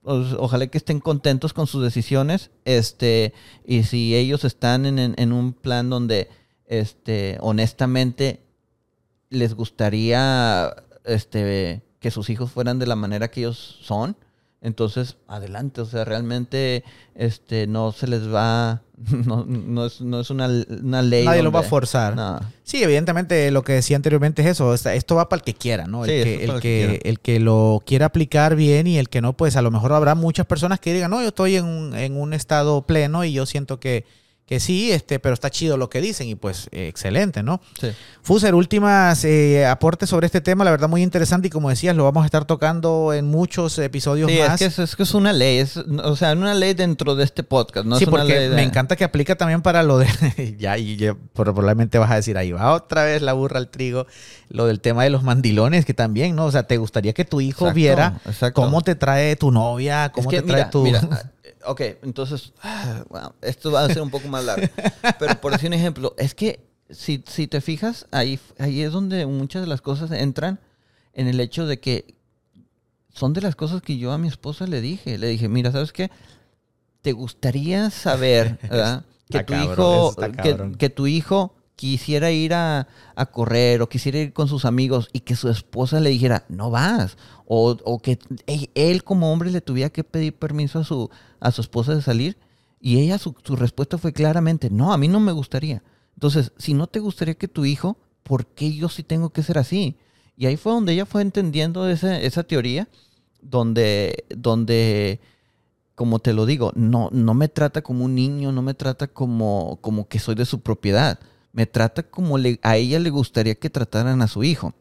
ojalá 0.03 0.67
que 0.67 0.77
estén 0.77 0.99
contentos 0.99 1.53
con 1.53 1.67
sus 1.67 1.83
decisiones 1.83 2.49
este 2.65 3.33
y 3.65 3.83
si 3.83 4.15
ellos 4.15 4.43
están 4.43 4.85
en, 4.85 4.97
en- 4.99 5.15
en 5.17 5.31
un 5.33 5.53
plan 5.53 5.89
donde 5.89 6.29
este 6.65 7.37
honestamente 7.41 8.41
les 9.29 9.53
gustaría 9.53 10.73
este 11.05 11.83
que 11.99 12.11
sus 12.11 12.29
hijos 12.29 12.51
fueran 12.51 12.79
de 12.79 12.87
la 12.87 12.95
manera 12.95 13.29
que 13.29 13.41
ellos 13.41 13.77
son 13.81 14.17
entonces 14.61 15.17
adelante 15.27 15.81
o 15.81 15.85
sea 15.85 16.03
realmente 16.03 16.83
este 17.15 17.65
no 17.67 17.91
se 17.91 18.07
les 18.07 18.33
va 18.33 18.81
no, 19.25 19.45
no 19.45 19.85
es, 19.85 20.01
no 20.01 20.19
es 20.19 20.29
una, 20.29 20.49
una 20.81 21.01
ley 21.01 21.25
Nadie 21.25 21.43
lo 21.43 21.51
va 21.51 21.61
a 21.61 21.63
forzar. 21.63 22.15
no. 22.15 22.39
Sí, 22.63 22.83
evidentemente 22.83 23.49
lo 23.51 23.63
que 23.63 23.73
decía 23.73 23.95
anteriormente 23.95 24.41
es 24.41 24.49
eso. 24.49 24.73
Esto 24.73 25.15
va 25.15 25.29
para 25.29 25.39
el 25.39 25.43
que 25.43 25.53
quiera, 25.53 25.85
¿no? 25.85 26.05
El, 26.05 26.11
Sí, 26.11 26.23
que, 26.23 26.43
el, 26.43 26.53
que, 26.55 26.59
que 27.01 27.09
el 27.09 27.19
que 27.19 27.39
lo 27.39 27.81
quiera 27.85 28.07
aplicar 28.07 28.55
bien 28.55 28.87
y 28.87 28.97
el 28.97 29.09
que 29.09 29.21
no, 29.21 29.33
pues 29.33 29.55
a 29.55 29.61
lo 29.61 29.71
mejor 29.71 29.93
habrá 29.93 30.15
muchas 30.15 30.45
personas 30.45 30.79
que 30.79 30.93
digan, 30.93 31.11
no, 31.11 31.21
yo 31.21 31.29
estoy 31.29 31.55
en 31.55 31.65
un, 31.65 31.95
en 31.95 32.17
un 32.17 32.33
estado 32.33 32.81
pleno 32.81 33.23
y 33.23 33.31
yo 33.31 33.45
siento 33.45 33.79
que, 33.79 34.05
que 34.49 34.59
sí, 34.59 34.91
este, 34.91 35.19
pero 35.19 35.35
está 35.35 35.51
chido 35.51 35.77
lo 35.77 35.91
que 35.91 36.01
dicen 36.01 36.27
y 36.27 36.33
pues 36.33 36.69
eh, 36.71 36.87
excelente, 36.87 37.43
¿no? 37.43 37.61
Sí. 37.79 37.89
Fuser, 38.23 38.55
últimas 38.55 39.23
eh, 39.23 39.67
aportes 39.67 40.09
sobre 40.09 40.25
este 40.25 40.41
tema, 40.41 40.63
la 40.63 40.71
verdad 40.71 40.89
muy 40.89 41.03
interesante 41.03 41.49
y 41.49 41.51
como 41.51 41.69
decías, 41.69 41.95
lo 41.95 42.03
vamos 42.03 42.23
a 42.23 42.25
estar 42.25 42.45
tocando 42.45 43.13
en 43.13 43.27
muchos 43.27 43.77
episodios 43.77 44.31
Sí, 44.31 44.39
más. 44.39 44.53
es 44.53 44.57
que 44.59 44.65
es, 44.65 44.79
es 44.89 44.95
que 44.95 45.03
es 45.03 45.13
una 45.13 45.33
ley, 45.33 45.59
es, 45.59 45.77
o 45.77 46.15
sea, 46.15 46.33
una 46.33 46.55
ley 46.55 46.73
dentro 46.73 47.13
de 47.15 47.25
este 47.25 47.43
podcast, 47.43 47.85
no 47.85 47.97
sí, 47.97 48.05
es 48.05 48.07
una 48.07 48.21
porque 48.21 48.33
ley 48.39 48.49
de- 48.49 48.55
me 48.55 48.63
encanta 48.63 48.95
que 48.95 49.03
aplica 49.03 49.35
también 49.35 49.61
para 49.61 49.83
lo 49.83 49.99
de. 49.99 50.07
ya, 50.57 50.79
y 50.79 50.95
ya, 50.97 51.15
probablemente 51.33 51.99
vas 51.99 52.09
a 52.09 52.15
decir, 52.15 52.35
ahí 52.35 52.51
va 52.51 52.73
otra 52.73 53.03
vez 53.03 53.21
la 53.21 53.33
burra 53.33 53.59
al 53.59 53.69
trigo. 53.69 54.07
Lo 54.49 54.65
del 54.65 54.79
tema 54.81 55.03
de 55.03 55.11
los 55.11 55.21
mandilones, 55.21 55.85
que 55.85 55.93
también, 55.93 56.35
¿no? 56.35 56.45
O 56.45 56.51
sea, 56.51 56.63
te 56.63 56.77
gustaría 56.77 57.13
que 57.13 57.23
tu 57.23 57.39
hijo 57.39 57.65
Exacto, 57.65 57.75
viera 57.75 58.19
exacto. 58.25 58.59
cómo 58.63 58.81
te 58.81 58.95
trae 58.95 59.35
tu 59.35 59.51
novia, 59.51 60.05
Es 60.05 60.11
cómo 60.11 60.27
que, 60.27 60.37
te 60.41 60.47
trae 60.47 60.55
mira, 60.61 60.69
tu. 60.71 60.81
mira, 60.83 61.01
ok, 61.65 61.81
entonces, 62.03 62.53
bueno, 63.09 63.35
esto 63.41 63.71
va 63.71 63.85
a 63.85 63.89
ser 63.89 64.01
un 64.01 64.09
poco 64.09 64.27
más 64.27 64.43
largo. 64.45 64.67
Pero 65.19 65.41
por 65.41 65.51
decir 65.51 65.67
un 65.67 65.73
ejemplo, 65.73 66.15
es 66.17 66.35
que 66.35 66.67
si, 66.89 67.23
si 67.27 67.47
te 67.47 67.61
fijas, 67.61 68.07
ahí, 68.11 68.39
ahí 68.57 68.81
es 68.81 68.91
donde 68.91 69.25
muchas 69.25 69.61
de 69.61 69.67
las 69.67 69.81
cosas 69.81 70.11
entran 70.11 70.59
en 71.13 71.27
el 71.27 71.39
hecho 71.39 71.65
de 71.65 71.79
que 71.79 72.15
son 73.13 73.33
de 73.33 73.41
las 73.41 73.55
cosas 73.55 73.81
que 73.81 73.97
yo 73.97 74.11
a 74.11 74.17
mi 74.17 74.27
esposa 74.27 74.67
le 74.67 74.81
dije. 74.81 75.17
Le 75.17 75.27
dije, 75.27 75.49
mira, 75.49 75.71
¿sabes 75.71 75.91
qué? 75.91 76.09
¿Te 77.01 77.11
gustaría 77.11 77.89
saber, 77.89 78.59
¿verdad? 78.69 79.05
que 79.29 79.43
tu 79.43 79.53
cabrón, 79.53 80.13
hijo, 80.17 80.77
que 80.77 80.89
tu 80.89 81.07
hijo 81.07 81.53
quisiera 81.79 82.29
ir 82.29 82.53
a, 82.53 82.89
a 83.15 83.25
correr 83.27 83.81
o 83.81 83.87
quisiera 83.87 84.19
ir 84.19 84.33
con 84.33 84.49
sus 84.49 84.65
amigos 84.65 85.07
y 85.13 85.21
que 85.21 85.37
su 85.37 85.47
esposa 85.47 86.01
le 86.01 86.09
dijera, 86.09 86.43
no 86.49 86.69
vas. 86.69 87.15
O, 87.45 87.77
o 87.85 87.99
que 87.99 88.19
él, 88.75 89.05
como 89.05 89.31
hombre 89.31 89.49
le 89.49 89.61
tuviera 89.61 89.89
que 89.89 90.03
pedir 90.03 90.33
permiso 90.33 90.79
a 90.79 90.83
su, 90.83 91.09
a 91.39 91.51
su 91.51 91.61
esposa 91.61 91.95
de 91.95 92.01
salir. 92.01 92.37
Y 92.81 92.99
ella, 92.99 93.17
su, 93.17 93.33
su 93.45 93.55
respuesta 93.55 93.97
fue 93.97 94.11
claramente, 94.11 94.69
no, 94.69 94.91
a 94.91 94.97
mí 94.97 95.07
no 95.07 95.21
me 95.21 95.31
gustaría. 95.31 95.81
Entonces, 96.15 96.51
si 96.57 96.73
no 96.73 96.87
te 96.87 96.99
gustaría 96.99 97.35
que 97.35 97.47
tu 97.47 97.63
hijo, 97.63 97.95
¿por 98.23 98.45
qué 98.45 98.75
yo 98.75 98.89
sí 98.89 99.03
tengo 99.03 99.29
que 99.29 99.41
ser 99.41 99.57
así? 99.57 99.95
Y 100.35 100.47
ahí 100.47 100.57
fue 100.57 100.73
donde 100.73 100.91
ella 100.91 101.05
fue 101.05 101.21
entendiendo 101.21 101.87
esa, 101.87 102.19
esa 102.19 102.43
teoría, 102.43 102.89
donde, 103.41 104.25
donde, 104.35 105.21
como 105.95 106.19
te 106.19 106.33
lo 106.33 106.45
digo, 106.45 106.73
no, 106.75 107.07
no 107.13 107.33
me 107.35 107.47
trata 107.47 107.81
como 107.81 108.03
un 108.03 108.15
niño, 108.15 108.51
no 108.51 108.61
me 108.63 108.73
trata 108.73 109.07
como, 109.07 109.77
como 109.79 110.09
que 110.09 110.19
soy 110.19 110.35
de 110.35 110.45
su 110.45 110.59
propiedad. 110.59 111.19
Me 111.51 111.65
trata 111.65 112.03
como 112.03 112.37
le, 112.37 112.59
a 112.63 112.77
ella 112.77 112.99
le 112.99 113.09
gustaría 113.09 113.55
que 113.55 113.69
trataran 113.69 114.21
a 114.21 114.27
su 114.27 114.43
hijo. 114.43 114.73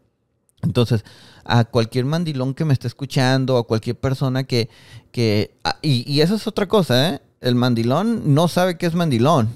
Entonces, 0.62 1.04
a 1.44 1.64
cualquier 1.64 2.04
mandilón 2.04 2.54
que 2.54 2.64
me 2.64 2.72
esté 2.72 2.88
escuchando, 2.88 3.56
a 3.56 3.66
cualquier 3.66 3.96
persona 3.96 4.44
que... 4.44 4.68
que 5.12 5.56
ah, 5.64 5.78
y, 5.82 6.10
y 6.10 6.20
eso 6.20 6.34
es 6.34 6.46
otra 6.46 6.66
cosa, 6.66 7.10
¿eh? 7.14 7.22
El 7.40 7.54
mandilón 7.54 8.34
no 8.34 8.48
sabe 8.48 8.76
qué 8.76 8.86
es 8.86 8.94
mandilón. 8.94 9.48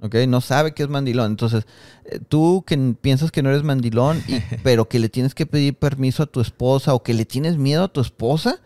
¿ok? 0.00 0.14
No 0.28 0.40
sabe 0.40 0.72
qué 0.72 0.82
es 0.82 0.88
mandilón. 0.88 1.32
Entonces, 1.32 1.66
eh, 2.04 2.20
tú 2.28 2.64
que 2.66 2.76
piensas 3.00 3.30
que 3.30 3.42
no 3.42 3.50
eres 3.50 3.62
mandilón, 3.62 4.22
y, 4.26 4.40
pero 4.62 4.88
que 4.88 4.98
le 4.98 5.08
tienes 5.08 5.34
que 5.34 5.46
pedir 5.46 5.74
permiso 5.74 6.22
a 6.22 6.26
tu 6.26 6.40
esposa 6.40 6.94
o 6.94 7.02
que 7.02 7.14
le 7.14 7.24
tienes 7.24 7.56
miedo 7.56 7.84
a 7.84 7.92
tu 7.92 8.00
esposa, 8.00 8.60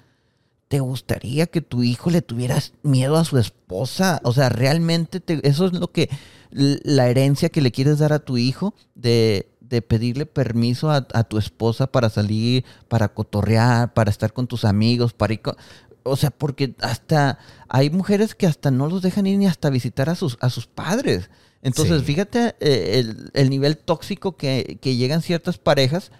¿te 0.74 0.80
gustaría 0.80 1.46
que 1.46 1.60
tu 1.60 1.84
hijo 1.84 2.10
le 2.10 2.20
tuvieras 2.20 2.72
miedo 2.82 3.16
a 3.16 3.24
su 3.24 3.38
esposa? 3.38 4.20
O 4.24 4.32
sea, 4.32 4.48
realmente 4.48 5.20
te- 5.20 5.46
eso 5.48 5.66
es 5.66 5.72
lo 5.72 5.92
que, 5.92 6.10
la 6.50 7.08
herencia 7.08 7.48
que 7.48 7.60
le 7.60 7.70
quieres 7.70 8.00
dar 8.00 8.12
a 8.12 8.18
tu 8.18 8.36
hijo 8.38 8.74
de, 8.96 9.48
de 9.60 9.82
pedirle 9.82 10.26
permiso 10.26 10.90
a, 10.90 11.06
a 11.14 11.22
tu 11.22 11.38
esposa 11.38 11.86
para 11.86 12.10
salir, 12.10 12.64
para 12.88 13.14
cotorrear, 13.14 13.94
para 13.94 14.10
estar 14.10 14.32
con 14.32 14.48
tus 14.48 14.64
amigos, 14.64 15.12
para 15.12 15.34
ir 15.34 15.42
con- 15.42 15.54
O 16.02 16.16
sea, 16.16 16.30
porque 16.30 16.74
hasta 16.80 17.38
hay 17.68 17.90
mujeres 17.90 18.34
que 18.34 18.48
hasta 18.48 18.72
no 18.72 18.88
los 18.88 19.00
dejan 19.00 19.28
ir 19.28 19.38
ni 19.38 19.46
hasta 19.46 19.70
visitar 19.70 20.10
a 20.10 20.16
sus, 20.16 20.36
a 20.40 20.50
sus 20.50 20.66
padres. 20.66 21.30
Entonces, 21.62 22.00
Sí. 22.00 22.04
fíjate 22.06 22.56
eh, 22.58 22.98
el, 22.98 23.30
el 23.32 23.48
nivel 23.48 23.76
tóxico 23.78 24.36
que, 24.36 24.78
que 24.82 24.96
llegan 24.96 25.22
ciertas 25.22 25.56
parejas 25.58 26.10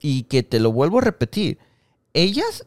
y 0.00 0.22
que 0.22 0.44
te 0.44 0.60
lo 0.60 0.70
vuelvo 0.70 0.98
a 0.98 1.02
repetir. 1.02 1.58
Ellas 2.14 2.64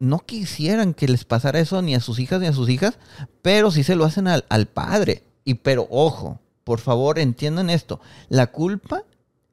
no 0.00 0.18
quisieran 0.20 0.94
que 0.94 1.06
les 1.06 1.24
pasara 1.24 1.60
eso 1.60 1.80
ni 1.82 1.94
a 1.94 2.00
sus 2.00 2.18
hijas 2.18 2.40
ni 2.40 2.48
a 2.48 2.52
sus 2.52 2.68
hijas, 2.68 2.98
pero 3.42 3.70
sí 3.70 3.84
se 3.84 3.94
lo 3.94 4.04
hacen 4.04 4.26
al, 4.26 4.44
al 4.48 4.66
padre. 4.66 5.22
Y 5.44 5.54
pero 5.54 5.86
ojo, 5.90 6.40
por 6.64 6.80
favor 6.80 7.18
entiendan 7.18 7.70
esto. 7.70 8.00
La 8.28 8.48
culpa 8.48 9.04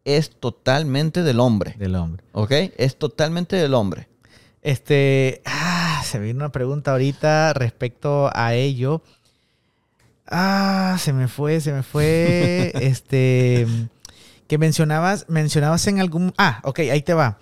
es 0.05 0.31
totalmente 0.31 1.21
del 1.21 1.39
hombre. 1.41 1.75
Del 1.77 1.95
hombre. 1.95 2.23
¿Ok? 2.31 2.51
Es 2.77 2.97
totalmente 2.97 3.57
del 3.57 3.73
hombre. 3.73 4.07
Este, 4.61 5.41
ah, 5.45 6.01
se 6.05 6.17
me 6.17 6.27
vino 6.27 6.39
una 6.39 6.51
pregunta 6.51 6.91
ahorita 6.91 7.53
respecto 7.53 8.29
a 8.33 8.53
ello. 8.53 9.01
Ah, 10.25 10.97
se 10.99 11.13
me 11.13 11.27
fue, 11.27 11.59
se 11.59 11.73
me 11.73 11.83
fue. 11.83 12.71
este, 12.81 13.67
que 14.47 14.57
mencionabas, 14.57 15.25
mencionabas 15.27 15.85
en 15.87 15.99
algún, 15.99 16.33
ah, 16.37 16.61
ok, 16.63 16.79
ahí 16.79 17.01
te 17.01 17.13
va. 17.13 17.37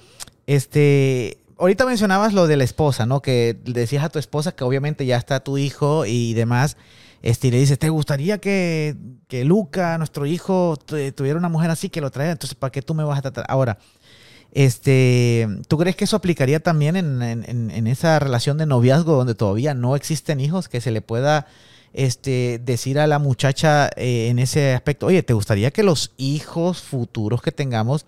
Este, 0.48 1.38
ahorita 1.58 1.86
mencionabas 1.86 2.34
lo 2.34 2.48
de 2.48 2.58
la 2.58 2.64
esposa, 2.64 3.06
¿no? 3.06 3.22
Que 3.22 3.58
decías 3.66 4.04
a 4.04 4.10
tu 4.10 4.20
esposa 4.20 4.54
que 4.54 4.64
obviamente 4.64 5.06
ya 5.06 5.18
está 5.18 5.40
tu 5.42 5.58
hijo 5.58 6.06
y 6.06 6.34
demás. 6.34 6.78
Este, 7.22 7.48
y 7.48 7.52
le 7.52 7.58
dices, 7.60 7.80
¿te 7.80 7.90
gustaría 7.90 8.38
que, 8.38 8.96
que 9.28 9.46
Luca, 9.46 9.98
nuestro 9.98 10.26
hijo, 10.28 10.78
tu- 10.78 11.12
tuviera 11.14 11.40
una 11.40 11.50
mujer 11.50 11.72
así 11.72 11.90
que 11.90 12.02
lo 12.02 12.12
traiga? 12.12 12.34
Entonces, 12.34 12.56
¿para 12.56 12.72
qué 12.72 12.82
tú 12.84 12.94
me 12.94 13.04
vas 13.04 13.18
a 13.18 13.22
tratar? 13.24 13.46
Ahora, 13.50 13.80
este, 14.52 15.48
¿tú 15.68 15.78
crees 15.78 15.96
que 15.96 16.04
eso 16.06 16.16
aplicaría 16.16 16.60
también 16.60 16.96
en- 16.96 17.22
en 17.72 17.88
esa 17.88 18.20
relación 18.20 18.58
de 18.58 18.66
noviazgo 18.66 19.16
donde 19.16 19.36
todavía 19.36 19.74
no 19.74 19.96
existen 19.96 20.40
hijos? 20.40 20.70
Que 20.70 20.82
se 20.82 20.92
le 20.92 21.02
pueda 21.02 21.48
este, 21.94 22.60
decir 22.64 23.00
a 23.00 23.08
la 23.08 23.20
muchacha 23.20 23.90
eh, 23.96 24.28
en 24.30 24.38
ese 24.40 24.74
aspecto, 24.74 25.06
oye, 25.08 25.24
¿te 25.24 25.34
gustaría 25.34 25.72
que 25.72 25.82
los 25.84 26.12
hijos 26.18 26.82
futuros 26.82 27.42
que 27.42 27.52
tengamos 27.52 28.06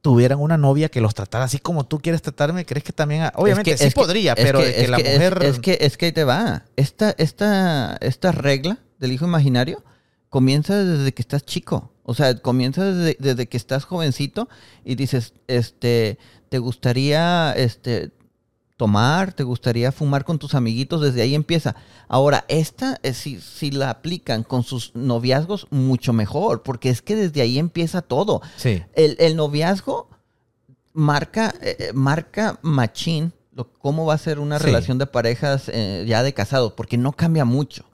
tuvieran 0.00 0.38
una 0.40 0.56
novia 0.56 0.88
que 0.88 1.00
los 1.00 1.14
tratara 1.14 1.44
así 1.44 1.58
como 1.58 1.84
tú 1.86 1.98
quieres 2.00 2.22
tratarme? 2.22 2.64
¿Crees 2.64 2.84
que 2.84 2.92
también? 2.92 3.22
ha- 3.22 3.32
Obviamente 3.36 3.72
Es 3.72 3.76
que- 3.78 3.82
sí 3.84 3.88
es 3.88 3.94
que- 3.94 4.00
podría, 4.00 4.32
es 4.34 4.44
pero 4.44 4.60
que- 4.60 4.66
de 4.66 4.74
que 4.74 4.80
es 4.82 4.90
la 4.90 4.96
es- 4.98 5.12
mujer... 5.14 5.38
Es, 5.42 5.58
que, 5.58 5.78
es 5.80 5.96
que 5.96 6.06
ahí 6.06 6.12
te 6.12 6.24
va. 6.24 6.64
Esta, 6.76 7.14
esta, 7.18 7.96
esta 8.00 8.32
regla 8.32 8.78
del 8.98 9.12
hijo 9.12 9.24
imaginario 9.26 9.82
comienza 10.28 10.76
desde 10.84 11.12
que 11.12 11.22
estás 11.22 11.44
chico. 11.44 11.92
O 12.04 12.14
sea, 12.14 12.34
comienza 12.38 12.84
desde, 12.84 13.16
desde 13.18 13.46
que 13.48 13.56
estás 13.56 13.84
jovencito 13.84 14.48
y 14.84 14.94
dices, 14.94 15.34
este, 15.46 16.18
¿te 16.48 16.58
gustaría 16.58 17.52
este, 17.56 18.10
tomar? 18.78 19.34
¿Te 19.34 19.42
gustaría 19.42 19.92
fumar 19.92 20.24
con 20.24 20.38
tus 20.38 20.54
amiguitos? 20.54 21.02
Desde 21.02 21.20
ahí 21.20 21.34
empieza. 21.34 21.76
Ahora, 22.08 22.46
esta, 22.48 22.98
eh, 23.02 23.12
si, 23.12 23.38
si 23.42 23.70
la 23.70 23.90
aplican 23.90 24.42
con 24.44 24.62
sus 24.62 24.92
noviazgos, 24.94 25.66
mucho 25.70 26.14
mejor, 26.14 26.62
porque 26.62 26.88
es 26.88 27.02
que 27.02 27.14
desde 27.16 27.42
ahí 27.42 27.58
empieza 27.58 28.00
todo. 28.00 28.40
Sí. 28.56 28.82
El, 28.94 29.16
el 29.18 29.36
noviazgo 29.36 30.08
marca, 30.94 31.54
eh, 31.60 31.76
eh, 31.78 31.90
marca 31.92 32.58
machín 32.62 33.32
lo, 33.52 33.70
cómo 33.72 34.06
va 34.06 34.14
a 34.14 34.18
ser 34.18 34.38
una 34.38 34.58
Sí. 34.58 34.64
relación 34.66 34.98
de 34.98 35.06
parejas 35.06 35.64
eh, 35.68 36.04
ya 36.08 36.22
de 36.22 36.32
casados, 36.32 36.72
porque 36.74 36.96
no 36.96 37.12
cambia 37.12 37.44
mucho. 37.44 37.84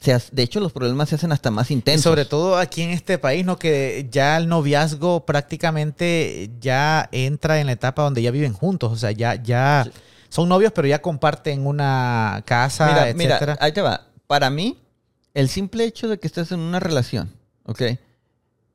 O 0.00 0.04
sea, 0.04 0.20
de 0.32 0.42
hecho, 0.42 0.60
los 0.60 0.72
problemas 0.72 1.08
se 1.08 1.14
hacen 1.14 1.32
hasta 1.32 1.50
más 1.50 1.70
Y 1.70 1.74
intensos. 1.74 2.02
sobre 2.02 2.24
todo 2.26 2.58
aquí 2.58 2.82
en 2.82 2.90
este 2.90 3.16
país, 3.16 3.46
¿no? 3.46 3.56
Que 3.58 4.06
ya 4.10 4.36
el 4.36 4.48
noviazgo 4.48 5.24
prácticamente 5.24 6.50
ya 6.60 7.08
entra 7.12 7.60
en 7.60 7.66
la 7.66 7.72
etapa 7.72 8.02
donde 8.02 8.20
ya 8.20 8.30
viven 8.30 8.52
juntos. 8.52 8.92
O 8.92 8.96
sea, 8.96 9.12
ya, 9.12 9.36
ya 9.42 9.86
son 10.28 10.48
novios, 10.48 10.72
pero 10.74 10.88
ya 10.88 11.00
comparten 11.02 11.66
una 11.66 12.42
casa, 12.46 12.86
mira, 12.88 13.08
etcétera. 13.10 13.52
mira, 13.54 13.58
ahí 13.60 13.72
te 13.72 13.80
va. 13.82 14.06
Para 14.26 14.50
mí, 14.50 14.78
el 15.34 15.48
simple 15.48 15.84
hecho 15.84 16.08
de 16.08 16.18
que 16.18 16.26
estés 16.26 16.52
en 16.52 16.60
una 16.60 16.80
relación, 16.80 17.32
¿ok? 17.64 17.82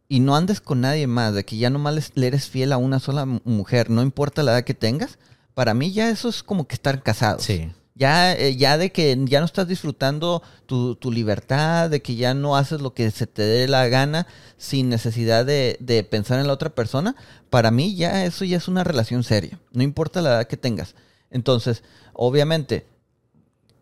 Y 0.08 0.22
no 0.22 0.36
andes 0.36 0.60
con 0.62 0.82
nadie 0.82 1.06
más, 1.08 1.34
de 1.34 1.46
que 1.46 1.58
ya 1.58 1.70
nomás 1.70 2.12
le 2.16 2.28
eres 2.28 2.50
fiel 2.50 2.72
a 2.74 2.78
una 2.78 3.00
sola 3.00 3.26
mu- 3.26 3.42
mujer, 3.46 3.90
no 3.90 4.02
importa 4.02 4.42
la 4.44 4.54
edad 4.54 4.64
que 4.64 4.74
tengas, 4.74 5.20
para 5.54 5.74
mí 5.74 5.92
ya 5.92 6.10
eso 6.10 6.30
es 6.30 6.42
como 6.42 6.68
que 6.68 6.76
estar 6.76 7.04
casados. 7.04 7.44
Sí. 7.44 7.72
Ya, 7.96 8.34
eh, 8.34 8.56
ya 8.56 8.78
de 8.78 8.92
que 8.94 9.18
ya 9.26 9.40
no 9.42 9.46
estás 9.46 9.68
disfrutando 9.68 10.42
tu, 10.66 10.96
tu 10.96 11.12
libertad, 11.12 11.90
de 11.90 12.02
que 12.02 12.16
ya 12.16 12.34
no 12.34 12.56
haces 12.56 12.80
lo 12.80 12.94
que 12.94 13.12
se 13.12 13.28
te 13.28 13.42
dé 13.42 13.68
la 13.68 13.88
gana 13.90 14.26
sin 14.58 14.88
necesidad 14.88 15.46
de, 15.46 15.76
de 15.82 16.04
pensar 16.06 16.40
en 16.40 16.48
la 16.48 16.54
otra 16.54 16.70
persona, 16.70 17.16
para 17.50 17.72
mí 17.72 17.96
ya 17.96 18.24
eso 18.24 18.46
ya 18.46 18.56
es 18.58 18.68
una 18.70 18.86
relación 18.86 19.24
seria, 19.24 19.60
no 19.74 19.84
importa 19.84 20.22
la 20.22 20.30
edad 20.30 20.48
que 20.48 20.56
tengas. 20.58 20.96
Entonces, 21.32 21.84
obviamente, 22.14 22.86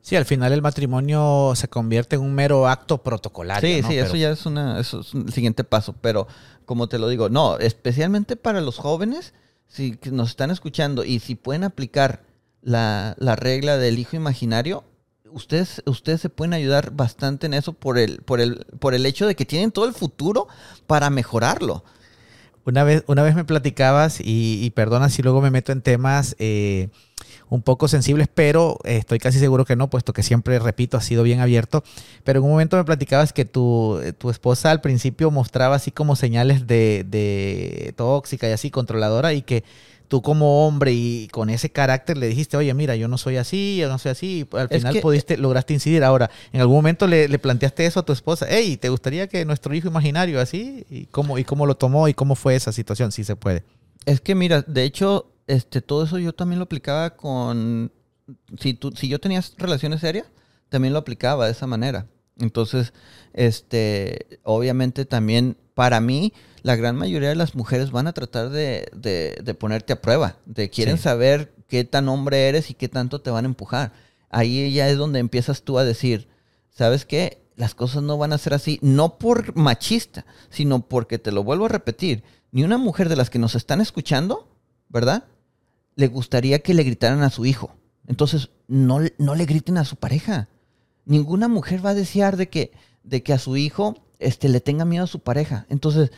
Sí, 0.02 0.16
al 0.16 0.24
final 0.24 0.54
el 0.54 0.62
matrimonio 0.62 1.52
se 1.56 1.68
convierte 1.68 2.16
en 2.16 2.22
un 2.22 2.34
mero 2.34 2.66
acto 2.70 3.00
protocolario. 3.04 3.70
sí, 3.76 3.82
¿no? 3.82 3.90
sí, 3.90 3.96
Pero- 3.96 4.08
eso 4.08 4.16
ya 4.16 4.30
es, 4.30 4.46
una, 4.46 4.80
eso 4.80 5.02
es 5.02 5.14
un 5.14 5.30
siguiente 5.34 5.66
paso, 5.66 5.94
pero 6.00 6.28
como 6.66 6.88
te 6.88 6.98
lo 6.98 7.10
digo, 7.10 7.28
no, 7.28 7.58
especialmente 7.58 8.38
para 8.38 8.62
los 8.62 8.78
jóvenes, 8.78 9.34
si 9.68 9.98
que 9.98 10.12
nos 10.12 10.30
están 10.30 10.50
escuchando 10.50 11.04
y 11.04 11.20
si 11.20 11.36
pueden 11.36 11.66
aplicar 11.66 12.24
la, 12.62 13.16
la 13.20 13.36
regla 13.36 13.76
del 13.78 14.00
hijo 14.00 14.16
imaginario, 14.16 14.86
ustedes, 15.30 15.84
ustedes 15.86 16.22
se 16.22 16.30
pueden 16.30 16.54
ayudar 16.54 16.92
bastante 16.92 17.48
en 17.48 17.54
eso 17.54 17.74
por 17.74 17.98
el, 17.98 18.20
por, 18.22 18.40
el, 18.40 18.66
por 18.80 18.94
el 18.94 19.06
hecho 19.06 19.28
de 19.28 19.36
que 19.36 19.44
tienen 19.46 19.72
todo 19.74 19.84
el 19.86 19.94
futuro 19.94 20.48
para 20.88 21.10
mejorarlo. 21.10 21.84
Una 22.64 22.86
vez, 22.86 23.04
una 23.08 23.24
vez 23.24 23.36
me 23.36 23.44
platicabas, 23.44 24.22
y, 24.22 24.64
y 24.64 24.70
perdona 24.70 25.10
si 25.10 25.22
luego 25.22 25.42
me 25.42 25.52
meto 25.52 25.74
en 25.74 25.82
temas 25.82 26.34
eh, 26.40 26.90
un 27.50 27.62
poco 27.62 27.88
sensibles, 27.88 28.28
pero 28.34 28.78
eh, 28.84 28.98
estoy 28.98 29.20
casi 29.20 29.40
seguro 29.40 29.64
que 29.66 29.76
no, 29.76 29.90
puesto 29.90 30.12
que 30.14 30.24
siempre, 30.24 30.60
repito, 30.60 30.98
ha 30.98 31.02
sido 31.02 31.24
bien 31.24 31.40
abierto. 31.40 31.84
Pero 32.24 32.40
en 32.40 32.46
un 32.46 32.52
momento 32.52 32.76
me 32.78 32.84
platicabas 32.84 33.32
que 33.34 33.46
tu, 33.46 34.00
eh, 34.04 34.14
tu 34.14 34.30
esposa 34.30 34.72
al 34.72 34.82
principio 34.82 35.32
mostraba 35.32 35.76
así 35.76 35.92
como 35.92 36.16
señales 36.16 36.68
de, 36.68 37.06
de 37.08 37.94
tóxica 37.96 38.50
y 38.50 38.52
así, 38.52 38.70
controladora, 38.72 39.34
y 39.34 39.42
que 39.44 39.64
tú 40.10 40.22
como 40.22 40.66
hombre 40.66 40.94
y 40.94 41.28
con 41.34 41.50
ese 41.50 41.70
carácter 41.70 42.18
le 42.18 42.28
dijiste, 42.28 42.56
oye, 42.56 42.74
mira, 42.74 42.96
yo 42.96 43.10
no 43.10 43.18
soy 43.18 43.36
así, 43.38 43.78
yo 43.78 43.90
no 43.90 43.98
soy 43.98 44.12
así, 44.12 44.48
y 44.52 44.56
al 44.58 44.68
Es 44.70 44.78
final 44.80 44.94
que- 44.94 45.02
pudiste, 45.02 45.38
lograste 45.38 45.74
incidir. 45.74 46.04
Ahora, 46.04 46.30
¿en 46.54 46.62
algún 46.62 46.78
momento 46.78 47.08
le, 47.08 47.28
le 47.28 47.40
planteaste 47.40 47.86
eso 47.86 48.00
a 48.00 48.04
tu 48.06 48.14
esposa? 48.14 48.46
Hey, 48.50 48.78
¿te 48.78 48.88
gustaría 48.90 49.28
que 49.28 49.44
nuestro 49.46 49.74
hijo 49.74 49.88
imaginario 49.90 50.40
así? 50.40 50.86
¿Y 50.90 51.06
cómo, 51.08 51.38
¿Y 51.38 51.44
cómo 51.44 51.66
lo 51.66 51.76
tomó 51.76 52.08
y 52.08 52.14
cómo 52.14 52.36
fue 52.36 52.56
esa 52.56 52.72
situación? 52.72 53.12
Si 53.12 53.24
se 53.26 53.36
puede. 53.36 53.64
Es 54.06 54.22
que 54.22 54.34
mira, 54.36 54.62
de 54.62 54.84
hecho, 54.84 55.28
este, 55.48 55.82
todo 55.82 56.04
eso 56.04 56.20
yo 56.20 56.34
también 56.34 56.60
lo 56.60 56.66
aplicaba 56.66 57.16
con, 57.16 57.92
si 58.60 58.74
tú, 58.74 58.92
si 58.96 59.08
yo 59.08 59.20
tenía 59.20 59.42
relaciones 59.58 60.02
serias, 60.02 60.28
también 60.70 60.94
lo 60.94 61.00
aplicaba 61.00 61.46
de 61.46 61.52
esa 61.52 61.68
manera. 61.68 62.08
Entonces, 62.40 62.94
este, 63.34 64.40
obviamente 64.44 65.06
también 65.06 65.58
para 65.74 66.02
mí, 66.02 66.34
la 66.64 66.76
gran 66.76 66.96
mayoría 66.96 67.30
de 67.30 67.36
las 67.36 67.56
mujeres 67.56 67.92
van 67.92 68.08
a 68.08 68.14
tratar 68.14 68.50
de, 68.50 68.90
de- 68.96 69.40
de 69.44 69.54
ponerte 69.54 69.94
a 69.94 70.02
prueba, 70.02 70.38
de 70.46 70.70
quieren 70.70 70.98
Sí. 70.98 71.04
saber 71.04 71.54
qué 71.68 71.84
tan 71.84 72.10
hombre 72.10 72.48
eres 72.50 72.70
y 72.70 72.74
qué 72.74 72.90
tanto 72.90 73.22
te 73.22 73.30
van 73.32 73.46
a 73.46 73.48
empujar. 73.48 73.94
Ahí 74.30 74.74
ya 74.74 74.90
es 74.90 74.98
donde 74.98 75.20
empiezas 75.20 75.62
tú 75.64 75.78
a 75.80 75.86
decir, 75.86 76.28
¿sabes 76.70 77.06
qué? 77.06 77.42
Las 77.56 77.74
cosas 77.76 78.04
no 78.04 78.18
van 78.18 78.34
a 78.34 78.38
ser 78.38 78.54
así, 78.54 78.80
no 78.82 79.18
por 79.18 79.56
machista, 79.56 80.26
sino 80.50 80.82
porque 80.88 81.18
te 81.20 81.32
lo 81.32 81.44
vuelvo 81.44 81.66
a 81.66 81.70
repetir, 81.70 82.24
ni 82.52 82.64
una 82.64 82.78
mujer 82.78 83.08
de 83.10 83.16
las 83.16 83.30
que 83.30 83.40
nos 83.40 83.56
están 83.56 83.80
escuchando, 83.82 84.48
¿verdad? 84.90 85.24
Le 85.98 86.08
gustaría 86.08 86.60
que 86.60 86.74
le 86.74 86.84
gritaran 86.84 87.22
a 87.24 87.30
su 87.30 87.46
hijo. 87.46 87.76
Entonces, 88.08 88.52
no, 88.70 89.00
no 89.18 89.36
le 89.36 89.46
griten 89.46 89.78
a 89.78 89.84
su 89.84 89.98
pareja. 89.98 90.48
Ninguna 91.04 91.50
mujer 91.50 91.86
va 91.86 91.90
a 91.90 91.96
desear 91.96 92.38
de 92.38 92.48
que, 92.48 92.72
de 93.04 93.22
que 93.22 93.34
a 93.34 93.40
su 93.40 93.58
hijo 93.58 93.96
este, 94.20 94.48
le 94.48 94.62
tenga 94.62 94.86
miedo 94.86 95.04
a 95.04 95.08
su 95.08 95.20
pareja. 95.20 95.66
Entonces, 95.70 96.12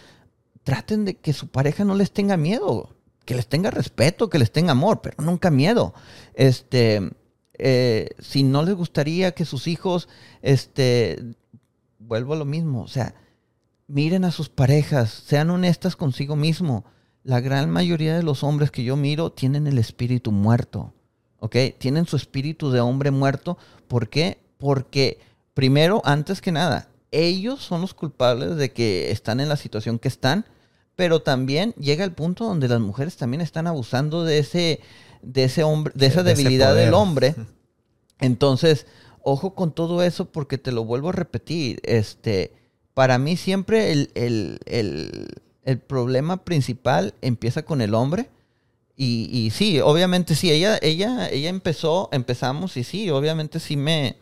traten 0.64 1.06
de 1.06 1.16
que 1.16 1.34
su 1.34 1.48
pareja 1.48 1.84
no 1.84 1.96
les 1.96 2.12
tenga 2.12 2.38
miedo, 2.38 2.96
que 3.26 3.36
les 3.36 3.48
tenga 3.48 3.72
respeto, 3.72 4.30
que 4.30 4.40
les 4.40 4.52
tenga 4.52 4.72
amor, 4.72 5.02
pero 5.02 5.24
nunca 5.24 5.50
miedo. 5.50 5.94
Este, 6.36 7.10
eh, 7.54 8.10
si 8.20 8.44
no 8.44 8.64
les 8.64 8.76
gustaría 8.76 9.34
que 9.34 9.46
sus 9.46 9.68
hijos, 9.68 10.08
este, 10.42 11.36
vuelvo 11.98 12.34
a 12.34 12.38
lo 12.38 12.46
mismo, 12.46 12.84
o 12.84 12.88
sea, 12.88 13.16
miren 13.88 14.26
a 14.26 14.32
sus 14.32 14.50
parejas, 14.50 15.10
sean 15.10 15.50
honestas 15.50 15.96
consigo 15.96 16.36
mismo. 16.36 16.86
La 17.24 17.40
gran 17.42 17.70
mayoría 17.70 18.16
de 18.16 18.24
los 18.24 18.44
hombres 18.44 18.72
que 18.72 18.84
yo 18.84 18.96
miro 18.96 19.32
tienen 19.32 19.68
el 19.68 19.78
espíritu 19.78 20.32
muerto, 20.32 20.94
¿ok? 21.40 21.56
Tienen 21.78 22.06
su 22.06 22.16
espíritu 22.16 22.72
de 22.72 22.80
hombre 22.80 23.12
muerto. 23.12 23.58
¿Por 23.88 24.10
qué? 24.10 24.40
Porque, 24.58 25.20
primero, 25.54 26.02
antes 26.06 26.42
que 26.42 26.52
nada, 26.52 26.90
ellos 27.12 27.62
son 27.62 27.82
los 27.82 27.94
culpables 27.94 28.56
de 28.56 28.72
que 28.72 29.12
están 29.12 29.40
en 29.40 29.50
la 29.50 29.58
situación 29.58 30.00
que 30.00 30.08
están, 30.08 30.46
pero 30.96 31.22
también 31.22 31.74
llega 31.74 32.04
el 32.04 32.12
punto 32.12 32.46
donde 32.46 32.68
las 32.68 32.80
mujeres 32.80 33.16
también 33.18 33.42
están 33.42 33.68
abusando 33.68 34.24
de 34.24 34.40
ese, 34.40 34.82
de 35.22 35.46
ese 35.46 35.64
hombre, 35.64 35.94
de 35.96 36.06
esa 36.08 36.24
debilidad 36.24 36.76
del 36.76 36.94
hombre. 36.94 37.36
Entonces, 38.20 38.86
ojo 39.24 39.56
con 39.56 39.72
todo 39.72 40.04
eso 40.04 40.26
porque 40.26 40.58
te 40.58 40.72
lo 40.72 40.84
vuelvo 40.84 41.10
a 41.10 41.14
repetir. 41.14 41.80
Este, 41.84 42.54
para 42.94 43.18
mí 43.18 43.38
siempre 43.38 43.92
el, 43.92 44.12
el, 44.14 45.30
problema 45.78 46.44
principal 46.44 47.14
empieza 47.22 47.64
con 47.64 47.82
el 47.82 47.94
hombre. 47.94 48.30
Y, 48.96 49.30
y, 49.32 49.52
sí, 49.52 49.80
obviamente 49.80 50.36
sí, 50.36 50.52
ella, 50.52 50.78
ella, 50.82 51.30
ella 51.30 51.50
empezó, 51.50 52.10
empezamos 52.12 52.76
y 52.76 52.84
sí, 52.84 53.10
obviamente 53.10 53.60
sí 53.60 53.78
me... 53.78 54.18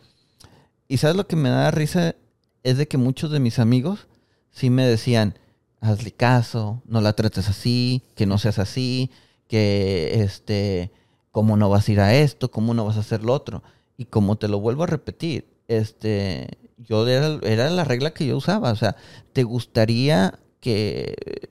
Y 0.86 0.98
sabes 0.98 1.16
lo 1.16 1.26
que 1.26 1.36
me 1.36 1.48
da 1.48 1.70
risa 1.70 2.14
es 2.62 2.78
de 2.78 2.86
que 2.86 2.96
muchos 2.96 3.30
de 3.30 3.40
mis 3.40 3.58
amigos 3.58 4.06
sí 4.50 4.70
me 4.70 4.86
decían, 4.86 5.38
hazle 5.80 6.12
caso, 6.12 6.82
no 6.86 7.00
la 7.00 7.12
trates 7.14 7.48
así, 7.48 8.02
que 8.14 8.26
no 8.26 8.38
seas 8.38 8.58
así, 8.58 9.10
que 9.48 10.22
este, 10.22 10.92
cómo 11.30 11.56
no 11.56 11.68
vas 11.68 11.88
a 11.88 11.92
ir 11.92 12.00
a 12.00 12.14
esto, 12.14 12.50
cómo 12.50 12.74
no 12.74 12.84
vas 12.84 12.96
a 12.96 13.00
hacer 13.00 13.24
lo 13.24 13.32
otro. 13.32 13.62
Y 13.96 14.04
como 14.04 14.36
te 14.36 14.48
lo 14.48 14.60
vuelvo 14.60 14.84
a 14.84 14.86
repetir, 14.86 15.48
este, 15.66 16.58
yo 16.78 17.06
era, 17.06 17.38
era 17.42 17.70
la 17.70 17.84
regla 17.84 18.12
que 18.12 18.26
yo 18.26 18.36
usaba. 18.36 18.70
O 18.70 18.76
sea, 18.76 18.96
¿te 19.32 19.42
gustaría 19.42 20.38
que 20.60 21.50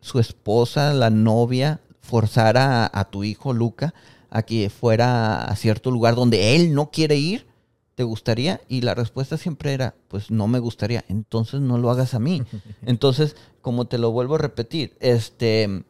su 0.00 0.18
esposa, 0.18 0.92
la 0.92 1.10
novia, 1.10 1.80
forzara 2.00 2.84
a, 2.84 3.00
a, 3.00 3.10
tu 3.10 3.24
hijo 3.24 3.52
Luca 3.52 3.94
a 4.30 4.42
que 4.42 4.70
fuera 4.70 5.44
a 5.44 5.56
cierto 5.56 5.90
lugar 5.90 6.14
donde 6.14 6.56
él 6.56 6.74
no 6.74 6.90
quiere 6.90 7.16
ir? 7.16 7.46
¿Te 7.94 8.02
gustaría? 8.02 8.62
Y 8.68 8.80
la 8.80 8.94
respuesta 8.94 9.36
siempre 9.36 9.74
era, 9.74 9.94
pues 10.08 10.30
no 10.30 10.48
me 10.48 10.58
gustaría. 10.58 11.04
Entonces 11.08 11.60
no 11.60 11.76
lo 11.76 11.90
hagas 11.90 12.14
a 12.14 12.18
mí. 12.18 12.42
Entonces, 12.86 13.36
como 13.60 13.86
te 13.86 13.98
lo 13.98 14.10
vuelvo 14.10 14.36
a 14.36 14.38
repetir, 14.38 14.96
este, 15.00 15.84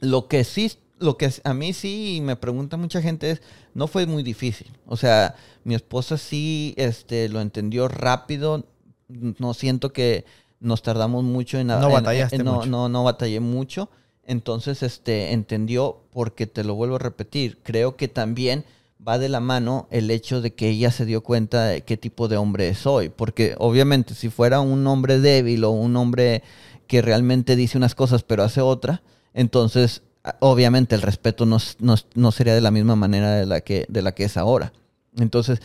lo 0.00 0.28
que 0.28 0.44
sí 0.44 0.72
lo 1.00 1.16
que 1.16 1.30
a 1.44 1.54
mí 1.54 1.72
sí 1.72 2.20
me 2.22 2.36
pregunta 2.36 2.76
mucha 2.76 3.00
gente 3.00 3.30
es, 3.30 3.42
no 3.74 3.86
fue 3.86 4.06
muy 4.06 4.22
difícil. 4.22 4.68
O 4.86 4.96
sea, 4.96 5.36
mi 5.64 5.74
esposa 5.74 6.18
sí 6.18 6.74
este, 6.76 7.28
lo 7.28 7.40
entendió 7.40 7.88
rápido. 7.88 8.66
No 9.08 9.54
siento 9.54 9.92
que 9.92 10.24
nos 10.60 10.82
tardamos 10.82 11.24
mucho 11.24 11.58
en... 11.58 11.68
No 11.68 11.90
batallaste 11.90 12.38
no, 12.38 12.54
mucho. 12.54 12.68
No, 12.68 12.88
no 12.88 13.04
batallé 13.04 13.40
mucho. 13.40 13.90
Entonces, 14.24 14.82
este, 14.82 15.32
entendió 15.32 16.02
porque 16.12 16.46
te 16.46 16.64
lo 16.64 16.74
vuelvo 16.74 16.96
a 16.96 17.00
repetir. 17.00 17.58
Creo 17.62 17.96
que 17.96 18.08
también 18.08 18.64
va 19.06 19.18
de 19.18 19.28
la 19.28 19.40
mano 19.40 19.86
el 19.90 20.10
hecho 20.10 20.40
de 20.40 20.54
que 20.54 20.68
ella 20.68 20.90
se 20.90 21.04
dio 21.04 21.22
cuenta 21.22 21.66
de 21.66 21.82
qué 21.82 21.96
tipo 21.96 22.28
de 22.28 22.36
hombre 22.36 22.74
soy. 22.74 23.08
Porque 23.08 23.54
obviamente 23.58 24.14
si 24.14 24.28
fuera 24.28 24.60
un 24.60 24.86
hombre 24.86 25.20
débil 25.20 25.64
o 25.64 25.70
un 25.70 25.96
hombre 25.96 26.42
que 26.86 27.02
realmente 27.02 27.56
dice 27.56 27.78
unas 27.78 27.94
cosas 27.94 28.22
pero 28.22 28.42
hace 28.42 28.60
otra, 28.60 29.02
entonces 29.34 30.02
obviamente 30.40 30.94
el 30.94 31.02
respeto 31.02 31.46
no, 31.46 32.32
sería 32.32 32.54
de 32.54 32.60
la 32.60 32.70
misma 32.70 32.96
manera 32.96 33.32
de 33.36 33.46
la, 33.46 33.60
que, 33.60 33.86
de 33.88 34.02
la 34.02 34.12
que 34.12 34.24
es 34.24 34.36
ahora. 34.36 34.72
Entonces, 35.16 35.60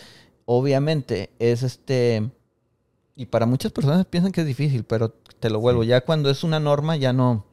obviamente 0.46 1.32
es 1.40 1.64
este... 1.64 2.30
Y 3.16 3.28
para 3.28 3.46
muchas 3.46 3.72
personas 3.72 4.06
piensan 4.06 4.32
que 4.32 4.42
es 4.42 4.48
difícil, 4.48 4.84
pero 4.84 5.10
te 5.40 5.50
lo 5.50 5.60
vuelvo, 5.60 5.84
ya 5.84 6.02
cuando 6.02 6.30
es 6.30 6.44
una 6.44 6.60
norma 6.60 6.96
ya 6.96 7.14
no, 7.14 7.46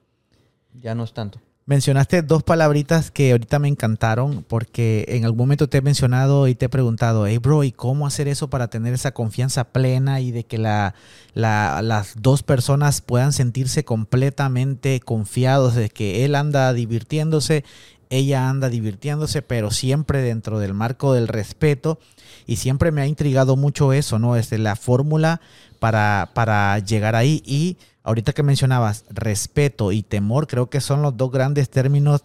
ya 0.80 0.94
no 0.94 1.04
es 1.04 1.12
tanto. 1.12 1.40
Mencionaste 1.70 2.22
dos 2.22 2.42
palabritas 2.42 3.12
que 3.12 3.30
ahorita 3.30 3.60
me 3.60 3.68
encantaron 3.68 4.44
porque 4.48 5.04
en 5.06 5.24
algún 5.24 5.38
momento 5.38 5.68
te 5.68 5.78
he 5.78 5.82
mencionado 5.82 6.48
y 6.48 6.56
te 6.56 6.66
he 6.66 6.68
preguntado, 6.68 7.28
hey 7.28 7.38
bro, 7.38 7.62
¿y 7.62 7.70
cómo 7.70 8.08
hacer 8.08 8.26
eso 8.26 8.50
para 8.50 8.68
tener 8.68 8.92
esa 8.92 9.12
confianza 9.12 9.64
plena 9.64 10.20
y 10.20 10.32
de 10.32 10.42
que 10.42 10.58
la, 10.58 10.94
las 11.34 12.14
dos 12.20 12.42
personas 12.42 13.02
puedan 13.02 13.32
sentirse 13.32 13.84
completamente 13.84 14.98
confiados 14.98 15.76
de 15.76 15.90
que 15.90 16.24
él 16.24 16.34
anda 16.34 16.72
divirtiéndose, 16.72 17.64
ella 18.08 18.48
anda 18.48 18.68
divirtiéndose, 18.68 19.40
pero 19.40 19.70
siempre 19.70 20.22
dentro 20.22 20.58
del 20.58 20.74
marco 20.74 21.14
del 21.14 21.28
respeto? 21.28 22.00
Y 22.46 22.56
siempre 22.56 22.90
me 22.92 23.02
ha 23.02 23.06
intrigado 23.06 23.56
mucho 23.56 23.92
eso, 23.92 24.18
¿no? 24.18 24.36
Es 24.36 24.52
la 24.52 24.76
fórmula 24.76 25.40
para, 25.78 26.30
para 26.34 26.78
llegar 26.78 27.16
ahí 27.16 27.42
y 27.44 27.76
ahorita 28.02 28.32
que 28.32 28.42
mencionabas 28.42 29.04
respeto 29.10 29.92
y 29.92 30.02
temor, 30.02 30.46
creo 30.46 30.70
que 30.70 30.80
son 30.80 31.02
los 31.02 31.16
dos 31.16 31.30
grandes 31.30 31.70
términos 31.70 32.22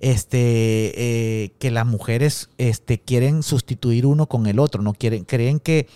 este, 0.00 0.92
eh, 0.96 1.52
que 1.58 1.70
las 1.70 1.86
mujeres 1.86 2.50
este, 2.58 3.00
quieren 3.00 3.42
sustituir 3.42 4.06
uno 4.06 4.26
con 4.26 4.46
el 4.46 4.58
otro, 4.58 4.82
no 4.82 4.94
quieren, 4.94 5.24
creen 5.24 5.60
que 5.60 5.88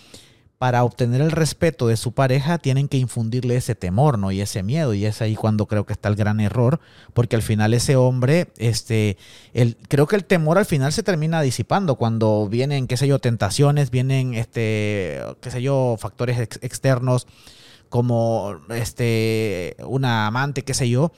para 0.63 0.85
obtener 0.85 1.19
el 1.19 1.31
respeto 1.31 1.89
de 1.89 1.97
su 1.97 2.13
pareja 2.13 2.57
tienen 2.57 2.87
que 2.87 2.95
infundirle 2.95 3.57
ese 3.57 3.75
temor, 3.75 4.17
¿no? 4.17 4.31
Y 4.31 4.39
ese 4.39 4.63
miedo. 4.63 4.93
Y 4.93 5.05
es 5.05 5.21
ahí 5.21 5.35
cuando 5.35 5.65
creo 5.65 5.85
que 5.85 5.91
está 5.91 6.07
el 6.07 6.15
gran 6.15 6.39
error, 6.39 6.79
porque 7.13 7.35
al 7.35 7.41
final 7.41 7.73
ese 7.73 7.97
hombre, 7.97 8.47
este, 8.55 9.17
el, 9.53 9.75
creo 9.89 10.07
que 10.07 10.15
el 10.15 10.23
temor 10.23 10.57
al 10.57 10.65
final 10.65 10.93
se 10.93 11.03
termina 11.03 11.41
disipando 11.41 11.95
cuando 11.95 12.47
vienen, 12.47 12.87
qué 12.87 12.95
sé 12.95 13.09
yo, 13.09 13.19
tentaciones, 13.19 13.91
vienen, 13.91 14.35
este, 14.35 15.19
qué 15.41 15.51
sé 15.51 15.61
yo, 15.61 15.97
factores 15.99 16.39
externos 16.61 17.27
como 17.89 18.61
este, 18.69 19.75
una 19.85 20.27
amante, 20.27 20.63
qué 20.63 20.73
sé 20.73 20.89
yo, 20.89 21.11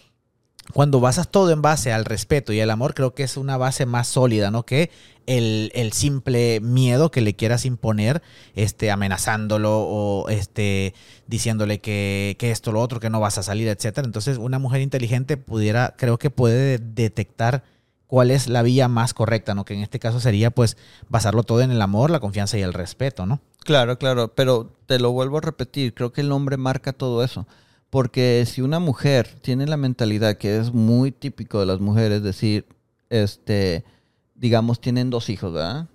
cuando 0.73 0.99
basas 0.99 1.29
todo 1.29 1.51
en 1.51 1.61
base 1.61 1.93
al 1.93 2.05
respeto 2.05 2.51
y 2.51 2.59
el 2.59 2.69
amor, 2.69 2.93
creo 2.93 3.13
que 3.13 3.23
es 3.23 3.37
una 3.37 3.57
base 3.57 3.85
más 3.85 4.07
sólida, 4.07 4.51
¿no? 4.51 4.63
Que 4.63 4.89
el, 5.25 5.91
simple 5.93 6.59
miedo 6.59 7.11
que 7.11 7.21
le 7.21 7.35
quieras 7.35 7.65
imponer, 7.65 8.21
este, 8.55 8.91
amenazándolo 8.91 9.79
o 9.79 10.29
este, 10.29 10.93
diciéndole 11.27 11.79
que, 11.79 12.35
que 12.39 12.51
esto, 12.51 12.71
lo 12.71 12.81
otro, 12.81 12.99
que 12.99 13.09
no 13.09 13.19
vas 13.19 13.37
a 13.37 13.43
salir, 13.43 13.67
etc. 13.67 13.99
Entonces, 14.03 14.37
una 14.37 14.59
mujer 14.59 14.81
inteligente 14.81 15.37
pudiera, 15.37 15.95
creo 15.97 16.17
que 16.17 16.29
puede 16.29 16.79
detectar 16.79 17.63
cuál 18.07 18.31
es 18.31 18.47
la 18.47 18.61
vía 18.61 18.87
más 18.87 19.13
correcta, 19.13 19.55
¿no? 19.55 19.65
Que 19.65 19.73
en 19.73 19.81
este 19.81 19.99
caso 19.99 20.19
sería, 20.19 20.51
pues, 20.51 20.77
basarlo 21.09 21.43
todo 21.43 21.61
en 21.61 21.71
el 21.71 21.81
amor, 21.81 22.09
la 22.09 22.19
confianza 22.19 22.57
y 22.57 22.61
el 22.61 22.73
respeto, 22.73 23.25
¿no? 23.25 23.39
Claro, 23.63 23.97
claro, 23.97 24.33
pero 24.35 24.71
te 24.85 24.99
lo 24.99 25.11
vuelvo 25.11 25.39
a 25.39 25.41
repetir, 25.41 25.93
creo 25.93 26.11
que 26.11 26.21
el 26.21 26.31
hombre 26.31 26.57
marca 26.57 26.93
todo 26.93 27.23
eso. 27.23 27.47
Porque 27.95 28.43
si 28.45 28.61
una 28.61 28.79
mujer 28.79 29.37
tiene 29.39 29.67
la 29.67 29.77
mentalidad 29.77 30.35
que 30.35 30.57
es 30.57 30.73
muy 30.73 31.13
típico 31.13 31.61
de 31.61 31.65
las 31.65 31.79
mujeres, 31.79 32.21
decir, 32.21 32.65
este, 33.09 33.85
digamos, 34.33 34.81
tienen 34.81 35.09
dos 35.09 35.29
hijos, 35.29 35.53
¿verdad? 35.53 35.87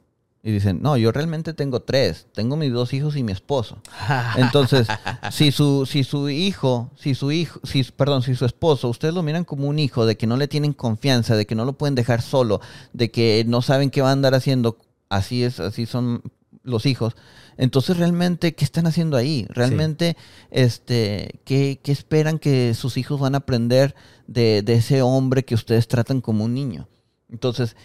Y 0.43 0.51
dicen, 0.51 0.81
no, 0.81 0.97
yo 0.97 1.13
realmente 1.13 1.53
tengo 1.53 1.81
tres, 1.81 2.27
tengo 2.33 2.57
mis 2.57 2.73
dos 2.73 2.95
hijos 2.95 3.19
y 3.19 3.23
mi 3.23 3.33
esposo. 3.33 3.83
Entonces, 4.39 4.89
si 5.31 5.53
su, 5.53 5.85
si 5.85 6.03
su 6.03 6.31
hijo, 6.31 6.91
si 6.97 7.15
su 7.15 7.33
hijo, 7.33 7.61
si, 7.65 7.85
perdón, 7.85 8.23
si 8.23 8.35
su 8.35 8.47
esposo, 8.47 8.89
ustedes 8.89 9.13
lo 9.13 9.23
miran 9.23 9.45
como 9.45 9.69
un 9.69 9.79
hijo, 9.79 10.07
de 10.07 10.17
que 10.17 10.27
no 10.27 10.39
le 10.39 10.49
tienen 10.49 10.73
confianza, 10.73 11.37
de 11.37 11.45
que 11.45 11.55
no 11.55 11.67
lo 11.67 11.75
pueden 11.75 11.97
dejar 11.97 12.23
solo, 12.23 12.63
de 12.95 13.11
que 13.11 13.45
no 13.47 13.61
saben 13.61 13.91
qué 13.91 14.01
va 14.01 14.09
a 14.09 14.13
andar 14.13 14.35
haciendo, 14.35 14.79
así 15.11 15.45
es, 15.45 15.61
así 15.61 15.85
son 15.85 16.23
los 16.63 16.87
hijos. 16.87 17.17
Entonces, 17.57 17.97
realmente, 17.97 18.55
¿qué 18.55 18.65
están 18.65 18.87
haciendo 18.87 19.17
ahí? 19.17 19.47
Realmente, 19.51 20.17
este, 20.51 21.41
¿qué, 21.45 21.81
esperan 21.85 22.39
que 22.39 22.75
sus 22.75 22.97
hijos 22.97 23.21
van 23.21 23.35
a 23.35 23.39
aprender 23.39 23.95
de, 24.27 24.63
de, 24.63 24.75
ese 24.75 25.03
hombre 25.03 25.45
que 25.45 25.55
ustedes 25.55 25.89
tratan 25.89 26.21
como 26.21 26.45
un 26.45 26.55
niño? 26.55 26.89
Entonces, 27.31 27.77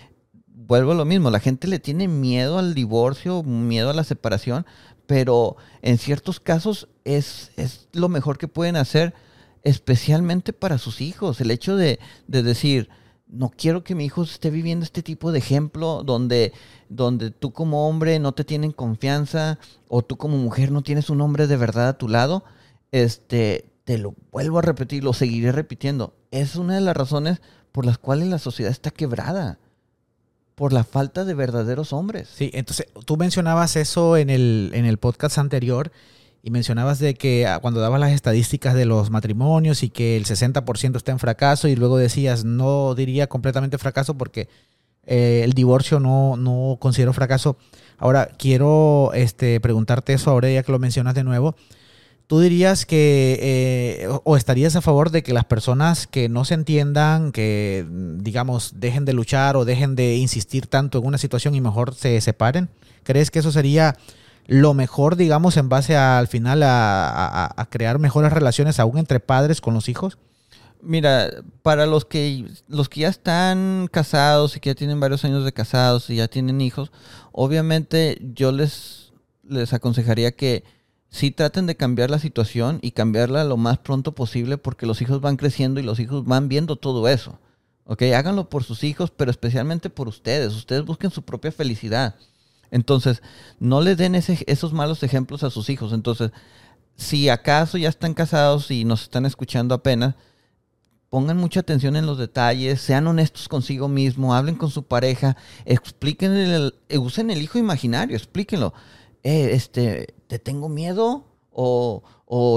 vuelvo 0.48 0.94
a 0.94 0.96
lo 0.96 1.06
mismo, 1.06 1.30
la 1.30 1.40
gente 1.40 1.68
le 1.68 1.80
tiene 1.80 2.08
miedo 2.08 2.58
al 2.58 2.74
divorcio, 2.74 3.44
miedo 3.44 3.90
a 3.90 3.94
la 3.94 4.04
separación, 4.04 4.66
pero 5.08 5.58
en 5.82 5.98
ciertos 5.98 6.40
casos 6.40 6.88
es, 7.04 7.52
es 7.58 7.88
lo 7.94 8.10
mejor 8.10 8.38
que 8.38 8.48
pueden 8.48 8.76
hacer, 8.76 9.14
especialmente 9.64 10.54
para 10.54 10.78
sus 10.78 11.02
hijos. 11.02 11.42
El 11.42 11.52
hecho 11.52 11.76
de, 11.76 12.00
de 12.28 12.44
decir, 12.44 12.90
no 13.28 13.50
quiero 13.50 13.84
que 13.84 13.96
mi 13.96 14.06
hijo 14.06 14.24
esté 14.24 14.50
viviendo 14.50 14.84
este 14.84 15.04
tipo 15.04 15.32
de 15.32 15.40
ejemplo 15.40 16.04
donde, 16.04 16.54
donde 16.90 17.32
tú 17.32 17.52
como 17.52 17.88
hombre 17.88 18.20
no 18.20 18.34
te 18.34 18.44
tienen 18.44 18.72
confianza 18.72 19.60
o 19.88 20.02
tú 20.04 20.18
como 20.18 20.38
mujer 20.38 20.72
no 20.72 20.84
tienes 20.84 21.10
un 21.10 21.22
hombre 21.22 21.48
de 21.48 21.58
verdad 21.58 21.90
a 21.90 21.98
tu 21.98 22.08
lado, 22.08 22.44
este, 22.92 23.70
te 23.84 23.98
lo 23.98 24.16
vuelvo 24.32 24.60
a 24.60 24.62
repetir, 24.62 25.04
lo 25.04 25.14
seguiré 25.14 25.52
repitiendo. 25.52 26.14
Es 26.32 26.56
una 26.56 26.76
de 26.76 26.82
las 26.82 26.96
razones 26.96 27.42
por 27.72 27.86
las 27.86 27.98
cuales 27.98 28.28
la 28.28 28.40
sociedad 28.40 28.72
está 28.72 28.92
quebrada. 28.92 29.60
Por 30.56 30.72
la 30.72 30.86
falta 30.86 31.26
de 31.26 31.34
verdaderos 31.34 31.92
hombres. 31.92 32.30
Sí, 32.34 32.50
entonces 32.54 32.88
tú 33.04 33.18
mencionabas 33.18 33.76
eso 33.76 34.16
en 34.16 34.30
el, 34.30 34.72
en 34.74 34.86
el 34.86 34.98
podcast 34.98 35.38
anterior 35.38 35.92
y 36.46 36.52
mencionabas 36.52 37.00
de 37.00 37.16
que 37.16 37.48
ah, 37.48 37.58
cuando 37.60 37.80
dabas 37.80 38.00
las 38.00 38.12
estadísticas 38.12 38.76
de 38.76 38.86
los 38.86 39.10
matrimonios 39.10 39.82
y 39.82 39.90
que 39.90 40.16
el 40.16 40.26
60% 40.26 40.96
está 40.96 41.12
en 41.12 41.18
fracaso 41.18 41.68
y 41.68 41.76
luego 41.76 41.98
decías, 41.98 42.46
no 42.46 42.94
diría 42.94 43.26
completamente 43.26 43.80
fracaso 43.80 44.16
porque 44.16 44.48
eh, 45.08 45.42
el 45.44 45.54
divorcio 45.54 46.00
no, 46.00 46.38
no 46.38 46.78
considero 46.80 47.14
fracaso. 47.14 47.58
Ahora, 47.98 48.30
quiero 48.38 49.10
este, 49.16 49.60
preguntarte 49.60 50.14
eso 50.14 50.30
ahora 50.30 50.52
ya 50.52 50.62
que 50.62 50.72
lo 50.72 50.78
mencionas 50.78 51.16
de 51.16 51.24
nuevo. 51.24 51.56
¿Tú 52.28 52.40
dirías 52.40 52.86
que, 52.86 53.40
eh, 53.42 54.08
o 54.24 54.38
estarías 54.38 54.76
a 54.76 54.82
favor 54.82 55.10
de 55.10 55.24
que 55.24 55.34
las 55.34 55.46
personas 55.46 56.06
que 56.06 56.30
no 56.30 56.46
se 56.46 56.54
entiendan, 56.54 57.32
que 57.32 57.88
digamos 58.20 58.74
dejen 58.80 59.06
de 59.06 59.14
luchar 59.14 59.58
o 59.58 59.66
dejen 59.66 59.96
de 59.96 60.18
insistir 60.18 60.68
tanto 60.68 61.00
en 61.00 61.08
una 61.08 61.18
situación 61.18 61.56
y 61.56 61.62
mejor 61.62 61.96
se 61.96 62.22
separen? 62.22 62.70
¿Crees 63.04 63.32
que 63.32 63.40
eso 63.40 63.52
sería 63.52 63.96
lo 64.48 64.74
mejor, 64.74 65.16
digamos, 65.16 65.58
en 65.58 65.70
base 65.70 65.96
al 65.96 66.28
final 66.28 66.62
a, 66.64 67.68
crear 67.70 68.00
mejores 68.00 68.32
relaciones 68.32 68.80
aún 68.80 68.98
entre 68.98 69.20
padres 69.20 69.62
con 69.62 69.74
los 69.74 69.90
hijos? 69.90 70.18
Mira, 70.82 71.32
para 71.64 71.88
los 71.88 72.06
que 72.06 72.46
los 72.68 72.90
que 72.90 73.02
ya 73.02 73.08
están 73.08 73.90
casados 73.92 74.56
y 74.56 74.60
que 74.60 74.70
ya 74.70 74.76
tienen 74.76 75.00
varios 75.00 75.26
años 75.26 75.44
de 75.44 75.52
casados 75.52 76.10
y 76.12 76.18
ya 76.18 76.28
tienen 76.28 76.62
hijos, 76.62 76.92
obviamente 77.32 78.20
yo 78.36 78.52
les 78.52 79.06
les 79.48 79.74
aconsejaría 79.74 80.32
que 80.32 80.64
sí 81.10 81.32
traten 81.32 81.66
de 81.66 81.76
cambiar 81.76 82.10
la 82.12 82.20
situación 82.20 82.80
y 82.82 82.92
cambiarla 82.92 83.44
lo 83.44 83.58
más 83.58 83.78
pronto 83.78 84.14
posible 84.14 84.58
porque 84.58 84.86
los 84.86 85.02
hijos 85.02 85.22
van 85.22 85.38
creciendo 85.38 85.80
y 85.80 85.84
los 85.84 86.00
hijos 86.00 86.26
van 86.26 86.50
viendo 86.50 86.76
todo 86.76 87.08
eso. 87.08 87.40
¿Ok? 87.86 88.02
Háganlo 88.16 88.50
por 88.50 88.64
sus 88.64 88.84
hijos, 88.84 89.12
pero 89.12 89.30
especialmente 89.30 89.90
por 89.90 90.08
ustedes. 90.08 90.54
Ustedes 90.54 90.84
busquen 90.84 91.12
su 91.12 91.22
propia 91.22 91.52
felicidad. 91.52 92.16
Entonces, 92.76 93.24
no 93.58 93.80
le 93.80 93.96
den 93.96 94.16
esos 94.16 94.74
malos 94.74 95.02
ejemplos 95.02 95.44
a 95.44 95.50
sus 95.50 95.70
hijos. 95.70 95.94
Entonces, 95.94 96.32
si 96.98 97.30
acaso 97.30 97.78
ya 97.78 97.88
están 97.88 98.14
casados 98.14 98.70
y 98.70 98.84
nos 98.84 99.04
están 99.04 99.26
escuchando 99.26 99.74
apenas, 99.74 100.16
pongan 101.10 101.38
mucha 101.38 101.62
atención 101.62 101.96
en 101.96 102.06
los 102.06 102.18
detalles, 102.18 102.82
sean 102.82 103.08
honestos 103.08 103.48
consigo 103.48 103.88
mismo, 103.88 104.36
hablen 104.36 104.56
con 104.56 104.70
su 104.72 104.84
pareja, 104.84 105.38
expliquen, 105.64 106.34
el, 106.34 106.76
usen 107.00 107.32
el 107.32 107.42
hijo 107.42 107.58
imaginario, 107.58 108.18
explíquenlo. 108.18 108.74
Eh, 109.24 109.52
este, 109.54 110.14
te 110.28 110.38
tengo 110.38 110.68
miedo 110.68 111.24
o, 111.52 112.04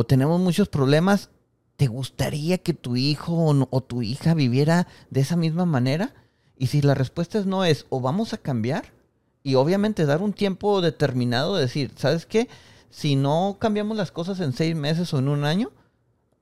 tenemos 0.08 0.40
muchos 0.40 0.68
problemas, 0.68 1.30
¿te 1.76 1.86
gustaría 1.86 2.58
que 2.58 2.74
tu 2.74 2.96
hijo 2.96 3.54
o, 3.70 3.80
tu 3.82 4.02
hija 4.02 4.34
viviera 4.34 4.88
de 5.10 5.20
esa 5.20 5.36
misma 5.36 5.64
manera? 5.64 6.12
Y 6.56 6.66
si 6.66 6.82
la 6.82 6.94
respuesta 6.94 7.38
es 7.38 7.46
no 7.46 7.64
es, 7.64 7.86
o 7.88 8.00
vamos 8.00 8.32
a 8.32 8.38
cambiar, 8.38 8.97
y 9.42 9.54
obviamente 9.54 10.06
dar 10.06 10.22
un 10.22 10.32
tiempo 10.32 10.80
determinado 10.80 11.56
de 11.56 11.62
decir, 11.62 11.92
¿sabes 11.96 12.26
qué? 12.26 12.48
Si 12.90 13.16
no 13.16 13.56
cambiamos 13.60 13.96
las 13.96 14.10
cosas 14.10 14.40
en 14.40 14.52
seis 14.52 14.74
meses 14.74 15.12
o 15.14 15.18
en 15.18 15.28
un 15.28 15.44
año, 15.44 15.70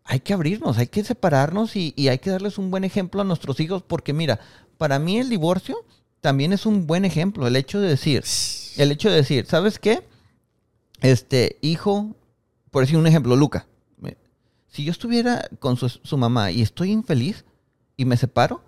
hay 0.04 0.20
que 0.20 0.32
abrirnos, 0.32 0.78
hay 0.78 0.86
que 0.86 1.04
separarnos 1.04 1.76
y, 1.76 1.92
y, 1.96 2.08
hay 2.08 2.18
que 2.18 2.30
darles 2.30 2.58
un 2.58 2.70
buen 2.70 2.84
ejemplo 2.84 3.20
a 3.20 3.24
nuestros 3.24 3.58
hijos, 3.60 3.82
porque 3.82 4.12
mira, 4.12 4.38
para 4.78 4.98
mí 4.98 5.18
el 5.18 5.28
divorcio 5.28 5.84
también 6.20 6.52
es 6.52 6.64
un 6.64 6.86
buen 6.86 7.04
ejemplo, 7.04 7.46
el 7.46 7.56
hecho 7.56 7.80
de 7.80 7.88
decir, 7.88 8.24
el 8.76 8.92
hecho 8.92 9.10
de 9.10 9.16
decir, 9.16 9.46
¿sabes 9.46 9.78
qué? 9.78 10.04
este 11.00 11.58
hijo, 11.60 12.14
por 12.70 12.82
decir 12.82 12.98
un 12.98 13.06
ejemplo, 13.06 13.36
Luca, 13.36 13.66
si 14.68 14.84
yo 14.84 14.90
estuviera 14.90 15.48
con 15.58 15.78
su, 15.78 16.16
mamá 16.18 16.50
y 16.50 16.60
estoy 16.60 16.90
infeliz 16.90 17.46
y 17.96 18.04
me 18.04 18.18
separo, 18.18 18.62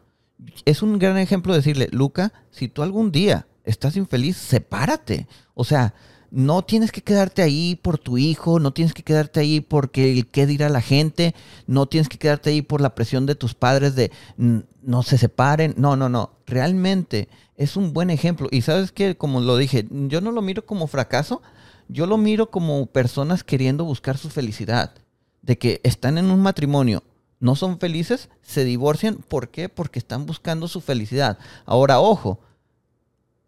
es 0.65 0.83
un 0.83 0.99
gran 0.99 1.19
ejemplo 1.19 1.53
decirle, 1.53 1.89
Luca, 1.91 2.33
si 2.51 2.69
tú 2.69 2.83
algún 2.83 3.13
día 3.13 3.47
estás 3.69 3.97
infeliz, 3.97 4.37
sepárate. 4.37 5.27
O 5.55 5.65
sea, 5.65 5.95
no 6.31 6.63
tienes 6.63 6.93
que 6.93 7.03
quedarte 7.03 7.43
ahí 7.43 7.77
por 7.77 7.99
tu 7.99 8.19
hijo, 8.19 8.61
no 8.61 8.73
tienes 8.73 8.93
que 8.93 9.03
quedarte 9.03 9.41
ahí 9.41 9.61
porque 9.61 10.13
el 10.13 10.27
qué 10.27 10.47
dirá 10.47 10.69
la 10.69 10.83
gente, 10.83 11.35
no 11.67 11.87
tienes 11.87 12.09
que 12.09 12.19
quedarte 12.19 12.51
ahí 12.51 12.63
por 12.63 12.81
la 12.81 12.95
presión 12.95 13.25
de 13.27 13.35
tus 13.35 13.55
padres 13.55 13.95
de 13.95 14.11
no 14.37 15.03
se 15.03 15.19
separen. 15.19 15.75
No, 15.77 15.97
no, 15.97 16.09
no. 16.09 16.33
Realmente 16.47 17.29
es 17.57 17.77
un 17.77 17.93
buen 17.93 18.11
ejemplo. 18.11 18.49
Y 18.51 18.63
sabes 18.63 18.93
que, 18.93 19.17
como 19.17 19.41
lo 19.41 19.57
dije, 19.57 19.87
yo 19.91 20.21
no 20.21 20.33
lo 20.33 20.43
miro 20.43 20.67
como 20.67 20.87
fracaso, 20.87 21.43
yo 21.89 22.07
lo 22.07 22.19
miro 22.19 22.51
como 22.51 22.87
personas 22.87 23.45
queriendo 23.45 23.85
buscar 23.85 24.19
su 24.19 24.29
felicidad. 24.31 24.93
De 25.41 25.57
que 25.57 25.81
están 25.85 26.19
en 26.19 26.31
un 26.31 26.41
matrimonio, 26.41 27.03
no 27.41 27.55
son 27.55 27.79
felices, 27.79 28.29
se 28.43 28.65
divorcian. 28.65 29.17
¿Por 29.17 29.49
qué? 29.49 29.69
Porque 29.69 29.99
están 29.99 30.27
buscando 30.27 30.69
su 30.69 30.81
felicidad. 30.81 31.39
Ahora, 31.65 32.01
ojo, 32.01 32.41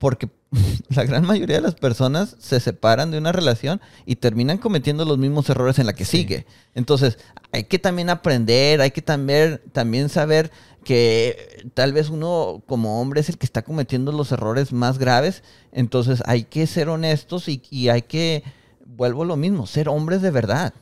porque 0.01 0.31
la 0.89 1.05
gran 1.05 1.27
mayoría 1.27 1.57
de 1.57 1.63
las 1.63 1.75
personas 1.75 2.35
se 2.41 2.59
separan 2.59 3.11
de 3.11 3.19
una 3.19 3.33
relación 3.33 3.83
y 4.07 4.17
terminan 4.17 4.57
cometiendo 4.57 5.05
los 5.05 5.19
mismos 5.19 5.49
errores 5.51 5.79
en 5.79 5.85
la 5.85 5.93
que 5.93 6.07
sigue. 6.07 6.47
Entonces, 6.75 7.19
hay 7.53 7.65
que 7.65 7.79
también 7.79 8.09
aprender, 8.09 8.81
hay 8.81 8.93
que 8.93 9.03
también, 9.03 9.61
también 9.73 10.09
saber 10.09 10.51
que 10.85 11.67
tal 11.75 11.93
vez 11.93 12.09
uno 12.09 12.63
como 12.67 13.03
hombre 13.03 13.21
es 13.21 13.29
el 13.29 13.37
que 13.37 13.45
está 13.45 13.61
cometiendo 13.61 14.11
los 14.11 14.33
errores 14.33 14.73
más 14.73 14.99
graves, 14.99 15.43
entonces 15.71 16.23
hay 16.25 16.45
que 16.45 16.67
ser 16.67 16.89
honestos 16.89 17.47
y, 17.47 17.91
hay 17.91 18.01
que, 18.01 18.43
vuelvo 18.87 19.25
a 19.25 19.27
lo 19.27 19.37
mismo, 19.37 19.67
ser 19.67 19.91
hombres 19.91 20.23
de 20.23 20.31
verdad. 20.31 20.73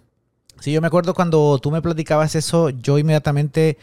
Sí, 0.61 0.71
yo 0.71 0.81
me 0.81 0.87
acuerdo 0.87 1.13
cuando 1.13 1.59
tú 1.59 1.73
me 1.73 1.83
platicabas 1.83 2.37
eso, 2.37 2.71
yo 2.71 2.99
inmediatamente, 2.99 3.79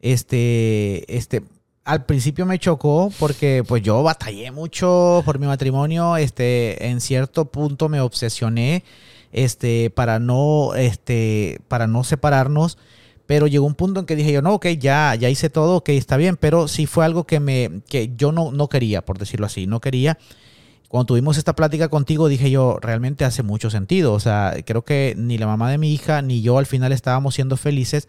este, 0.00 1.14
este, 1.14 1.42
al 1.88 2.04
principio 2.04 2.44
me 2.44 2.58
chocó 2.58 3.10
porque 3.18 3.64
pues 3.66 3.82
yo 3.82 4.02
batallé 4.02 4.50
mucho 4.50 5.22
por 5.24 5.38
mi 5.38 5.46
matrimonio, 5.46 6.18
este, 6.18 6.88
en 6.88 7.00
cierto 7.00 7.46
punto 7.46 7.88
me 7.88 8.00
obsesioné, 8.00 8.84
este, 9.32 9.90
para 9.90 10.18
no, 10.18 10.74
este, 10.74 11.60
para 11.68 11.86
no 11.86 12.04
separarnos 12.04 12.76
pero 13.26 13.46
llegó 13.46 13.66
un 13.66 13.74
punto 13.74 14.00
en 14.00 14.06
que 14.06 14.16
dije 14.16 14.32
yo, 14.32 14.40
no, 14.40 14.54
ok, 14.54 14.68
ya, 14.78 15.14
ya 15.14 15.28
hice 15.28 15.50
todo, 15.50 15.76
ok, 15.76 15.90
está 15.90 16.16
bien, 16.16 16.38
pero 16.38 16.66
sí 16.66 16.86
fue 16.86 17.04
algo 17.04 17.24
que, 17.24 17.40
me, 17.40 17.82
que 17.86 18.14
yo 18.16 18.32
no, 18.32 18.52
no 18.52 18.70
quería, 18.70 19.04
por 19.04 19.18
decirlo 19.18 19.44
así, 19.44 19.66
no 19.66 19.80
quería. 19.80 20.16
Cuando 20.88 21.08
tuvimos 21.08 21.36
esta 21.36 21.54
plática 21.54 21.88
contigo, 21.88 22.28
dije 22.28 22.50
yo, 22.50 22.78
realmente 22.80 23.26
hace 23.26 23.42
mucho 23.42 23.68
sentido. 23.68 24.14
O 24.14 24.20
sea, 24.20 24.54
creo 24.64 24.82
que 24.82 25.14
ni 25.18 25.36
la 25.36 25.46
mamá 25.46 25.70
de 25.70 25.76
mi 25.76 25.92
hija 25.92 26.22
ni 26.22 26.40
yo 26.40 26.56
al 26.56 26.64
final 26.64 26.90
estábamos 26.92 27.34
siendo 27.34 27.58
felices. 27.58 28.08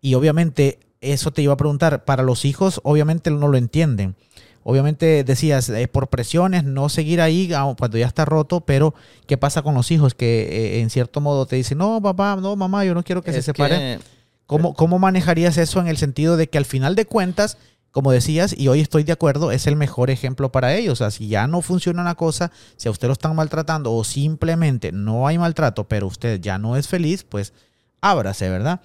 Y 0.00 0.14
obviamente, 0.14 0.78
eso 1.00 1.32
te 1.32 1.42
iba 1.42 1.52
a 1.52 1.56
preguntar, 1.56 2.04
para 2.04 2.22
los 2.22 2.44
hijos, 2.44 2.80
obviamente 2.84 3.30
no 3.30 3.48
lo 3.48 3.56
entienden. 3.56 4.14
Obviamente 4.62 5.24
decías, 5.24 5.70
eh, 5.70 5.88
por 5.88 6.08
presiones, 6.08 6.64
no 6.64 6.90
seguir 6.90 7.22
ahí 7.22 7.50
cuando 7.78 7.96
ya 7.96 8.06
está 8.06 8.26
roto, 8.26 8.60
pero 8.60 8.94
¿qué 9.26 9.38
pasa 9.38 9.62
con 9.62 9.74
los 9.74 9.90
hijos 9.90 10.14
que 10.14 10.42
eh, 10.42 10.80
en 10.80 10.90
cierto 10.90 11.20
modo 11.22 11.46
te 11.46 11.56
dicen, 11.56 11.78
no, 11.78 12.00
papá, 12.02 12.36
no, 12.36 12.54
mamá, 12.56 12.84
yo 12.84 12.94
no 12.94 13.02
quiero 13.02 13.22
que 13.22 13.32
se 13.32 13.40
separen? 13.40 14.00
¿Cómo, 14.46 14.98
manejarías 14.98 15.56
eso 15.56 15.80
en 15.80 15.86
el 15.86 15.96
sentido 15.96 16.36
de 16.36 16.48
que 16.48 16.58
al 16.58 16.64
final 16.64 16.96
de 16.96 17.06
cuentas, 17.06 17.56
como 17.92 18.10
decías, 18.10 18.54
y 18.56 18.68
hoy 18.68 18.80
estoy 18.80 19.04
de 19.04 19.12
acuerdo, 19.12 19.52
es 19.52 19.66
el 19.66 19.76
mejor 19.76 20.10
ejemplo 20.10 20.52
para 20.52 20.74
ellos? 20.74 20.94
O 20.94 20.96
sea, 20.96 21.10
si 21.10 21.28
ya 21.28 21.46
no 21.46 21.62
funciona 21.62 22.02
una 22.02 22.16
cosa, 22.16 22.50
si 22.76 22.88
a 22.88 22.90
usted 22.90 23.06
lo 23.06 23.12
están 23.12 23.34
maltratando 23.36 23.92
o 23.92 24.04
simplemente 24.04 24.92
no 24.92 25.26
hay 25.26 25.38
maltrato, 25.38 25.84
pero 25.84 26.08
usted 26.08 26.40
ya 26.40 26.58
no 26.58 26.76
es 26.76 26.88
feliz, 26.88 27.24
pues 27.24 27.52
ábrase, 28.00 28.50
¿verdad? 28.50 28.80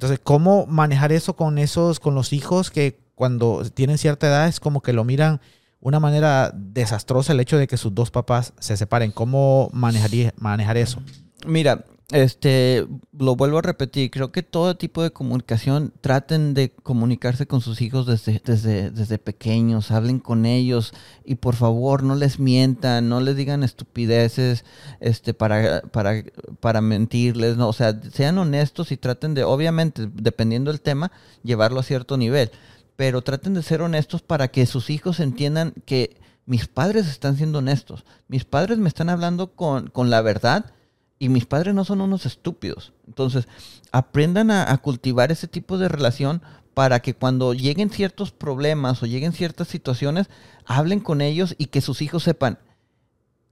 Entonces, 0.00 0.18
¿cómo 0.24 0.64
manejar 0.64 1.12
eso 1.12 1.36
con 1.36 1.58
esos, 1.58 2.00
con 2.00 2.14
los 2.14 2.32
hijos 2.32 2.70
que 2.70 2.98
cuando 3.14 3.62
tienen 3.74 3.98
cierta 3.98 4.28
edad 4.28 4.48
es 4.48 4.58
como 4.58 4.80
que 4.80 4.94
lo 4.94 5.04
miran 5.04 5.42
una 5.78 6.00
manera 6.00 6.52
desastrosa 6.54 7.34
el 7.34 7.40
hecho 7.40 7.58
de 7.58 7.66
que 7.66 7.76
sus 7.76 7.94
dos 7.94 8.10
papás 8.10 8.54
se 8.58 8.78
separen? 8.78 9.10
¿Cómo 9.10 9.68
manejaría, 9.74 10.32
manejar 10.38 10.78
eso? 10.78 11.02
Mira, 11.44 11.84
este, 12.12 12.86
lo 13.16 13.36
vuelvo 13.36 13.58
a 13.58 13.62
repetir, 13.62 14.10
creo 14.10 14.32
que 14.32 14.42
todo 14.42 14.76
tipo 14.76 15.02
de 15.02 15.12
comunicación 15.12 15.92
traten 16.00 16.54
de 16.54 16.70
comunicarse 16.70 17.46
con 17.46 17.60
sus 17.60 17.80
hijos 17.82 18.06
desde, 18.06 18.40
desde, 18.44 18.90
desde 18.90 19.18
pequeños, 19.18 19.90
hablen 19.90 20.18
con 20.18 20.44
ellos 20.44 20.92
y 21.24 21.36
por 21.36 21.54
favor 21.54 22.02
no 22.02 22.16
les 22.16 22.40
mientan, 22.40 23.08
no 23.08 23.20
les 23.20 23.36
digan 23.36 23.62
estupideces 23.62 24.64
este, 24.98 25.34
para, 25.34 25.82
para, 25.82 26.24
para 26.58 26.80
mentirles, 26.80 27.56
no, 27.56 27.68
o 27.68 27.72
sea, 27.72 28.00
sean 28.12 28.38
honestos 28.38 28.90
y 28.90 28.96
traten 28.96 29.34
de, 29.34 29.44
obviamente, 29.44 30.08
dependiendo 30.12 30.72
del 30.72 30.80
tema, 30.80 31.12
llevarlo 31.44 31.78
a 31.78 31.84
cierto 31.84 32.16
nivel, 32.16 32.50
pero 32.96 33.22
traten 33.22 33.54
de 33.54 33.62
ser 33.62 33.82
honestos 33.82 34.22
para 34.22 34.48
que 34.48 34.66
sus 34.66 34.90
hijos 34.90 35.20
entiendan 35.20 35.74
que 35.84 36.16
mis 36.44 36.66
padres 36.66 37.06
están 37.06 37.36
siendo 37.36 37.58
honestos, 37.58 38.04
mis 38.26 38.44
padres 38.44 38.78
me 38.78 38.88
están 38.88 39.10
hablando 39.10 39.52
con, 39.52 39.88
con 39.88 40.10
la 40.10 40.22
verdad 40.22 40.72
y 41.20 41.28
mis 41.28 41.44
padres 41.44 41.74
no 41.74 41.84
son 41.84 42.00
unos 42.00 42.26
estúpidos. 42.26 42.92
Entonces, 43.06 43.46
aprendan 43.92 44.50
a, 44.50 44.76
cultivar 44.78 45.30
ese 45.30 45.46
tipo 45.46 45.76
de 45.76 45.86
relación 45.86 46.42
para 46.72 47.00
que 47.00 47.14
cuando 47.14 47.52
lleguen 47.52 47.90
ciertos 47.90 48.32
problemas 48.32 49.02
o 49.02 49.06
lleguen 49.06 49.32
ciertas 49.32 49.68
situaciones, 49.68 50.30
hablen 50.64 50.98
con 50.98 51.20
ellos 51.20 51.54
y 51.58 51.66
que 51.66 51.82
sus 51.82 52.00
hijos 52.00 52.22
sepan, 52.22 52.58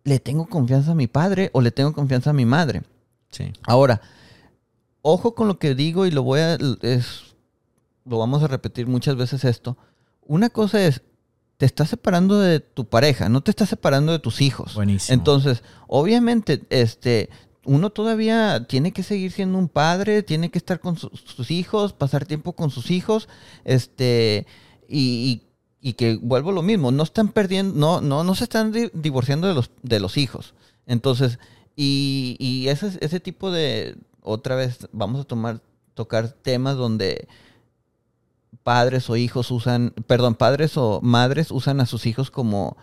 le 0.02 0.18
tengo 0.18 0.46
confianza 0.46 0.92
a 0.92 0.94
mi 0.94 1.08
padre 1.08 1.50
o 1.52 1.60
le 1.60 1.70
tengo 1.70 1.92
confianza 1.92 2.30
a 2.30 2.32
mi 2.32 2.46
madre. 2.46 2.84
Sí. 3.30 3.52
Ahora, 3.66 4.00
ojo 5.02 5.34
con 5.34 5.46
lo 5.46 5.58
que 5.58 5.74
digo 5.74 6.06
y 6.06 6.10
lo 6.10 6.22
voy 6.22 6.40
a 6.40 6.56
es 6.80 7.36
lo 8.06 8.16
vamos 8.16 8.42
a 8.42 8.46
repetir 8.46 8.86
muchas 8.86 9.16
veces 9.16 9.44
esto. 9.44 9.76
Una 10.22 10.48
cosa 10.48 10.82
es 10.82 11.02
te 11.58 11.66
estás 11.66 11.90
separando 11.90 12.40
de 12.40 12.60
tu 12.60 12.86
pareja, 12.86 13.28
no 13.28 13.42
te 13.42 13.50
estás 13.50 13.68
separando 13.68 14.12
de 14.12 14.20
tus 14.20 14.40
hijos. 14.40 14.74
Buenísimo. 14.74 15.12
Entonces, 15.12 15.62
obviamente, 15.88 16.62
este, 16.70 17.28
uno 17.68 17.90
todavía 17.90 18.66
tiene 18.66 18.92
que 18.92 19.02
seguir 19.02 19.30
siendo 19.30 19.58
un 19.58 19.68
padre, 19.68 20.22
tiene 20.22 20.50
que 20.50 20.56
estar 20.56 20.80
con 20.80 20.96
sus 20.96 21.50
hijos, 21.50 21.92
pasar 21.92 22.24
tiempo 22.24 22.54
con 22.54 22.70
sus 22.70 22.90
hijos, 22.90 23.28
este, 23.64 24.46
y, 24.88 25.42
que 25.96 26.18
vuelvo 26.20 26.50
lo 26.52 26.62
mismo, 26.62 26.90
no 26.90 27.02
están 27.02 27.28
perdiendo, 27.28 27.74
no, 27.74 28.00
no, 28.00 28.24
no 28.24 28.34
se 28.34 28.44
están 28.44 28.72
divorciando 28.94 29.48
de 29.48 29.54
los, 29.54 29.70
de 29.82 30.00
los 30.00 30.16
hijos. 30.16 30.54
Entonces, 30.86 31.38
y, 31.76 32.66
ese, 32.68 32.98
ese 33.00 33.20
tipo 33.20 33.50
de, 33.50 33.98
otra 34.22 34.56
vez 34.56 34.88
vamos 34.92 35.20
a 35.20 35.24
tomar, 35.24 35.60
tocar 35.92 36.28
temas 36.30 36.76
donde 36.76 37.28
padres 38.62 39.10
o 39.10 39.16
hijos 39.16 39.50
usan, 39.50 39.92
perdón, 40.06 40.36
padres 40.36 40.78
o 40.78 41.00
madres 41.02 41.50
usan 41.50 41.80
a 41.80 41.86
sus 41.86 42.06
hijos 42.06 42.30
como, 42.30 42.78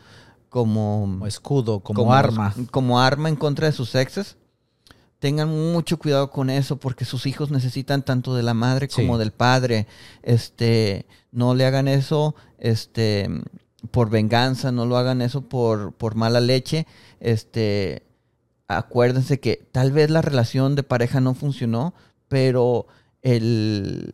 como, 0.49 1.01
como 1.01 1.25
escudo, 1.25 1.79
como, 1.79 2.13
arma. 2.13 2.53
Como 2.69 2.99
arma 2.99 3.29
en 3.29 3.35
contra 3.35 3.65
de 3.65 3.73
sus 3.73 3.95
exes. 3.95 4.37
Tengan 5.25 5.49
mucho 5.49 5.97
cuidado 5.97 6.29
con 6.29 6.51
eso 6.51 6.77
porque 6.77 7.03
sus 7.03 7.25
hijos 7.25 7.49
necesitan 7.49 8.03
tanto 8.05 8.35
de 8.35 8.43
la 8.43 8.53
madre 8.53 8.87
como 8.87 9.17
del 9.17 9.31
padre. 9.31 9.87
Este, 10.21 11.07
no 11.31 11.55
le 11.55 11.65
hagan 11.65 11.87
eso, 11.87 12.35
este, 12.59 13.27
por 13.89 14.11
venganza, 14.11 14.71
no 14.71 14.85
lo 14.85 14.97
hagan 14.97 15.23
eso 15.23 15.41
por, 15.41 15.93
por 15.93 16.13
mala 16.13 16.41
leche. 16.41 16.85
Este, 17.19 18.03
acuérdense 18.67 19.39
que 19.39 19.67
tal 19.71 19.91
vez 19.91 20.11
la 20.11 20.21
relación 20.21 20.75
de 20.75 20.83
pareja 20.83 21.19
no 21.21 21.33
funcionó, 21.33 21.95
pero 22.27 22.85
el, 23.23 24.13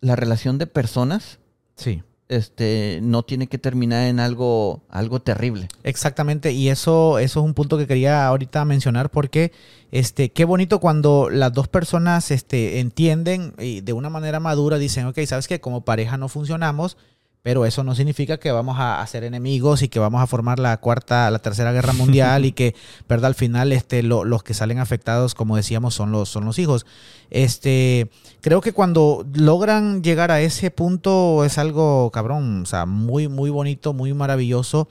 la 0.00 0.14
relación 0.14 0.58
de 0.58 0.68
personas 0.68 1.40
sí. 1.74 2.04
Este, 2.28 3.00
no 3.02 3.22
tiene 3.22 3.46
que 3.46 3.58
terminar 3.58 4.06
en 4.06 4.20
algo, 4.20 4.82
algo 4.90 5.20
terrible. 5.20 5.68
Exactamente, 5.82 6.52
y 6.52 6.68
eso, 6.68 7.18
eso 7.18 7.40
es 7.40 7.44
un 7.44 7.54
punto 7.54 7.78
que 7.78 7.86
quería 7.86 8.26
ahorita 8.26 8.64
mencionar 8.64 9.10
porque 9.10 9.52
este, 9.90 10.30
qué 10.30 10.44
bonito 10.44 10.80
cuando 10.80 11.30
las 11.30 11.52
dos 11.52 11.68
personas 11.68 12.30
este, 12.30 12.80
entienden 12.80 13.54
y 13.58 13.80
de 13.80 13.92
una 13.92 14.10
manera 14.10 14.40
madura 14.40 14.78
dicen, 14.78 15.06
ok, 15.06 15.18
sabes 15.26 15.48
que 15.48 15.60
como 15.60 15.84
pareja 15.84 16.18
no 16.18 16.28
funcionamos, 16.28 16.96
pero 17.42 17.64
eso 17.64 17.84
no 17.84 17.94
significa 17.94 18.38
que 18.38 18.52
vamos 18.52 18.76
a, 18.78 19.06
ser 19.06 19.24
enemigos 19.24 19.82
y 19.82 19.88
que 19.88 19.98
vamos 19.98 20.22
a 20.22 20.26
formar 20.26 20.58
la 20.58 20.76
cuarta, 20.78 21.30
la 21.30 21.38
tercera 21.38 21.72
guerra 21.72 21.92
mundial 21.92 22.44
y 22.44 22.52
que, 22.58 22.74
¿verdad? 23.08 23.28
Al 23.28 23.34
final, 23.34 23.72
este, 23.72 24.02
los 24.02 24.42
que 24.42 24.54
salen 24.54 24.78
afectados, 24.78 25.34
como 25.34 25.56
decíamos, 25.56 25.94
son 25.94 26.12
los, 26.12 26.28
son 26.28 26.44
los 26.44 26.58
hijos. 26.58 26.84
Este, 27.30 28.10
creo 28.40 28.60
que 28.60 28.72
cuando 28.72 29.26
logran 29.34 30.02
llegar 30.02 30.30
a 30.30 30.40
ese 30.40 30.70
punto 30.70 31.44
es 31.44 31.58
algo, 31.58 32.10
cabrón, 32.10 32.62
o 32.62 32.66
sea, 32.66 32.86
muy, 32.86 33.28
muy 33.28 33.50
bonito, 33.50 33.92
muy 33.92 34.12
maravilloso. 34.14 34.88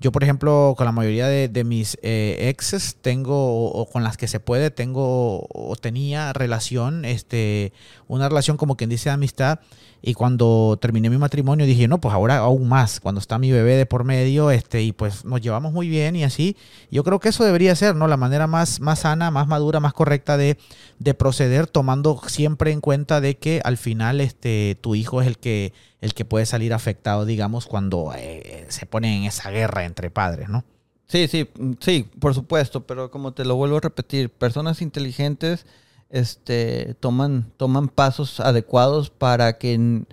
Yo, 0.00 0.12
por 0.12 0.22
ejemplo, 0.22 0.74
con 0.76 0.86
la 0.86 0.92
mayoría 0.92 1.26
de, 1.26 1.64
mis 1.64 1.98
eh, 2.02 2.48
exes 2.48 2.96
tengo, 3.00 3.68
o, 3.68 3.90
con 3.90 4.04
las 4.04 4.16
que 4.16 4.28
se 4.28 4.38
puede, 4.38 4.70
tengo 4.70 5.48
o 5.52 5.74
tenía 5.74 6.32
relación, 6.32 7.04
este, 7.04 7.72
una 8.06 8.28
relación 8.28 8.56
como 8.56 8.76
quien 8.76 8.90
dice 8.90 9.08
de 9.08 9.14
amistad. 9.14 9.58
Y 10.00 10.14
cuando 10.14 10.78
terminé 10.80 11.10
mi 11.10 11.18
matrimonio 11.18 11.66
dije, 11.66 11.88
no, 11.88 12.00
pues 12.00 12.14
ahora 12.14 12.38
aún 12.38 12.68
más, 12.68 13.00
cuando 13.00 13.20
está 13.20 13.38
mi 13.38 13.50
bebé 13.50 13.76
de 13.76 13.86
por 13.86 14.04
medio, 14.04 14.50
este, 14.50 14.82
y 14.82 14.92
pues 14.92 15.24
nos 15.24 15.40
llevamos 15.40 15.72
muy 15.72 15.88
bien 15.88 16.14
y 16.16 16.24
así. 16.24 16.56
Yo 16.90 17.02
creo 17.04 17.18
que 17.18 17.30
eso 17.30 17.44
debería 17.44 17.74
ser, 17.74 17.96
¿no? 17.96 18.06
La 18.06 18.16
manera 18.16 18.46
más, 18.46 18.80
más 18.80 19.00
sana, 19.00 19.30
más 19.30 19.48
madura, 19.48 19.80
más 19.80 19.92
correcta 19.92 20.36
de, 20.36 20.56
de 20.98 21.14
proceder, 21.14 21.66
tomando 21.66 22.20
siempre 22.26 22.70
en 22.70 22.80
cuenta 22.80 23.20
de 23.20 23.36
que 23.36 23.60
al 23.64 23.76
final 23.76 24.20
este, 24.20 24.78
tu 24.80 24.94
hijo 24.94 25.20
es 25.20 25.26
el 25.26 25.38
que, 25.38 25.72
el 26.00 26.14
que 26.14 26.24
puede 26.24 26.46
salir 26.46 26.72
afectado, 26.72 27.24
digamos, 27.24 27.66
cuando 27.66 28.12
eh, 28.16 28.66
se 28.68 28.86
pone 28.86 29.16
en 29.16 29.24
esa 29.24 29.50
guerra 29.50 29.84
entre 29.84 30.10
padres, 30.10 30.48
¿no? 30.48 30.64
Sí, 31.08 31.26
sí, 31.26 31.48
sí, 31.80 32.06
por 32.20 32.34
supuesto, 32.34 32.86
pero 32.86 33.10
como 33.10 33.32
te 33.32 33.46
lo 33.46 33.56
vuelvo 33.56 33.78
a 33.78 33.80
repetir, 33.80 34.30
personas 34.30 34.82
inteligentes 34.82 35.64
este, 36.10 36.94
toman, 37.00 37.52
toman 37.56 37.88
pasos 37.88 38.40
adecuados 38.40 39.10
para 39.10 39.58
que 39.58 40.04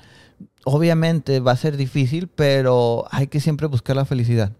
obviamente 0.65 1.39
va 1.39 1.53
a 1.53 1.57
ser 1.57 1.77
difícil, 1.77 2.27
pero 2.27 3.05
hay 3.11 3.27
que 3.27 3.39
siempre 3.39 3.67
buscar 3.67 3.95
la 3.95 4.05
felicidad. 4.05 4.51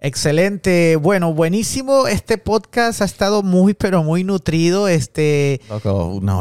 Excelente, 0.00 0.94
bueno, 0.94 1.34
buenísimo. 1.34 2.06
Este 2.06 2.38
podcast 2.38 3.02
ha 3.02 3.04
estado 3.04 3.42
muy, 3.42 3.74
pero 3.74 4.04
muy 4.04 4.22
nutrido. 4.22 4.86
Este, 4.86 5.60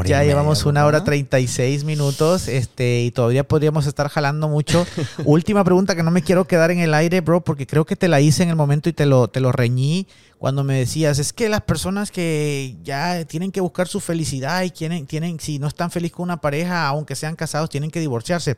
ya 0.06 0.24
llevamos 0.24 0.64
una 0.68 0.86
hora 0.86 1.04
treinta 1.04 1.40
y 1.40 1.48
seis 1.48 1.84
minutos, 1.84 2.48
este, 2.48 3.02
y 3.02 3.10
todavía 3.10 3.48
podríamos 3.48 3.88
estar 3.88 4.10
jalando 4.10 4.48
mucho. 4.48 4.86
Última 5.26 5.64
pregunta 5.64 5.96
que 5.96 6.04
no 6.04 6.12
me 6.12 6.22
quiero 6.22 6.46
quedar 6.46 6.70
en 6.70 6.78
el 6.78 6.94
aire, 6.94 7.22
bro, 7.22 7.42
porque 7.42 7.66
creo 7.66 7.84
que 7.84 7.96
te 7.96 8.08
la 8.08 8.22
hice 8.22 8.44
en 8.44 8.50
el 8.50 8.56
momento 8.56 8.90
y 8.90 8.94
te 8.94 9.08
lo, 9.08 9.28
te 9.28 9.40
lo 9.40 9.52
reñí 9.52 10.06
cuando 10.38 10.64
me 10.64 10.78
decías, 10.78 11.18
es 11.18 11.34
que 11.34 11.50
las 11.50 11.62
personas 11.62 12.12
que 12.12 12.76
ya 12.84 13.26
tienen 13.26 13.52
que 13.52 13.60
buscar 13.60 13.88
su 13.88 14.00
felicidad 14.00 14.62
y 14.62 14.70
tienen, 14.70 15.08
tienen, 15.08 15.40
si 15.40 15.58
no 15.58 15.68
están 15.68 15.90
felices 15.90 16.16
con 16.16 16.26
una 16.26 16.40
pareja, 16.40 16.86
aunque 16.88 17.16
sean 17.16 17.36
casados, 17.36 17.72
tienen 17.72 17.90
que 17.90 18.00
divorciarse. 18.00 18.56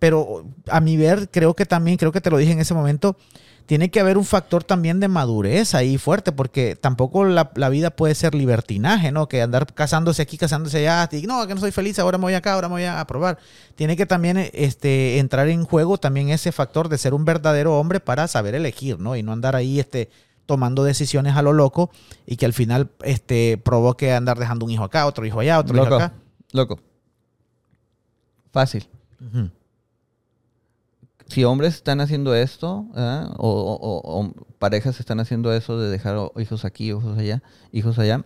Pero 0.00 0.44
a 0.68 0.80
mi 0.80 0.96
ver, 0.96 1.28
creo 1.30 1.54
que 1.54 1.66
también, 1.66 1.98
creo 1.98 2.10
que 2.10 2.20
te 2.20 2.30
lo 2.30 2.36
dije 2.36 2.50
en 2.50 2.58
ese 2.58 2.74
momento, 2.74 3.16
tiene 3.68 3.90
que 3.90 4.00
haber 4.00 4.16
un 4.16 4.24
factor 4.24 4.64
también 4.64 4.98
de 4.98 5.08
madurez 5.08 5.74
ahí 5.74 5.98
fuerte, 5.98 6.32
porque 6.32 6.74
tampoco 6.74 7.26
la, 7.26 7.68
vida 7.68 7.90
puede 7.90 8.14
ser 8.14 8.34
libertinaje, 8.34 9.12
¿no? 9.12 9.28
Que 9.28 9.42
andar 9.42 9.74
casándose 9.74 10.22
aquí, 10.22 10.38
casándose 10.38 10.78
allá, 10.78 11.06
y, 11.12 11.26
no, 11.26 11.46
que 11.46 11.54
no 11.54 11.60
soy 11.60 11.70
feliz, 11.70 11.98
ahora 11.98 12.16
me 12.16 12.22
voy 12.22 12.32
acá, 12.32 12.54
ahora 12.54 12.68
me 12.68 12.76
voy 12.76 12.84
a 12.84 13.06
probar. 13.06 13.36
Tiene 13.74 13.94
que 13.94 14.06
también 14.06 14.38
este, 14.54 15.18
entrar 15.18 15.48
en 15.48 15.64
juego 15.66 15.98
también 15.98 16.30
ese 16.30 16.50
factor 16.50 16.88
de 16.88 16.96
ser 16.96 17.12
un 17.12 17.26
verdadero 17.26 17.78
hombre 17.78 18.00
para 18.00 18.26
saber 18.26 18.54
elegir, 18.54 18.98
¿no? 18.98 19.16
Y 19.16 19.22
no 19.22 19.32
andar 19.32 19.54
ahí 19.54 19.78
este, 19.78 20.08
tomando 20.46 20.82
decisiones 20.82 21.36
a 21.36 21.42
lo 21.42 21.52
loco 21.52 21.90
y 22.24 22.36
que 22.36 22.46
al 22.46 22.54
final 22.54 22.88
este, 23.02 23.58
provoque 23.62 24.14
andar 24.14 24.38
dejando 24.38 24.64
un 24.64 24.70
hijo 24.70 24.84
acá, 24.84 25.04
otro 25.04 25.26
hijo 25.26 25.40
allá, 25.40 25.58
otro 25.58 25.76
hijo 25.76 25.94
acá. 25.94 26.14
Loco. 26.52 26.80
Fácil 28.50 28.88
si 31.28 31.44
hombres 31.44 31.74
están 31.74 32.00
haciendo 32.00 32.34
esto, 32.34 32.86
o, 33.36 34.32
parejas 34.58 34.98
están 34.98 35.20
haciendo 35.20 35.52
eso 35.52 35.78
de 35.78 35.90
dejar 35.90 36.16
hijos 36.38 36.64
aquí, 36.64 36.88
hijos 36.88 37.18
allá, 37.18 37.42
hijos 37.70 37.98
allá, 37.98 38.24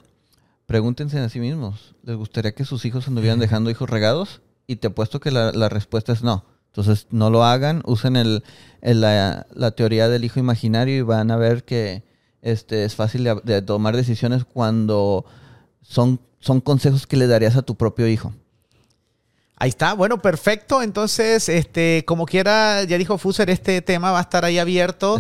pregúntense 0.67 1.19
a 1.19 1.29
sí 1.29 1.41
mismos, 1.41 1.97
¿les 2.05 2.17
gustaría 2.17 2.55
que 2.55 2.65
sus 2.65 2.85
hijos 2.85 3.09
anduvieran 3.09 3.39
dejando 3.41 3.71
hijos 3.71 3.91
regados? 3.91 4.41
Y 4.67 4.77
te 4.77 4.89
apuesto 4.89 5.21
que 5.21 5.33
la, 5.33 5.69
respuesta 5.69 6.13
es 6.13 6.23
no. 6.23 6.45
Entonces, 6.69 7.09
no 7.11 7.29
lo 7.29 7.45
hagan, 7.45 7.83
usen 7.85 8.17
el, 8.17 8.45
la, 8.81 9.71
teoría 9.77 10.09
del 10.09 10.25
hijo 10.25 10.41
imaginario 10.41 10.97
y 10.97 11.03
van 11.03 11.31
a 11.31 11.37
ver 11.37 11.65
que 11.65 12.05
este, 12.41 12.85
es 12.85 12.95
fácil 12.95 13.29
de, 13.45 13.63
tomar 13.63 13.97
decisiones 13.97 14.45
cuando 14.45 15.27
son, 15.83 16.21
son 16.39 16.61
consejos 16.61 17.07
que 17.07 17.17
le 17.17 17.27
darías 17.27 17.57
a 17.57 17.63
tu 17.63 17.75
propio 17.75 18.07
hijo. 18.07 18.33
Ahí 19.57 19.69
está, 19.69 19.93
bueno, 19.95 20.21
perfecto. 20.21 20.83
Entonces, 20.83 21.49
este, 21.49 22.05
como 22.07 22.27
quiera, 22.27 22.83
ya 22.85 22.99
dijo 22.99 23.19
Fuser, 23.19 23.51
este 23.51 23.81
tema 23.83 24.11
va 24.11 24.19
a 24.19 24.23
estar 24.23 24.45
ahí 24.45 24.59
abierto 24.59 25.19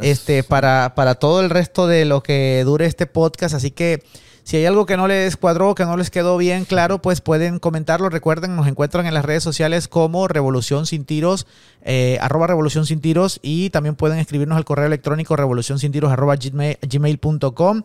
este, 0.00 0.42
para, 0.42 0.94
para 0.94 1.14
todo 1.16 1.40
el 1.40 1.50
resto 1.50 1.86
de 1.86 2.04
lo 2.04 2.22
que 2.22 2.62
dure 2.64 2.86
este 2.86 3.06
podcast. 3.06 3.54
Así 3.54 3.70
que 3.70 4.02
si 4.46 4.56
hay 4.56 4.64
algo 4.64 4.86
que 4.86 4.96
no 4.96 5.08
les 5.08 5.36
cuadró, 5.36 5.74
que 5.74 5.84
no 5.84 5.96
les 5.96 6.08
quedó 6.08 6.36
bien 6.36 6.66
claro, 6.66 7.02
pues 7.02 7.20
pueden 7.20 7.58
comentarlo. 7.58 8.08
Recuerden, 8.10 8.54
nos 8.54 8.68
encuentran 8.68 9.04
en 9.06 9.12
las 9.12 9.24
redes 9.24 9.42
sociales 9.42 9.88
como 9.88 10.28
Revolución 10.28 10.86
Sin 10.86 11.04
Tiros, 11.04 11.48
eh, 11.82 12.16
arroba 12.20 12.46
Revolución 12.46 12.86
Sin 12.86 13.00
Tiros, 13.00 13.40
y 13.42 13.70
también 13.70 13.96
pueden 13.96 14.20
escribirnos 14.20 14.56
al 14.56 14.64
correo 14.64 14.86
electrónico 14.86 15.34
revolución 15.34 15.80
sin 15.80 15.90
tiros 15.90 16.12
arroba 16.12 16.36
gmail.com. 16.36 17.82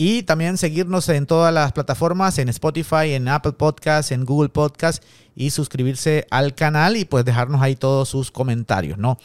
Y 0.00 0.22
también 0.22 0.58
seguirnos 0.58 1.08
en 1.08 1.26
todas 1.26 1.52
las 1.52 1.72
plataformas, 1.72 2.38
en 2.38 2.48
Spotify, 2.50 3.14
en 3.14 3.26
Apple 3.26 3.54
Podcasts, 3.54 4.12
en 4.12 4.24
Google 4.24 4.48
Podcasts 4.48 5.04
y 5.34 5.50
suscribirse 5.50 6.24
al 6.30 6.54
canal 6.54 6.96
y 6.96 7.04
pues 7.04 7.24
dejarnos 7.24 7.60
ahí 7.60 7.74
todos 7.74 8.08
sus 8.08 8.30
comentarios, 8.30 8.96
¿no? 8.96 9.18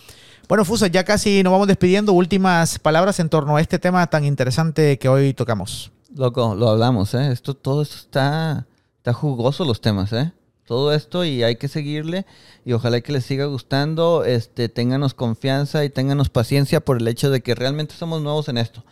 Bueno, 0.49 0.65
Fusa, 0.65 0.87
ya 0.87 1.03
casi 1.03 1.43
nos 1.43 1.51
vamos 1.51 1.67
despidiendo. 1.67 2.11
Últimas 2.13 2.79
palabras 2.79 3.19
en 3.19 3.29
torno 3.29 3.55
a 3.55 3.61
este 3.61 3.77
tema 3.77 4.07
tan 4.07 4.25
interesante 4.25 4.97
que 4.97 5.07
hoy 5.09 5.35
tocamos. 5.35 5.91
Loco, 6.15 6.55
lo 6.55 6.69
hablamos, 6.69 7.13
¿eh? 7.13 7.31
Esto, 7.31 7.53
todo 7.53 7.83
esto 7.83 7.97
está, 7.97 8.65
está 8.97 9.13
jugoso 9.13 9.65
los 9.65 9.79
temas, 9.79 10.11
¿eh? 10.11 10.31
Todo 10.65 10.91
esto 10.91 11.23
y 11.23 11.43
hay 11.43 11.57
que 11.57 11.67
seguirle 11.67 12.25
y 12.65 12.73
ojalá 12.73 12.99
que 13.01 13.11
les 13.11 13.25
siga 13.25 13.45
gustando, 13.45 14.25
este, 14.25 14.69
ténganos 14.69 15.13
confianza 15.13 15.85
y 15.85 15.91
ténganos 15.91 16.29
paciencia 16.29 16.79
por 16.79 16.97
el 16.97 17.07
hecho 17.07 17.29
de 17.29 17.41
que 17.41 17.53
realmente 17.53 17.93
somos 17.93 18.23
nuevos 18.23 18.49
en 18.49 18.57
esto 18.57 18.83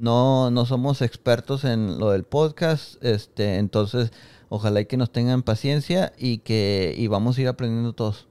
no, 0.00 0.50
no 0.50 0.66
somos 0.66 1.02
expertos 1.02 1.64
en 1.64 1.98
lo 1.98 2.10
del 2.10 2.24
podcast, 2.24 3.02
este, 3.04 3.58
entonces 3.58 4.12
ojalá 4.48 4.80
y 4.80 4.86
que 4.86 4.96
nos 4.96 5.12
tengan 5.12 5.42
paciencia 5.42 6.12
y 6.18 6.38
que 6.38 6.94
y 6.96 7.06
vamos 7.06 7.38
a 7.38 7.42
ir 7.42 7.48
aprendiendo 7.48 7.92
todos. 7.92 8.26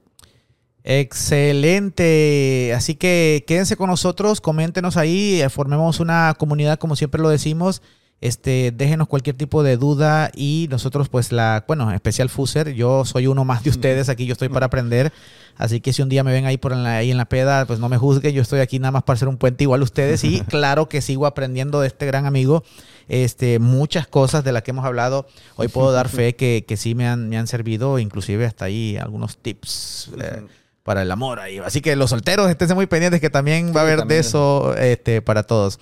Excelente. 0.82 2.72
Así 2.74 2.94
que 2.94 3.44
quédense 3.46 3.76
con 3.76 3.88
nosotros, 3.88 4.40
coméntenos 4.40 4.96
ahí, 4.96 5.40
eh, 5.40 5.48
formemos 5.48 6.00
una 6.00 6.34
comunidad 6.38 6.78
como 6.78 6.96
siempre 6.96 7.20
lo 7.20 7.28
decimos. 7.28 7.82
Este, 8.20 8.70
déjenos 8.76 9.08
cualquier 9.08 9.34
tipo 9.34 9.62
de 9.62 9.78
duda 9.78 10.30
y 10.34 10.66
nosotros 10.70 11.08
pues 11.08 11.32
la, 11.32 11.64
bueno, 11.66 11.90
especial 11.90 12.28
Fuser, 12.28 12.74
yo 12.74 13.06
soy 13.06 13.26
uno 13.26 13.46
más 13.46 13.64
de 13.64 13.70
ustedes, 13.70 14.10
aquí 14.10 14.26
yo 14.26 14.32
estoy 14.32 14.50
para 14.50 14.66
aprender, 14.66 15.10
así 15.56 15.80
que 15.80 15.94
si 15.94 16.02
un 16.02 16.10
día 16.10 16.22
me 16.22 16.30
ven 16.30 16.44
ahí 16.44 16.58
por 16.58 16.76
la, 16.76 16.98
ahí 16.98 17.10
en 17.10 17.16
la 17.16 17.24
peda, 17.24 17.64
pues 17.64 17.78
no 17.78 17.88
me 17.88 17.96
juzguen, 17.96 18.34
yo 18.34 18.42
estoy 18.42 18.60
aquí 18.60 18.78
nada 18.78 18.92
más 18.92 19.04
para 19.04 19.18
ser 19.18 19.28
un 19.28 19.38
puente 19.38 19.64
igual 19.64 19.80
a 19.80 19.84
ustedes 19.84 20.22
y 20.24 20.40
claro 20.48 20.86
que 20.86 21.00
sigo 21.00 21.24
aprendiendo 21.24 21.80
de 21.80 21.86
este 21.86 22.04
gran 22.04 22.26
amigo, 22.26 22.62
este, 23.08 23.58
muchas 23.58 24.06
cosas 24.06 24.44
de 24.44 24.52
las 24.52 24.64
que 24.64 24.72
hemos 24.72 24.84
hablado, 24.84 25.26
hoy 25.56 25.68
puedo 25.68 25.90
dar 25.90 26.08
fe 26.10 26.36
que, 26.36 26.66
que 26.68 26.76
sí 26.76 26.94
me 26.94 27.08
han, 27.08 27.30
me 27.30 27.38
han 27.38 27.46
servido, 27.46 27.98
inclusive 27.98 28.44
hasta 28.44 28.66
ahí 28.66 28.98
algunos 28.98 29.38
tips. 29.38 30.10
Eh, 30.20 30.42
para 30.82 31.02
el 31.02 31.10
amor 31.10 31.38
ahí. 31.38 31.58
Así 31.58 31.82
que 31.82 31.94
los 31.94 32.10
solteros, 32.10 32.50
esténse 32.50 32.74
muy 32.74 32.86
pendientes 32.86 33.20
que 33.20 33.30
también 33.30 33.72
va 33.76 33.80
a 33.80 33.82
haber 33.84 34.06
de 34.06 34.18
eso 34.18 34.74
este, 34.76 35.22
para 35.22 35.42
todos. 35.42 35.78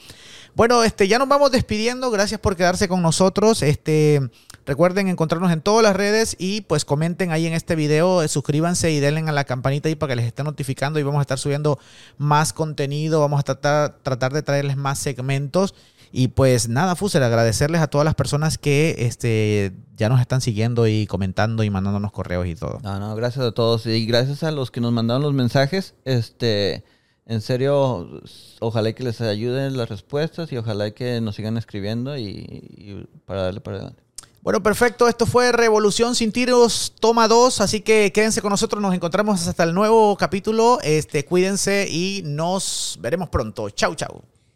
Bueno, 0.59 0.83
este, 0.83 1.07
ya 1.07 1.21
nos 1.21 1.29
vamos 1.29 1.53
despidiendo. 1.53 2.11
Gracias 2.11 2.41
por 2.41 2.57
quedarse 2.57 2.89
con 2.89 3.01
nosotros. 3.01 3.63
Este, 3.63 4.29
recuerden 4.67 5.07
encontrarnos 5.07 5.53
en 5.53 5.61
todas 5.61 5.85
las 5.85 5.95
redes 5.95 6.35
y 6.37 6.63
pues 6.63 6.85
comenten 6.85 7.31
ahí 7.31 7.47
en 7.47 7.53
este 7.53 7.77
video, 7.77 8.25
eh, 8.25 8.29
suscríbanse 8.29 8.91
y 8.91 8.99
denle 8.99 9.21
a 9.21 9.31
la 9.31 9.45
campanita 9.45 9.89
ahí 9.89 9.95
para 9.95 10.11
que 10.11 10.17
les 10.17 10.27
esté 10.27 10.43
notificando 10.43 10.99
y 10.99 11.05
vamos 11.05 11.21
a 11.21 11.23
estar 11.23 11.39
subiendo 11.39 11.79
más 12.17 12.53
contenido. 12.53 13.21
Vamos 13.21 13.39
a 13.39 13.45
tratar, 13.45 14.33
de 14.33 14.43
traerles 14.43 14.77
más 14.77 14.99
segmentos. 14.99 15.77
Y 16.11 16.27
pues 16.27 16.69
nada, 16.69 16.97
Fuser, 16.97 17.23
agradecerles 17.23 17.81
a 17.81 17.87
todas 17.87 18.05
las 18.05 18.17
personas 18.17 18.59
que 18.59 18.97
este, 18.99 19.75
ya 19.97 20.09
nos 20.09 20.21
están 20.21 20.41
siguiendo 20.41 20.89
y 20.89 21.07
comentando 21.07 21.63
y 21.63 21.71
mandándonos 21.71 22.11
correos 22.11 22.49
y 22.49 22.57
todo. 22.57 22.81
No, 22.83 22.99
no, 22.99 23.15
gracias 23.15 23.47
a 23.47 23.53
todos. 23.53 23.87
Y 23.87 24.07
gracias 24.07 24.43
a 24.43 24.51
los 24.51 24.73
que 24.73 24.81
nos 24.81 24.93
mandaron 24.93 25.23
los 25.23 25.35
mensajes. 25.35 25.95
Este, 26.05 26.83
en 27.29 27.43
serio, 27.43 28.09
ojalá 28.59 28.93
que 28.95 29.05
les 29.05 29.21
ayuden 29.21 29.77
las 29.77 29.91
respuestas 29.91 30.51
y 30.51 30.57
ojalá 30.57 30.91
que 30.93 31.21
nos 31.21 31.37
sigan 31.37 31.59
escribiendo 31.59 32.17
y, 32.17 33.07
para 33.27 33.43
darle 33.43 33.61
para 33.61 33.77
adelante. 33.77 34.03
Bueno, 34.41 34.63
perfecto. 34.63 35.07
Esto 35.07 35.27
fue 35.27 35.53
Revolución 35.53 36.15
sin 36.15 36.33
tiros, 36.33 36.95
toma 36.99 37.29
2. 37.29 37.61
Así 37.61 37.83
que 37.83 38.13
quédense 38.13 38.41
con 38.41 38.51
nosotros. 38.51 38.81
Nos 38.81 38.95
encontramos 38.95 39.47
hasta 39.47 39.65
el 39.65 39.75
nuevo 39.75 40.17
capítulo. 40.17 40.79
Este, 40.83 41.27
cuídense 41.27 41.87
y 41.91 42.23
nos 42.25 42.99
veremos 42.99 43.29
pronto. 43.29 43.69
Chau, 43.69 43.95
chau. 43.95 44.23